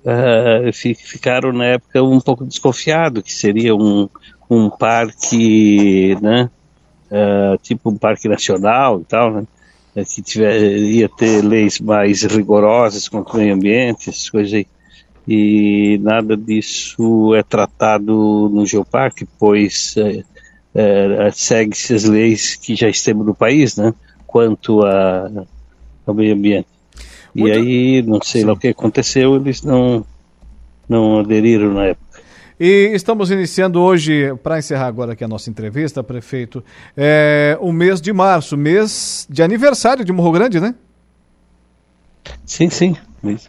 uh, 0.03 0.73
ficaram 0.73 1.53
na 1.53 1.63
época 1.63 2.03
um 2.03 2.19
pouco 2.19 2.45
desconfiado 2.45 3.23
que 3.23 3.31
seria 3.31 3.73
um, 3.73 4.09
um 4.49 4.69
parque, 4.69 6.17
né, 6.21 6.49
uh, 7.11 7.57
tipo 7.61 7.89
um 7.89 7.97
parque 7.97 8.27
nacional 8.27 8.99
e 9.01 9.05
tal, 9.05 9.31
né, 9.31 9.43
é, 9.95 10.03
que 10.03 10.21
tiver, 10.21 10.59
ia 10.77 11.07
ter 11.07 11.43
leis 11.43 11.79
mais 11.79 12.23
rigorosas 12.23 13.07
contra 13.07 13.35
o 13.35 13.37
meio 13.37 13.53
ambiente, 13.53 14.09
essas 14.09 14.29
coisas 14.29 14.53
aí. 14.53 14.67
E 15.27 15.99
nada 16.01 16.35
disso 16.35 17.35
é 17.35 17.43
tratado 17.43 18.49
no 18.51 18.65
Geoparque, 18.65 19.27
pois 19.37 19.95
é, 19.97 20.23
é, 20.73 21.31
segue-se 21.31 21.93
as 21.93 22.05
leis 22.05 22.55
que 22.55 22.75
já 22.75 22.89
estamos 22.89 23.25
no 23.25 23.35
país, 23.35 23.75
né, 23.75 23.93
quanto 24.25 24.83
a, 24.83 25.29
ao 26.05 26.13
meio 26.13 26.33
ambiente. 26.33 26.67
Muito... 27.35 27.55
E 27.55 27.57
aí, 27.57 28.01
não 28.01 28.19
sei 28.21 28.41
Sim. 28.41 28.47
lá 28.47 28.53
o 28.53 28.57
que 28.57 28.69
aconteceu, 28.69 29.35
eles 29.35 29.61
não, 29.61 30.03
não 30.87 31.19
aderiram 31.19 31.73
na 31.73 31.85
época. 31.87 32.08
E 32.59 32.91
estamos 32.93 33.31
iniciando 33.31 33.79
hoje, 33.79 34.35
para 34.43 34.59
encerrar 34.59 34.87
agora 34.87 35.13
aqui 35.13 35.23
a 35.23 35.27
nossa 35.29 35.49
entrevista, 35.49 36.03
prefeito, 36.03 36.61
é, 36.97 37.57
o 37.61 37.71
mês 37.71 38.01
de 38.01 38.11
março, 38.11 38.57
mês 38.57 39.25
de 39.29 39.41
aniversário 39.41 40.03
de 40.03 40.11
Morro 40.11 40.33
Grande, 40.33 40.59
né? 40.59 40.75
Sim, 42.45 42.69
sim. 42.69 42.97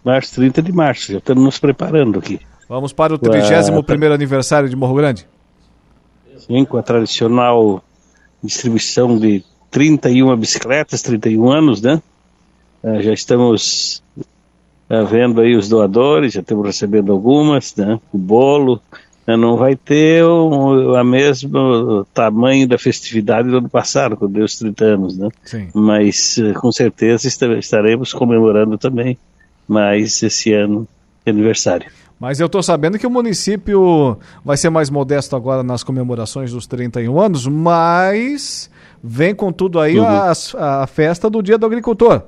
Março, 0.05 0.37
30 0.37 0.62
de 0.62 0.70
março, 0.70 1.11
já 1.12 1.19
estamos 1.19 1.43
nos 1.43 1.59
preparando 1.59 2.20
aqui. 2.20 2.41
Vamos 2.69 2.93
para 2.93 3.12
o 3.12 3.19
31 3.19 3.82
primeiro 3.82 4.15
aniversário 4.15 4.69
de 4.69 4.77
Morro 4.77 4.95
Grande? 4.95 5.27
Sim, 6.39 6.65
com 6.65 6.78
a 6.78 6.82
tradicional 6.82 7.82
distribuição 8.41 9.19
de 9.19 9.45
31 9.73 10.37
bicicletas, 10.37 11.03
31 11.03 11.51
anos, 11.51 11.82
né? 11.82 12.01
Uh, 12.82 13.03
já 13.03 13.12
estamos 13.12 14.05
uh, 14.90 15.06
vendo 15.06 15.40
aí 15.40 15.54
os 15.54 15.68
doadores, 15.68 16.32
já 16.32 16.40
estamos 16.40 16.66
recebendo 16.66 17.12
algumas, 17.12 17.74
né? 17.76 17.98
O 18.12 18.18
bolo, 18.18 18.80
né? 19.26 19.36
não 19.36 19.56
vai 19.56 19.76
ter 19.76 20.24
o, 20.24 20.96
a 20.96 21.04
mesmo 21.04 22.04
tamanho 22.12 22.66
da 22.66 22.76
festividade 22.76 23.48
do 23.48 23.58
ano 23.58 23.68
passado, 23.68 24.16
quando 24.16 24.32
deu 24.32 24.44
os 24.44 24.58
30 24.58 24.84
anos, 24.84 25.16
né? 25.16 25.28
Sim. 25.44 25.68
Mas 25.72 26.36
uh, 26.38 26.52
com 26.54 26.72
certeza 26.72 27.28
estaremos 27.28 28.12
comemorando 28.12 28.76
também 28.76 29.16
mais 29.68 30.22
esse 30.22 30.52
ano 30.52 30.86
de 31.24 31.30
aniversário. 31.30 31.90
Mas 32.18 32.38
eu 32.38 32.46
estou 32.46 32.62
sabendo 32.62 32.98
que 32.98 33.06
o 33.06 33.10
município 33.10 34.18
vai 34.44 34.54
ser 34.58 34.68
mais 34.68 34.90
modesto 34.90 35.34
agora 35.34 35.62
nas 35.62 35.82
comemorações 35.82 36.52
dos 36.52 36.66
31 36.66 37.18
anos, 37.18 37.46
mas 37.46 38.70
vem 39.02 39.34
com 39.34 39.50
tudo 39.50 39.80
aí 39.80 39.98
uhum. 39.98 40.04
a, 40.04 40.32
a 40.82 40.86
festa 40.86 41.30
do 41.30 41.42
Dia 41.42 41.56
do 41.56 41.64
Agricultor. 41.64 42.22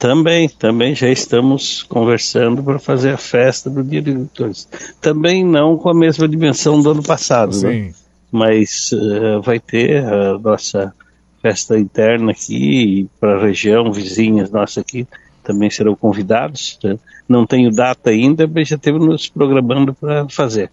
Também, 0.00 0.48
também 0.48 0.94
já 0.94 1.10
estamos 1.10 1.82
conversando 1.82 2.62
para 2.62 2.78
fazer 2.78 3.10
a 3.10 3.18
festa 3.18 3.68
do 3.68 3.84
Dia 3.84 4.00
do 4.00 4.10
Agricultor. 4.12 4.50
Também 4.98 5.44
não 5.44 5.76
com 5.76 5.90
a 5.90 5.94
mesma 5.94 6.26
dimensão 6.26 6.80
do 6.80 6.92
ano 6.92 7.02
passado, 7.02 7.52
né? 7.60 7.70
Sim. 7.70 7.82
né? 7.82 7.94
Mas 8.32 8.92
uh, 8.92 9.42
vai 9.42 9.60
ter 9.60 10.02
a 10.02 10.38
nossa 10.38 10.94
festa 11.42 11.78
interna 11.78 12.30
aqui 12.32 13.10
para 13.20 13.36
a 13.36 13.42
região, 13.42 13.92
vizinhas 13.92 14.50
nossa 14.50 14.80
aqui, 14.80 15.06
também 15.44 15.68
serão 15.68 15.94
convidados. 15.94 16.78
Né? 16.82 16.98
Não 17.28 17.44
tenho 17.44 17.70
data 17.70 18.08
ainda, 18.08 18.46
mas 18.46 18.68
já 18.68 18.76
estamos 18.76 19.06
nos 19.06 19.28
programando 19.28 19.92
para 19.92 20.26
fazer. 20.30 20.70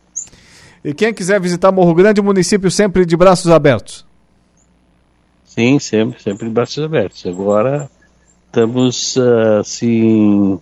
E 0.85 0.93
quem 0.93 1.13
quiser 1.13 1.41
visitar 1.41 1.69
Morro 1.73 1.93
Grande, 1.93 2.21
o 2.21 2.23
município 2.23 2.71
sempre 2.71 3.05
de 3.05 3.17
braços 3.17 3.51
abertos? 3.51 4.05
Sim, 5.43 5.79
sempre, 5.79 6.23
sempre 6.23 6.47
de 6.47 6.53
braços 6.53 6.81
abertos. 6.81 7.25
Agora 7.25 7.89
estamos 8.57 9.15
assim 9.59 10.59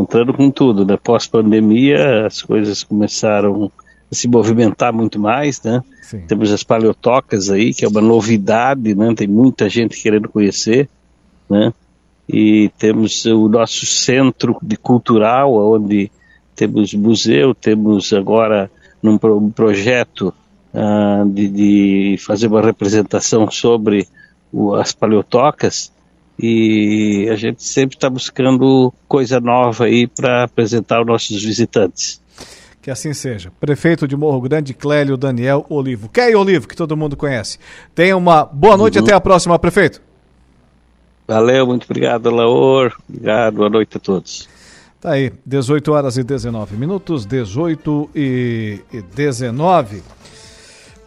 entrando 0.00 0.34
com 0.34 0.50
tudo, 0.50 0.84
né? 0.84 0.96
Pós-pandemia 0.96 2.26
as 2.26 2.42
coisas 2.42 2.82
começaram 2.82 3.70
a 4.10 4.14
se 4.14 4.26
movimentar 4.26 4.92
muito 4.92 5.20
mais, 5.20 5.62
né? 5.62 5.80
Sim. 6.02 6.22
Temos 6.26 6.50
as 6.50 6.64
paleotocas 6.64 7.50
aí, 7.50 7.72
que 7.72 7.84
é 7.84 7.88
uma 7.88 8.00
novidade, 8.00 8.96
né? 8.96 9.14
Tem 9.14 9.28
muita 9.28 9.68
gente 9.68 10.00
querendo 10.02 10.28
conhecer, 10.28 10.88
né? 11.48 11.72
e 12.28 12.70
temos 12.78 13.26
o 13.26 13.48
nosso 13.48 13.84
centro 13.84 14.56
de 14.62 14.76
cultural, 14.76 15.54
onde 15.54 16.10
temos 16.56 16.94
museu, 16.94 17.54
temos 17.54 18.12
agora 18.12 18.70
num 19.02 19.18
um 19.22 19.50
projeto 19.50 20.32
uh, 20.72 21.28
de, 21.28 21.48
de, 21.48 22.16
fazer 22.18 22.46
uma 22.46 22.62
representação 22.62 23.50
sobre 23.50 24.08
o, 24.52 24.74
as 24.74 24.92
paleotocas 24.92 25.91
e 26.42 27.28
a 27.30 27.36
gente 27.36 27.62
sempre 27.62 27.96
está 27.96 28.10
buscando 28.10 28.92
coisa 29.06 29.40
nova 29.40 29.84
aí 29.84 30.08
para 30.08 30.44
apresentar 30.44 30.96
aos 30.98 31.06
nossos 31.06 31.42
visitantes. 31.42 32.20
Que 32.82 32.90
assim 32.90 33.14
seja. 33.14 33.52
Prefeito 33.60 34.08
de 34.08 34.16
Morro 34.16 34.40
Grande, 34.40 34.74
Clélio 34.74 35.16
Daniel 35.16 35.64
Olivo. 35.68 36.08
Quem 36.08 36.32
é 36.32 36.36
Olivo, 36.36 36.66
que 36.66 36.74
todo 36.74 36.96
mundo 36.96 37.16
conhece. 37.16 37.58
Tenha 37.94 38.16
uma 38.16 38.44
boa 38.44 38.76
noite 38.76 38.98
uhum. 38.98 39.04
até 39.04 39.14
a 39.14 39.20
próxima, 39.20 39.56
prefeito. 39.56 40.02
Valeu, 41.28 41.64
muito 41.64 41.84
obrigado, 41.84 42.28
Laor. 42.28 42.92
Obrigado, 43.08 43.54
boa 43.54 43.70
noite 43.70 43.96
a 43.96 44.00
todos. 44.00 44.48
Tá 45.00 45.12
aí, 45.12 45.32
18 45.46 45.92
horas 45.92 46.16
e 46.16 46.24
19 46.24 46.76
minutos, 46.76 47.24
18 47.24 48.10
e 48.14 48.80
19. 49.14 50.02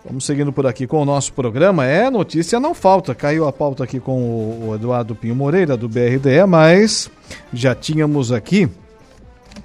Vamos 0.06 0.24
seguindo 0.24 0.54
por 0.54 0.68
aqui 0.68 0.86
com 0.86 1.02
o 1.02 1.06
nosso 1.06 1.34
programa. 1.34 1.84
É, 1.84 2.12
notícia 2.12 2.60
não 2.60 2.76
falta. 2.76 3.16
Caiu 3.16 3.48
a 3.48 3.52
pauta 3.52 3.84
aqui 3.84 4.00
com 4.00 4.68
o 4.70 4.76
Eduardo 4.76 5.16
Pinho 5.16 5.36
Moreira, 5.36 5.76
do 5.76 5.90
BRDE, 5.90 6.46
mas 6.48 7.10
já 7.52 7.74
tínhamos 7.74 8.32
aqui 8.32 8.70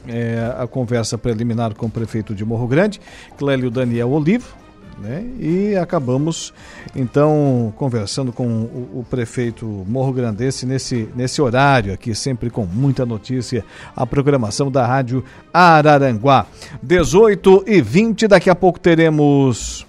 é, 0.09 0.55
a 0.59 0.67
conversa 0.67 1.19
preliminar 1.19 1.75
com 1.75 1.87
o 1.87 1.91
prefeito 1.91 2.35
de 2.35 2.43
Morro 2.43 2.67
Grande, 2.67 2.99
Clélio 3.37 3.71
Daniel 3.71 4.11
Olivo, 4.11 4.57
né? 4.99 5.27
E 5.39 5.77
acabamos 5.77 6.55
então 6.97 7.71
conversando 7.77 8.33
com 8.33 8.47
o, 8.47 9.01
o, 9.01 9.07
prefeito 9.09 9.67
Morro 9.87 10.13
Grandense 10.13 10.65
nesse, 10.65 11.07
nesse 11.15 11.43
horário 11.43 11.93
aqui, 11.93 12.15
sempre 12.15 12.49
com 12.49 12.65
muita 12.65 13.05
notícia, 13.05 13.63
a 13.95 14.07
programação 14.07 14.71
da 14.71 14.87
Rádio 14.87 15.23
Araranguá. 15.53 16.47
18 16.83 17.65
e 17.67 17.83
20, 17.83 18.27
daqui 18.27 18.49
a 18.49 18.55
pouco 18.55 18.81
teremos 18.81 19.87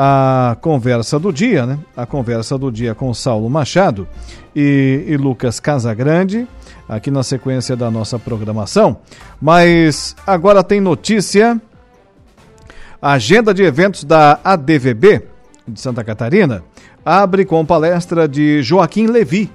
a 0.00 0.56
conversa 0.60 1.18
do 1.18 1.32
dia, 1.32 1.66
né? 1.66 1.76
A 1.96 2.06
conversa 2.06 2.56
do 2.56 2.70
dia 2.70 2.94
com 2.94 3.12
Saulo 3.12 3.50
Machado 3.50 4.06
e, 4.54 5.04
e 5.08 5.16
Lucas 5.16 5.58
Casagrande, 5.58 6.46
aqui 6.88 7.10
na 7.10 7.24
sequência 7.24 7.74
da 7.74 7.90
nossa 7.90 8.16
programação. 8.16 8.98
Mas 9.42 10.14
agora 10.24 10.62
tem 10.62 10.80
notícia 10.80 11.60
a 13.02 13.14
agenda 13.14 13.52
de 13.52 13.64
eventos 13.64 14.04
da 14.04 14.38
ADVB 14.44 15.22
de 15.66 15.80
Santa 15.80 16.04
Catarina 16.04 16.62
abre 17.04 17.44
com 17.44 17.66
palestra 17.66 18.28
de 18.28 18.62
Joaquim 18.62 19.06
Levi. 19.06 19.50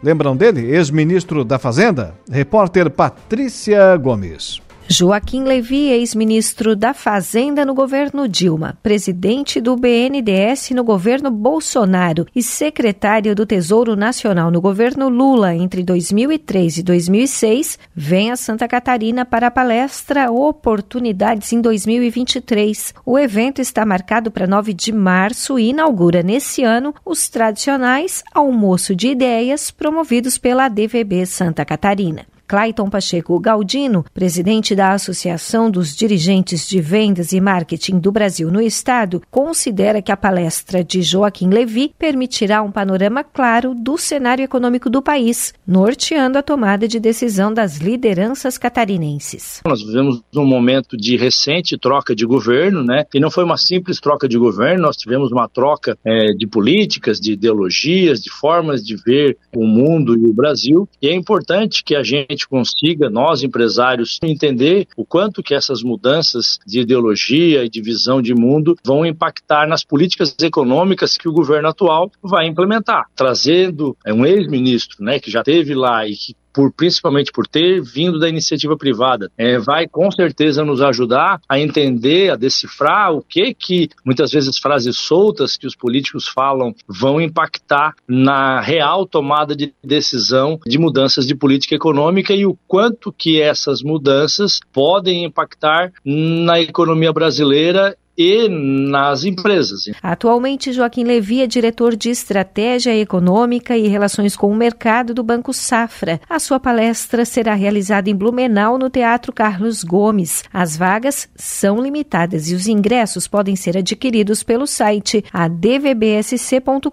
Lembram 0.00 0.36
dele? 0.36 0.70
Ex-ministro 0.72 1.44
da 1.44 1.58
Fazenda? 1.58 2.14
Repórter 2.30 2.88
Patrícia 2.88 3.96
Gomes. 3.96 4.60
Joaquim 4.92 5.44
Levi, 5.44 5.88
ex-ministro 5.88 6.76
da 6.76 6.92
Fazenda 6.92 7.64
no 7.64 7.72
governo 7.72 8.28
Dilma, 8.28 8.76
presidente 8.82 9.58
do 9.58 9.74
BNDES 9.74 10.72
no 10.72 10.84
governo 10.84 11.30
Bolsonaro 11.30 12.26
e 12.36 12.42
secretário 12.42 13.34
do 13.34 13.46
Tesouro 13.46 13.96
Nacional 13.96 14.50
no 14.50 14.60
governo 14.60 15.08
Lula 15.08 15.54
entre 15.54 15.82
2003 15.82 16.76
e 16.76 16.82
2006, 16.82 17.78
vem 17.96 18.30
a 18.30 18.36
Santa 18.36 18.68
Catarina 18.68 19.24
para 19.24 19.46
a 19.46 19.50
palestra 19.50 20.30
Oportunidades 20.30 21.50
em 21.54 21.62
2023. 21.62 22.92
O 23.06 23.18
evento 23.18 23.62
está 23.62 23.86
marcado 23.86 24.30
para 24.30 24.46
9 24.46 24.74
de 24.74 24.92
março 24.92 25.58
e 25.58 25.70
inaugura 25.70 26.22
nesse 26.22 26.64
ano 26.64 26.94
os 27.02 27.30
tradicionais 27.30 28.22
Almoço 28.34 28.94
de 28.94 29.08
Ideias 29.08 29.70
promovidos 29.70 30.36
pela 30.36 30.68
DVB 30.68 31.24
Santa 31.24 31.64
Catarina. 31.64 32.31
Clayton 32.52 32.90
Pacheco 32.90 33.40
Galdino, 33.40 34.04
presidente 34.12 34.74
da 34.74 34.92
Associação 34.92 35.70
dos 35.70 35.96
Dirigentes 35.96 36.68
de 36.68 36.82
Vendas 36.82 37.32
e 37.32 37.40
Marketing 37.40 37.98
do 37.98 38.12
Brasil 38.12 38.50
no 38.50 38.60
Estado, 38.60 39.22
considera 39.30 40.02
que 40.02 40.12
a 40.12 40.18
palestra 40.18 40.84
de 40.84 41.00
Joaquim 41.00 41.48
Levi 41.48 41.94
permitirá 41.98 42.60
um 42.60 42.70
panorama 42.70 43.24
claro 43.24 43.74
do 43.74 43.96
cenário 43.96 44.44
econômico 44.44 44.90
do 44.90 45.00
país, 45.00 45.54
norteando 45.66 46.36
a 46.36 46.42
tomada 46.42 46.86
de 46.86 47.00
decisão 47.00 47.54
das 47.54 47.78
lideranças 47.78 48.58
catarinenses. 48.58 49.62
Nós 49.64 49.80
vivemos 49.80 50.20
um 50.36 50.44
momento 50.44 50.94
de 50.94 51.16
recente 51.16 51.78
troca 51.78 52.14
de 52.14 52.26
governo, 52.26 52.84
né? 52.84 53.06
E 53.14 53.18
não 53.18 53.30
foi 53.30 53.44
uma 53.44 53.56
simples 53.56 53.98
troca 53.98 54.28
de 54.28 54.36
governo, 54.36 54.82
nós 54.82 54.98
tivemos 54.98 55.32
uma 55.32 55.48
troca 55.48 55.96
é, 56.04 56.34
de 56.34 56.46
políticas, 56.46 57.18
de 57.18 57.32
ideologias, 57.32 58.20
de 58.20 58.30
formas 58.30 58.84
de 58.84 58.94
ver 58.94 59.38
o 59.56 59.64
mundo 59.64 60.14
e 60.14 60.28
o 60.28 60.34
Brasil. 60.34 60.86
E 61.00 61.08
é 61.08 61.14
importante 61.14 61.82
que 61.82 61.96
a 61.96 62.02
gente 62.02 62.41
gente 62.42 62.48
consiga, 62.48 63.08
nós 63.08 63.42
empresários, 63.42 64.18
entender 64.22 64.86
o 64.96 65.04
quanto 65.04 65.42
que 65.42 65.54
essas 65.54 65.82
mudanças 65.82 66.58
de 66.66 66.80
ideologia 66.80 67.64
e 67.64 67.68
de 67.68 67.80
visão 67.80 68.20
de 68.20 68.34
mundo 68.34 68.76
vão 68.84 69.06
impactar 69.06 69.66
nas 69.66 69.84
políticas 69.84 70.34
econômicas 70.40 71.16
que 71.16 71.28
o 71.28 71.32
governo 71.32 71.68
atual 71.68 72.10
vai 72.22 72.46
implementar, 72.46 73.06
trazendo 73.14 73.96
é, 74.04 74.12
um 74.12 74.26
ex-ministro, 74.26 75.04
né, 75.04 75.18
que 75.18 75.30
já 75.30 75.42
teve 75.42 75.74
lá 75.74 76.06
e 76.06 76.14
que 76.14 76.34
por 76.52 76.72
principalmente 76.72 77.32
por 77.32 77.46
ter 77.46 77.80
vindo 77.82 78.18
da 78.18 78.28
iniciativa 78.28 78.76
privada, 78.76 79.30
é, 79.36 79.58
vai 79.58 79.86
com 79.86 80.10
certeza 80.10 80.64
nos 80.64 80.80
ajudar 80.80 81.40
a 81.48 81.58
entender, 81.58 82.30
a 82.30 82.36
decifrar 82.36 83.12
o 83.12 83.22
que 83.22 83.54
que 83.54 83.88
muitas 84.04 84.30
vezes 84.30 84.58
frases 84.58 84.96
soltas 84.96 85.56
que 85.56 85.66
os 85.66 85.74
políticos 85.74 86.28
falam 86.28 86.74
vão 86.86 87.20
impactar 87.20 87.94
na 88.06 88.60
real 88.60 89.06
tomada 89.06 89.54
de 89.54 89.72
decisão 89.82 90.58
de 90.66 90.78
mudanças 90.78 91.26
de 91.26 91.34
política 91.34 91.74
econômica 91.74 92.32
e 92.32 92.46
o 92.46 92.56
quanto 92.66 93.12
que 93.12 93.40
essas 93.40 93.82
mudanças 93.82 94.60
podem 94.72 95.24
impactar 95.24 95.92
na 96.04 96.60
economia 96.60 97.12
brasileira 97.12 97.96
e 98.16 98.48
nas 98.48 99.24
empresas. 99.24 99.82
Atualmente, 100.02 100.72
Joaquim 100.72 101.04
Levi 101.04 101.40
é 101.42 101.46
diretor 101.46 101.96
de 101.96 102.10
Estratégia 102.10 102.96
Econômica 102.96 103.76
e 103.76 103.88
Relações 103.88 104.36
com 104.36 104.50
o 104.50 104.54
Mercado 104.54 105.14
do 105.14 105.22
Banco 105.22 105.52
Safra. 105.52 106.20
A 106.28 106.38
sua 106.38 106.60
palestra 106.60 107.24
será 107.24 107.54
realizada 107.54 108.10
em 108.10 108.14
Blumenau, 108.14 108.76
no 108.76 108.90
Teatro 108.90 109.32
Carlos 109.32 109.82
Gomes. 109.82 110.44
As 110.52 110.76
vagas 110.76 111.28
são 111.34 111.82
limitadas 111.82 112.50
e 112.50 112.54
os 112.54 112.66
ingressos 112.66 113.26
podem 113.26 113.56
ser 113.56 113.78
adquiridos 113.78 114.42
pelo 114.42 114.66
site 114.66 115.24
advbsc.com.br. 115.32 116.90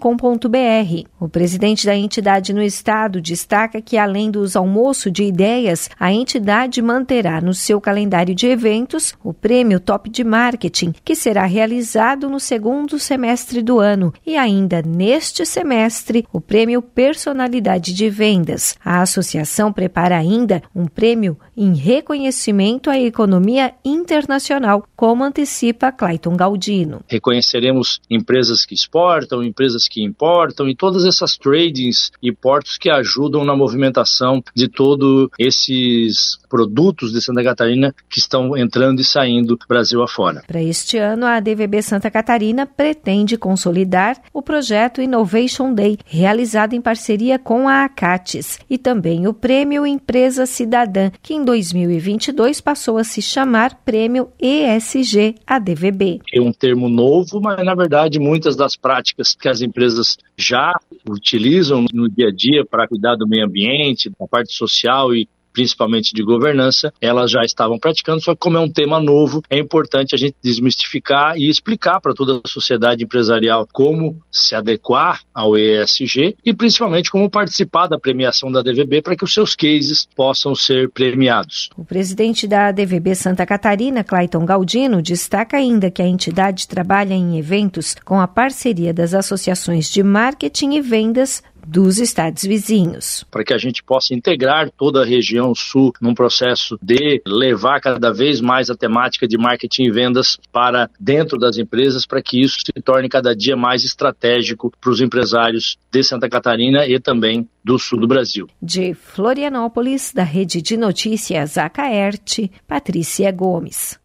O 1.19 1.27
presidente 1.27 1.85
da 1.85 1.95
entidade 1.95 2.53
no 2.53 2.61
estado 2.61 3.21
destaca 3.21 3.81
que, 3.81 3.97
além 3.97 4.31
dos 4.31 4.55
almoços 4.55 5.11
de 5.11 5.23
ideias, 5.23 5.89
a 5.99 6.13
entidade 6.13 6.81
manterá 6.81 7.41
no 7.41 7.53
seu 7.53 7.81
calendário 7.81 8.33
de 8.33 8.47
eventos 8.47 9.13
o 9.23 9.33
prêmio 9.33 9.79
Top 9.79 10.09
de 10.09 10.23
Marketing, 10.23 10.93
que 11.10 11.15
será 11.15 11.44
realizado 11.44 12.30
no 12.30 12.40
segundo 12.40 12.99
semestre 12.99 13.64
do 13.64 13.80
ano 13.80 14.14
e 14.23 14.38
ainda 14.38 14.84
neste 14.84 15.44
semestre 15.44 16.23
o 16.31 16.40
prêmio 16.40 16.84
Personalidade 16.84 17.95
de 17.95 18.07
Vendas. 18.11 18.76
A 18.86 19.02
associação 19.02 19.73
prepara 19.73 20.15
ainda 20.15 20.61
um 20.76 20.86
prêmio 20.86 21.36
em 21.60 21.76
reconhecimento 21.76 22.90
à 22.90 22.98
economia 22.98 23.73
internacional, 23.84 24.86
como 24.95 25.26
antecipa 25.26 25.91
Clayton 25.91 26.38
Galdino. 26.38 27.02
Reconheceremos 27.06 27.99
empresas 28.10 28.65
que 28.65 28.73
exportam, 28.73 29.44
empresas 29.44 29.86
que 29.86 30.02
importam 30.02 30.69
e 30.69 30.76
todas 30.76 31.03
essas 31.03 31.38
tradings 31.38 32.11
e 32.23 32.31
portos 32.31 32.77
que 32.77 32.90
ajudam 32.90 33.44
na 33.44 33.57
movimentação 33.57 34.41
de 34.56 34.69
todos 34.69 35.27
esses 35.38 36.40
produtos 36.49 37.11
de 37.11 37.22
Santa 37.22 37.44
Catarina 37.44 37.94
que 38.10 38.19
estão 38.19 38.56
entrando 38.56 39.02
e 39.02 39.03
saindo 39.03 39.60
Brasil 39.68 40.02
afora. 40.02 40.44
Para 40.48 40.61
este 40.61 40.98
ano, 40.98 41.26
a 41.26 41.41
DVB 41.41 41.81
Santa 41.81 42.10
Catarina 42.10 42.65
pretende 42.65 43.38
consolidar 43.38 44.18
o 44.34 44.41
projeto 44.41 45.02
Innovation 45.02 45.73
Day, 45.73 45.98
realizado 46.06 46.73
em 46.73 46.81
parceria 46.81 47.38
com 47.38 47.68
a 47.68 47.84
Acates, 47.84 48.60
e 48.69 48.77
também 48.77 49.27
o 49.27 49.34
Prêmio 49.34 49.86
Empresa 49.86 50.45
Cidadã, 50.45 51.11
que 51.22 51.34
em 51.34 51.44
2022 51.49 52.61
passou 52.61 52.99
a 52.99 53.03
se 53.03 53.23
chamar 53.23 53.73
Prêmio 53.84 54.30
ESG 54.39 55.34
ADVB. 55.47 56.21
É 56.31 56.39
um 56.39 56.53
termo 56.53 56.88
novo, 56.88 57.41
mas 57.41 57.65
na 57.65 57.73
verdade 57.73 58.19
muitas 58.19 58.55
das 58.55 58.76
práticas 58.76 59.34
que 59.34 59.49
as 59.49 59.59
empresas 59.59 60.15
já 60.38 60.80
utilizam 61.09 61.85
no 61.91 62.07
dia 62.07 62.27
a 62.27 62.31
dia 62.31 62.63
para 62.63 62.88
cuidar 62.88 63.15
do 63.15 63.27
meio 63.27 63.47
ambiente, 63.47 64.11
da 64.11 64.27
parte 64.27 64.53
social 64.53 65.11
e 65.15 65.27
principalmente 65.60 66.14
de 66.14 66.23
governança, 66.23 66.94
elas 67.02 67.30
já 67.30 67.41
estavam 67.44 67.77
praticando, 67.77 68.22
só 68.22 68.34
que 68.34 68.40
como 68.40 68.56
é 68.56 68.61
um 68.61 68.72
tema 68.72 68.98
novo, 68.98 69.44
é 69.49 69.60
importante 69.60 70.15
a 70.15 70.18
gente 70.18 70.38
desmistificar 70.41 71.38
e 71.38 71.49
explicar 71.49 71.99
para 71.99 72.14
toda 72.14 72.40
a 72.41 72.48
sociedade 72.48 73.03
empresarial 73.03 73.68
como 73.73 74.18
se 74.31 74.56
adequar 74.56 75.19
ao 75.34 75.57
ESG 75.57 76.38
e 76.45 76.53
principalmente 76.53 77.11
como 77.11 77.30
participar 77.30 77.88
da 77.88 77.99
premiação 77.99 78.49
da 78.49 78.61
DVB 78.61 79.02
para 79.02 79.18
que 79.18 79.26
os 79.26 79.34
seus 79.34 79.53
cases 79.53 80.07
possam 80.15 80.56
ser 80.56 80.90
premiados. 80.91 81.69
O 81.76 81.84
presidente 81.84 82.48
da 82.48 82.72
DVB 82.72 83.14
Santa 83.14 83.45
Catarina, 83.45 84.02
Clayton 84.02 84.45
Galdino, 84.45 85.02
destaca 85.02 85.57
ainda 85.57 85.91
que 85.91 86.02
a 86.02 86.07
entidade 86.07 86.69
trabalha 86.69 87.14
em 87.14 87.38
eventos 87.38 87.98
com 88.06 88.22
a 88.22 88.27
parceria 88.30 88.94
das 88.94 89.14
associações 89.14 89.91
de 89.91 90.02
marketing 90.03 90.76
e 90.76 90.81
vendas 90.81 91.44
dos 91.68 91.99
estados 91.99 92.44
vizinhos. 92.44 93.26
Para 93.30 93.44
que 93.44 93.53
a 93.53 93.57
gente 93.57 93.84
possa 93.84 94.14
integrar 94.14 94.69
toda 94.72 95.02
a 95.02 95.06
região 95.06 95.53
sul 95.56 95.94
num 96.02 96.14
processo 96.14 96.77
de 96.81 97.22
levar 97.26 97.80
cada 97.80 98.11
vez 98.11 98.41
mais 98.41 98.69
a 98.69 98.76
temática 98.76 99.27
de 99.27 99.38
marketing 99.38 99.84
e 99.84 99.91
vendas 99.91 100.38
para 100.52 100.90
dentro 100.99 101.38
das 101.38 101.57
empresas, 101.57 102.06
para 102.06 102.22
que 102.22 102.41
isso 102.41 102.57
se 102.65 102.81
torne 102.81 103.10
cada 103.10 103.36
dia 103.36 103.56
mais 103.56 103.84
estratégico 103.84 104.72
para 104.80 104.91
os 104.91 105.02
empresários 105.02 105.77
de 105.91 106.03
Santa 106.03 106.30
Catarina 106.30 106.86
e 106.86 106.99
também 106.99 107.48
do 107.64 107.77
sul 107.77 107.99
do 107.99 108.07
Brasil. 108.07 108.48
De 108.61 108.94
Florianópolis, 108.94 110.11
da 110.14 110.23
Rede 110.23 110.61
de 110.61 110.77
Notícias 110.77 111.57
Acaerte, 111.57 112.52
Patrícia 112.68 113.31
Gomes. 113.31 113.99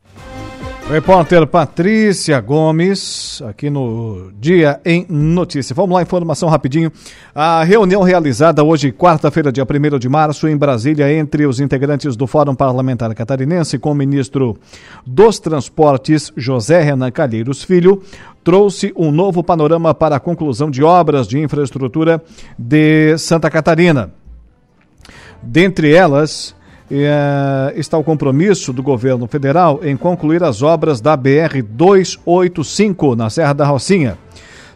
Repórter 0.89 1.47
Patrícia 1.47 2.39
Gomes, 2.43 3.43
aqui 3.48 3.70
no 3.70 4.31
Dia 4.39 4.78
em 4.85 5.06
Notícia. 5.09 5.74
Vamos 5.74 5.94
lá, 5.94 6.02
informação 6.02 6.47
rapidinho. 6.51 6.93
A 7.35 7.65
reunião 7.65 8.02
realizada 8.02 8.62
hoje, 8.62 8.93
quarta-feira, 8.93 9.51
dia 9.51 9.65
1 9.65 9.98
de 9.98 10.11
março, 10.11 10.47
em 10.47 10.55
Brasília, 10.55 11.11
entre 11.11 11.47
os 11.47 11.59
integrantes 11.59 12.15
do 12.16 12.27
Fórum 12.27 12.55
Parlamentar 12.55 13.12
Catarinense 13.15 13.78
com 13.78 13.93
o 13.93 13.94
ministro 13.94 14.59
dos 15.06 15.39
Transportes, 15.39 16.31
José 16.36 16.82
Renan 16.82 17.11
Calheiros 17.11 17.65
Filho, 17.65 18.02
trouxe 18.44 18.93
um 18.94 19.11
novo 19.11 19.43
panorama 19.43 19.94
para 19.94 20.16
a 20.16 20.20
conclusão 20.20 20.70
de 20.70 20.85
obras 20.85 21.27
de 21.27 21.40
infraestrutura 21.40 22.23
de 22.59 23.16
Santa 23.16 23.51
Catarina. 23.51 24.12
Dentre 25.43 25.94
elas, 25.94 26.55
é, 26.90 27.73
está 27.77 27.97
o 27.97 28.05
compromisso 28.05 28.73
do 28.73 28.82
governo 28.82 29.27
federal 29.27 29.81
em 29.82 29.97
concluir 29.97 30.43
as 30.43 30.62
obras 30.62 31.01
da 31.01 31.16
BR 31.16 31.62
285 31.66 33.16
na 33.16 33.31
Serra 33.31 33.52
da 33.52 33.66
Rocinha. 33.66 34.19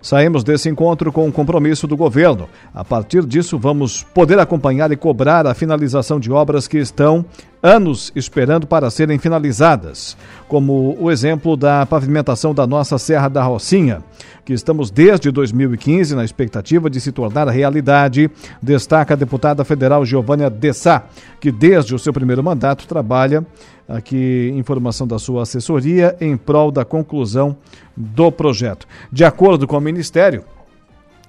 Saímos 0.09 0.43
desse 0.43 0.70
encontro 0.70 1.12
com 1.12 1.24
o 1.24 1.26
um 1.26 1.30
compromisso 1.30 1.86
do 1.86 1.94
governo. 1.94 2.48
A 2.72 2.82
partir 2.82 3.26
disso, 3.26 3.59
vamos 3.59 4.02
poder 4.02 4.39
acompanhar 4.39 4.90
e 4.90 4.97
cobrar 4.97 5.47
a 5.47 5.52
finalização 5.52 6.18
de 6.18 6.32
obras 6.32 6.66
que 6.66 6.78
estão 6.78 7.26
anos 7.62 8.10
esperando 8.16 8.66
para 8.66 8.89
serem 8.89 9.18
finalizadas, 9.18 10.16
como 10.48 10.97
o 10.98 11.10
exemplo 11.10 11.59
da 11.59 11.85
pavimentação 11.85 12.55
da 12.55 12.66
nossa 12.66 12.97
Serra 12.97 13.28
da 13.28 13.43
Rocinha 13.43 14.02
que 14.48 14.55
estamos 14.55 14.90
desde 14.90 15.30
2015 15.30 16.16
na 16.16 16.24
expectativa 16.24 16.89
de 16.89 17.02
se 17.02 17.12
tornar 17.12 17.47
realidade, 17.48 18.30
destaca 18.62 19.12
a 19.12 19.16
deputada 19.16 19.62
federal 19.62 20.06
Giovânia 20.06 20.48
Dessá, 20.48 21.05
que 21.39 21.52
desde 21.52 21.94
o 21.94 21.98
seu 21.98 22.14
primeiro 22.14 22.43
mandato 22.43 22.89
trabalha, 22.89 23.44
aqui 23.89 24.52
informação 24.55 25.06
da 25.06 25.19
sua 25.19 25.43
assessoria, 25.43 26.16
em 26.20 26.36
prol 26.36 26.70
da 26.70 26.85
conclusão 26.85 27.56
do 27.97 28.31
projeto. 28.31 28.86
De 29.10 29.24
acordo 29.24 29.66
com 29.66 29.78
o 29.78 29.81
Ministério 29.81 30.44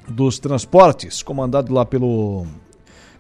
dos 0.08 0.40
Transportes, 0.40 1.24
comandado 1.24 1.74
lá 1.74 1.86
pelo 1.86 2.46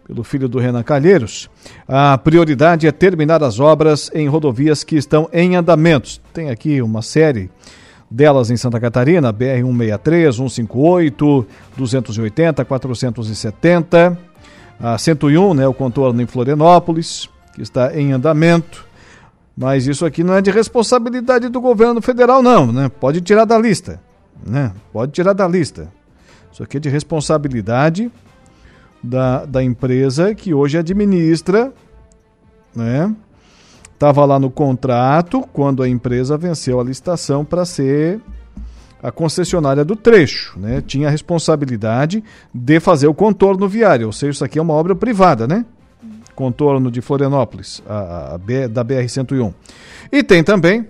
pelo 0.05 0.23
filho 0.23 0.49
do 0.49 0.57
Renan 0.57 0.81
Calheiros, 0.81 1.47
a 1.87 2.17
prioridade 2.17 2.87
é 2.87 2.91
terminar 2.91 3.43
as 3.43 3.59
obras 3.59 4.09
em 4.11 4.27
rodovias 4.27 4.83
que 4.83 4.95
estão 4.95 5.29
em 5.31 5.55
andamentos. 5.55 6.19
Tem 6.33 6.49
aqui 6.49 6.81
uma 6.81 7.03
série 7.03 7.47
delas 8.09 8.49
em 8.49 8.57
Santa 8.57 8.79
Catarina, 8.79 9.31
BR 9.31 9.61
163, 9.63 10.35
158, 10.35 11.47
280, 11.77 12.65
470, 12.65 14.17
a 14.79 14.97
101, 14.97 15.53
né, 15.53 15.67
o 15.67 15.75
contorno 15.75 16.19
em 16.23 16.25
Florianópolis, 16.25 17.29
que 17.53 17.61
está 17.61 17.95
em 17.95 18.11
andamento. 18.11 18.88
Mas 19.59 19.87
isso 19.87 20.05
aqui 20.05 20.23
não 20.23 20.35
é 20.35 20.41
de 20.41 20.49
responsabilidade 20.49 21.49
do 21.49 21.59
governo 21.59 22.01
federal, 22.01 22.41
não, 22.41 22.71
né? 22.71 22.87
Pode 22.87 23.19
tirar 23.19 23.43
da 23.43 23.57
lista, 23.57 23.99
né? 24.47 24.71
Pode 24.93 25.11
tirar 25.11 25.33
da 25.33 25.45
lista. 25.45 25.91
Isso 26.49 26.63
aqui 26.63 26.77
é 26.77 26.79
de 26.79 26.87
responsabilidade 26.87 28.09
da, 29.03 29.43
da 29.43 29.61
empresa 29.61 30.33
que 30.33 30.53
hoje 30.53 30.77
administra, 30.77 31.73
né? 32.73 33.13
Estava 33.93 34.23
lá 34.23 34.39
no 34.39 34.49
contrato 34.49 35.41
quando 35.51 35.83
a 35.83 35.89
empresa 35.89 36.37
venceu 36.37 36.79
a 36.79 36.83
licitação 36.85 37.43
para 37.43 37.65
ser 37.65 38.21
a 39.03 39.11
concessionária 39.11 39.83
do 39.83 39.97
trecho, 39.97 40.57
né? 40.57 40.81
Tinha 40.87 41.09
a 41.09 41.11
responsabilidade 41.11 42.23
de 42.53 42.79
fazer 42.79 43.07
o 43.07 43.13
contorno 43.13 43.67
viário, 43.67 44.05
ou 44.07 44.13
seja, 44.13 44.31
isso 44.31 44.45
aqui 44.45 44.57
é 44.57 44.61
uma 44.61 44.73
obra 44.73 44.95
privada, 44.95 45.45
né? 45.45 45.65
Contorno 46.39 46.89
de 46.89 47.01
Florianópolis, 47.01 47.83
a, 47.85 47.93
a, 47.93 48.35
a 48.35 48.67
da 48.69 48.85
BR-101. 48.85 49.53
E 50.09 50.23
tem 50.23 50.41
também 50.41 50.87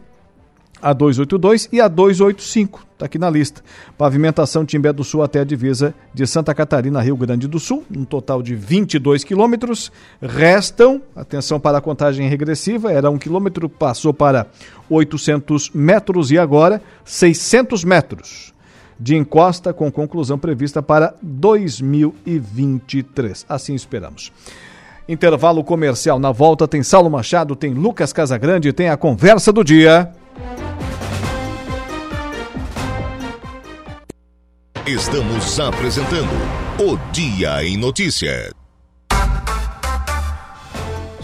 a 0.79 0.93
282 0.93 1.67
e 1.71 1.81
a 1.81 1.87
285, 1.87 2.85
está 2.93 3.07
aqui 3.07 3.17
na 3.17 3.31
lista. 3.31 3.63
Pavimentação 3.97 4.63
Timbé 4.63 4.93
do 4.93 5.03
Sul 5.03 5.23
até 5.23 5.39
a 5.39 5.43
divisa 5.43 5.95
de 6.13 6.27
Santa 6.27 6.53
Catarina, 6.53 7.01
Rio 7.01 7.17
Grande 7.17 7.47
do 7.47 7.59
Sul, 7.59 7.83
um 7.97 8.05
total 8.05 8.43
de 8.43 8.53
22 8.53 9.23
quilômetros. 9.23 9.91
Restam, 10.21 11.01
atenção 11.15 11.59
para 11.59 11.79
a 11.79 11.81
contagem 11.81 12.29
regressiva, 12.29 12.91
era 12.91 13.09
um 13.09 13.17
quilômetro, 13.17 13.67
passou 13.67 14.13
para 14.13 14.45
800 14.87 15.71
metros 15.71 16.29
e 16.29 16.37
agora 16.37 16.79
600 17.03 17.83
metros 17.83 18.53
de 18.99 19.15
encosta 19.15 19.73
com 19.73 19.91
conclusão 19.91 20.37
prevista 20.37 20.83
para 20.83 21.15
2023. 21.23 23.47
Assim 23.49 23.73
esperamos. 23.73 24.31
Intervalo 25.09 25.63
comercial 25.63 26.19
na 26.19 26.31
volta 26.31 26.67
tem 26.67 26.83
Saulo 26.83 27.09
Machado, 27.09 27.55
tem 27.55 27.73
Lucas 27.73 28.13
Casagrande, 28.13 28.71
tem 28.71 28.89
a 28.89 28.95
conversa 28.95 29.51
do 29.51 29.63
dia. 29.63 30.13
Estamos 34.85 35.59
apresentando 35.59 36.29
o 36.79 36.95
Dia 37.11 37.65
em 37.65 37.75
Notícia. 37.75 38.51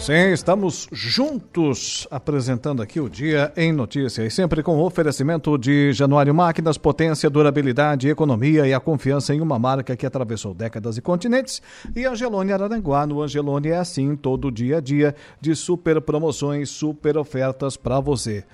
Sim, 0.05 0.31
estamos 0.31 0.87
juntos 0.91 2.07
apresentando 2.11 2.79
aqui 2.79 2.99
o 2.99 3.09
Dia 3.09 3.51
em 3.57 3.73
Notícia 3.73 4.23
e 4.23 4.29
sempre 4.29 4.61
com 4.61 4.77
o 4.77 4.85
oferecimento 4.85 5.57
de 5.57 5.91
Januário 5.93 6.31
Máquinas, 6.31 6.77
potência, 6.77 7.27
durabilidade, 7.27 8.07
economia 8.07 8.67
e 8.67 8.73
a 8.75 8.79
confiança 8.79 9.33
em 9.33 9.41
uma 9.41 9.57
marca 9.57 9.95
que 9.97 10.05
atravessou 10.05 10.53
décadas 10.53 10.95
e 10.95 11.01
continentes. 11.01 11.59
E 11.95 12.05
Angelone 12.05 12.53
Araranguá, 12.53 13.07
no 13.07 13.19
Angelone 13.19 13.69
é 13.69 13.77
assim 13.77 14.15
todo 14.15 14.51
dia 14.51 14.77
a 14.77 14.79
dia 14.79 15.15
de 15.41 15.55
super 15.55 15.99
promoções, 15.99 16.69
super 16.69 17.17
ofertas 17.17 17.75
para 17.75 17.99
você. 17.99 18.45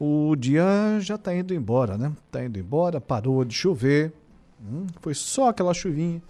O 0.00 0.34
dia 0.34 0.98
já 0.98 1.14
está 1.14 1.32
indo 1.32 1.54
embora, 1.54 1.96
né? 1.96 2.10
Está 2.26 2.44
indo 2.44 2.58
embora, 2.58 3.00
parou 3.00 3.44
de 3.44 3.54
chover, 3.54 4.12
Hum, 4.60 4.86
foi 5.00 5.14
só 5.14 5.48
aquela 5.48 5.72
chuvinha. 5.72 6.20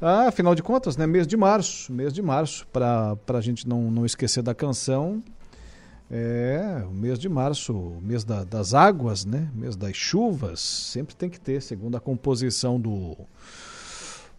Ah, 0.00 0.28
afinal 0.28 0.54
de 0.54 0.62
contas, 0.62 0.96
né? 0.96 1.06
Mês 1.06 1.26
de 1.26 1.36
março, 1.36 1.92
mês 1.92 2.12
de 2.12 2.22
março, 2.22 2.66
para 2.68 3.16
a 3.26 3.40
gente 3.40 3.68
não, 3.68 3.90
não 3.90 4.06
esquecer 4.06 4.42
da 4.42 4.54
canção. 4.54 5.22
É, 6.10 6.84
o 6.88 6.94
mês 6.94 7.18
de 7.18 7.28
março, 7.28 7.74
o 7.74 8.00
mês 8.00 8.24
da, 8.24 8.44
das 8.44 8.72
águas, 8.72 9.24
né? 9.24 9.50
Mês 9.54 9.76
das 9.76 9.94
chuvas, 9.94 10.60
sempre 10.60 11.14
tem 11.14 11.28
que 11.28 11.38
ter, 11.38 11.60
segundo 11.60 11.96
a 11.96 12.00
composição 12.00 12.80
do, 12.80 13.16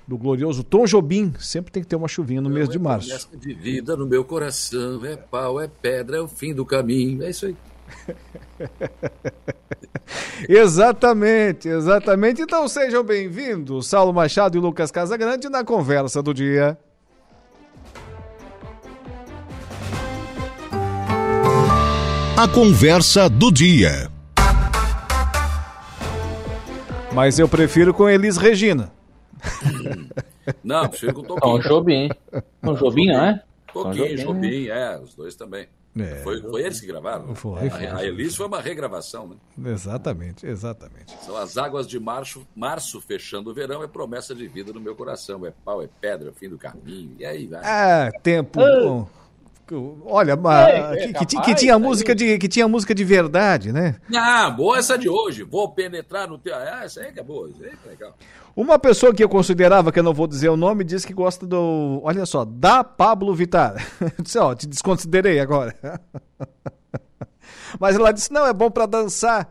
do 0.07 0.18
glorioso 0.18 0.64
Tom 0.64 0.86
Jobim, 0.86 1.31
sempre 1.40 1.72
tem 1.72 1.84
que 1.84 1.90
ter 1.90 1.95
uma 1.95 2.07
chuvinha 2.07 2.41
no 2.41 2.49
mês 2.49 2.68
de 2.69 2.80
março. 2.80 3.30
de 3.38 3.53
vida 3.53 3.95
no 3.95 4.07
meu 4.07 4.26
coração, 4.26 5.06
é 5.06 5.15
pau, 5.15 5.61
é 5.61 5.68
pedra, 5.68 6.18
é 6.18 6.22
o 6.22 6.27
fim 6.27 6.56
do 6.56 6.65
caminho, 6.65 7.22
é 7.22 7.30
isso 7.30 7.45
aí. 7.45 7.56
exatamente, 10.48 11.68
exatamente. 11.68 12.41
Então 12.41 12.68
sejam 12.68 13.03
bem-vindos, 13.03 13.88
Saulo 13.88 14.14
Machado 14.14 14.57
e 14.57 14.61
Lucas 14.61 14.91
Casagrande, 14.91 15.49
na 15.49 15.64
conversa 15.64 16.22
do 16.22 16.34
dia. 16.34 16.78
A 22.38 22.48
conversa 22.48 23.30
do 23.30 23.52
dia. 23.52 24.10
Mas 27.14 27.38
eu 27.38 27.49
prefiro 27.49 27.94
com 27.94 28.10
Elis 28.10 28.38
Regina. 28.38 28.94
Não, 30.64 30.88
prefiro 30.88 31.14
com 31.14 31.22
o 31.22 31.26
Toquinho. 31.26 31.53
Com 31.53 31.60
Jobim. 31.60 32.10
Com 32.61 32.74
Jobim, 32.76 33.07
não 33.07 33.26
é? 33.26 33.44
Toquinho, 33.74 34.18
Jobim, 34.18 34.68
é, 34.68 34.99
os 34.99 35.14
dois 35.14 35.36
também. 35.36 35.68
É. 35.98 36.16
Foi, 36.24 36.41
foi 36.41 36.61
eles 36.61 36.80
que 36.80 36.88
gravaram? 36.88 37.36
Foi, 37.36 37.70
foi. 37.70 37.88
A, 37.88 37.98
a 37.98 38.06
Elis 38.06 38.36
foi 38.36 38.45
uma 38.45 38.61
regravação, 38.61 39.28
né? 39.28 39.72
Exatamente, 39.72 40.45
exatamente. 40.45 41.18
São 41.24 41.36
as 41.36 41.57
águas 41.57 41.88
de 41.88 41.99
março, 41.99 42.48
março 42.56 43.02
fechando 43.02 43.49
o 43.49 43.53
verão, 43.53 43.84
é 43.84 43.88
promessa 43.88 44.36
de 44.36 44.48
vida 44.48 44.72
no 44.72 44.80
meu 44.80 44.95
coração. 44.95 45.45
É 45.45 45.52
pau, 45.66 45.82
é 45.82 45.90
pedra, 45.99 46.32
fim 46.32 46.49
do 46.49 46.57
caminho. 46.57 47.16
E 47.20 47.26
aí, 47.26 47.48
vai. 47.48 47.61
Ah, 47.64 48.11
tempo 48.22 48.60
bom. 48.60 49.10
Olha, 50.06 50.32
é, 50.32 50.95
que, 50.95 51.07
que, 51.07 51.14
capaz, 51.14 51.45
que, 51.45 51.56
tinha 51.56 51.78
música 51.78 52.16
de, 52.16 52.40
que 52.40 52.48
tinha 52.48 52.68
música 52.68 52.95
de 52.95 53.03
verdade, 53.03 53.72
né? 53.72 53.98
Ah, 54.16 54.49
boa 54.49 54.80
essa 54.80 54.98
de 54.98 55.07
hoje. 55.07 55.44
Vou 55.44 55.70
penetrar 55.70 56.28
no 56.28 56.40
teu. 56.40 56.56
Ah, 56.56 56.82
essa 56.84 57.02
aí 57.02 57.11
que 57.11 57.20
é 57.20 57.24
boa, 57.24 57.49
essa 57.49 57.64
aí 57.66 57.78
que 57.78 57.88
é 57.88 57.91
legal. 57.91 58.16
Uma 58.60 58.77
pessoa 58.77 59.15
que 59.15 59.23
eu 59.23 59.30
considerava, 59.30 59.90
que 59.90 59.99
eu 59.99 60.03
não 60.03 60.14
vou 60.14 60.27
dizer 60.27 60.49
o 60.49 60.57
nome, 60.57 60.84
disse 60.84 61.07
que 61.07 61.14
gosta 61.14 61.48
do. 61.48 62.02
Olha 62.03 62.26
só, 62.26 62.44
da 62.44 62.84
Pablo 62.84 63.34
Vittar. 63.34 63.76
Eu 64.18 64.22
disse, 64.22 64.38
ó, 64.38 64.53
te 64.53 64.68
desconsiderei 64.68 65.40
agora. 65.40 65.73
Mas 67.80 67.95
ela 67.95 68.11
disse: 68.11 68.34
não, 68.34 68.45
é 68.45 68.52
bom 68.52 68.69
para 68.69 68.86
dançar. 68.86 69.49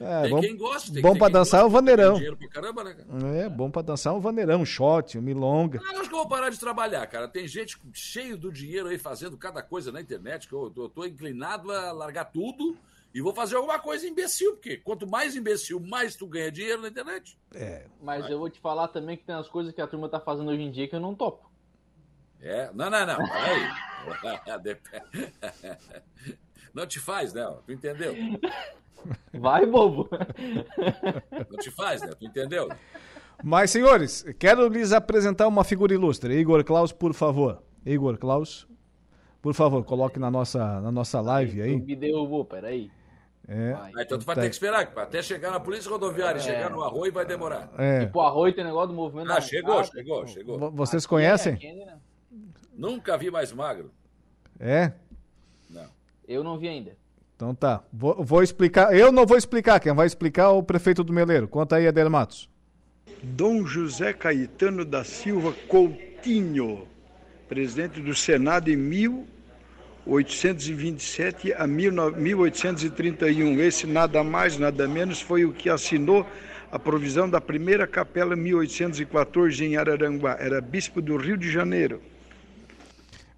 É, 0.00 0.22
tem 0.22 0.30
bom, 0.30 0.40
quem 0.40 0.56
gosta, 0.56 0.92
tem 0.92 1.00
bom 1.00 1.16
para 1.16 1.32
dançar 1.32 1.60
é 1.60 1.64
o 1.64 1.70
vaneirão. 1.70 2.20
Caramba, 2.50 2.82
né, 2.82 2.96
é, 3.44 3.48
bom 3.48 3.70
para 3.70 3.82
dançar 3.82 4.12
um 4.12 4.20
vaneirão, 4.20 4.62
um 4.62 4.66
shot, 4.66 5.16
um 5.16 5.22
milonga. 5.22 5.80
Ah, 5.84 6.00
acho 6.00 6.08
que 6.08 6.14
eu 6.14 6.18
vou 6.18 6.28
parar 6.28 6.50
de 6.50 6.58
trabalhar, 6.58 7.06
cara. 7.06 7.28
Tem 7.28 7.46
gente 7.46 7.78
cheio 7.92 8.36
do 8.36 8.50
dinheiro 8.50 8.88
aí 8.88 8.98
fazendo 8.98 9.36
cada 9.36 9.62
coisa 9.62 9.92
na 9.92 10.00
internet 10.00 10.48
que 10.48 10.54
eu, 10.54 10.72
eu 10.76 10.88
tô 10.88 11.04
inclinado 11.04 11.70
a 11.70 11.92
largar 11.92 12.24
tudo 12.24 12.76
e 13.14 13.20
vou 13.20 13.34
fazer 13.34 13.56
alguma 13.56 13.78
coisa 13.78 14.06
imbecil, 14.06 14.52
porque 14.52 14.76
quanto 14.76 15.06
mais 15.06 15.34
imbecil, 15.34 15.80
mais 15.80 16.14
tu 16.14 16.26
ganha 16.26 16.52
dinheiro 16.52 16.82
na 16.82 16.88
internet. 16.88 17.38
É. 17.54 17.86
Mas 18.02 18.22
Vai. 18.22 18.32
eu 18.32 18.38
vou 18.38 18.50
te 18.50 18.60
falar 18.60 18.88
também 18.88 19.16
que 19.16 19.24
tem 19.24 19.34
as 19.34 19.48
coisas 19.48 19.72
que 19.72 19.80
a 19.80 19.86
turma 19.86 20.08
tá 20.08 20.20
fazendo 20.20 20.50
hoje 20.50 20.62
em 20.62 20.70
dia 20.70 20.86
que 20.86 20.94
eu 20.94 21.00
não 21.00 21.14
topo. 21.14 21.48
É, 22.40 22.70
não, 22.72 22.88
não, 22.88 23.06
não, 23.06 23.16
peraí. 23.16 23.68
não 26.72 26.86
te 26.86 27.00
faz, 27.00 27.32
né? 27.32 27.44
Tu 27.66 27.72
entendeu? 27.72 28.14
Vai, 29.32 29.66
bobo. 29.66 30.08
Não 31.50 31.58
te 31.58 31.70
faz, 31.70 32.02
né? 32.02 32.08
Tu 32.08 32.24
entendeu? 32.24 32.68
Mas, 33.42 33.70
senhores, 33.70 34.24
quero 34.38 34.68
lhes 34.68 34.92
apresentar 34.92 35.48
uma 35.48 35.64
figura 35.64 35.94
ilustre. 35.94 36.38
Igor 36.38 36.62
Klaus, 36.64 36.92
por 36.92 37.14
favor. 37.14 37.62
Igor 37.86 38.18
Klaus, 38.18 38.68
por 39.40 39.54
favor, 39.54 39.84
coloque 39.84 40.18
na 40.18 40.30
nossa, 40.30 40.80
na 40.80 40.90
nossa 40.90 41.20
live 41.20 41.62
aí. 41.62 41.80
Me 41.80 41.96
derrubou, 41.96 42.44
peraí. 42.44 42.90
É. 43.48 43.72
Ah, 43.72 43.90
então 44.02 44.18
tu 44.18 44.26
vai 44.26 44.34
tá. 44.34 44.42
ter 44.42 44.48
que 44.48 44.54
esperar, 44.54 44.92
até 44.94 45.22
chegar 45.22 45.50
na 45.50 45.58
polícia 45.58 45.90
rodoviária, 45.90 46.38
é. 46.38 46.42
chegar 46.42 46.68
no 46.68 46.82
Arroio 46.82 47.10
vai 47.10 47.24
demorar. 47.24 47.70
É. 47.78 48.00
Tipo, 48.00 48.18
o 48.18 48.22
Arroio 48.22 48.52
tem 48.54 48.62
negócio 48.62 48.88
do 48.88 48.94
movimento. 48.94 49.32
Ah, 49.32 49.40
chegou, 49.40 49.82
chegou, 49.84 50.26
chegou. 50.26 50.70
Vocês 50.70 51.06
conhecem? 51.06 51.54
Né? 51.54 51.96
Nunca 52.76 53.16
vi 53.16 53.30
mais 53.30 53.50
magro. 53.50 53.90
É? 54.60 54.92
Não. 55.70 55.86
Eu 56.28 56.44
não 56.44 56.58
vi 56.58 56.68
ainda. 56.68 56.94
Então 57.34 57.54
tá. 57.54 57.82
Vou, 57.90 58.22
vou, 58.22 58.42
explicar. 58.42 58.94
Eu 58.94 59.10
não 59.10 59.24
vou 59.24 59.38
explicar. 59.38 59.80
Quem 59.80 59.94
vai 59.94 60.06
explicar 60.06 60.44
é 60.44 60.48
o 60.48 60.62
prefeito 60.62 61.02
do 61.02 61.12
Meleiro. 61.12 61.48
Conta 61.48 61.76
aí, 61.76 61.88
Adel 61.88 62.10
Matos. 62.10 62.50
Dom 63.22 63.64
José 63.64 64.12
Caetano 64.12 64.84
da 64.84 65.04
Silva 65.04 65.54
Coutinho, 65.68 66.86
presidente 67.48 68.00
do 68.00 68.14
Senado 68.14 68.70
em 68.70 68.76
1827 70.08 71.52
a 71.52 71.66
1831. 71.66 73.60
Esse 73.60 73.86
nada 73.86 74.24
mais, 74.24 74.58
nada 74.58 74.88
menos 74.88 75.20
foi 75.20 75.44
o 75.44 75.52
que 75.52 75.68
assinou 75.68 76.26
a 76.72 76.78
provisão 76.78 77.28
da 77.28 77.40
primeira 77.40 77.86
capela 77.86 78.34
em 78.34 78.40
1814 78.40 79.64
em 79.64 79.76
Araranguá. 79.76 80.36
Era 80.40 80.60
bispo 80.60 81.00
do 81.02 81.16
Rio 81.16 81.36
de 81.36 81.50
Janeiro 81.50 82.00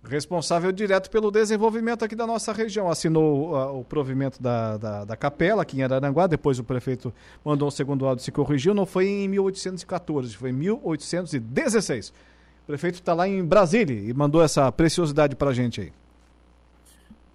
responsável 0.02 0.72
direto 0.72 1.10
pelo 1.10 1.30
desenvolvimento 1.30 2.04
aqui 2.04 2.16
da 2.16 2.26
nossa 2.26 2.52
região. 2.52 2.90
Assinou 2.90 3.52
uh, 3.52 3.78
o 3.78 3.84
provimento 3.84 4.42
da, 4.42 4.76
da, 4.76 5.04
da, 5.04 5.16
capela 5.16 5.62
aqui 5.62 5.78
em 5.78 5.82
Araranguá, 5.82 6.26
depois 6.26 6.58
o 6.58 6.64
prefeito 6.64 7.12
mandou 7.44 7.68
um 7.68 7.70
segundo 7.70 8.06
áudio 8.06 8.22
e 8.22 8.24
se 8.24 8.32
corrigiu, 8.32 8.74
não 8.74 8.86
foi 8.86 9.06
em 9.06 9.28
1814, 9.28 10.34
foi 10.34 10.50
em 10.50 10.54
1816. 10.54 12.08
O 12.08 12.66
prefeito 12.66 12.96
está 12.96 13.14
lá 13.14 13.28
em 13.28 13.44
Brasília 13.44 14.10
e 14.10 14.12
mandou 14.12 14.42
essa 14.42 14.70
preciosidade 14.72 15.36
para 15.36 15.50
a 15.50 15.54
gente 15.54 15.80
aí. 15.80 15.92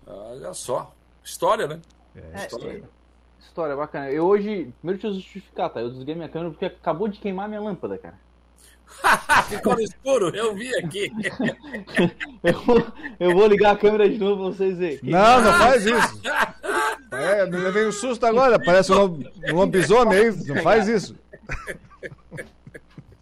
Olha 0.08 0.54
só, 0.54 0.94
história, 1.24 1.68
né? 1.68 1.82
É, 2.16 2.46
história. 2.46 2.84
história 3.40 3.76
bacana. 3.76 4.12
Eu 4.12 4.26
hoje, 4.26 4.72
primeiro 4.80 5.02
deixa 5.02 5.08
eu 5.08 5.14
justificar, 5.14 5.70
tá? 5.70 5.82
Eu 5.82 5.90
desliguei 5.90 6.16
minha 6.16 6.30
câmera 6.30 6.52
porque 6.52 6.66
acabou 6.66 7.08
de 7.08 7.20
queimar 7.20 7.48
minha 7.48 7.62
lâmpada, 7.62 7.98
cara. 7.98 8.20
Ficou 9.50 9.74
no 9.74 9.82
escuro, 9.82 10.36
eu 10.36 10.54
vi 10.54 10.74
aqui. 10.76 11.12
eu, 12.44 12.54
vou, 12.62 12.88
eu, 13.20 13.34
vou, 13.34 13.48
ligar 13.48 13.72
a 13.72 13.78
câmera 13.78 14.08
de 14.08 14.18
novo 14.18 14.44
pra 14.44 14.52
vocês 14.52 14.78
verem. 14.78 15.00
Não, 15.04 15.42
não 15.42 15.54
faz 15.54 15.86
isso. 15.86 16.22
É, 17.12 17.46
me 17.46 17.56
levei 17.56 17.88
um 17.88 17.94
susto 17.94 18.26
agora, 18.26 18.60
parece 18.60 18.92
um, 18.92 19.24
um 19.50 19.56
lobisomem 19.56 20.20
aí, 20.20 20.48
não 20.48 20.62
faz 20.62 20.90
isso. 20.90 21.16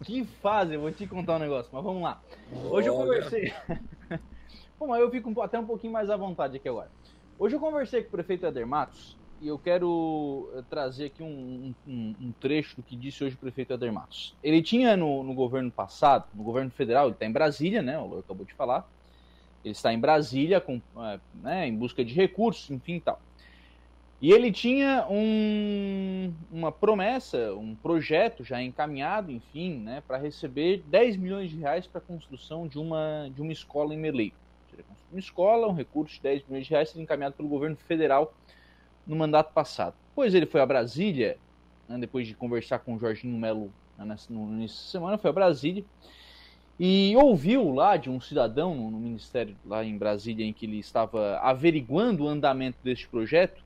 Que 0.02 0.24
fase, 0.42 0.74
eu 0.74 0.80
vou 0.80 0.90
te 0.90 1.06
contar 1.06 1.36
um 1.36 1.38
negócio, 1.38 1.70
mas 1.72 1.84
vamos 1.84 2.02
lá. 2.02 2.20
Hoje 2.70 2.88
eu 2.88 2.94
conversei. 2.94 3.54
Bom, 4.78 4.88
mas 4.88 5.00
eu 5.00 5.10
fico 5.10 5.40
até 5.40 5.58
um 5.58 5.66
pouquinho 5.66 5.92
mais 5.92 6.10
à 6.10 6.16
vontade 6.16 6.56
aqui 6.56 6.68
agora. 6.68 6.90
Hoje 7.38 7.54
eu 7.54 7.60
conversei 7.60 8.02
com 8.02 8.08
o 8.08 8.10
prefeito 8.10 8.44
Eder 8.46 8.66
Matos 8.66 9.16
e 9.40 9.46
eu 9.46 9.58
quero 9.58 10.50
eh, 10.54 10.62
trazer 10.68 11.06
aqui 11.06 11.22
um, 11.22 11.74
um, 11.86 12.14
um, 12.20 12.32
trecho 12.40 12.76
do 12.76 12.82
que 12.82 12.96
disse 12.96 13.22
hoje 13.22 13.36
o 13.36 13.38
prefeito 13.38 13.72
Eder 13.72 13.92
Matos. 13.92 14.36
Ele 14.42 14.62
tinha 14.62 14.96
no, 14.96 15.22
no 15.22 15.34
governo 15.34 15.70
passado, 15.70 16.26
no 16.34 16.42
governo 16.42 16.70
federal, 16.70 17.06
ele 17.06 17.14
está 17.14 17.24
em 17.24 17.32
Brasília, 17.32 17.82
né? 17.82 17.98
O 17.98 18.06
Lô 18.06 18.18
acabou 18.18 18.44
de 18.44 18.54
falar. 18.54 18.88
Ele 19.64 19.72
está 19.72 19.92
em 19.92 19.98
Brasília 19.98 20.60
com, 20.60 20.80
eh, 20.96 21.20
né, 21.34 21.68
em 21.68 21.76
busca 21.76 22.04
de 22.04 22.12
recursos, 22.12 22.70
enfim 22.70 22.98
tal. 22.98 23.20
E 24.20 24.32
ele 24.32 24.50
tinha 24.50 25.06
um, 25.08 26.32
uma 26.50 26.72
promessa, 26.72 27.54
um 27.54 27.74
projeto 27.76 28.42
já 28.42 28.62
encaminhado, 28.62 29.30
enfim, 29.30 29.78
né, 29.80 30.02
para 30.06 30.16
receber 30.16 30.82
10 30.86 31.16
milhões 31.16 31.50
de 31.50 31.58
reais 31.58 31.86
para 31.86 31.98
a 31.98 32.04
construção 32.04 32.66
de 32.66 32.78
uma, 32.78 33.28
de 33.32 33.42
uma 33.42 33.52
escola 33.52 33.94
em 33.94 33.98
Meleiro. 33.98 34.43
Uma 35.10 35.18
escola, 35.18 35.68
um 35.68 35.74
recurso 35.74 36.14
de 36.16 36.22
10 36.22 36.44
milhões 36.48 36.66
de 36.66 36.70
reais 36.72 36.88
seria 36.88 37.02
encaminhado 37.02 37.34
pelo 37.36 37.48
governo 37.48 37.76
federal 37.76 38.34
no 39.06 39.14
mandato 39.14 39.52
passado. 39.52 39.94
Pois 40.14 40.34
ele 40.34 40.46
foi 40.46 40.60
a 40.60 40.66
Brasília, 40.66 41.38
né, 41.88 41.98
depois 41.98 42.26
de 42.26 42.34
conversar 42.34 42.80
com 42.80 42.94
o 42.94 42.98
Jorginho 42.98 43.38
Melo 43.38 43.72
né, 43.98 44.16
no 44.28 44.48
início 44.52 44.78
da 44.78 44.90
semana, 44.90 45.18
foi 45.18 45.30
a 45.30 45.34
Brasília 45.34 45.84
e 46.78 47.14
ouviu 47.16 47.72
lá 47.72 47.96
de 47.96 48.10
um 48.10 48.20
cidadão 48.20 48.74
no, 48.74 48.90
no 48.90 48.98
ministério 48.98 49.56
lá 49.64 49.84
em 49.84 49.96
Brasília 49.96 50.44
em 50.44 50.52
que 50.52 50.66
ele 50.66 50.78
estava 50.78 51.38
averiguando 51.38 52.24
o 52.24 52.28
andamento 52.28 52.78
deste 52.82 53.06
projeto 53.06 53.62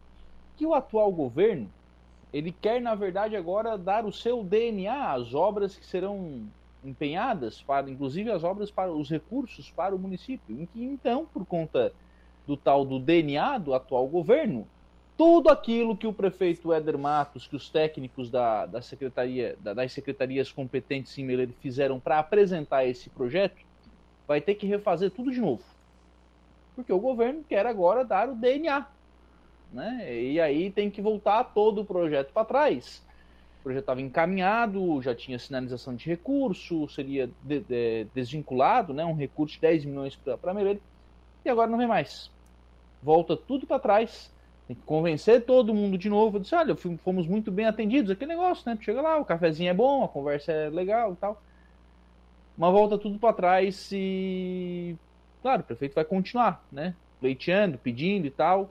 que 0.57 0.67
o 0.67 0.75
atual 0.75 1.11
governo 1.11 1.71
ele 2.33 2.53
quer 2.53 2.81
na 2.83 2.95
verdade 2.95 3.35
agora 3.35 3.79
dar 3.79 4.05
o 4.05 4.13
seu 4.13 4.45
DNA 4.45 5.13
às 5.13 5.33
obras 5.33 5.75
que 5.75 5.87
serão 5.87 6.47
empenhadas 6.85 7.63
para 7.63 7.91
inclusive 7.91 8.31
as 8.31 8.45
obras 8.45 8.71
para 8.71 8.93
os 8.93 9.11
recursos 9.11 9.71
para 9.71 9.95
o 9.95 9.99
município 9.99 10.59
em 10.59 10.67
que 10.67 10.83
então 10.83 11.27
por 11.27 11.45
conta 11.45 11.93
do 12.47 12.57
tal 12.57 12.85
do 12.85 12.99
DNA 12.99 13.59
do 13.59 13.75
atual 13.75 14.07
governo 14.07 14.67
tudo 15.19 15.51
aquilo 15.51 15.97
que 15.97 16.07
o 16.07 16.13
prefeito 16.13 16.73
Éder 16.73 16.97
Matos, 16.97 17.49
que 17.49 17.57
os 17.57 17.69
técnicos 17.69 18.31
da, 18.31 18.67
da 18.67 18.81
secretaria, 18.81 19.59
da, 19.59 19.75
das 19.75 19.91
secretarias 19.91 20.53
competentes 20.53 21.19
em 21.19 21.25
Meleiro 21.25 21.53
fizeram 21.61 21.99
para 21.99 22.21
apresentar 22.21 22.87
esse 22.87 23.11
projeto, 23.11 23.57
vai 24.29 24.41
ter 24.41 24.55
que 24.55 24.65
refazer 24.65 25.11
tudo 25.11 25.33
de 25.33 25.41
novo. 25.41 25.65
Porque 26.77 26.93
o 26.93 27.01
governo 27.01 27.43
quer 27.43 27.67
agora 27.67 28.05
dar 28.05 28.29
o 28.29 28.37
DNA. 28.37 28.87
Né? 29.73 30.23
E 30.23 30.41
aí 30.41 30.71
tem 30.71 30.89
que 30.89 31.03
voltar 31.03 31.43
todo 31.43 31.81
o 31.81 31.85
projeto 31.85 32.33
para 32.33 32.45
trás. 32.45 33.05
O 33.61 33.63
projeto 33.65 33.83
estava 33.83 34.01
encaminhado, 34.01 35.03
já 35.03 35.15
tinha 35.15 35.39
sinalização 35.39 35.95
de 35.95 36.07
recurso, 36.07 36.89
seria 36.89 37.29
de, 37.43 37.61
de, 37.61 38.07
desvinculado, 38.15 38.95
né? 38.95 39.05
um 39.05 39.15
recurso 39.15 39.55
de 39.55 39.61
10 39.61 39.85
milhões 39.85 40.17
para 40.17 40.55
Meleiro, 40.55 40.81
e 41.45 41.49
agora 41.49 41.71
não 41.71 41.79
vem 41.79 41.87
mais. 41.87 42.31
volta 43.03 43.37
tudo 43.37 43.67
para 43.67 43.79
trás. 43.79 44.31
Tem 44.67 44.77
que 44.77 44.83
convencer 44.83 45.47
todo 45.47 45.73
mundo 45.73 45.97
de 45.97 46.11
novo. 46.11 46.39
Dizer, 46.39 46.57
olha, 46.57 46.77
fomos 46.77 47.27
muito 47.27 47.51
bem 47.51 47.65
atendidos. 47.65 48.11
Aquele 48.11 48.33
negócio, 48.33 48.69
né? 48.69 48.77
Tu 48.77 48.85
chega 48.85 49.01
lá, 49.01 49.17
o 49.17 49.25
cafezinho 49.25 49.71
é 49.71 49.75
bom, 49.75 50.05
a 50.05 50.09
conversa 50.09 50.53
é 50.53 50.69
legal 50.69 51.15
e 51.15 51.17
tal. 51.17 51.41
Mas 52.57 52.73
volta 52.73 52.99
tudo 52.99 53.19
para 53.19 53.33
trás 53.33 53.89
e. 53.93 54.95
Claro, 55.41 55.63
o 55.63 55.65
prefeito 55.65 55.95
vai 55.95 56.05
continuar, 56.05 56.63
né? 56.71 56.95
Leiteando, 57.23 57.79
pedindo 57.79 58.27
e 58.27 58.31
tal. 58.31 58.69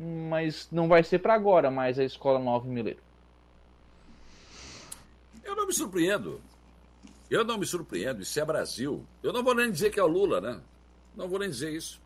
Mas 0.00 0.68
não 0.72 0.88
vai 0.88 1.04
ser 1.04 1.20
para 1.20 1.34
agora 1.34 1.70
mais 1.70 2.00
a 2.00 2.04
escola 2.04 2.40
nova 2.40 2.66
em 2.66 2.70
Mileiro. 2.70 3.07
Não 5.58 5.66
me 5.66 5.74
surpreendo. 5.74 6.40
Eu 7.28 7.44
não 7.44 7.58
me 7.58 7.66
surpreendo. 7.66 8.22
Isso 8.22 8.38
é 8.38 8.44
Brasil. 8.44 9.04
Eu 9.24 9.32
não 9.32 9.42
vou 9.42 9.56
nem 9.56 9.72
dizer 9.72 9.90
que 9.90 9.98
é 9.98 10.02
o 10.02 10.06
Lula, 10.06 10.40
né? 10.40 10.60
Não 11.16 11.28
vou 11.28 11.40
nem 11.40 11.50
dizer 11.50 11.72
isso. 11.72 12.00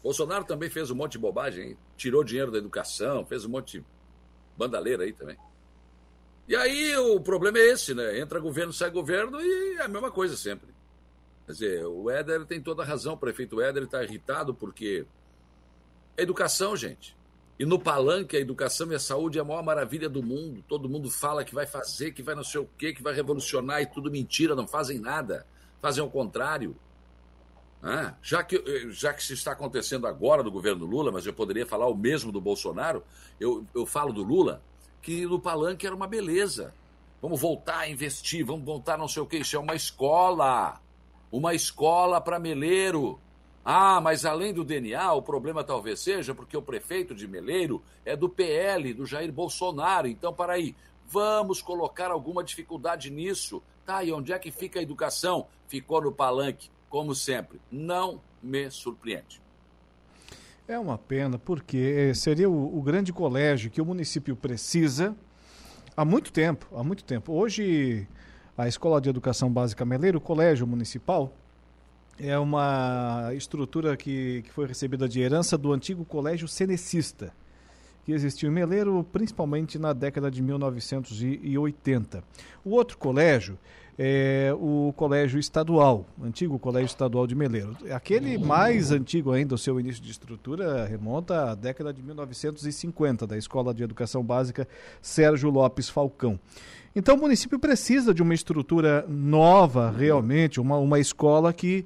Bolsonaro 0.00 0.44
também 0.44 0.70
fez 0.70 0.92
um 0.92 0.94
monte 0.94 1.12
de 1.12 1.18
bobagem, 1.18 1.70
hein? 1.70 1.78
tirou 1.96 2.22
dinheiro 2.22 2.52
da 2.52 2.58
educação, 2.58 3.26
fez 3.26 3.44
um 3.44 3.48
monte 3.48 3.80
de 3.80 3.86
bandaleira 4.56 5.02
aí 5.02 5.12
também. 5.12 5.36
E 6.46 6.54
aí 6.54 6.96
o 6.96 7.18
problema 7.20 7.58
é 7.58 7.72
esse, 7.72 7.94
né? 7.94 8.20
Entra 8.20 8.38
governo, 8.38 8.72
sai 8.72 8.90
governo 8.90 9.40
e 9.40 9.76
é 9.76 9.82
a 9.82 9.88
mesma 9.88 10.12
coisa 10.12 10.36
sempre. 10.36 10.68
Quer 11.46 11.52
dizer, 11.52 11.86
o 11.86 12.08
Éder 12.08 12.44
tem 12.46 12.62
toda 12.62 12.84
a 12.84 12.86
razão, 12.86 13.14
o 13.14 13.18
prefeito 13.18 13.60
Éder 13.60 13.82
está 13.82 14.04
irritado 14.04 14.54
porque 14.54 15.04
educação, 16.16 16.76
gente. 16.76 17.16
E 17.58 17.64
no 17.64 17.78
palanque, 17.78 18.36
a 18.36 18.40
educação 18.40 18.90
e 18.90 18.94
a 18.96 18.98
saúde 18.98 19.38
é 19.38 19.40
a 19.40 19.44
maior 19.44 19.62
maravilha 19.62 20.08
do 20.08 20.22
mundo. 20.22 20.64
Todo 20.66 20.88
mundo 20.88 21.10
fala 21.10 21.44
que 21.44 21.54
vai 21.54 21.66
fazer, 21.66 22.12
que 22.12 22.22
vai 22.22 22.34
não 22.34 22.42
sei 22.42 22.60
o 22.60 22.68
quê, 22.76 22.92
que 22.92 23.02
vai 23.02 23.14
revolucionar 23.14 23.80
e 23.80 23.86
tudo 23.86 24.10
mentira, 24.10 24.56
não 24.56 24.66
fazem 24.66 24.98
nada. 24.98 25.46
Fazem 25.80 26.02
o 26.02 26.10
contrário. 26.10 26.76
Ah, 27.80 28.14
já, 28.22 28.42
que, 28.42 28.56
eh, 28.56 28.90
já 28.90 29.12
que 29.12 29.22
isso 29.22 29.34
está 29.34 29.52
acontecendo 29.52 30.06
agora 30.06 30.42
no 30.42 30.50
governo 30.50 30.86
Lula, 30.86 31.12
mas 31.12 31.26
eu 31.26 31.34
poderia 31.34 31.66
falar 31.66 31.86
o 31.86 31.94
mesmo 31.94 32.32
do 32.32 32.40
Bolsonaro, 32.40 33.04
eu, 33.38 33.64
eu 33.74 33.84
falo 33.84 34.10
do 34.10 34.22
Lula, 34.22 34.62
que 35.02 35.26
no 35.26 35.38
palanque 35.38 35.86
era 35.86 35.94
uma 35.94 36.06
beleza. 36.06 36.74
Vamos 37.20 37.40
voltar 37.40 37.80
a 37.80 37.88
investir, 37.88 38.44
vamos 38.44 38.64
voltar 38.64 38.98
não 38.98 39.06
sei 39.06 39.22
o 39.22 39.26
que, 39.26 39.36
isso 39.36 39.54
é 39.54 39.58
uma 39.58 39.74
escola. 39.74 40.80
Uma 41.30 41.54
escola 41.54 42.20
para 42.20 42.38
meleiro. 42.38 43.20
Ah, 43.64 44.00
mas 44.00 44.26
além 44.26 44.52
do 44.52 44.62
DNA, 44.62 45.12
o 45.14 45.22
problema 45.22 45.64
talvez 45.64 46.00
seja 46.00 46.34
porque 46.34 46.56
o 46.56 46.62
prefeito 46.62 47.14
de 47.14 47.26
Meleiro 47.26 47.82
é 48.04 48.14
do 48.14 48.28
PL, 48.28 48.92
do 48.92 49.06
Jair 49.06 49.32
Bolsonaro. 49.32 50.06
Então, 50.06 50.34
para 50.34 50.52
aí, 50.52 50.76
vamos 51.06 51.62
colocar 51.62 52.10
alguma 52.10 52.44
dificuldade 52.44 53.10
nisso. 53.10 53.62
Tá, 53.86 54.04
e 54.04 54.12
onde 54.12 54.32
é 54.32 54.38
que 54.38 54.50
fica 54.50 54.78
a 54.78 54.82
educação? 54.82 55.46
Ficou 55.66 56.02
no 56.02 56.12
palanque 56.12 56.70
como 56.88 57.14
sempre, 57.14 57.60
não 57.72 58.20
me 58.42 58.70
surpreende. 58.70 59.42
É 60.68 60.78
uma 60.78 60.96
pena, 60.96 61.38
porque 61.38 62.14
seria 62.14 62.48
o, 62.48 62.78
o, 62.78 62.80
grande 62.80 63.12
colégio 63.12 63.70
que 63.70 63.80
o 63.80 63.84
município 63.84 64.36
precisa 64.36 65.16
há 65.96 66.04
muito 66.04 66.32
tempo, 66.32 66.66
há 66.72 66.84
muito 66.84 67.02
tempo. 67.02 67.32
Hoje, 67.32 68.06
a 68.56 68.68
Escola 68.68 69.00
de 69.00 69.10
Educação 69.10 69.50
Básica 69.52 69.84
Meleiro, 69.84 70.18
o 70.18 70.20
Colégio 70.20 70.66
Municipal, 70.66 71.32
é 72.18 72.38
uma 72.38 73.30
estrutura 73.34 73.96
que, 73.96 74.42
que 74.42 74.52
foi 74.52 74.66
recebida 74.66 75.08
de 75.08 75.20
herança 75.20 75.58
do 75.58 75.72
antigo 75.72 76.04
Colégio 76.04 76.46
Cenecista, 76.46 77.32
que 78.04 78.12
existiu 78.12 78.50
em 78.50 78.52
Meleiro 78.52 79.04
principalmente 79.12 79.78
na 79.78 79.92
década 79.92 80.30
de 80.30 80.42
1980. 80.42 82.22
O 82.64 82.70
outro 82.70 82.98
colégio 82.98 83.58
é 83.98 84.52
o 84.58 84.92
Colégio 84.96 85.38
Estadual, 85.38 86.06
antigo 86.22 86.58
Colégio 86.58 86.86
Estadual 86.86 87.26
de 87.26 87.34
Meleiro. 87.34 87.76
Aquele 87.90 88.36
mais 88.38 88.90
antigo 88.90 89.32
ainda, 89.32 89.54
o 89.54 89.58
seu 89.58 89.78
início 89.78 90.02
de 90.02 90.10
estrutura 90.10 90.84
remonta 90.84 91.50
à 91.50 91.54
década 91.54 91.92
de 91.92 92.02
1950, 92.02 93.26
da 93.26 93.38
Escola 93.38 93.72
de 93.72 93.82
Educação 93.82 94.22
Básica 94.22 94.66
Sérgio 95.00 95.50
Lopes 95.50 95.88
Falcão. 95.88 96.38
Então 96.96 97.16
o 97.16 97.20
município 97.20 97.58
precisa 97.58 98.12
de 98.12 98.22
uma 98.22 98.34
estrutura 98.34 99.04
nova, 99.08 99.90
realmente, 99.90 100.60
uma, 100.60 100.76
uma 100.76 100.98
escola 100.98 101.52
que 101.52 101.84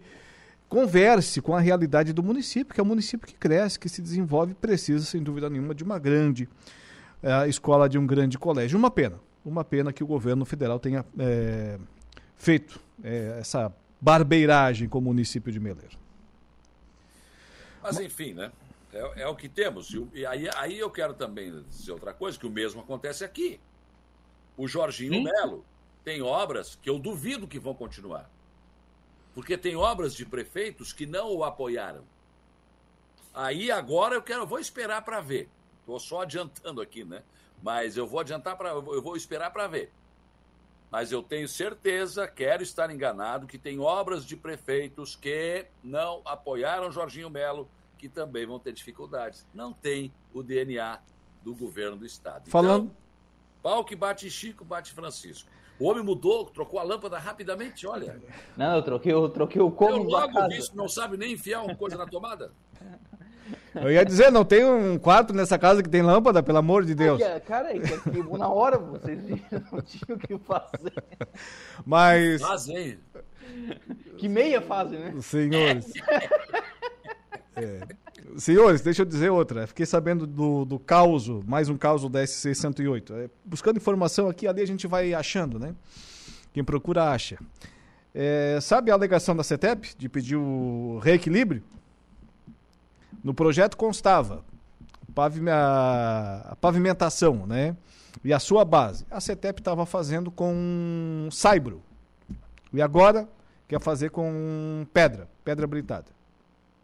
converse 0.69 1.41
com 1.41 1.57
a 1.57 1.61
realidade 1.61 2.13
do 2.13 2.23
município, 2.23 2.75
que 2.75 2.81
é 2.81 2.83
um 2.83 2.87
município 2.87 3.27
que 3.27 3.35
cresce, 3.35 3.79
que 3.79 3.89
se 3.89 4.03
desenvolve, 4.03 4.55
precisa, 4.55 5.05
sem 5.05 5.23
dúvida 5.23 5.49
nenhuma, 5.49 5.75
de 5.75 5.83
uma 5.83 5.99
grande 5.99 6.49
é, 7.23 7.49
escola, 7.49 7.89
de 7.89 7.99
um 7.99 8.07
grande 8.07 8.39
colégio. 8.39 8.79
Uma 8.79 8.91
pena, 8.91 9.17
uma 9.45 9.65
pena 9.65 9.93
que 9.93 10.05
o 10.05 10.07
governo 10.07 10.45
federal 10.45 10.79
tenha 10.79 11.05
é, 11.19 11.79
feito 12.39 12.81
é, 13.03 13.39
essa 13.41 13.75
barbeiragem 14.01 14.89
com 14.89 14.99
o 14.99 15.03
município 15.03 15.53
de 15.53 15.59
Meleiro. 15.59 15.99
Mas 17.83 17.99
enfim, 17.99 18.33
né? 18.33 18.53
É, 18.93 19.23
é 19.23 19.29
o 19.29 19.37
que 19.37 19.49
temos. 19.49 19.93
E 20.15 20.25
aí, 20.25 20.49
aí 20.57 20.79
eu 20.79 20.91
quero 20.91 21.15
também 21.15 21.63
dizer 21.69 21.93
outra 21.93 22.15
coisa, 22.15 22.39
que 22.39 22.47
o 22.47 22.51
mesmo 22.51 22.81
acontece 22.81 23.25
aqui. 23.25 23.61
O 24.57 24.67
Jorginho 24.67 25.23
Melo 25.23 25.65
tem 26.05 26.23
obras 26.23 26.77
que 26.81 26.89
eu 26.89 26.99
duvido 26.99 27.47
que 27.47 27.59
vão 27.59 27.75
continuar. 27.75 28.31
Porque 29.35 29.57
tem 29.57 29.77
obras 29.77 30.15
de 30.15 30.25
prefeitos 30.25 30.93
que 30.93 31.07
não 31.07 31.33
o 31.33 31.45
apoiaram. 31.45 32.03
Aí 33.35 33.71
agora 33.71 34.15
eu 34.15 34.23
quero, 34.23 34.47
vou 34.47 34.59
esperar 34.59 35.03
para 35.03 35.21
ver. 35.21 35.49
Estou 35.81 36.01
só 36.01 36.23
adiantando 36.23 36.81
aqui, 36.81 37.05
né? 37.05 37.23
Mas 37.63 37.97
eu 37.97 38.07
vou 38.07 38.21
adiantar 38.21 38.57
para, 38.57 38.71
eu 38.71 39.03
vou 39.03 39.17
esperar 39.17 39.51
para 39.53 39.67
ver 39.67 39.93
mas 40.91 41.13
eu 41.13 41.23
tenho 41.23 41.47
certeza, 41.49 42.27
quero 42.27 42.63
estar 42.63 42.91
enganado, 42.91 43.47
que 43.47 43.59
tem 43.59 43.79
obras 43.79 44.25
de 44.25 44.37
prefeitos 44.37 45.15
que 45.15 45.67
não 45.83 46.23
apoiaram 46.25 46.91
Jorginho 46.91 47.29
Melo, 47.29 47.69
que 47.99 48.09
também 48.09 48.47
vão 48.47 48.59
ter 48.59 48.73
dificuldades. 48.73 49.47
Não 49.53 49.73
tem 49.73 50.13
o 50.33 50.43
DNA 50.43 51.01
do 51.43 51.55
governo 51.55 51.97
do 51.97 52.07
estado. 52.07 52.49
Falando. 52.49 52.85
Então, 52.85 52.97
pau 53.63 53.85
que 53.85 53.95
bate 53.95 54.31
Chico, 54.31 54.65
bate 54.65 54.93
Francisco. 54.93 55.51
O 55.79 55.87
homem 55.87 56.03
mudou, 56.03 56.47
trocou 56.47 56.81
a 56.81 56.83
lâmpada 56.83 57.19
rapidamente, 57.19 57.87
olha. 57.87 58.21
Não, 58.57 58.77
eu 58.77 58.83
troquei, 58.83 59.13
eu 59.13 59.29
troquei 59.29 59.63
o 59.63 59.71
cômodo 59.71 60.11
eu 60.11 60.11
logo 60.11 60.49
vi, 60.49 60.59
não 60.75 60.89
sabe 60.89 61.17
nem 61.17 61.35
enfiar 61.35 61.63
uma 61.63 61.77
coisa 61.77 61.97
na 61.97 62.07
tomada. 62.07 62.53
Eu 63.75 63.91
ia 63.91 64.05
dizer, 64.05 64.31
não 64.31 64.45
tem 64.45 64.65
um 64.65 64.99
quarto 64.99 65.33
nessa 65.33 65.59
casa 65.59 65.83
que 65.83 65.89
tem 65.89 66.03
lâmpada, 66.03 66.43
pelo 66.43 66.59
amor 66.59 66.85
de 66.85 66.95
Deus. 66.95 67.21
Cara, 67.47 67.77
é 67.77 67.79
que 67.79 68.11
queimou 68.11 68.39
na 68.39 68.49
hora, 68.49 68.79
vocês 68.79 69.21
não 69.71 69.81
tinham 69.83 70.17
o 70.17 70.19
que 70.19 70.39
fazer. 70.39 70.93
Mas. 71.85 72.41
Fazem. 72.41 72.99
Que 74.17 74.29
meia 74.29 74.61
fazem, 74.61 74.99
né? 74.99 75.15
Senhores. 75.21 75.93
É. 77.57 77.81
Senhores, 78.37 78.81
deixa 78.81 79.03
eu 79.03 79.07
dizer 79.07 79.31
outra. 79.31 79.67
Fiquei 79.67 79.87
sabendo 79.87 80.27
do, 80.27 80.65
do 80.65 80.79
caos, 80.79 81.29
mais 81.45 81.69
um 81.69 81.77
caos 81.77 82.09
da 82.09 82.23
SC-108. 82.23 83.11
É, 83.13 83.31
buscando 83.45 83.79
informação 83.79 84.29
aqui, 84.29 84.47
ali 84.47 84.63
a 84.63 84.67
gente 84.67 84.87
vai 84.87 85.15
achando, 85.15 85.59
né? 85.59 85.75
Quem 86.53 86.63
procura, 86.63 87.11
acha. 87.11 87.39
É, 88.15 88.59
sabe 88.61 88.91
a 88.91 88.95
alegação 88.95 89.35
da 89.35 89.43
CETEP 89.43 89.95
de 89.97 90.09
pedir 90.09 90.37
o 90.37 90.99
reequilíbrio? 91.03 91.63
No 93.29 93.35
projeto 93.35 93.77
constava 93.77 94.43
a 95.15 96.57
pavimentação, 96.59 97.47
né? 97.47 97.77
E 98.25 98.33
a 98.33 98.39
sua 98.39 98.65
base. 98.65 99.05
A 99.11 99.21
CETEP 99.21 99.61
estava 99.61 99.85
fazendo 99.85 100.31
com 100.31 101.29
saibro. 101.31 101.83
E 102.73 102.81
agora 102.81 103.29
quer 103.69 103.83
fazer 103.83 104.09
com 104.09 104.87
pedra, 104.95 105.29
pedra 105.45 105.67
britada. 105.67 106.07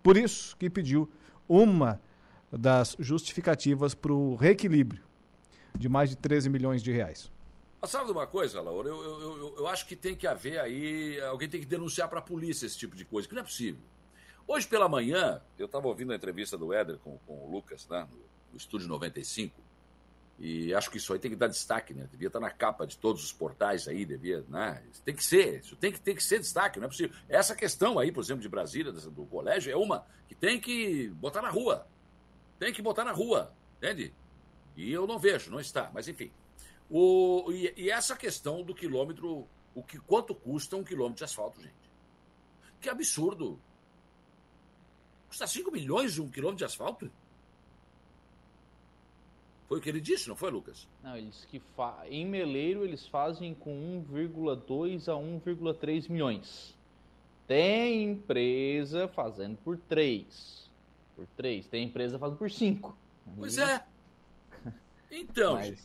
Por 0.02 0.18
isso 0.18 0.54
que 0.58 0.68
pediu 0.68 1.10
uma 1.48 1.98
das 2.52 2.94
justificativas 2.98 3.94
para 3.94 4.12
o 4.12 4.34
reequilíbrio 4.34 5.02
de 5.74 5.88
mais 5.88 6.10
de 6.10 6.16
13 6.16 6.50
milhões 6.50 6.82
de 6.82 6.92
reais. 6.92 7.32
Sabe 7.86 8.04
de 8.04 8.12
uma 8.12 8.26
coisa, 8.26 8.60
Laura? 8.60 8.90
Eu, 8.90 9.02
eu, 9.02 9.20
eu, 9.20 9.54
eu, 9.60 9.66
acho 9.66 9.86
que 9.86 9.96
tem 9.96 10.14
que 10.14 10.26
haver 10.26 10.60
aí. 10.60 11.18
Alguém 11.22 11.48
tem 11.48 11.60
que 11.60 11.66
denunciar 11.66 12.06
para 12.06 12.18
a 12.18 12.22
polícia 12.22 12.66
esse 12.66 12.76
tipo 12.76 12.94
de 12.94 13.06
coisa, 13.06 13.26
que 13.26 13.34
não 13.34 13.40
é 13.40 13.44
possível. 13.44 13.80
Hoje 14.46 14.66
pela 14.66 14.88
manhã, 14.88 15.40
eu 15.58 15.66
estava 15.66 15.88
ouvindo 15.88 16.12
a 16.12 16.16
entrevista 16.16 16.58
do 16.58 16.72
Éder 16.72 16.98
com, 16.98 17.18
com 17.26 17.46
o 17.46 17.50
Lucas, 17.50 17.88
né, 17.88 18.06
no 18.52 18.56
Estúdio 18.56 18.86
95, 18.88 19.60
e 20.38 20.74
acho 20.74 20.90
que 20.90 20.98
isso 20.98 21.12
aí 21.12 21.18
tem 21.18 21.30
que 21.30 21.36
dar 21.36 21.46
destaque, 21.46 21.94
né? 21.94 22.08
Devia 22.10 22.26
estar 22.26 22.40
na 22.40 22.50
capa 22.50 22.86
de 22.86 22.98
todos 22.98 23.22
os 23.22 23.32
portais 23.32 23.86
aí, 23.86 24.04
devia, 24.04 24.44
né? 24.48 24.82
Tem 25.04 25.14
que 25.14 25.22
ser, 25.22 25.60
isso 25.60 25.76
tem 25.76 25.92
que, 25.92 26.00
tem 26.00 26.14
que 26.14 26.22
ser 26.22 26.40
destaque, 26.40 26.78
não 26.78 26.86
é 26.86 26.88
possível. 26.88 27.16
Essa 27.28 27.54
questão 27.54 27.98
aí, 27.98 28.10
por 28.10 28.22
exemplo, 28.22 28.42
de 28.42 28.48
Brasília, 28.48 28.90
do 28.90 29.26
colégio, 29.26 29.72
é 29.72 29.76
uma 29.76 30.04
que 30.28 30.34
tem 30.34 30.60
que 30.60 31.08
botar 31.10 31.40
na 31.40 31.50
rua. 31.50 31.86
Tem 32.58 32.72
que 32.72 32.82
botar 32.82 33.04
na 33.04 33.12
rua, 33.12 33.54
entende? 33.78 34.12
E 34.76 34.92
eu 34.92 35.06
não 35.06 35.18
vejo, 35.18 35.50
não 35.52 35.60
está, 35.60 35.90
mas 35.94 36.08
enfim. 36.08 36.32
O, 36.90 37.50
e, 37.52 37.72
e 37.76 37.90
essa 37.90 38.16
questão 38.16 38.62
do 38.62 38.74
quilômetro, 38.74 39.46
o 39.72 39.82
que 39.82 39.98
quanto 39.98 40.34
custa 40.34 40.76
um 40.76 40.82
quilômetro 40.82 41.18
de 41.18 41.24
asfalto, 41.24 41.62
gente? 41.62 41.74
Que 42.80 42.88
absurdo. 42.88 43.60
Custa 45.34 45.48
5 45.48 45.72
milhões 45.72 46.16
um 46.16 46.28
quilômetro 46.28 46.58
de 46.58 46.64
asfalto? 46.64 47.10
Foi 49.66 49.78
o 49.78 49.80
que 49.80 49.88
ele 49.88 50.00
disse, 50.00 50.28
não 50.28 50.36
foi, 50.36 50.48
Lucas? 50.48 50.86
Não, 51.02 51.16
eles 51.16 51.44
que 51.46 51.58
fa... 51.74 52.04
em 52.08 52.24
Meleiro 52.24 52.84
eles 52.84 53.08
fazem 53.08 53.52
com 53.52 54.04
1,2 54.08 55.08
a 55.08 55.16
1,3 55.16 56.08
milhões. 56.08 56.78
Tem 57.48 58.12
empresa 58.12 59.08
fazendo 59.08 59.56
por 59.56 59.76
3. 59.76 60.70
por 61.16 61.26
3. 61.36 61.66
Tem 61.66 61.84
empresa 61.84 62.16
fazendo 62.16 62.38
por 62.38 62.48
5. 62.50 62.96
Pois 63.36 63.58
é. 63.58 63.84
Então, 65.10 65.54
mas, 65.54 65.66
gente. 65.66 65.82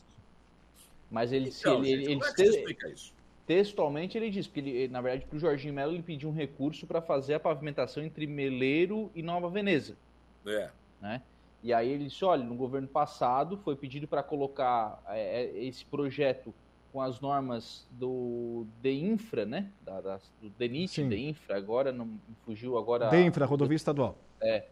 Mas 1.10 1.32
ele, 1.32 1.50
Então, 1.50 1.84
ele, 1.84 1.88
gente, 1.88 2.04
ele, 2.04 2.14
como 2.20 2.26
é 2.26 2.34
que 2.34 2.42
ele- 2.42 2.52
você 2.52 2.58
explica 2.60 2.90
isso? 2.90 3.14
Textualmente 3.50 4.16
ele 4.16 4.30
diz, 4.30 4.46
porque 4.46 4.60
ele, 4.60 4.88
na 4.90 5.02
verdade, 5.02 5.26
para 5.26 5.36
o 5.36 5.40
Jorginho 5.40 5.74
Melo 5.74 5.92
ele 5.94 6.04
pediu 6.04 6.30
um 6.30 6.32
recurso 6.32 6.86
para 6.86 7.02
fazer 7.02 7.34
a 7.34 7.40
pavimentação 7.40 8.04
entre 8.04 8.28
Meleiro 8.28 9.10
e 9.16 9.24
Nova 9.24 9.50
Veneza. 9.50 9.98
É. 10.46 10.70
né? 11.02 11.24
E 11.64 11.74
aí 11.74 11.90
ele 11.90 12.06
disse, 12.06 12.24
olha, 12.24 12.44
no 12.44 12.54
governo 12.54 12.88
passado 12.88 13.58
foi 13.58 13.76
pedido 13.76 14.08
para 14.08 14.22
colocar 14.22 15.02
é, 15.08 15.50
esse 15.66 15.84
projeto 15.84 16.54
com 16.94 17.02
as 17.02 17.20
normas 17.20 17.88
do 17.92 18.68
DEINFRA, 18.84 19.46
né? 19.48 19.72
Da, 19.84 20.00
da- 20.00 20.20
do 20.40 20.50
DENIT. 20.52 21.04
DEINFRA, 21.06 21.58
agora 21.58 21.92
não 21.92 22.08
fugiu 22.46 22.78
agora. 22.78 23.10
DEINFRA, 23.10 23.48
rodovia 23.48 23.76
estadual. 23.76 24.16
É. 24.40 24.66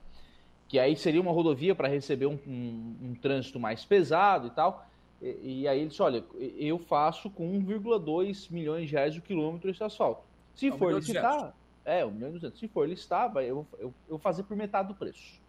Que 0.68 0.78
aí 0.78 0.96
seria 0.96 1.20
uma 1.20 1.32
rodovia 1.32 1.74
para 1.74 1.88
receber 1.88 2.28
um, 2.28 2.38
um- 2.48 2.96
um 3.10 3.16
trânsito 3.16 3.60
mais 3.60 3.84
pesado 3.84 4.48
e 4.48 4.52
tal. 4.52 4.86
E, 5.22 5.62
e 5.62 5.68
aí 5.68 5.80
ele 5.80 5.90
disse, 5.90 6.02
olha, 6.02 6.24
eu 6.36 6.78
faço 6.78 7.30
com 7.30 7.50
1,2 7.60 8.52
milhões 8.52 8.88
de 8.90 8.96
reais 8.96 9.18
o 9.18 9.22
quilômetro 9.22 9.70
esse 9.70 9.84
asfalto. 9.84 10.24
Se 10.56 10.68
É, 10.68 10.74
um 10.74 10.78
for 10.78 10.94
licitar, 10.94 11.56
é, 11.86 12.06
1 12.06 12.12
milhão 12.12 12.30
e 12.30 12.34
200. 12.34 12.60
Se 12.60 12.68
for 12.68 12.88
listar, 12.88 13.32
vai, 13.32 13.46
eu, 13.46 13.66
eu, 13.80 13.88
eu 13.88 13.94
vou 14.10 14.20
fazer 14.20 14.44
por 14.44 14.56
metade 14.56 14.88
do 14.90 14.96
preço. 14.96 15.42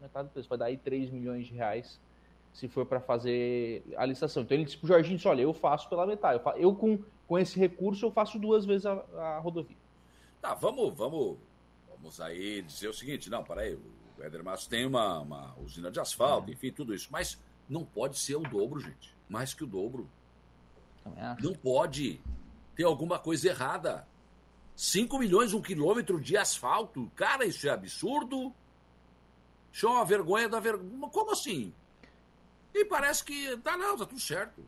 Metade 0.00 0.28
do 0.28 0.32
preço. 0.32 0.48
Vai 0.48 0.58
dar 0.58 0.64
aí 0.66 0.76
3 0.76 1.10
milhões 1.10 1.46
de 1.46 1.54
reais 1.54 2.00
se 2.52 2.68
for 2.68 2.86
para 2.86 3.00
fazer 3.00 3.82
a 3.96 4.06
licitação. 4.06 4.42
Então 4.42 4.56
ele 4.56 4.64
disse 4.64 4.78
pro 4.78 4.88
Jorginho, 4.88 5.16
disse, 5.16 5.28
olha, 5.28 5.42
eu 5.42 5.52
faço 5.52 5.88
pela 5.88 6.06
metade. 6.06 6.38
Eu, 6.38 6.42
fa- 6.42 6.56
eu 6.56 6.74
com, 6.74 6.98
com 7.26 7.38
esse 7.38 7.58
recurso, 7.58 8.06
eu 8.06 8.10
faço 8.10 8.38
duas 8.38 8.64
vezes 8.64 8.86
a, 8.86 8.92
a 9.18 9.38
rodovia. 9.40 9.76
Tá, 10.40 10.54
vamos, 10.54 10.96
vamos, 10.96 11.36
vamos 11.90 12.20
aí 12.20 12.62
dizer 12.62 12.88
o 12.88 12.94
seguinte, 12.94 13.28
não, 13.28 13.42
peraí, 13.44 13.74
o 13.74 14.22
Éder 14.22 14.42
Matos 14.42 14.66
tem 14.66 14.86
uma, 14.86 15.18
uma 15.20 15.54
usina 15.58 15.90
de 15.90 16.00
asfalto, 16.00 16.50
enfim, 16.50 16.70
tudo 16.72 16.94
isso, 16.94 17.08
mas 17.10 17.38
não 17.68 17.84
pode 17.84 18.18
ser 18.18 18.36
o 18.36 18.42
dobro, 18.42 18.80
gente, 18.80 19.14
mais 19.28 19.54
que 19.54 19.64
o 19.64 19.66
dobro. 19.66 20.08
Não 21.40 21.54
pode 21.54 22.20
ter 22.74 22.84
alguma 22.84 23.18
coisa 23.18 23.48
errada. 23.48 24.06
5 24.74 25.18
milhões 25.18 25.54
um 25.54 25.62
quilômetro 25.62 26.20
de 26.20 26.36
asfalto, 26.36 27.10
cara, 27.14 27.46
isso 27.46 27.66
é 27.66 27.70
absurdo. 27.70 28.52
Isso 29.72 29.86
é 29.86 29.90
uma 29.90 30.04
vergonha 30.04 30.48
da 30.48 30.60
vergonha. 30.60 31.08
Como 31.08 31.30
assim? 31.30 31.72
E 32.74 32.84
parece 32.84 33.24
que 33.24 33.56
tá 33.58 33.76
não, 33.76 33.96
tá 33.96 34.04
tudo 34.04 34.20
certo. 34.20 34.62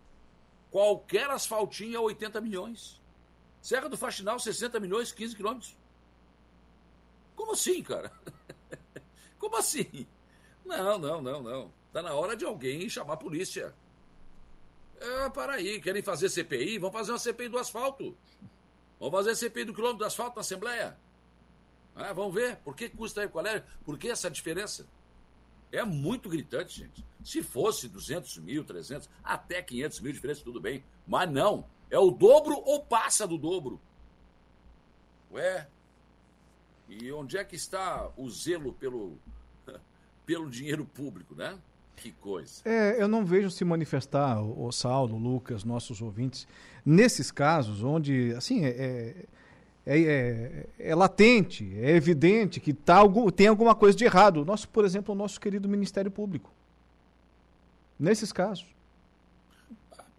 Qualquer 0.70 1.30
asfaltinho 1.30 1.96
é 1.96 2.00
80 2.00 2.40
milhões. 2.40 3.00
Serra 3.60 3.88
do 3.88 3.96
Faxinal, 3.96 4.38
60 4.38 4.78
milhões, 4.80 5.12
15 5.12 5.36
quilômetros. 5.36 5.76
Como 7.34 7.52
assim, 7.52 7.82
cara? 7.82 8.12
Como 9.38 9.56
assim? 9.56 10.06
Não, 10.64 10.98
não, 10.98 11.20
não, 11.20 11.42
não. 11.42 11.77
Tá 11.92 12.02
na 12.02 12.12
hora 12.14 12.36
de 12.36 12.44
alguém 12.44 12.88
chamar 12.88 13.14
a 13.14 13.16
polícia. 13.16 13.74
É, 15.00 15.30
para 15.30 15.54
aí, 15.54 15.80
querem 15.80 16.02
fazer 16.02 16.28
CPI? 16.28 16.78
Vamos 16.78 16.96
fazer 16.96 17.12
uma 17.12 17.18
CPI 17.18 17.48
do 17.48 17.58
asfalto. 17.58 18.16
Vamos 18.98 19.14
fazer 19.14 19.36
CPI 19.36 19.64
do 19.64 19.74
quilômetro 19.74 20.00
do 20.00 20.04
asfalto 20.04 20.36
na 20.36 20.40
Assembleia. 20.40 20.96
Ah, 21.94 22.12
vamos 22.12 22.34
ver. 22.34 22.56
Por 22.56 22.74
que 22.76 22.88
custa 22.88 23.22
aí? 23.22 23.28
Qual 23.28 23.46
é? 23.46 23.64
Por 23.84 23.98
que 23.98 24.08
essa 24.08 24.30
diferença? 24.30 24.86
É 25.70 25.84
muito 25.84 26.28
gritante, 26.28 26.78
gente. 26.78 27.04
Se 27.22 27.42
fosse 27.42 27.88
200 27.88 28.38
mil, 28.38 28.64
300, 28.64 29.08
até 29.22 29.62
500 29.62 30.00
mil 30.00 30.12
diferença, 30.12 30.42
tudo 30.42 30.60
bem. 30.60 30.84
Mas 31.06 31.30
não. 31.30 31.64
É 31.90 31.98
o 31.98 32.10
dobro 32.10 32.54
ou 32.64 32.84
passa 32.84 33.26
do 33.26 33.38
dobro. 33.38 33.80
Ué? 35.30 35.68
E 36.88 37.12
onde 37.12 37.36
é 37.36 37.44
que 37.44 37.56
está 37.56 38.10
o 38.16 38.30
zelo 38.30 38.72
pelo, 38.72 39.18
pelo 40.24 40.48
dinheiro 40.48 40.86
público, 40.86 41.34
né? 41.34 41.58
Que 42.00 42.12
coisa. 42.12 42.62
É, 42.64 43.00
eu 43.00 43.08
não 43.08 43.24
vejo 43.24 43.50
se 43.50 43.64
manifestar, 43.64 44.40
o, 44.40 44.70
Saulo, 44.70 45.16
o 45.16 45.18
Lucas, 45.18 45.64
nossos 45.64 46.00
ouvintes, 46.00 46.46
nesses 46.84 47.30
casos 47.30 47.82
onde, 47.82 48.32
assim, 48.34 48.64
é, 48.64 49.14
é, 49.86 50.00
é, 50.00 50.66
é 50.78 50.94
latente, 50.94 51.70
é 51.78 51.90
evidente 51.90 52.60
que 52.60 52.72
tá 52.72 52.96
algum, 52.96 53.30
tem 53.30 53.48
alguma 53.48 53.74
coisa 53.74 53.96
de 53.96 54.04
errado. 54.04 54.44
Nosso, 54.44 54.68
por 54.68 54.84
exemplo, 54.84 55.14
o 55.14 55.18
nosso 55.18 55.40
querido 55.40 55.68
Ministério 55.68 56.10
Público. 56.10 56.52
Nesses 57.98 58.32
casos. 58.32 58.66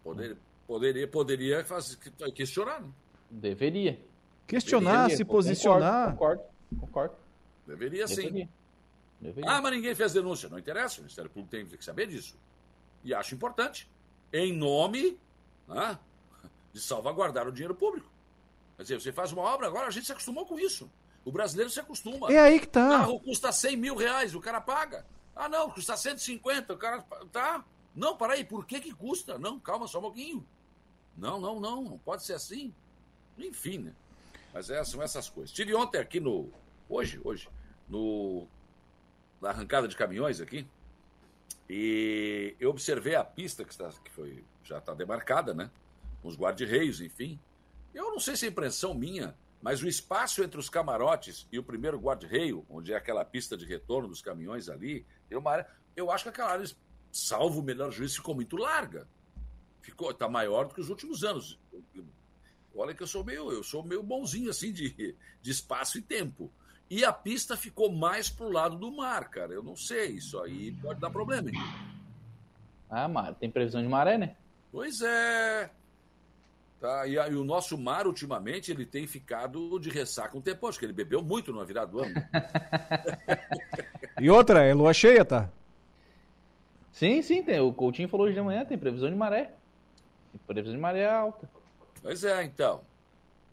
Poder, 0.03 0.35
poderia, 0.67 1.07
poderia 1.07 1.63
fazer, 1.63 1.97
questionar, 2.33 2.81
né? 2.81 2.89
Deveria. 3.29 3.99
Questionar, 4.47 5.03
Deveria, 5.03 5.17
se 5.17 5.23
concordo, 5.23 5.47
posicionar. 5.47 6.11
Concordo, 6.11 6.43
concordo. 6.79 7.15
Deveria 7.65 8.07
sim. 8.07 8.15
Deveria. 8.15 8.31
Deveria. 8.31 8.58
Ah, 9.45 9.61
mas 9.61 9.71
ninguém 9.73 9.93
fez 9.93 10.13
denúncia. 10.13 10.47
Não 10.49 10.57
interessa, 10.57 10.97
o 10.97 11.01
Ministério 11.01 11.29
Público 11.29 11.51
tem 11.51 11.65
que 11.65 11.83
saber 11.83 12.07
disso. 12.07 12.37
E 13.03 13.13
acho 13.13 13.35
importante. 13.35 13.89
Em 14.31 14.53
nome 14.53 15.19
né, 15.67 15.97
de 16.71 16.79
salvaguardar 16.79 17.47
o 17.47 17.51
dinheiro 17.51 17.75
público. 17.75 18.09
Quer 18.77 18.83
dizer, 18.83 19.01
você 19.01 19.11
faz 19.11 19.31
uma 19.31 19.41
obra, 19.41 19.67
agora 19.67 19.87
a 19.87 19.91
gente 19.91 20.05
se 20.05 20.11
acostumou 20.11 20.45
com 20.45 20.57
isso. 20.57 20.89
O 21.25 21.31
brasileiro 21.31 21.69
se 21.69 21.79
acostuma. 21.79 22.31
É 22.31 22.39
aí 22.39 22.59
que 22.59 22.67
tá. 22.67 22.85
O 22.85 22.89
carro 22.89 23.19
custa 23.19 23.51
100 23.51 23.75
mil 23.77 23.95
reais, 23.95 24.33
o 24.33 24.39
cara 24.39 24.61
paga. 24.61 25.05
Ah, 25.35 25.49
não, 25.49 25.69
custa 25.69 25.97
150, 25.97 26.73
o 26.73 26.77
cara. 26.77 27.01
Tá. 27.31 27.63
Não, 27.95 28.15
peraí, 28.15 28.43
por 28.43 28.65
que 28.65 28.79
que 28.79 28.93
custa? 28.93 29.37
Não, 29.37 29.59
calma 29.59 29.87
só 29.87 29.99
um 29.99 30.03
pouquinho. 30.03 30.45
Não, 31.17 31.39
não, 31.39 31.59
não, 31.59 31.83
não 31.83 31.97
pode 31.97 32.23
ser 32.23 32.33
assim. 32.33 32.73
Enfim, 33.37 33.79
né? 33.79 33.93
Mas 34.53 34.69
é, 34.69 34.83
são 34.83 35.01
essas 35.01 35.29
coisas. 35.29 35.51
Tive 35.51 35.75
ontem 35.75 35.99
aqui 35.99 36.19
no. 36.19 36.49
Hoje, 36.87 37.19
hoje, 37.23 37.49
no. 37.87 38.47
Na 39.41 39.49
arrancada 39.49 39.87
de 39.87 39.95
caminhões 39.95 40.41
aqui. 40.41 40.67
E 41.69 42.55
eu 42.59 42.71
observei 42.71 43.15
a 43.15 43.23
pista 43.23 43.63
que, 43.63 43.71
está, 43.71 43.89
que 43.89 44.11
foi, 44.11 44.43
já 44.63 44.79
está 44.79 44.93
demarcada, 44.93 45.53
né? 45.53 45.69
Os 46.23 46.35
guarda-reios, 46.35 46.99
enfim. 46.99 47.39
Eu 47.93 48.11
não 48.11 48.19
sei 48.19 48.35
se 48.35 48.45
é 48.45 48.49
impressão 48.49 48.93
minha, 48.93 49.35
mas 49.61 49.81
o 49.81 49.87
espaço 49.87 50.43
entre 50.43 50.59
os 50.59 50.69
camarotes 50.69 51.47
e 51.51 51.59
o 51.59 51.63
primeiro 51.63 51.99
guarda-reio, 51.99 52.65
onde 52.69 52.93
é 52.93 52.95
aquela 52.95 53.23
pista 53.23 53.55
de 53.55 53.65
retorno 53.65 54.07
dos 54.07 54.21
caminhões 54.21 54.67
ali, 54.67 55.05
tem 55.27 55.37
uma 55.37 55.51
área. 55.51 55.67
Eu 55.95 56.11
acho 56.11 56.23
que 56.23 56.29
aquela 56.29 56.51
área, 56.51 56.65
salvo 57.11 57.59
o 57.59 57.63
melhor 57.63 57.91
juízo, 57.91 58.15
ficou 58.15 58.33
muito 58.33 58.57
larga. 58.57 59.07
Ficou, 59.81 60.13
tá 60.13 60.27
maior 60.27 60.67
do 60.67 60.73
que 60.73 60.81
os 60.81 60.89
últimos 60.89 61.23
anos. 61.23 61.59
Olha 62.73 62.93
que 62.93 63.03
eu 63.03 63.07
sou 63.07 63.23
meio, 63.23 63.51
eu 63.51 63.63
sou 63.63 63.83
meio 63.83 64.01
bonzinho 64.01 64.49
assim 64.49 64.71
de, 64.71 65.15
de 65.41 65.51
espaço 65.51 65.97
e 65.97 66.01
tempo. 66.01 66.51
E 66.89 67.05
a 67.05 67.13
pista 67.13 67.55
ficou 67.55 67.91
mais 67.91 68.29
pro 68.29 68.49
lado 68.51 68.75
do 68.75 68.91
mar, 68.91 69.29
cara. 69.29 69.53
Eu 69.53 69.61
não 69.63 69.75
sei, 69.75 70.07
isso 70.13 70.39
aí 70.41 70.71
pode 70.81 70.99
dar 70.99 71.09
problema. 71.11 71.49
Hein? 71.49 71.55
Ah, 72.89 73.07
mar, 73.07 73.35
tem 73.35 73.49
previsão 73.51 73.81
de 73.81 73.87
maré, 73.87 74.17
né? 74.17 74.35
Pois 74.71 74.99
é. 75.01 75.69
Tá, 76.79 77.05
e, 77.05 77.19
a- 77.19 77.27
e 77.27 77.35
o 77.35 77.43
nosso 77.43 77.77
mar, 77.77 78.07
ultimamente, 78.07 78.71
ele 78.71 78.85
tem 78.85 79.05
ficado 79.05 79.77
de 79.79 79.89
ressaca 79.89 80.37
um 80.37 80.41
tempo. 80.41 80.65
Acho 80.67 80.79
que 80.79 80.85
ele 80.85 80.93
bebeu 80.93 81.21
muito 81.21 81.53
na 81.53 81.63
virada 81.63 81.91
do 81.91 81.99
ano. 81.99 82.13
E 84.21 84.29
outra, 84.29 84.63
é 84.63 84.73
lua 84.73 84.93
cheia, 84.93 85.23
tá? 85.23 85.49
Sim, 86.91 87.21
sim, 87.21 87.41
tem. 87.41 87.59
O 87.61 87.71
Coutinho 87.73 88.09
falou 88.09 88.25
hoje 88.25 88.35
de 88.35 88.41
manhã, 88.41 88.65
tem 88.65 88.77
previsão 88.77 89.09
de 89.09 89.15
maré. 89.15 89.53
Tem 90.31 90.41
previsão 90.45 90.75
de 90.75 90.81
maré 90.81 91.09
alta. 91.09 91.49
Pois 92.01 92.23
é, 92.25 92.43
então. 92.43 92.81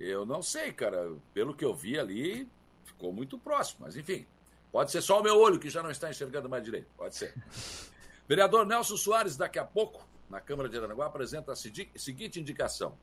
Eu 0.00 0.26
não 0.26 0.42
sei, 0.42 0.72
cara. 0.72 1.12
Pelo 1.32 1.54
que 1.54 1.64
eu 1.64 1.72
vi 1.74 1.96
ali, 1.98 2.48
ficou 2.96 3.12
muito 3.12 3.38
próximo. 3.38 3.80
Mas, 3.82 3.96
enfim, 3.96 4.26
pode 4.72 4.90
ser 4.90 5.02
só 5.02 5.20
o 5.20 5.22
meu 5.22 5.38
olho 5.38 5.60
que 5.60 5.70
já 5.70 5.82
não 5.82 5.90
está 5.90 6.10
enxergando 6.10 6.48
mais 6.48 6.64
direito. 6.64 6.88
Pode 6.96 7.14
ser. 7.14 7.34
Vereador 8.26 8.66
Nelson 8.66 8.96
Soares, 8.96 9.36
daqui 9.36 9.58
a 9.58 9.64
pouco, 9.64 10.06
na 10.28 10.40
Câmara 10.40 10.68
de 10.68 10.76
Aranaguá, 10.76 11.06
apresenta 11.06 11.52
a 11.52 11.56
seguinte 11.56 12.40
indicação. 12.40 12.98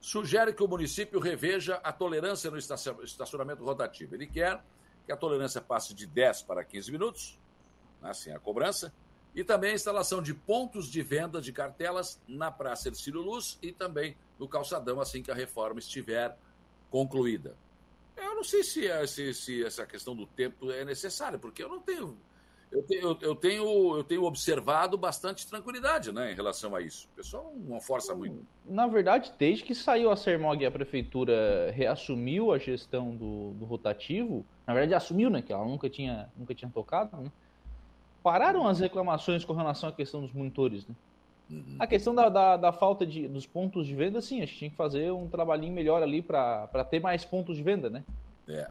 Sugere 0.00 0.54
que 0.54 0.62
o 0.62 0.68
município 0.68 1.20
reveja 1.20 1.74
a 1.84 1.92
tolerância 1.92 2.50
no 2.50 2.56
estacionamento 2.56 3.62
rotativo. 3.62 4.14
Ele 4.14 4.26
quer 4.26 4.62
que 5.04 5.12
a 5.12 5.16
tolerância 5.16 5.60
passe 5.60 5.92
de 5.92 6.06
10 6.06 6.42
para 6.42 6.64
15 6.64 6.90
minutos, 6.90 7.38
assim 8.00 8.30
a 8.30 8.38
cobrança, 8.38 8.94
e 9.34 9.44
também 9.44 9.72
a 9.72 9.74
instalação 9.74 10.22
de 10.22 10.32
pontos 10.32 10.86
de 10.86 11.02
venda 11.02 11.40
de 11.40 11.52
cartelas 11.52 12.18
na 12.26 12.50
Praça 12.50 12.88
Ercílio 12.88 13.20
Luz 13.20 13.58
e 13.60 13.72
também 13.72 14.16
no 14.38 14.48
calçadão, 14.48 15.00
assim 15.00 15.22
que 15.22 15.30
a 15.30 15.34
reforma 15.34 15.78
estiver 15.78 16.36
concluída. 16.90 17.54
Eu 18.24 18.34
não 18.34 18.44
sei 18.44 18.62
se, 18.62 18.86
é- 18.86 19.06
se- 19.06 19.34
se 19.34 19.64
essa 19.64 19.84
questão 19.86 20.14
do 20.14 20.26
tempo 20.26 20.70
é 20.70 20.84
necessária, 20.84 21.38
porque 21.38 21.62
eu 21.62 21.68
não 21.68 21.80
tenho. 21.80 22.16
Eu 22.72 22.82
tenho, 22.84 23.18
eu- 23.20 23.34
tenho, 23.34 23.96
eu 23.96 24.04
tenho 24.04 24.22
observado 24.22 24.96
bastante 24.96 25.44
tranquilidade 25.44 26.12
né, 26.12 26.30
em 26.30 26.36
relação 26.36 26.76
a 26.76 26.80
isso. 26.80 27.08
O 27.12 27.16
pessoal 27.16 27.52
não 27.66 27.80
força 27.80 28.14
muito. 28.14 28.46
Na 28.64 28.86
verdade, 28.86 29.32
desde 29.36 29.64
que 29.64 29.74
saiu 29.74 30.08
a 30.08 30.14
Sermog 30.16 30.62
e 30.62 30.66
a 30.66 30.70
prefeitura 30.70 31.72
reassumiu 31.72 32.52
a 32.52 32.58
gestão 32.58 33.16
do, 33.16 33.54
do 33.54 33.64
rotativo, 33.64 34.46
na 34.66 34.72
verdade 34.72 34.94
assumiu, 34.94 35.28
né? 35.28 35.42
Que 35.42 35.52
ela 35.52 35.64
nunca 35.64 35.90
tinha, 35.90 36.30
nunca 36.36 36.54
tinha 36.54 36.70
tocado, 36.70 37.16
né? 37.16 37.32
Pararam 38.22 38.66
as 38.68 38.78
reclamações 38.78 39.44
com 39.44 39.52
relação 39.52 39.88
à 39.88 39.92
questão 39.92 40.20
dos 40.20 40.32
monitores, 40.32 40.86
né? 40.86 40.94
A 41.78 41.86
questão 41.86 42.14
da, 42.14 42.28
da, 42.28 42.56
da 42.56 42.72
falta 42.72 43.06
de, 43.06 43.26
dos 43.26 43.46
pontos 43.46 43.86
de 43.86 43.94
venda, 43.94 44.20
sim, 44.20 44.40
a 44.42 44.46
gente 44.46 44.56
tinha 44.58 44.70
que 44.70 44.76
fazer 44.76 45.10
um 45.12 45.28
trabalhinho 45.28 45.72
melhor 45.72 46.02
ali 46.02 46.22
para 46.22 46.68
ter 46.88 47.00
mais 47.00 47.24
pontos 47.24 47.56
de 47.56 47.62
venda, 47.62 47.90
né? 47.90 48.04
É. 48.48 48.68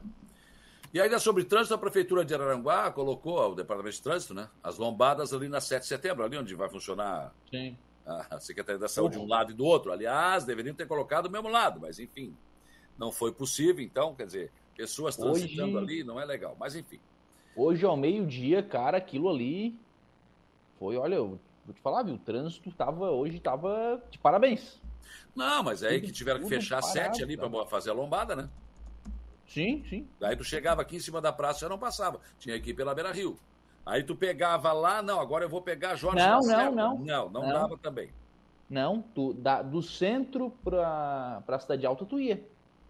E 0.93 0.99
ainda 0.99 1.19
sobre 1.19 1.43
trânsito, 1.43 1.73
a 1.75 1.77
Prefeitura 1.77 2.25
de 2.25 2.33
Araranguá 2.33 2.91
colocou, 2.91 3.51
o 3.51 3.55
Departamento 3.55 3.95
de 3.95 4.01
Trânsito, 4.01 4.33
né? 4.33 4.49
As 4.63 4.77
lombadas 4.77 5.33
ali 5.33 5.47
na 5.47 5.61
7 5.61 5.81
de 5.83 5.87
setembro, 5.87 6.23
ali 6.23 6.37
onde 6.37 6.55
vai 6.55 6.67
funcionar 6.69 7.33
Sim. 7.51 7.77
a 8.05 8.39
Secretaria 8.39 8.79
da 8.79 8.87
Saúde 8.87 9.15
de 9.17 9.21
um 9.21 9.27
lado 9.27 9.51
e 9.51 9.53
do 9.53 9.65
outro. 9.65 9.91
Aliás, 9.91 10.45
deveriam 10.45 10.73
ter 10.73 10.87
colocado 10.87 11.25
do 11.25 11.31
mesmo 11.31 11.47
lado, 11.49 11.79
mas 11.79 11.99
enfim, 11.99 12.35
não 12.97 13.11
foi 13.11 13.31
possível. 13.31 13.83
Então, 13.83 14.15
quer 14.15 14.25
dizer, 14.25 14.51
pessoas 14.75 15.15
transitando 15.15 15.77
Hoje- 15.77 15.93
ali 15.95 16.03
não 16.03 16.19
é 16.19 16.25
legal. 16.25 16.55
Mas 16.59 16.75
enfim. 16.75 16.99
Hoje 17.55 17.85
ao 17.85 17.95
meio-dia, 17.97 18.63
cara, 18.63 18.97
aquilo 18.97 19.29
ali 19.29 19.77
foi, 20.79 20.95
olha, 20.97 21.15
eu 21.15 21.39
vou 21.69 21.75
te 21.75 21.81
falar, 21.81 22.03
viu? 22.03 22.15
O 22.15 22.19
trânsito 22.19 22.71
tava, 22.71 23.11
hoje 23.11 23.39
tava 23.39 24.01
de 24.09 24.17
parabéns. 24.17 24.81
Não, 25.35 25.63
mas 25.63 25.83
é 25.83 25.89
aí 25.89 26.01
que 26.01 26.11
tiveram 26.11 26.41
que 26.41 26.49
fechar 26.49 26.81
parado, 26.81 26.93
sete 26.93 27.23
ali 27.23 27.37
para 27.37 27.65
fazer 27.65 27.91
a 27.91 27.93
lombada, 27.93 28.35
né? 28.35 28.49
Sim, 29.47 29.83
sim. 29.89 30.07
Daí 30.19 30.35
tu 30.35 30.43
chegava 30.43 30.81
aqui 30.81 30.97
em 30.97 30.99
cima 30.99 31.21
da 31.21 31.31
praça 31.31 31.61
já 31.61 31.69
não 31.69 31.79
passava. 31.79 32.19
Tinha 32.37 32.59
que 32.59 32.71
ir 32.71 32.73
pela 32.73 32.93
Beira 32.93 33.11
Rio. 33.11 33.37
Aí 33.85 34.03
tu 34.03 34.15
pegava 34.15 34.71
lá, 34.71 35.01
não, 35.01 35.19
agora 35.19 35.45
eu 35.45 35.49
vou 35.49 35.61
pegar 35.61 35.95
Jorge 35.95 36.17
Não, 36.17 36.41
não, 36.41 36.71
não. 36.71 36.97
Não, 36.99 37.29
não, 37.29 37.41
Não. 37.41 37.53
dava 37.53 37.77
também. 37.77 38.11
Não, 38.69 39.01
tu, 39.01 39.33
da, 39.33 39.63
do 39.63 39.81
centro 39.81 40.51
pra, 40.63 41.41
pra 41.45 41.59
cidade 41.59 41.85
alta 41.85 42.05
tu 42.05 42.19
ia. 42.19 42.43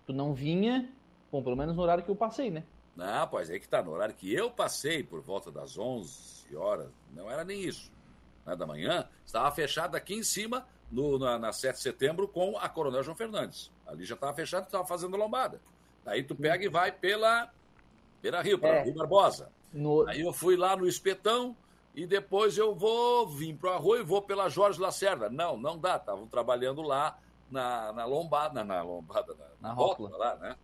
Tu 0.06 0.12
não 0.12 0.34
vinha, 0.34 0.90
bom, 1.32 1.42
pelo 1.42 1.56
menos 1.56 1.76
no 1.76 1.82
horário 1.82 2.04
que 2.04 2.12
eu 2.12 2.16
passei, 2.16 2.52
né? 2.52 2.64
Não, 2.96 3.28
pois 3.30 3.50
aí 3.50 3.60
que 3.62 3.68
tá. 3.70 3.82
No 3.82 3.92
horário 3.92 4.14
que 4.14 4.34
eu 4.34 4.52
passei, 4.52 5.02
por 5.04 5.22
volta 5.22 5.50
das 5.50 5.78
11 5.78 6.54
horas, 6.58 6.90
não 7.16 7.32
era 7.32 7.46
nem 7.46 7.62
isso. 7.62 7.90
Né, 8.46 8.56
da 8.56 8.66
manhã, 8.66 9.08
estava 9.26 9.52
fechado 9.52 9.96
aqui 9.96 10.16
em 10.16 10.24
cima, 10.24 10.66
no, 10.92 11.20
na, 11.20 11.38
na 11.38 11.52
7 11.52 11.76
de 11.76 11.82
setembro, 11.82 12.28
com 12.28 12.58
a 12.58 12.68
Coronel 12.68 13.04
João 13.04 13.16
Fernandes. 13.16 13.72
Ali 13.86 14.06
já 14.06 14.16
estava 14.16 14.34
fechado, 14.34 14.66
estava 14.66 14.86
fazendo 14.86 15.18
lombada. 15.18 15.62
Daí 16.04 16.24
tu 16.24 16.36
pega 16.36 16.64
e 16.64 16.70
vai 16.70 16.92
pela 16.92 17.52
Beira 18.22 18.42
Rio, 18.42 18.60
pela 18.60 18.76
É. 18.76 18.84
Rui 18.84 18.94
Barbosa. 18.94 19.52
No... 19.72 20.08
Aí 20.08 20.22
eu 20.22 20.34
fui 20.34 20.56
lá 20.56 20.76
no 20.76 20.88
Espetão 20.88 21.56
e 21.94 22.06
depois 22.06 22.58
eu 22.58 22.74
vou, 22.74 23.28
vim 23.28 23.56
pro 23.56 23.72
Arroio 23.72 24.02
e 24.02 24.06
vou 24.06 24.22
pela 24.22 24.50
Jorge 24.50 24.80
Lacerda. 24.80 25.30
Não, 25.30 25.58
não 25.58 25.78
dá, 25.78 25.98
estavam 25.98 26.28
trabalhando 26.28 26.82
lá 26.82 27.20
na, 27.50 27.94
na 27.94 28.06
lombada, 28.06 28.64
na 28.64 28.82
lombada, 28.82 29.36
na, 29.36 29.70
Na 29.70 29.74
rótula 29.74 30.16
lá, 30.18 30.36
né? 30.36 30.56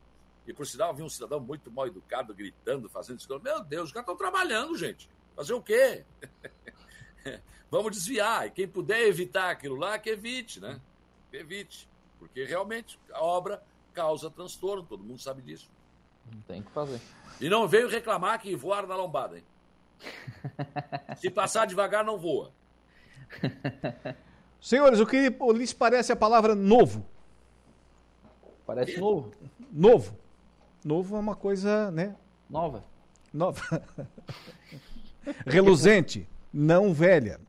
E 0.48 0.54
por 0.54 0.66
sinal, 0.66 0.94
vi 0.94 1.02
um 1.02 1.10
cidadão 1.10 1.40
muito 1.40 1.72
mal 1.72 1.88
educado 1.88 2.34
gritando, 2.34 2.88
fazendo 2.88 3.20
isso. 3.20 3.40
Meu 3.40 3.64
Deus, 3.64 3.86
os 3.86 3.92
caras 3.92 4.04
estão 4.04 4.16
trabalhando, 4.16 4.78
gente. 4.78 5.10
Fazer 5.36 5.54
o 5.54 5.62
quê? 5.62 6.06
Vamos 7.70 7.92
desviar. 7.92 8.48
E 8.48 8.52
quem 8.52 8.68
puder 8.68 9.08
evitar 9.08 9.52
aquilo 9.52 9.76
lá, 9.76 9.98
que 9.98 10.10
evite, 10.10 10.60
né? 10.60 10.80
Que 11.32 11.38
evite. 11.38 11.88
Porque 12.20 12.44
realmente 12.46 13.00
a 13.12 13.24
obra 13.24 13.62
causa 13.94 14.30
transtorno, 14.30 14.84
todo 14.84 15.04
mundo 15.04 15.20
sabe 15.20 15.42
disso. 15.42 15.70
Não 16.32 16.42
tem 16.42 16.62
o 16.62 16.64
que 16.64 16.72
fazer. 16.72 17.00
E 17.40 17.50
não 17.50 17.68
veio 17.68 17.88
reclamar 17.88 18.40
que 18.42 18.56
voaram 18.56 18.88
na 18.88 18.96
lombada, 18.96 19.38
hein? 19.38 19.44
Se 21.18 21.30
passar 21.30 21.66
devagar, 21.66 22.04
não 22.04 22.18
voa. 22.18 22.52
Senhores, 24.60 25.00
o 25.00 25.06
que 25.06 25.30
lhes 25.54 25.74
parece 25.74 26.12
a 26.12 26.16
palavra 26.16 26.56
novo? 26.56 27.06
Parece 28.66 29.00
novo. 29.00 29.32
Novo. 29.72 30.18
Novo 30.84 31.16
é 31.16 31.20
uma 31.20 31.36
coisa, 31.36 31.92
né? 31.92 32.16
Nova. 32.50 32.84
Nova. 33.34 33.84
Reluzente, 35.46 36.28
não 36.56 36.94
velha. 36.94 37.40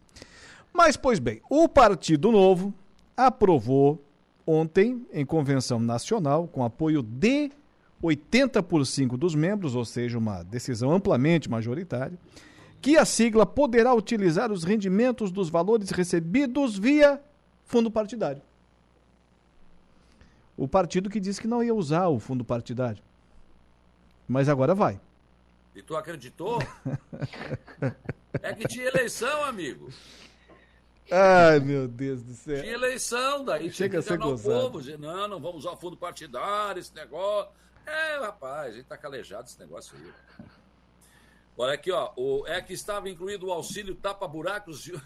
Mas, 0.72 0.96
pois 0.96 1.18
bem, 1.18 1.40
o 1.48 1.68
Partido 1.68 2.32
Novo 2.32 2.74
aprovou 3.16 4.02
ontem, 4.46 5.06
em 5.12 5.24
convenção 5.24 5.78
nacional, 5.78 6.46
com 6.46 6.64
apoio 6.64 7.02
de 7.02 7.50
80% 8.02 9.16
dos 9.16 9.34
membros, 9.34 9.74
ou 9.74 9.84
seja, 9.84 10.18
uma 10.18 10.42
decisão 10.42 10.92
amplamente 10.92 11.48
majoritária, 11.48 12.18
que 12.80 12.96
a 12.96 13.04
sigla 13.04 13.46
poderá 13.46 13.94
utilizar 13.94 14.52
os 14.52 14.64
rendimentos 14.64 15.30
dos 15.30 15.48
valores 15.48 15.90
recebidos 15.90 16.78
via 16.78 17.20
fundo 17.64 17.90
partidário. 17.90 18.42
O 20.56 20.68
partido 20.68 21.10
que 21.10 21.20
disse 21.20 21.40
que 21.40 21.48
não 21.48 21.62
ia 21.62 21.74
usar 21.74 22.08
o 22.08 22.18
fundo 22.18 22.44
partidário. 22.44 23.02
Mas 24.28 24.48
agora 24.48 24.74
vai. 24.74 25.00
E 25.74 25.82
tu 25.82 25.96
acreditou? 25.96 26.58
É 28.42 28.52
que 28.52 28.68
tinha 28.68 28.86
eleição, 28.86 29.44
amigo. 29.44 29.88
Ai, 31.10 31.60
meu 31.60 31.86
Deus 31.86 32.22
do 32.22 32.34
céu. 32.34 32.60
Tinha 32.60 32.74
eleição, 32.74 33.44
daí 33.44 33.70
Chega 33.70 34.00
a 34.00 34.02
ser 34.02 34.14
enganar 34.14 34.34
o 34.34 34.38
povo, 34.38 34.80
dizer, 34.80 34.98
não, 34.98 35.28
não 35.28 35.40
vamos 35.40 35.64
usar 35.64 35.70
o 35.70 35.76
fundo 35.76 35.96
partidário, 35.96 36.80
esse 36.80 36.94
negócio. 36.94 37.52
É, 37.86 38.18
rapaz, 38.18 38.72
a 38.72 38.76
gente 38.76 38.86
tá 38.86 38.96
calejado 38.96 39.48
esse 39.48 39.58
negócio 39.58 39.96
aí. 39.96 40.46
Olha 41.56 41.74
aqui, 41.74 41.90
ó, 41.92 42.12
o, 42.16 42.46
é 42.46 42.60
que 42.60 42.72
estava 42.72 43.08
incluído 43.08 43.46
o 43.46 43.52
auxílio 43.52 43.94
tapa-buracos 43.94 44.88
e, 44.88 45.00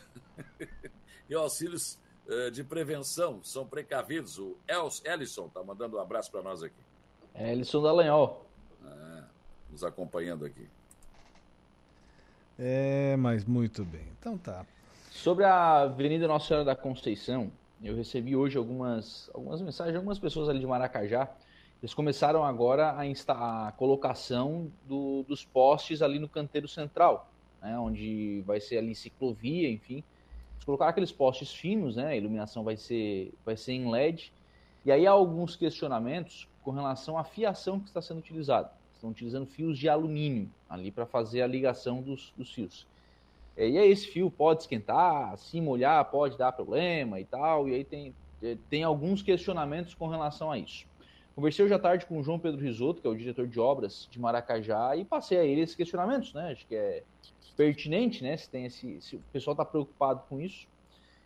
e 1.29 1.35
auxílios 1.35 1.99
eh, 2.29 2.51
de 2.51 2.63
prevenção, 2.63 3.43
são 3.43 3.67
precavidos. 3.67 4.39
O 4.39 4.57
Els, 4.69 5.03
Ellison 5.05 5.49
tá 5.49 5.65
mandando 5.65 5.97
um 5.97 6.01
abraço 6.01 6.31
para 6.31 6.43
nós 6.43 6.63
aqui. 6.63 6.81
É 7.35 7.53
Elisson 7.53 7.83
Dallagnol. 7.83 8.47
Ah, 8.85 9.25
nos 9.69 9.83
acompanhando 9.83 10.45
aqui. 10.45 10.69
É, 12.63 13.17
mas 13.17 13.45
muito 13.47 13.85
bem. 13.85 14.07
Então 14.19 14.37
tá. 14.37 14.67
Sobre 15.11 15.45
a 15.45 15.81
Avenida 15.83 16.29
Nossa 16.29 16.47
Senhora 16.49 16.65
da 16.65 16.77
Conceição, 16.77 17.51
eu 17.83 17.97
recebi 17.97 18.37
hoje 18.37 18.59
algumas, 18.59 19.31
algumas 19.33 19.63
mensagens 19.63 19.97
algumas 19.97 20.19
pessoas 20.19 20.49
ali 20.49 20.61
de 20.61 20.67
Maracajá. 20.67 21.29
Eles 21.83 21.95
começaram 21.95 22.45
agora 22.45 22.97
a, 22.99 23.07
insta- 23.07 23.33
a 23.33 23.73
colocação 23.73 24.71
do- 24.87 25.23
dos 25.27 25.43
postes 25.45 26.03
ali 26.03 26.19
no 26.19 26.29
canteiro 26.29 26.69
central, 26.69 27.33
né, 27.63 27.79
onde 27.79 28.43
vai 28.47 28.61
ser 28.61 28.77
ali 28.77 28.95
ciclovia, 28.95 29.71
enfim. 29.71 30.05
Eles 30.55 30.65
colocaram 30.67 30.91
aqueles 30.91 31.11
postes 31.11 31.55
finos, 31.55 31.97
né, 31.97 32.09
a 32.09 32.17
iluminação 32.17 32.63
vai 32.63 32.77
ser, 32.77 33.33
vai 33.45 33.57
ser 33.57 33.73
em 33.73 33.91
LED. 33.91 34.33
E 34.85 34.93
aí 34.93 35.07
há 35.07 35.11
alguns 35.11 35.57
questionamentos 35.57 36.47
com 36.63 36.71
relação 36.71 37.17
à 37.17 37.25
fiação 37.25 37.81
que 37.81 37.89
está 37.89 38.03
sendo 38.03 38.19
utilizada. 38.19 38.71
Estão 39.01 39.11
utilizando 39.11 39.47
fios 39.47 39.79
de 39.79 39.89
alumínio 39.89 40.51
ali 40.69 40.91
para 40.91 41.07
fazer 41.07 41.41
a 41.41 41.47
ligação 41.47 42.03
dos, 42.03 42.35
dos 42.37 42.53
fios. 42.53 42.87
É, 43.57 43.67
E 43.67 43.79
aí 43.79 43.91
esse 43.91 44.07
fio 44.07 44.31
pode 44.31 44.63
esquentar, 44.63 45.37
se 45.39 45.59
molhar 45.59 46.05
pode 46.11 46.37
dar 46.37 46.53
problema 46.53 47.19
e 47.19 47.25
tal, 47.25 47.67
e 47.67 47.75
aí 47.75 47.83
tem, 47.83 48.15
é, 48.43 48.59
tem 48.69 48.83
alguns 48.83 49.23
questionamentos 49.23 49.95
com 49.95 50.07
relação 50.07 50.53
a 50.53 50.59
isso. 50.59 50.87
Conversei 51.35 51.65
hoje 51.65 51.73
à 51.73 51.79
tarde 51.79 52.05
com 52.05 52.19
o 52.19 52.23
João 52.23 52.39
Pedro 52.39 52.61
Risotto, 52.61 53.01
que 53.01 53.07
é 53.07 53.11
o 53.11 53.17
diretor 53.17 53.49
de 53.49 53.59
obras 53.59 54.07
de 54.11 54.21
Maracajá, 54.21 54.95
e 54.95 55.05
passei 55.05 55.39
a 55.39 55.45
ele 55.45 55.63
esses 55.63 55.75
questionamentos, 55.75 56.35
né? 56.35 56.53
Acho 56.53 56.67
que 56.67 56.75
é 56.75 57.03
pertinente, 57.57 58.23
né? 58.23 58.37
Se, 58.37 58.51
tem 58.51 58.67
esse, 58.67 59.01
se 59.01 59.17
o 59.17 59.23
pessoal 59.33 59.55
está 59.55 59.65
preocupado 59.65 60.23
com 60.29 60.39
isso. 60.39 60.69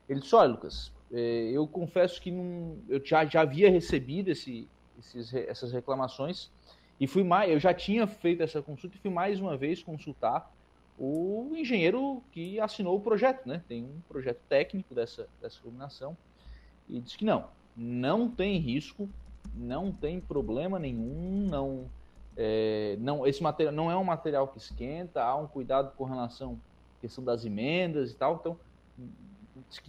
Ele 0.09 0.21
disse, 0.21 0.35
olha, 0.37 0.51
Lucas, 0.51 0.93
é, 1.13 1.51
eu 1.53 1.67
confesso 1.67 2.21
que 2.23 2.31
não, 2.31 2.77
eu 2.89 3.05
já, 3.05 3.25
já 3.25 3.41
havia 3.41 3.69
recebido 3.69 4.31
esse, 4.31 4.69
esses, 4.99 5.35
essas 5.35 5.73
reclamações, 5.73 6.51
e 7.01 7.07
fui 7.07 7.25
mais, 7.25 7.51
eu 7.51 7.59
já 7.59 7.75
tinha 7.75 8.07
feito 8.07 8.43
essa 8.43 8.63
consulta 8.63 8.97
e 8.97 8.99
fui 9.01 9.11
mais 9.11 9.41
uma 9.41 9.57
vez 9.57 9.83
consultar 9.83 10.51
o 10.99 11.51
engenheiro 11.57 12.23
que 12.31 12.61
assinou 12.61 12.97
o 12.97 13.01
projeto, 13.01 13.47
né? 13.49 13.63
Tem 13.67 13.83
um 13.83 14.01
projeto 14.09 14.41
técnico 14.49 14.95
dessa, 14.95 15.29
dessa 15.41 15.59
iluminação 15.61 16.17
e 16.89 17.01
diz 17.01 17.17
que 17.17 17.25
não, 17.25 17.47
não 17.77 18.29
tem 18.29 18.59
risco, 18.59 19.09
não 19.55 19.91
tem 19.91 20.21
problema 20.21 20.79
nenhum, 20.79 21.47
não, 21.51 21.87
é, 22.37 22.97
não 23.01 23.27
esse 23.27 23.43
material 23.43 23.75
não 23.75 23.91
é 23.91 23.97
um 23.97 24.05
material 24.05 24.47
que 24.49 24.59
esquenta, 24.59 25.23
há 25.23 25.35
um 25.35 25.49
cuidado 25.49 25.93
com 25.97 26.05
relação 26.05 26.61
à 26.99 27.01
questão 27.01 27.25
das 27.25 27.45
emendas 27.45 28.13
e 28.13 28.15
tal, 28.15 28.37
então 28.37 28.59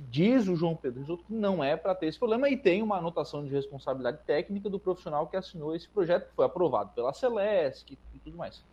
diz 0.10 0.48
o 0.48 0.56
João 0.56 0.76
Pedro 0.76 1.02
Risotto 1.02 1.24
que 1.26 1.34
não 1.34 1.64
é 1.64 1.76
para 1.76 1.96
ter 1.96 2.08
esse 2.08 2.20
problema 2.20 2.50
e 2.50 2.58
tem 2.58 2.82
uma 2.82 2.98
anotação 2.98 3.44
de 3.44 3.50
responsabilidade 3.50 4.20
técnica 4.26 4.70
do 4.70 4.80
profissional 4.80 5.28
que 5.28 5.36
assinou 5.36 5.76
esse 5.76 5.88
projeto, 5.88 6.30
que 6.30 6.36
foi 6.36 6.46
aprovado 6.46 6.92
pela 6.94 7.14
Celesc 7.14 7.92
e 7.92 8.20
tudo 8.20 8.38
mais. 8.38 8.64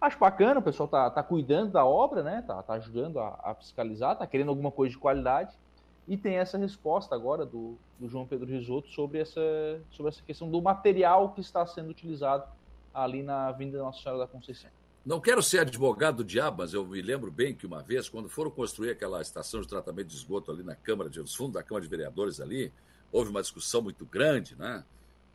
Acho 0.00 0.18
bacana, 0.18 0.58
o 0.58 0.62
pessoal 0.62 0.88
tá, 0.88 1.08
tá 1.10 1.22
cuidando 1.22 1.70
da 1.70 1.84
obra, 1.84 2.22
né? 2.22 2.42
Tá, 2.44 2.60
tá 2.62 2.74
ajudando 2.74 3.20
a, 3.20 3.38
a 3.42 3.54
fiscalizar, 3.54 4.18
tá 4.18 4.26
querendo 4.26 4.48
alguma 4.48 4.70
coisa 4.70 4.92
de 4.92 4.98
qualidade. 4.98 5.56
E 6.08 6.16
tem 6.16 6.38
essa 6.38 6.58
resposta 6.58 7.14
agora 7.14 7.46
do, 7.46 7.78
do 8.00 8.08
João 8.08 8.26
Pedro 8.26 8.48
Risotto 8.50 8.88
sobre 8.88 9.20
essa, 9.20 9.40
sobre 9.92 10.10
essa 10.10 10.22
questão 10.22 10.50
do 10.50 10.60
material 10.60 11.30
que 11.30 11.40
está 11.40 11.64
sendo 11.64 11.90
utilizado 11.90 12.44
ali 12.92 13.22
na 13.22 13.46
Avenida 13.46 13.78
Nossa 13.78 14.02
Senhora 14.02 14.18
da 14.18 14.26
Conceição. 14.26 14.70
Não 15.04 15.20
quero 15.20 15.42
ser 15.42 15.58
advogado 15.60 16.18
do 16.18 16.24
diabo, 16.24 16.58
mas 16.58 16.72
eu 16.72 16.86
me 16.86 17.02
lembro 17.02 17.30
bem 17.30 17.54
que 17.54 17.66
uma 17.66 17.82
vez, 17.82 18.08
quando 18.08 18.28
foram 18.28 18.50
construir 18.50 18.90
aquela 18.90 19.20
estação 19.20 19.60
de 19.60 19.66
tratamento 19.66 20.06
de 20.08 20.14
esgoto 20.16 20.50
ali 20.52 20.62
na 20.62 20.76
Câmara, 20.76 21.10
de, 21.10 21.18
nos 21.18 21.34
fundos 21.34 21.54
da 21.54 21.62
Câmara 21.62 21.82
de 21.84 21.90
Vereadores 21.90 22.40
ali, 22.40 22.72
houve 23.10 23.30
uma 23.30 23.42
discussão 23.42 23.82
muito 23.82 24.06
grande, 24.06 24.54
né? 24.56 24.84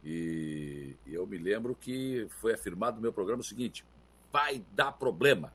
E, 0.03 0.95
e 1.05 1.13
eu 1.13 1.27
me 1.27 1.37
lembro 1.37 1.75
que 1.75 2.27
foi 2.39 2.53
afirmado 2.53 2.95
no 2.95 3.01
meu 3.01 3.11
programa 3.11 3.41
o 3.41 3.45
seguinte: 3.45 3.83
vai 4.31 4.63
dar 4.73 4.93
problema. 4.93 5.51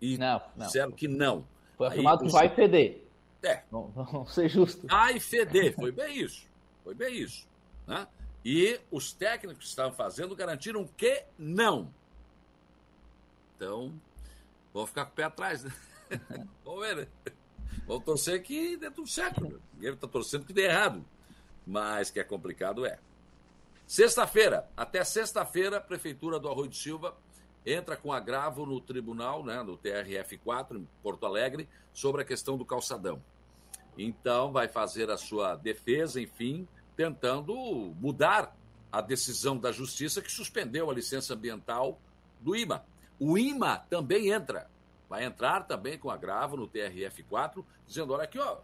E 0.00 0.18
não, 0.18 0.42
não. 0.54 0.66
disseram 0.66 0.92
que 0.92 1.08
não. 1.08 1.46
Foi 1.76 1.86
Aí, 1.86 1.92
afirmado 1.94 2.20
que 2.20 2.26
os- 2.26 2.32
vai 2.32 2.48
feder. 2.54 3.04
É. 3.42 3.62
Vamos, 3.70 3.94
vamos 4.12 4.34
ser 4.34 4.48
justos. 4.50 4.84
Vai 4.90 5.18
feder, 5.18 5.74
foi 5.74 5.90
bem 5.90 6.18
isso. 6.22 6.46
Foi 6.84 6.94
bem 6.94 7.14
isso. 7.16 7.46
Né? 7.86 8.06
E 8.44 8.78
os 8.90 9.12
técnicos 9.12 9.64
que 9.64 9.70
estavam 9.70 9.92
fazendo 9.92 10.36
garantiram 10.36 10.86
que 10.96 11.24
não. 11.38 11.92
Então, 13.58 13.92
vamos 14.72 14.90
ficar 14.90 15.04
com 15.04 15.10
o 15.10 15.14
pé 15.16 15.24
atrás, 15.24 15.64
né? 15.64 15.72
vamos 16.64 16.80
ver, 16.86 16.96
né? 16.96 17.06
Torcer 18.04 18.40
que 18.40 18.76
dê 18.76 18.88
tudo 18.88 19.08
certo. 19.08 19.42
Né? 19.42 19.58
Ninguém 19.74 19.94
está 19.94 20.06
torcendo 20.06 20.46
que 20.46 20.52
dê 20.52 20.66
errado. 20.66 21.04
Mas 21.66 22.08
que 22.08 22.20
é 22.20 22.24
complicado 22.24 22.86
é. 22.86 23.00
Sexta-feira, 23.84 24.70
até 24.76 25.02
sexta-feira, 25.02 25.78
a 25.78 25.80
Prefeitura 25.80 26.38
do 26.38 26.48
Arroio 26.48 26.70
de 26.70 26.76
Silva 26.76 27.16
entra 27.66 27.96
com 27.96 28.12
agravo 28.12 28.64
no 28.64 28.80
tribunal, 28.80 29.44
né, 29.44 29.60
no 29.62 29.76
TRF4, 29.76 30.76
em 30.76 30.88
Porto 31.02 31.26
Alegre, 31.26 31.68
sobre 31.92 32.22
a 32.22 32.24
questão 32.24 32.56
do 32.56 32.64
calçadão. 32.64 33.20
Então, 33.96 34.52
vai 34.52 34.68
fazer 34.68 35.10
a 35.10 35.16
sua 35.16 35.56
defesa, 35.56 36.20
enfim, 36.20 36.68
tentando 36.96 37.54
mudar 37.98 38.56
a 38.92 39.00
decisão 39.00 39.58
da 39.58 39.72
justiça 39.72 40.22
que 40.22 40.30
suspendeu 40.30 40.88
a 40.88 40.94
licença 40.94 41.34
ambiental 41.34 42.00
do 42.40 42.54
IMA. 42.54 42.84
O 43.18 43.36
IMA 43.36 43.78
também 43.90 44.30
entra, 44.30 44.70
vai 45.08 45.24
entrar 45.24 45.62
também 45.64 45.98
com 45.98 46.10
agravo 46.10 46.56
no 46.56 46.68
TRF4, 46.68 47.64
dizendo: 47.86 48.12
olha 48.12 48.24
aqui, 48.24 48.38
ó, 48.38 48.58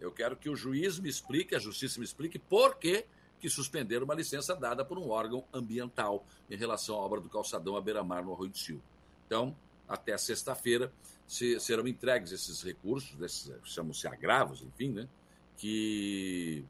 eu 0.00 0.12
quero 0.12 0.36
que 0.36 0.48
o 0.48 0.56
juiz 0.56 0.98
me 0.98 1.08
explique, 1.08 1.54
a 1.54 1.58
justiça 1.58 1.98
me 1.98 2.04
explique 2.04 2.38
por 2.38 2.76
que, 2.76 3.06
que 3.38 3.48
suspenderam 3.48 4.04
uma 4.04 4.14
licença 4.14 4.54
dada 4.54 4.84
por 4.84 4.98
um 4.98 5.08
órgão 5.08 5.44
ambiental 5.52 6.24
em 6.50 6.56
relação 6.56 6.96
à 6.96 6.98
obra 6.98 7.20
do 7.20 7.28
calçadão 7.28 7.76
à 7.76 7.80
beira-mar 7.80 8.24
no 8.24 8.32
Arroio 8.32 8.50
do 8.50 8.58
Sil. 8.58 8.80
Então, 9.26 9.56
até 9.88 10.16
sexta-feira 10.16 10.92
se, 11.26 11.58
serão 11.60 11.86
entregues 11.86 12.32
esses 12.32 12.62
recursos, 12.62 13.16
chamam-se 13.64 14.06
agravos, 14.06 14.62
enfim, 14.62 14.90
né? 14.90 15.08
Que 15.56 16.64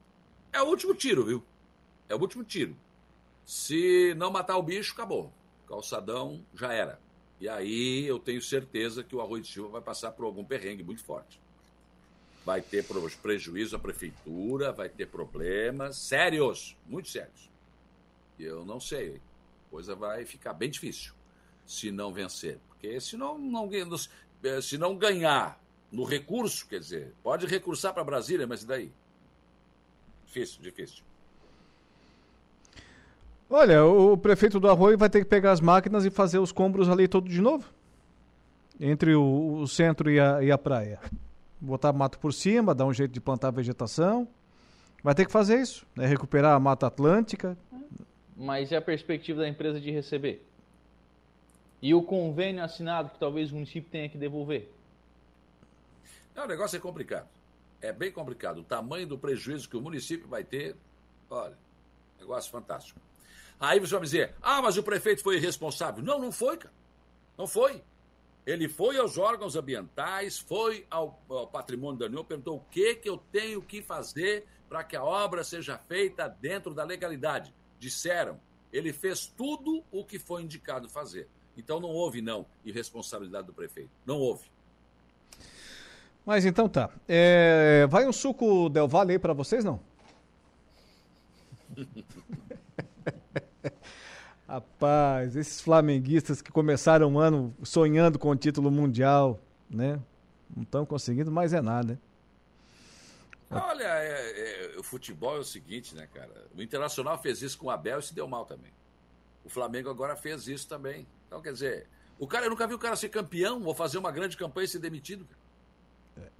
é 0.52 0.62
o 0.62 0.66
último 0.66 0.94
tiro, 0.94 1.24
viu? 1.24 1.44
É 2.08 2.14
o 2.14 2.20
último 2.20 2.44
tiro. 2.44 2.76
Se 3.44 4.14
não 4.16 4.30
matar 4.30 4.56
o 4.56 4.62
bicho, 4.62 4.92
acabou. 4.92 5.32
Calçadão 5.66 6.44
já 6.54 6.72
era. 6.72 7.00
E 7.40 7.48
aí 7.48 8.06
eu 8.06 8.18
tenho 8.18 8.40
certeza 8.40 9.04
que 9.04 9.14
o 9.14 9.20
Arroio 9.20 9.42
de 9.42 9.48
Silva 9.48 9.68
vai 9.70 9.82
passar 9.82 10.12
por 10.12 10.24
algum 10.24 10.44
perrengue 10.44 10.82
muito 10.82 11.04
forte. 11.04 11.40
Vai 12.44 12.62
ter 12.62 12.84
prejuízo 13.22 13.76
à 13.76 13.78
prefeitura, 13.78 14.72
vai 14.72 14.88
ter 14.88 15.06
problemas 15.06 15.96
sérios, 15.96 16.76
muito 16.86 17.08
sérios. 17.08 17.50
Eu 18.38 18.64
não 18.64 18.78
sei, 18.78 19.20
a 19.66 19.70
coisa 19.70 19.94
vai 19.94 20.24
ficar 20.24 20.52
bem 20.52 20.70
difícil 20.70 21.12
se 21.66 21.90
não 21.90 22.12
vencer. 22.12 22.58
Porque 22.68 23.00
se 23.00 23.16
não, 23.16 23.36
não, 23.36 23.68
eh, 24.42 24.60
se 24.60 24.78
não 24.78 24.96
ganhar 24.96 25.60
no 25.90 26.04
recurso, 26.04 26.66
quer 26.68 26.78
dizer, 26.78 27.14
pode 27.22 27.46
recursar 27.46 27.92
para 27.92 28.04
Brasília, 28.04 28.46
mas 28.46 28.62
e 28.62 28.66
daí? 28.66 28.92
Difícil, 30.26 30.62
difícil. 30.62 31.04
Olha, 33.48 33.84
o 33.84 34.16
prefeito 34.16 34.58
do 34.58 34.68
Arroio 34.68 34.98
vai 34.98 35.08
ter 35.08 35.20
que 35.20 35.26
pegar 35.26 35.52
as 35.52 35.60
máquinas 35.60 36.04
e 36.04 36.10
fazer 36.10 36.38
os 36.38 36.50
combros 36.50 36.88
ali 36.88 37.06
todo 37.06 37.28
de 37.28 37.40
novo. 37.40 37.68
Entre 38.80 39.14
o, 39.14 39.58
o 39.60 39.68
centro 39.68 40.10
e 40.10 40.18
a, 40.18 40.42
e 40.42 40.50
a 40.50 40.58
praia. 40.58 41.00
Botar 41.60 41.92
mato 41.92 42.18
por 42.18 42.32
cima, 42.32 42.74
dar 42.74 42.84
um 42.84 42.92
jeito 42.92 43.12
de 43.12 43.20
plantar 43.20 43.50
vegetação. 43.50 44.28
Vai 45.02 45.14
ter 45.14 45.24
que 45.24 45.32
fazer 45.32 45.60
isso, 45.60 45.86
né? 45.94 46.06
Recuperar 46.06 46.54
a 46.54 46.60
Mata 46.60 46.88
Atlântica. 46.88 47.56
Mas 48.36 48.72
e 48.72 48.76
a 48.76 48.82
perspectiva 48.82 49.40
da 49.40 49.48
empresa 49.48 49.80
de 49.80 49.90
receber? 49.90 50.44
E 51.80 51.94
o 51.94 52.02
convênio 52.02 52.62
assinado 52.62 53.10
que 53.10 53.18
talvez 53.18 53.52
o 53.52 53.54
município 53.54 53.88
tenha 53.90 54.08
que 54.08 54.18
devolver? 54.18 54.70
Não, 56.34 56.44
o 56.44 56.48
negócio 56.48 56.76
é 56.76 56.80
complicado. 56.80 57.28
É 57.80 57.92
bem 57.92 58.10
complicado. 58.10 58.58
O 58.58 58.64
tamanho 58.64 59.06
do 59.06 59.16
prejuízo 59.16 59.68
que 59.68 59.76
o 59.76 59.80
município 59.80 60.26
vai 60.26 60.42
ter, 60.42 60.74
olha, 61.30 61.54
negócio 62.18 62.50
fantástico. 62.50 63.00
Aí 63.58 63.80
você 63.80 63.94
vai 63.94 64.02
dizer, 64.02 64.34
ah, 64.42 64.60
mas 64.60 64.76
o 64.76 64.82
prefeito 64.82 65.22
foi 65.22 65.36
irresponsável. 65.36 66.02
Não, 66.02 66.18
não 66.18 66.30
foi, 66.30 66.56
cara. 66.56 66.74
Não 67.36 67.46
foi. 67.46 67.82
Ele 68.44 68.68
foi 68.68 68.96
aos 68.98 69.18
órgãos 69.18 69.56
ambientais, 69.56 70.38
foi 70.38 70.86
ao, 70.90 71.20
ao 71.28 71.48
patrimônio 71.48 71.98
da 71.98 72.06
União, 72.06 72.24
perguntou 72.24 72.58
o 72.58 72.64
que, 72.70 72.94
que 72.94 73.08
eu 73.08 73.18
tenho 73.32 73.60
que 73.60 73.82
fazer 73.82 74.46
para 74.68 74.84
que 74.84 74.94
a 74.94 75.02
obra 75.02 75.42
seja 75.42 75.76
feita 75.76 76.28
dentro 76.28 76.72
da 76.72 76.84
legalidade. 76.84 77.52
Disseram, 77.78 78.38
ele 78.72 78.92
fez 78.92 79.26
tudo 79.26 79.82
o 79.90 80.04
que 80.04 80.18
foi 80.18 80.42
indicado 80.42 80.88
fazer. 80.88 81.28
Então 81.56 81.80
não 81.80 81.88
houve, 81.88 82.20
não, 82.20 82.46
irresponsabilidade 82.64 83.46
do 83.46 83.52
prefeito. 83.52 83.90
Não 84.04 84.18
houve. 84.18 84.44
Mas 86.24 86.44
então 86.44 86.68
tá. 86.68 86.90
É, 87.08 87.86
vai 87.88 88.06
um 88.06 88.12
suco 88.12 88.68
Del 88.68 88.86
Valle 88.86 89.12
aí 89.12 89.18
para 89.18 89.32
vocês, 89.32 89.64
não? 89.64 89.80
Rapaz, 94.48 95.34
esses 95.34 95.60
flamenguistas 95.60 96.40
que 96.40 96.52
começaram 96.52 97.12
o 97.12 97.18
ano 97.18 97.54
sonhando 97.64 98.18
com 98.18 98.30
o 98.30 98.36
título 98.36 98.70
mundial, 98.70 99.40
né? 99.68 100.00
Não 100.54 100.62
estão 100.62 100.86
conseguindo 100.86 101.32
mais 101.32 101.52
é 101.52 101.60
nada. 101.60 102.00
Né? 103.50 103.60
Olha, 103.60 103.84
é, 103.84 104.74
é, 104.74 104.78
o 104.78 104.82
futebol 104.84 105.36
é 105.36 105.40
o 105.40 105.44
seguinte, 105.44 105.94
né, 105.96 106.06
cara? 106.12 106.46
O 106.56 106.62
Internacional 106.62 107.20
fez 107.20 107.42
isso 107.42 107.58
com 107.58 107.66
o 107.66 107.70
Abel 107.70 107.98
e 107.98 108.02
se 108.02 108.14
deu 108.14 108.28
mal 108.28 108.44
também. 108.44 108.72
O 109.44 109.48
Flamengo 109.48 109.90
agora 109.90 110.14
fez 110.14 110.46
isso 110.46 110.68
também. 110.68 111.06
Então, 111.26 111.42
quer 111.42 111.52
dizer, 111.52 111.88
o 112.18 112.26
cara, 112.26 112.46
eu 112.46 112.50
nunca 112.50 112.66
vi 112.66 112.74
o 112.74 112.78
cara 112.78 112.94
ser 112.94 113.08
campeão 113.08 113.62
ou 113.64 113.74
fazer 113.74 113.98
uma 113.98 114.12
grande 114.12 114.36
campanha 114.36 114.64
e 114.64 114.68
ser 114.68 114.78
demitido, 114.78 115.24
cara. 115.24 115.46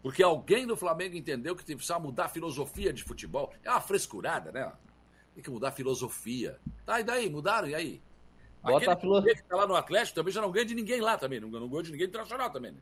Porque 0.03 0.23
alguém 0.23 0.67
do 0.67 0.77
Flamengo 0.77 1.17
entendeu 1.17 1.55
que 1.55 1.65
precisava 1.65 2.01
mudar 2.01 2.27
a 2.27 2.29
filosofia 2.29 2.93
de 2.93 3.05
futebol. 3.05 3.53
É 3.63 3.71
uma 3.71 3.81
frescurada, 3.81 4.51
né? 4.51 4.73
Tem 5.37 5.43
que 5.43 5.51
mudar 5.51 5.69
a 5.69 5.73
filosofia. 5.73 6.59
Tá, 6.87 6.99
e 6.99 7.05
daí? 7.05 7.29
Mudaram, 7.29 7.69
e 7.69 7.75
aí? 7.75 8.01
Bota 8.63 8.91
Aquele 8.91 8.91
a 8.91 8.97
filo... 8.97 9.23
que 9.23 9.43
tá 9.43 9.55
lá 9.55 9.67
no 9.67 9.77
Atlético 9.77 10.15
também 10.15 10.33
já 10.33 10.41
não 10.41 10.51
ganha 10.51 10.65
de 10.65 10.75
ninguém 10.75 10.99
lá 10.99 11.19
também. 11.19 11.39
Não, 11.39 11.51
não 11.51 11.69
ganha 11.69 11.83
de 11.83 11.93
ninguém 11.93 12.07
internacional 12.07 12.49
também, 12.49 12.73
né? 12.73 12.79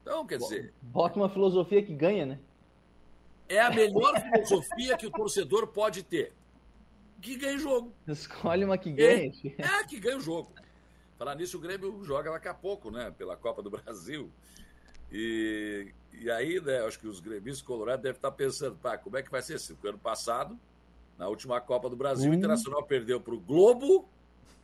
Então, 0.00 0.26
quer 0.26 0.38
dizer. 0.38 0.72
Bota 0.80 1.16
uma 1.16 1.28
filosofia 1.28 1.82
que 1.82 1.94
ganha, 1.94 2.24
né? 2.24 2.38
É 3.50 3.60
a 3.60 3.70
melhor 3.70 4.18
filosofia 4.18 4.96
que 4.96 5.06
o 5.06 5.10
torcedor 5.10 5.66
pode 5.66 6.02
ter. 6.02 6.32
Que 7.20 7.36
ganha 7.36 7.56
o 7.56 7.60
jogo. 7.60 7.92
Escolhe 8.08 8.64
uma 8.64 8.78
que 8.78 8.90
ganha. 8.90 9.30
É, 9.58 9.62
é 9.62 9.84
que 9.84 10.00
ganha 10.00 10.16
o 10.16 10.20
jogo. 10.20 10.50
Falar 11.18 11.34
nisso, 11.34 11.58
o 11.58 11.60
Grêmio 11.60 12.02
joga 12.02 12.32
daqui 12.32 12.48
a 12.48 12.54
pouco, 12.54 12.90
né? 12.90 13.12
Pela 13.18 13.36
Copa 13.36 13.62
do 13.62 13.68
Brasil. 13.68 14.30
E, 15.12 15.92
e 16.14 16.30
aí, 16.30 16.58
né, 16.62 16.78
acho 16.80 16.98
que 16.98 17.06
os 17.06 17.20
gremistas 17.20 17.60
colorados 17.60 18.02
devem 18.02 18.16
estar 18.16 18.30
pensando, 18.30 18.76
pá, 18.76 18.96
como 18.96 19.18
é 19.18 19.22
que 19.22 19.30
vai 19.30 19.42
ser? 19.42 19.60
Se 19.60 19.74
o 19.74 19.78
ano 19.86 19.98
passado 19.98 20.58
na 21.18 21.28
última 21.28 21.60
Copa 21.60 21.88
do 21.88 21.96
Brasil, 21.96 22.30
o 22.30 22.34
Internacional 22.34 22.82
perdeu 22.82 23.20
para 23.20 23.34
o 23.34 23.40
Globo 23.40 24.08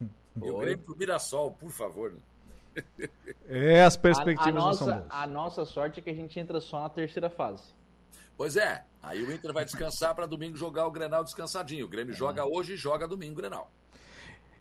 e 0.00 0.50
o 0.50 0.58
Grêmio 0.58 0.78
para 0.78 0.94
o 0.94 0.98
Mirassol, 0.98 1.52
por 1.52 1.70
favor. 1.70 2.14
É, 3.48 3.82
as 3.82 3.96
perspectivas 3.96 4.46
a, 4.46 4.48
a 4.48 4.52
nossa, 4.52 4.84
são 4.84 4.94
boas. 4.94 5.06
A 5.10 5.26
nossa 5.26 5.64
sorte 5.64 6.00
é 6.00 6.02
que 6.02 6.10
a 6.10 6.14
gente 6.14 6.38
entra 6.38 6.60
só 6.60 6.82
na 6.82 6.88
terceira 6.88 7.28
fase. 7.28 7.64
Pois 8.36 8.56
é, 8.56 8.84
aí 9.02 9.22
o 9.22 9.32
Inter 9.32 9.52
vai 9.52 9.64
descansar 9.64 10.14
para 10.14 10.24
domingo 10.24 10.56
jogar 10.56 10.86
o 10.86 10.90
Grenal 10.90 11.24
descansadinho. 11.24 11.86
O 11.86 11.88
Grêmio 11.88 12.14
é. 12.14 12.16
joga 12.16 12.46
hoje 12.46 12.74
e 12.74 12.76
joga 12.76 13.06
domingo 13.06 13.34
o 13.34 13.36
Grenal. 13.36 13.70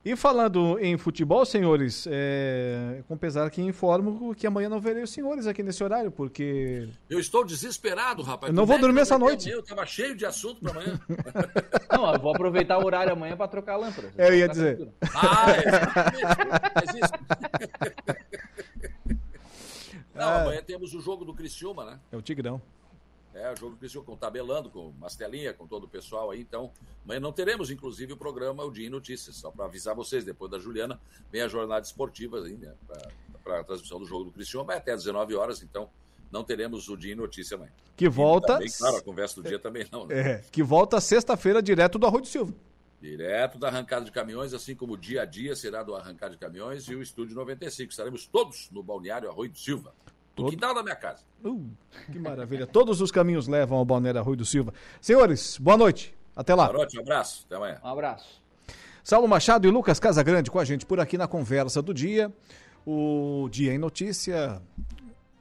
E 0.03 0.15
falando 0.15 0.79
em 0.79 0.97
futebol, 0.97 1.45
senhores, 1.45 2.07
é, 2.09 3.03
com 3.07 3.17
pesar 3.17 3.49
que 3.49 3.61
informo 3.61 4.33
que 4.33 4.47
amanhã 4.47 4.69
não 4.69 4.79
verei 4.79 5.03
os 5.03 5.09
senhores 5.09 5.45
aqui 5.45 5.61
nesse 5.61 5.83
horário, 5.83 6.09
porque. 6.09 6.87
Eu 7.09 7.19
estou 7.19 7.43
desesperado, 7.45 8.21
rapaz. 8.21 8.49
Eu 8.49 8.55
não 8.55 8.65
vou 8.65 8.79
dormir 8.79 9.01
essa 9.01 9.19
noite. 9.19 9.49
Eu 9.49 9.59
estava 9.59 9.85
cheio 9.85 10.15
de 10.15 10.25
assunto 10.25 10.61
para 10.61 10.71
amanhã. 10.71 10.99
não, 11.91 12.13
eu 12.13 12.19
vou 12.19 12.31
aproveitar 12.33 12.77
o 12.77 12.85
horário 12.85 13.11
amanhã 13.11 13.35
para 13.35 13.49
trocar 13.49 13.73
a 13.73 13.77
lâmpada. 13.77 14.13
Eu 14.17 14.33
ia 14.33 14.47
dizer. 14.47 14.87
Ah, 15.13 15.51
é, 15.51 15.63
isso. 16.95 17.13
Não, 20.15 20.27
ah. 20.27 20.41
amanhã 20.41 20.61
temos 20.61 20.93
o 20.93 20.99
jogo 20.99 21.23
do 21.23 21.33
Criciúma, 21.33 21.85
né? 21.85 21.99
É 22.11 22.17
o 22.17 22.21
Tigrão. 22.21 22.61
É, 23.33 23.51
o 23.51 23.55
jogo 23.55 23.77
que 23.77 23.99
com 24.01 24.17
tabelando, 24.17 24.69
com 24.69 24.91
Mastelinha, 24.99 25.53
com 25.53 25.67
todo 25.67 25.83
o 25.83 25.87
pessoal 25.87 26.31
aí. 26.31 26.41
Então, 26.41 26.71
amanhã 27.05 27.19
não 27.19 27.31
teremos, 27.31 27.69
inclusive, 27.69 28.13
o 28.13 28.17
programa 28.17 28.63
O 28.63 28.71
Dia 28.71 28.87
em 28.87 28.89
Notícias. 28.89 29.35
Só 29.35 29.51
para 29.51 29.65
avisar 29.65 29.95
vocês, 29.95 30.23
depois 30.23 30.49
da 30.49 30.57
Juliana, 30.57 30.99
vem 31.31 31.41
a 31.41 31.47
jornada 31.47 31.85
esportiva 31.85 32.39
aí, 32.39 32.57
né, 32.57 32.73
para 33.43 33.59
a 33.59 33.63
transmissão 33.63 33.99
do 33.99 34.05
jogo 34.05 34.25
do 34.25 34.31
Cristiano, 34.31 34.65
vai 34.65 34.77
até 34.77 34.93
às 34.93 35.03
19 35.03 35.35
horas, 35.35 35.61
então 35.61 35.89
não 36.31 36.43
teremos 36.43 36.89
o 36.89 36.97
Dia 36.97 37.13
em 37.13 37.15
Notícia 37.15 37.55
amanhã. 37.55 37.71
Que 37.95 38.07
volta. 38.07 38.53
Também, 38.53 38.69
claro, 38.71 38.97
a 38.97 39.01
conversa 39.01 39.41
do 39.41 39.47
dia 39.47 39.59
também 39.59 39.85
não. 39.91 40.07
Né? 40.07 40.19
É, 40.19 40.43
que 40.51 40.63
volta 40.63 41.01
sexta-feira 41.01 41.61
direto 41.61 41.99
do 41.99 42.05
Arroio 42.05 42.21
do 42.21 42.27
Silva. 42.27 42.53
Direto 43.01 43.57
da 43.57 43.67
arrancada 43.67 44.05
de 44.05 44.11
caminhões, 44.11 44.53
assim 44.53 44.75
como 44.75 44.93
o 44.93 44.97
dia 44.97 45.21
a 45.21 45.25
dia 45.25 45.55
será 45.55 45.83
do 45.83 45.95
arrancada 45.95 46.33
de 46.33 46.37
caminhões 46.37 46.87
e 46.87 46.95
o 46.95 47.01
Estúdio 47.01 47.35
95. 47.35 47.91
Estaremos 47.91 48.25
todos 48.25 48.69
no 48.71 48.83
balneário 48.83 49.29
Arroio 49.29 49.51
do 49.51 49.57
Silva. 49.57 49.93
No 50.39 50.45
Todo... 50.45 50.51
quintal 50.51 50.73
da 50.73 50.81
minha 50.81 50.95
casa. 50.95 51.23
Uh, 51.43 51.69
que 52.11 52.17
maravilha. 52.17 52.65
Todos 52.65 53.01
os 53.01 53.11
caminhos 53.11 53.47
levam 53.47 53.77
ao 53.77 53.83
Balneário 53.83 54.23
Rui 54.23 54.37
do 54.37 54.45
Silva. 54.45 54.73
Senhores, 55.01 55.57
boa 55.57 55.77
noite. 55.77 56.15
Até 56.33 56.55
lá. 56.55 56.67
Boa 56.67 56.77
noite, 56.77 56.97
um 56.97 57.01
abraço. 57.01 57.43
Até 57.45 57.57
amanhã. 57.57 57.77
Um 57.83 57.87
abraço. 57.87 58.41
Saulo 59.03 59.27
Machado 59.27 59.67
e 59.67 59.71
Lucas 59.71 59.99
Casagrande 59.99 60.49
com 60.49 60.57
a 60.57 60.63
gente 60.63 60.85
por 60.85 60.99
aqui 60.99 61.17
na 61.17 61.27
conversa 61.27 61.81
do 61.81 61.93
dia. 61.93 62.33
O 62.85 63.49
Dia 63.51 63.73
em 63.73 63.77
Notícia 63.77 64.61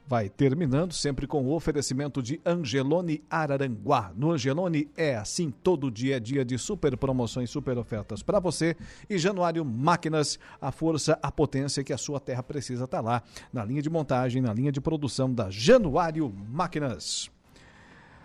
vai 0.09 0.31
terminando, 0.31 0.95
sempre 0.95 1.27
com 1.27 1.45
o 1.45 1.55
oferecimento 1.55 2.23
de 2.23 2.41
Angelone 2.45 3.23
Araranguá. 3.29 4.11
No 4.17 4.33
Angelone 4.33 4.89
é 4.97 5.15
assim, 5.15 5.51
todo 5.51 5.91
dia 5.91 6.17
é 6.17 6.21
dia 6.21 6.43
de 6.47 6.57
super 6.57 6.97
promoções, 6.97 7.51
super 7.51 7.77
ofertas 7.77 8.23
para 8.23 8.41
você. 8.41 8.75
E 9.09 9.19
Januário 9.19 9.63
Máquinas, 9.67 10.39
a 10.63 10.73
força, 10.73 11.19
a 11.23 11.31
potência 11.31 11.85
que 11.85 11.93
a 11.93 11.99
sua 11.99 12.19
terra 12.19 12.43
precisa 12.43 12.85
estar 12.85 13.03
tá 13.03 13.03
lá, 13.03 13.23
na 13.53 13.63
linha 13.63 13.83
de 13.83 13.91
montagem, 13.91 14.41
na 14.41 14.55
linha 14.55 14.73
de 14.73 14.81
produção 14.81 15.33
da 15.33 15.51
Januário 15.51 16.35
Máquinas. 16.49 17.31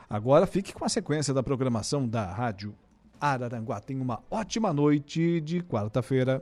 Agora 0.10 0.48
fique 0.48 0.72
com 0.72 0.86
a 0.86 0.90
sequência 0.90 1.34
da 1.34 1.44
programação 1.44 2.08
da 2.08 2.32
Rádio 2.32 2.74
Araranguá. 3.20 3.82
Tenha 3.82 4.02
uma 4.02 4.24
ótima 4.32 4.72
noite 4.72 5.42
de 5.42 5.62
quarta-feira. 5.62 6.42